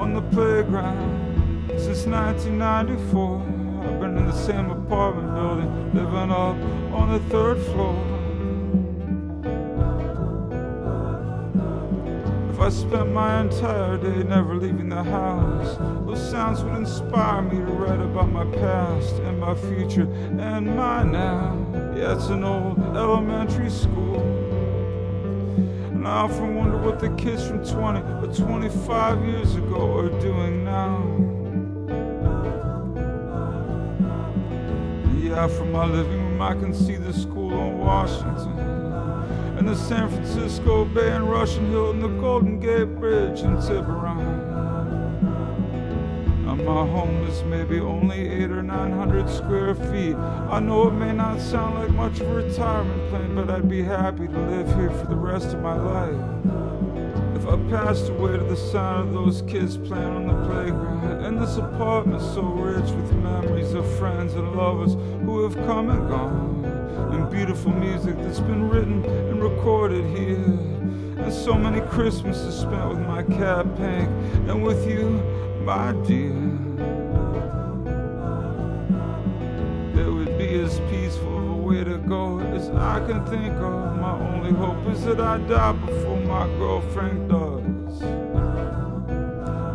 on 0.00 0.14
the 0.14 0.22
playground 0.32 1.68
since 1.76 2.06
1994. 2.06 3.42
I've 3.82 4.00
been 4.00 4.16
in 4.16 4.24
the 4.24 4.32
same 4.32 4.70
apartment 4.70 5.34
building, 5.34 5.92
living 5.92 6.30
up 6.30 6.56
on 6.98 7.12
the 7.12 7.18
third 7.28 7.58
floor. 7.66 8.02
If 12.50 12.58
I 12.58 12.70
spent 12.70 13.12
my 13.12 13.42
entire 13.42 13.98
day 13.98 14.22
never 14.22 14.54
leaving 14.54 14.88
the 14.88 15.02
house, 15.04 15.76
those 16.06 16.30
sounds 16.30 16.64
would 16.64 16.76
inspire 16.76 17.42
me 17.42 17.58
to 17.58 17.72
write 17.72 18.00
about 18.00 18.32
my 18.32 18.46
past 18.56 19.16
and 19.16 19.38
my 19.38 19.54
future 19.54 20.10
and 20.40 20.74
my 20.74 21.02
now. 21.02 21.58
Yeah, 21.94 22.16
it's 22.16 22.28
an 22.28 22.42
old 22.42 22.78
elementary 22.96 23.68
school. 23.68 24.27
And 26.18 26.26
I 26.28 26.34
often 26.34 26.56
wonder 26.56 26.76
what 26.76 26.98
the 26.98 27.10
kids 27.10 27.46
from 27.46 27.64
20 27.64 28.00
or 28.00 28.34
25 28.34 29.24
years 29.24 29.54
ago 29.54 29.98
are 29.98 30.20
doing 30.20 30.64
now. 30.64 30.98
Yeah, 35.22 35.46
from 35.46 35.70
my 35.70 35.84
living 35.84 36.18
room 36.18 36.42
I 36.42 36.54
can 36.54 36.74
see 36.74 36.96
the 36.96 37.12
school 37.12 37.54
on 37.54 37.78
Washington 37.78 38.58
and 39.58 39.68
the 39.68 39.76
San 39.76 40.08
Francisco 40.08 40.86
Bay 40.86 41.08
and 41.08 41.30
Russian 41.30 41.70
Hill 41.70 41.92
and 41.92 42.02
the 42.02 42.08
Golden 42.08 42.58
Gate 42.58 42.96
Bridge 42.98 43.42
in 43.42 43.54
Tiburon. 43.58 44.18
And 46.48 46.64
my 46.64 46.84
home 46.84 47.28
is 47.28 47.44
maybe 47.44 47.78
only 47.78 48.28
eight 48.28 48.47
or 48.78 48.88
nine 48.88 48.98
hundred 48.98 49.28
square 49.28 49.74
feet. 49.74 50.14
I 50.16 50.60
know 50.60 50.88
it 50.88 50.92
may 50.92 51.12
not 51.12 51.40
sound 51.40 51.74
like 51.76 51.90
much 51.90 52.20
of 52.20 52.30
a 52.30 52.34
retirement 52.34 53.10
plan, 53.10 53.34
but 53.34 53.50
I'd 53.50 53.68
be 53.68 53.82
happy 53.82 54.26
to 54.28 54.38
live 54.38 54.66
here 54.76 54.90
for 54.90 55.06
the 55.06 55.16
rest 55.16 55.54
of 55.54 55.60
my 55.60 55.74
life. 55.74 57.36
If 57.36 57.46
I 57.46 57.56
passed 57.70 58.08
away 58.08 58.32
to 58.32 58.44
the 58.44 58.56
sound 58.56 59.08
of 59.08 59.14
those 59.14 59.42
kids 59.42 59.76
playing 59.76 60.04
on 60.04 60.26
the 60.26 60.46
playground, 60.46 61.24
and 61.24 61.40
this 61.40 61.56
apartment 61.56 62.22
so 62.22 62.42
rich 62.42 62.90
with 62.90 63.12
memories 63.14 63.74
of 63.74 63.84
friends 63.98 64.34
and 64.34 64.54
lovers 64.54 64.94
who 65.24 65.42
have 65.42 65.54
come 65.66 65.90
and 65.90 66.08
gone, 66.08 66.64
and 67.12 67.30
beautiful 67.30 67.72
music 67.72 68.16
that's 68.18 68.40
been 68.40 68.68
written 68.68 69.04
and 69.04 69.42
recorded 69.42 70.04
here, 70.16 70.36
and 70.36 71.32
so 71.32 71.54
many 71.54 71.80
Christmases 71.88 72.60
spent 72.60 72.88
with 72.90 73.00
my 73.00 73.22
cat 73.22 73.64
Pink 73.76 74.08
and 74.48 74.62
with 74.62 74.88
you, 74.88 75.08
my 75.64 75.92
dear. 76.06 76.57
Go 82.08 82.38
as 82.40 82.70
I 82.70 83.00
can 83.06 83.24
think 83.26 83.54
of. 83.54 83.96
My 83.98 84.12
only 84.12 84.52
hope 84.52 84.86
is 84.88 85.04
that 85.04 85.20
I 85.20 85.36
die 85.38 85.72
before 85.72 86.20
my 86.20 86.46
girlfriend 86.58 87.28
does. 87.28 87.98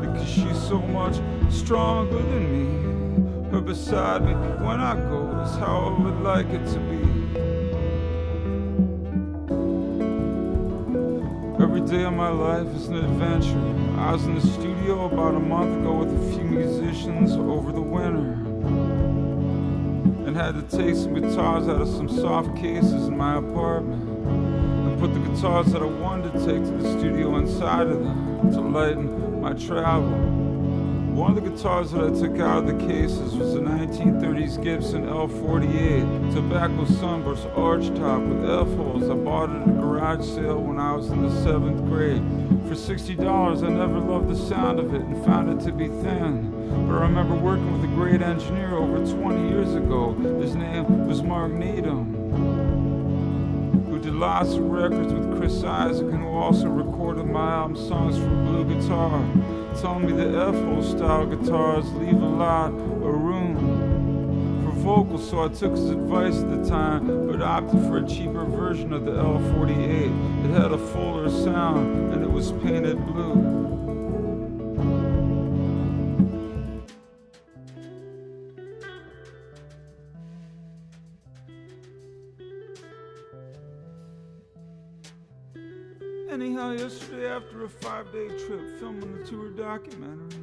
Because 0.02 0.28
she's 0.28 0.62
so 0.68 0.80
much 0.80 1.18
stronger 1.52 2.18
than 2.18 2.45
me. 2.52 3.52
Her 3.52 3.62
beside 3.62 4.26
me 4.26 4.34
when 4.66 4.80
I 4.80 4.95
go 4.95 5.42
is 5.42 5.56
how 5.58 5.95
I 5.95 6.02
would 6.02 6.22
like 6.22 6.48
it 6.48 6.66
to 6.74 6.80
be. 6.90 7.03
Every 11.64 11.82
day 11.82 12.03
of 12.03 12.14
my 12.14 12.30
life 12.30 12.68
is 12.76 12.88
an 12.88 12.98
adventure. 12.98 14.00
I 14.00 14.14
was 14.14 14.26
in 14.26 14.36
the 14.36 14.42
studio 14.42 15.06
about 15.06 15.36
a 15.36 15.40
month 15.40 15.80
ago 15.80 15.94
with 15.98 16.12
a 16.12 16.34
few 16.34 16.44
musicians 16.44 17.34
over 17.34 17.72
the 17.72 17.82
winter. 17.82 18.43
And 20.34 20.42
had 20.42 20.68
to 20.68 20.78
take 20.78 20.95
some 20.95 21.14
guitars 21.14 21.68
out 21.68 21.80
of 21.80 21.88
some 21.88 22.10
soft 22.10 22.58
cases 22.58 23.06
in 23.06 23.16
my 23.16 23.38
apartment. 23.38 24.02
And 24.26 25.00
put 25.00 25.14
the 25.14 25.20
guitars 25.20 25.72
that 25.74 25.84
I 25.84 25.86
wanted 25.86 26.34
to 26.34 26.40
take 26.40 26.64
to 26.64 26.72
the 26.72 26.98
studio 26.98 27.38
inside 27.38 27.86
of 27.86 28.00
them 28.00 28.52
to 28.52 28.60
lighten 28.60 29.42
my 29.42 29.53
travel. 29.53 30.33
One 31.14 31.38
of 31.38 31.43
the 31.43 31.51
guitars 31.51 31.92
that 31.92 32.03
I 32.03 32.09
took 32.09 32.40
out 32.40 32.64
of 32.64 32.66
the 32.66 32.88
cases 32.88 33.35
was 33.35 33.53
a 33.53 33.59
1930s 33.59 34.61
Gibson 34.64 35.06
L48 35.06 36.33
tobacco 36.33 36.85
sunburst 36.85 37.45
arch 37.56 37.85
top 37.90 38.24
with 38.24 38.43
F 38.43 38.67
holes. 38.75 39.08
I 39.08 39.14
bought 39.14 39.51
it 39.51 39.61
at 39.61 39.67
a 39.67 39.72
garage 39.74 40.25
sale 40.25 40.59
when 40.59 40.80
I 40.80 40.95
was 40.95 41.11
in 41.11 41.22
the 41.22 41.30
seventh 41.43 41.85
grade. 41.85 42.24
For 42.67 42.74
$60, 42.74 43.64
I 43.64 43.69
never 43.69 44.00
loved 44.00 44.27
the 44.27 44.35
sound 44.35 44.80
of 44.80 44.92
it 44.95 45.01
and 45.01 45.24
found 45.24 45.51
it 45.51 45.64
to 45.66 45.72
be 45.72 45.88
thin. 45.88 46.50
But 46.88 46.95
I 46.95 47.01
remember 47.01 47.35
working 47.35 47.72
with 47.72 47.83
a 47.83 47.93
great 47.93 48.24
engineer 48.24 48.75
over 48.75 48.98
20 48.98 49.50
years 49.50 49.75
ago. 49.75 50.14
His 50.42 50.56
name 50.56 51.08
was 51.08 51.22
Mark 51.22 51.51
Needham, 51.51 52.16
who 53.85 54.00
did 54.00 54.16
lots 54.16 54.53
of 54.53 54.64
records 54.64 55.14
with 55.14 55.38
Chris 55.38 55.64
Isaac 55.64 56.08
and 56.08 56.24
who 56.24 56.30
also 56.30 56.69
recorded 56.69 57.27
my 57.27 57.51
album 57.51 57.77
Songs 57.77 58.17
for 58.17 58.30
Blue 58.30 58.66
Guitar 58.66 59.62
telling 59.82 60.06
me 60.06 60.11
the 60.11 60.30
F-hole 60.50 60.84
style 60.84 61.26
guitars 61.26 61.92
leave 61.93 62.22
a 62.22 62.26
lot 62.26 62.69
of 62.69 63.02
room 63.02 63.56
for 64.64 64.72
vocals, 64.72 65.30
so 65.30 65.43
I 65.43 65.48
took 65.48 65.72
his 65.72 65.90
advice 65.90 66.35
at 66.35 66.50
the 66.50 66.69
time, 66.69 67.27
but 67.27 67.42
opted 67.42 67.82
for 67.88 67.98
a 67.98 68.08
cheaper 68.08 68.45
version 68.45 68.93
of 68.93 69.06
the 69.06 69.11
L48. 69.11 70.45
It 70.45 70.61
had 70.61 70.72
a 70.72 70.77
fuller 70.77 71.30
sound 71.30 72.14
and 72.14 72.24
it 72.24 72.32
was 72.32 72.52
painted 72.52 73.03
blue. 73.06 73.61
Anyhow, 86.30 86.72
yesterday 86.72 87.02
after 87.34 87.66
a 87.66 87.70
five 87.70 88.12
day 88.12 88.28
trip 88.45 88.80
filming 88.80 89.18
the 89.18 89.26
tour 89.26 89.50
documentary, 89.50 90.40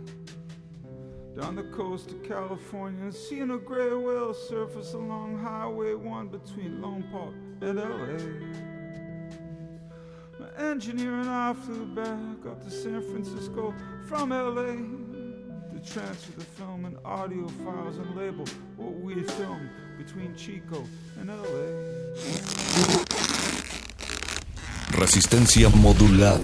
down 1.38 1.54
the 1.54 1.62
coast 1.62 2.10
of 2.10 2.20
California 2.24 3.04
and 3.04 3.14
seeing 3.14 3.52
a 3.52 3.58
gray 3.58 3.94
whale 3.94 4.34
surface 4.34 4.94
along 4.94 5.38
Highway 5.38 5.94
1 5.94 6.28
between 6.28 6.82
Lone 6.82 7.04
Park 7.12 7.32
and 7.60 7.78
LA. 7.78 8.16
My 10.40 10.48
engineer 10.64 11.14
and 11.14 11.30
I 11.30 11.52
flew 11.52 11.86
back 11.86 12.44
up 12.50 12.60
to 12.64 12.70
San 12.70 13.00
Francisco 13.02 13.72
from 14.08 14.30
LA 14.30 14.74
to 15.72 15.78
transfer 15.92 16.40
the 16.40 16.44
film 16.44 16.86
and 16.86 16.98
audio 17.04 17.46
files 17.64 17.98
and 17.98 18.16
label 18.16 18.44
what 18.76 18.94
we 18.94 19.22
filmed 19.22 19.70
between 19.96 20.34
Chico 20.34 20.84
and 21.20 21.28
LA. 21.28 23.39
Resistencia 25.00 25.70
modulada. 25.70 26.38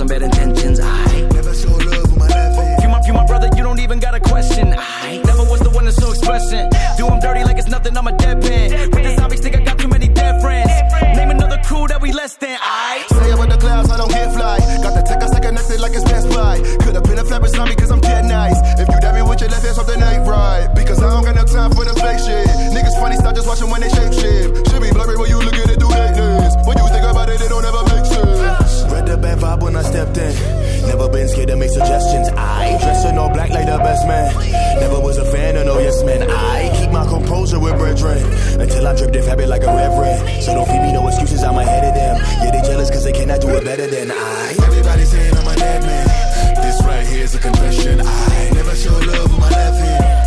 Some 0.00 0.08
bad 0.08 0.22
intentions. 0.22 0.80
I 0.80 1.28
never 1.36 1.52
show 1.54 1.68
love 1.68 2.08
with 2.08 2.16
my 2.16 2.26
left. 2.26 2.82
You 2.82 2.88
my, 2.88 3.00
you 3.06 3.12
my 3.12 3.26
brother, 3.26 3.50
you 3.54 3.62
don't 3.62 3.80
even 3.80 3.98
got 4.00 4.14
a 4.14 4.20
question. 4.20 4.72
I 4.72 5.20
never 5.26 5.44
was 5.44 5.60
the 5.60 5.68
one 5.68 5.84
that's 5.84 6.00
so 6.00 6.08
expressing. 6.08 6.70
Do 6.96 7.04
'em 7.06 7.20
dirty 7.20 7.44
like 7.44 7.58
it's 7.58 7.68
nothing, 7.68 7.94
I'm 7.98 8.06
a 8.08 8.12
deadpan. 8.12 8.94
With 8.94 9.04
the 9.04 9.12
zombies, 9.18 9.40
think 9.40 9.56
I 9.56 9.60
got 9.60 9.78
too 9.78 9.88
many 9.88 10.08
dead 10.08 10.40
friends. 10.40 10.72
Name 11.18 11.30
another 11.36 11.60
crew 11.68 11.86
that 11.88 12.00
we 12.00 12.12
less 12.12 12.34
than. 12.36 12.56
I 12.62 13.04
Say 13.10 13.30
about 13.32 13.50
the 13.50 13.58
clouds, 13.58 13.90
I 13.90 13.98
don't 13.98 14.08
get 14.08 14.32
fly. 14.32 14.56
Got 14.84 14.94
the 14.96 15.02
tech, 15.02 15.22
I 15.22 15.26
stay 15.26 15.42
connected 15.46 15.80
like 15.84 15.92
it's 15.92 16.04
Best 16.04 16.30
Buy. 16.30 16.56
Could 16.82 16.94
have 16.96 17.04
been 17.04 17.18
a 17.18 17.24
flapper 17.30 17.48
zombie 17.48 17.76
cause 17.76 17.90
I'm 17.90 18.00
dead 18.00 18.24
nice. 18.24 18.56
If 18.80 18.88
you 18.88 18.98
dab 19.04 19.14
me 19.14 19.20
with 19.20 19.40
your 19.42 19.50
left 19.50 19.64
hand, 19.66 19.76
something 19.76 20.00
ain't 20.00 20.24
right. 20.26 20.64
Because 20.74 20.98
I 21.04 21.10
don't 21.12 21.24
got 21.28 21.36
no 21.36 21.44
time 21.44 21.72
for 21.76 21.84
the 21.84 21.92
fake 22.00 22.20
shit. 22.24 22.48
Niggas 22.72 22.96
funny, 23.02 23.16
stop 23.16 23.34
just 23.34 23.46
watching 23.46 23.68
when 23.68 23.82
they 23.84 23.92
the 33.70 33.78
best 33.78 34.06
man. 34.06 34.34
Never 34.80 35.00
was 35.00 35.18
a 35.18 35.24
fan 35.24 35.56
of 35.56 35.66
no 35.66 35.78
yes 35.78 36.02
man. 36.02 36.22
I 36.28 36.70
keep 36.78 36.90
my 36.90 37.06
composure 37.06 37.60
with 37.60 37.76
brethren 37.78 38.22
until 38.60 38.86
I 38.86 38.96
drip 38.96 39.12
the 39.12 39.22
habit 39.22 39.48
like 39.48 39.62
a 39.62 39.72
reverend. 39.72 40.42
So 40.42 40.54
don't 40.54 40.66
feed 40.66 40.82
me 40.82 40.92
no 40.92 41.06
excuses, 41.06 41.42
I'm 41.42 41.56
ahead 41.56 41.84
of 41.84 41.94
them. 41.94 42.16
Yeah, 42.42 42.50
they 42.50 42.62
jealous 42.66 42.90
cause 42.90 43.04
they 43.04 43.12
cannot 43.12 43.40
do 43.40 43.48
it 43.50 43.64
better 43.64 43.86
than 43.86 44.10
I. 44.10 44.56
Everybody 44.66 45.04
saying 45.04 45.34
I'm 45.36 45.46
a 45.46 45.54
dead 45.56 45.82
man. 45.82 46.06
This 46.62 46.82
right 46.82 47.06
here 47.06 47.24
is 47.24 47.34
a 47.34 47.38
confession. 47.40 48.00
I 48.00 48.50
never 48.54 48.74
show 48.74 48.92
love 48.92 49.30
with 49.30 49.40
my 49.40 49.50
left 49.50 49.78
hand. 49.78 50.19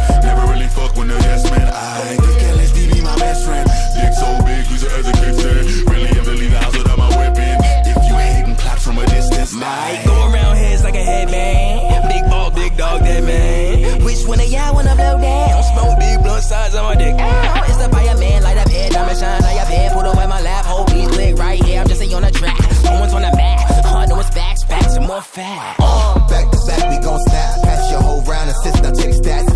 hands 16.74 16.76
on 16.76 16.84
my 16.84 16.96
dick. 16.96 17.16
Ow, 17.20 17.64
it's 17.68 17.86
a 17.86 17.90
fireman, 17.90 18.44
light 18.44 18.58
up 18.58 18.68
head, 18.70 18.92
diamond 18.92 19.18
shine 19.18 19.42
like 19.42 19.56
your 19.56 19.66
bed. 19.66 19.94
Put 19.94 20.06
away 20.06 20.28
my 20.28 20.42
lap, 20.42 20.66
whole 20.66 20.86
beat 20.86 21.10
click 21.10 21.38
right 21.38 21.64
here. 21.64 21.82
I'm 21.82 21.88
just 21.88 22.02
on 22.14 22.22
the 22.22 22.32
track. 22.32 22.60
No 22.84 23.00
one's 23.00 23.14
on 23.14 23.22
the 23.22 23.32
back. 23.32 23.86
Hard 23.86 24.10
to 24.10 24.16
one's 24.16 24.30
facts, 24.30 24.64
facts, 24.64 24.96
and 24.96 25.08
more 25.08 25.22
facts. 25.22 25.80
Uh, 25.82 26.28
back 26.28 26.52
to 26.52 26.60
back, 26.68 26.90
we 26.90 27.04
gon' 27.04 27.20
snap. 27.22 27.62
Pass 27.64 27.92
your 27.92 28.02
whole 28.02 28.22
round 28.24 28.50
assist 28.50 28.64
since 28.64 28.82
now 28.82 28.94
check 28.94 29.14
stats. 29.14 29.53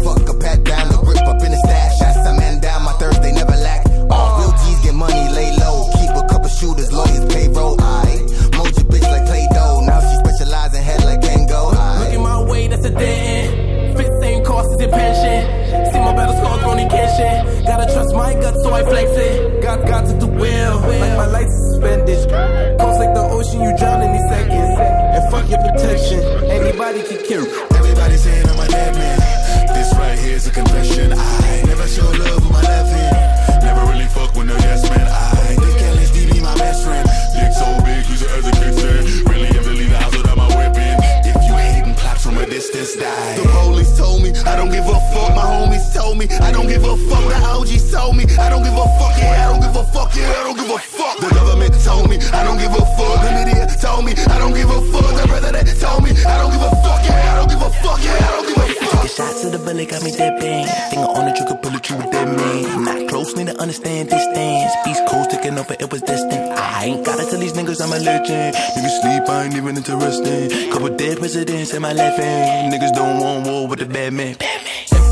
Belly, 59.78 59.90
got 59.90 60.04
me 60.04 60.12
dipping. 60.12 60.66
Finger 60.90 61.08
on 61.08 61.26
the 61.26 61.34
trigger, 61.38 61.56
pull 61.62 61.76
it, 61.76 61.90
you 61.90 61.98
with 61.98 62.12
that 62.12 62.28
man. 62.28 62.84
Not 62.84 63.10
close, 63.10 63.36
need 63.36 63.48
to 63.48 63.58
understand 63.60 64.10
distance. 64.10 64.72
Beast 64.86 65.06
coast 65.08 65.30
taking 65.32 65.58
over, 65.58 65.76
it 65.80 65.92
was 65.92 66.02
destined. 66.02 66.54
I 66.54 66.86
ain't 66.86 67.06
gotta 67.06 67.26
tell 67.30 67.40
these 67.40 67.54
niggas 67.54 67.82
I'm 67.82 67.94
a 67.94 68.00
legend. 68.00 68.56
Niggas 68.56 69.02
sleep, 69.02 69.30
I 69.30 69.46
ain't 69.46 69.56
even 69.56 69.78
interested. 69.78 70.72
Couple 70.72 70.90
dead 70.96 71.18
presidents 71.18 71.74
in 71.74 71.82
my 71.82 71.94
left 71.94 72.20
hand. 72.20 72.74
Niggas 72.74 72.94
don't 72.94 73.20
want 73.20 73.48
war 73.48 73.68
with 73.68 73.80
the 73.80 73.86
bad 73.86 74.14
man. 74.14 74.36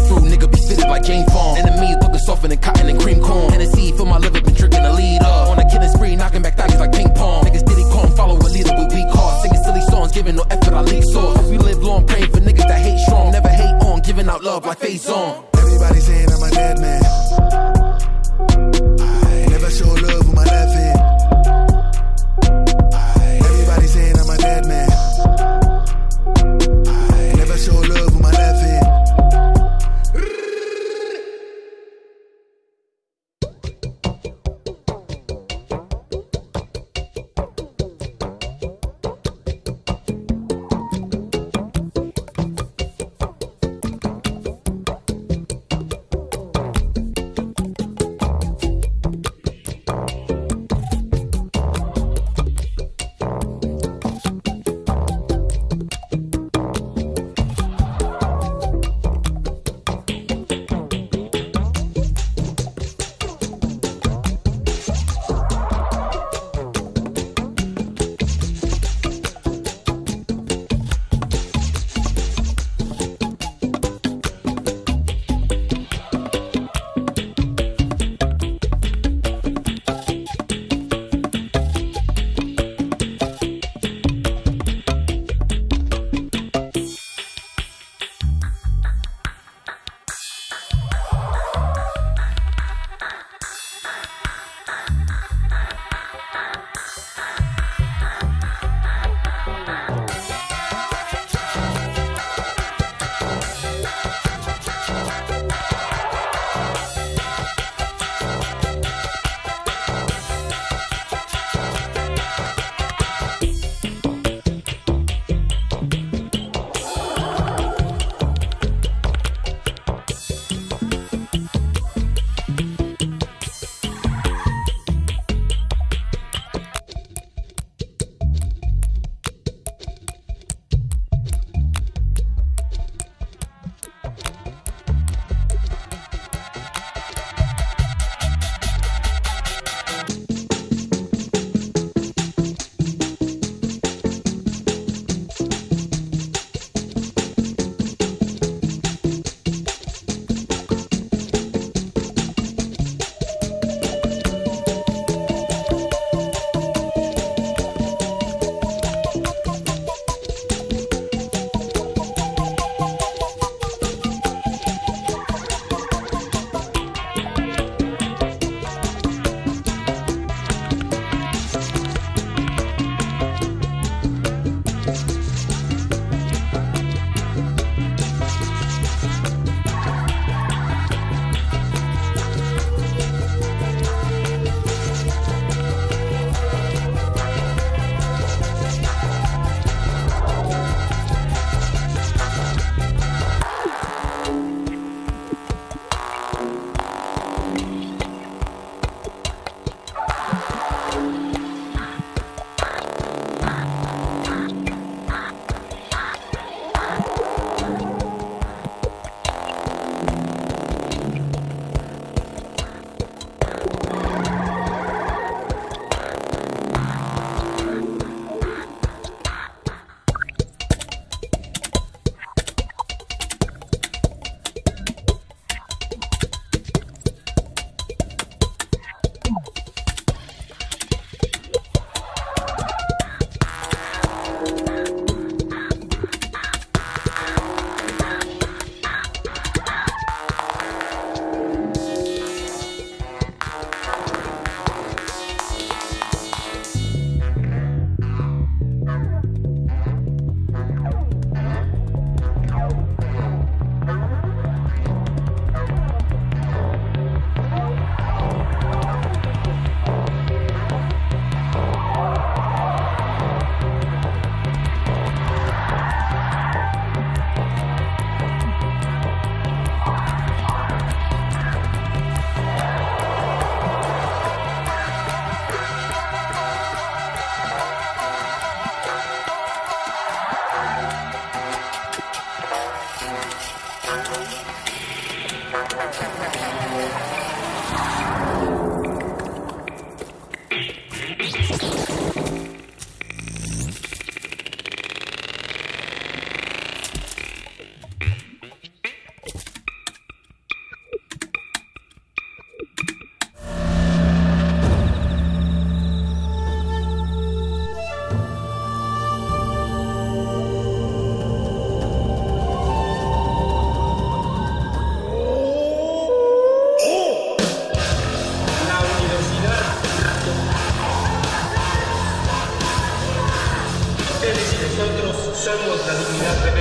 Fruit 0.08 0.26
nigga 0.26 0.50
be 0.52 0.60
fitted 0.68 0.88
like 0.90 1.04
Jane 1.04 1.26
Fonda. 1.28 1.62
Enemies 1.62 1.98
looking 2.02 2.20
softer 2.20 2.48
than 2.48 2.60
cotton 2.60 2.90
and 2.90 3.00
cream 3.00 3.22
corn. 3.22 3.52
Hennessy 3.52 3.92
for 3.94 4.06
my 4.06 4.18
liver, 4.18 4.42
been 4.42 4.54
drinking 4.54 4.84
the 4.84 4.94
lead 4.94 5.22
up. 5.22 5.50
On 5.50 5.60
a 5.60 5.70
killing 5.70 5.90
spree, 5.90 6.16
knocking 6.16 6.42
back 6.42 6.58
thotties 6.58 6.80
like 6.80 6.92
ping 6.92 7.10
pong. 7.14 7.46
Niggas 7.46 7.66
diddy 7.66 7.86
calm, 7.94 8.10
follow 8.16 8.38
a 8.38 8.50
leader 8.50 8.74
with 8.78 8.94
weak 8.94 9.10
hearts. 9.10 9.44
Singing 9.44 9.64
silly 9.64 9.82
songs, 9.92 10.12
giving 10.12 10.36
no 10.36 10.44
effort, 10.50 10.74
I 10.74 10.82
leak 10.82 11.04
source. 11.12 11.50
We 11.50 11.58
live 11.58 11.82
long, 11.84 12.06
praying 12.08 12.32
for 12.32 12.40
niggas 12.40 12.68
that 12.68 12.82
hate 12.82 13.00
strong. 13.00 13.32
Never 13.32 13.50
hate 13.50 13.85
giving 14.06 14.30
out 14.30 14.44
love 14.44 14.66
like 14.66 14.80
face 14.80 15.10
on. 15.10 15.46
Everybody 15.58 16.00
saying 16.00 16.30
I'm 16.32 16.44
a 16.44 16.52
dead 16.52 16.80
man. 16.80 17.65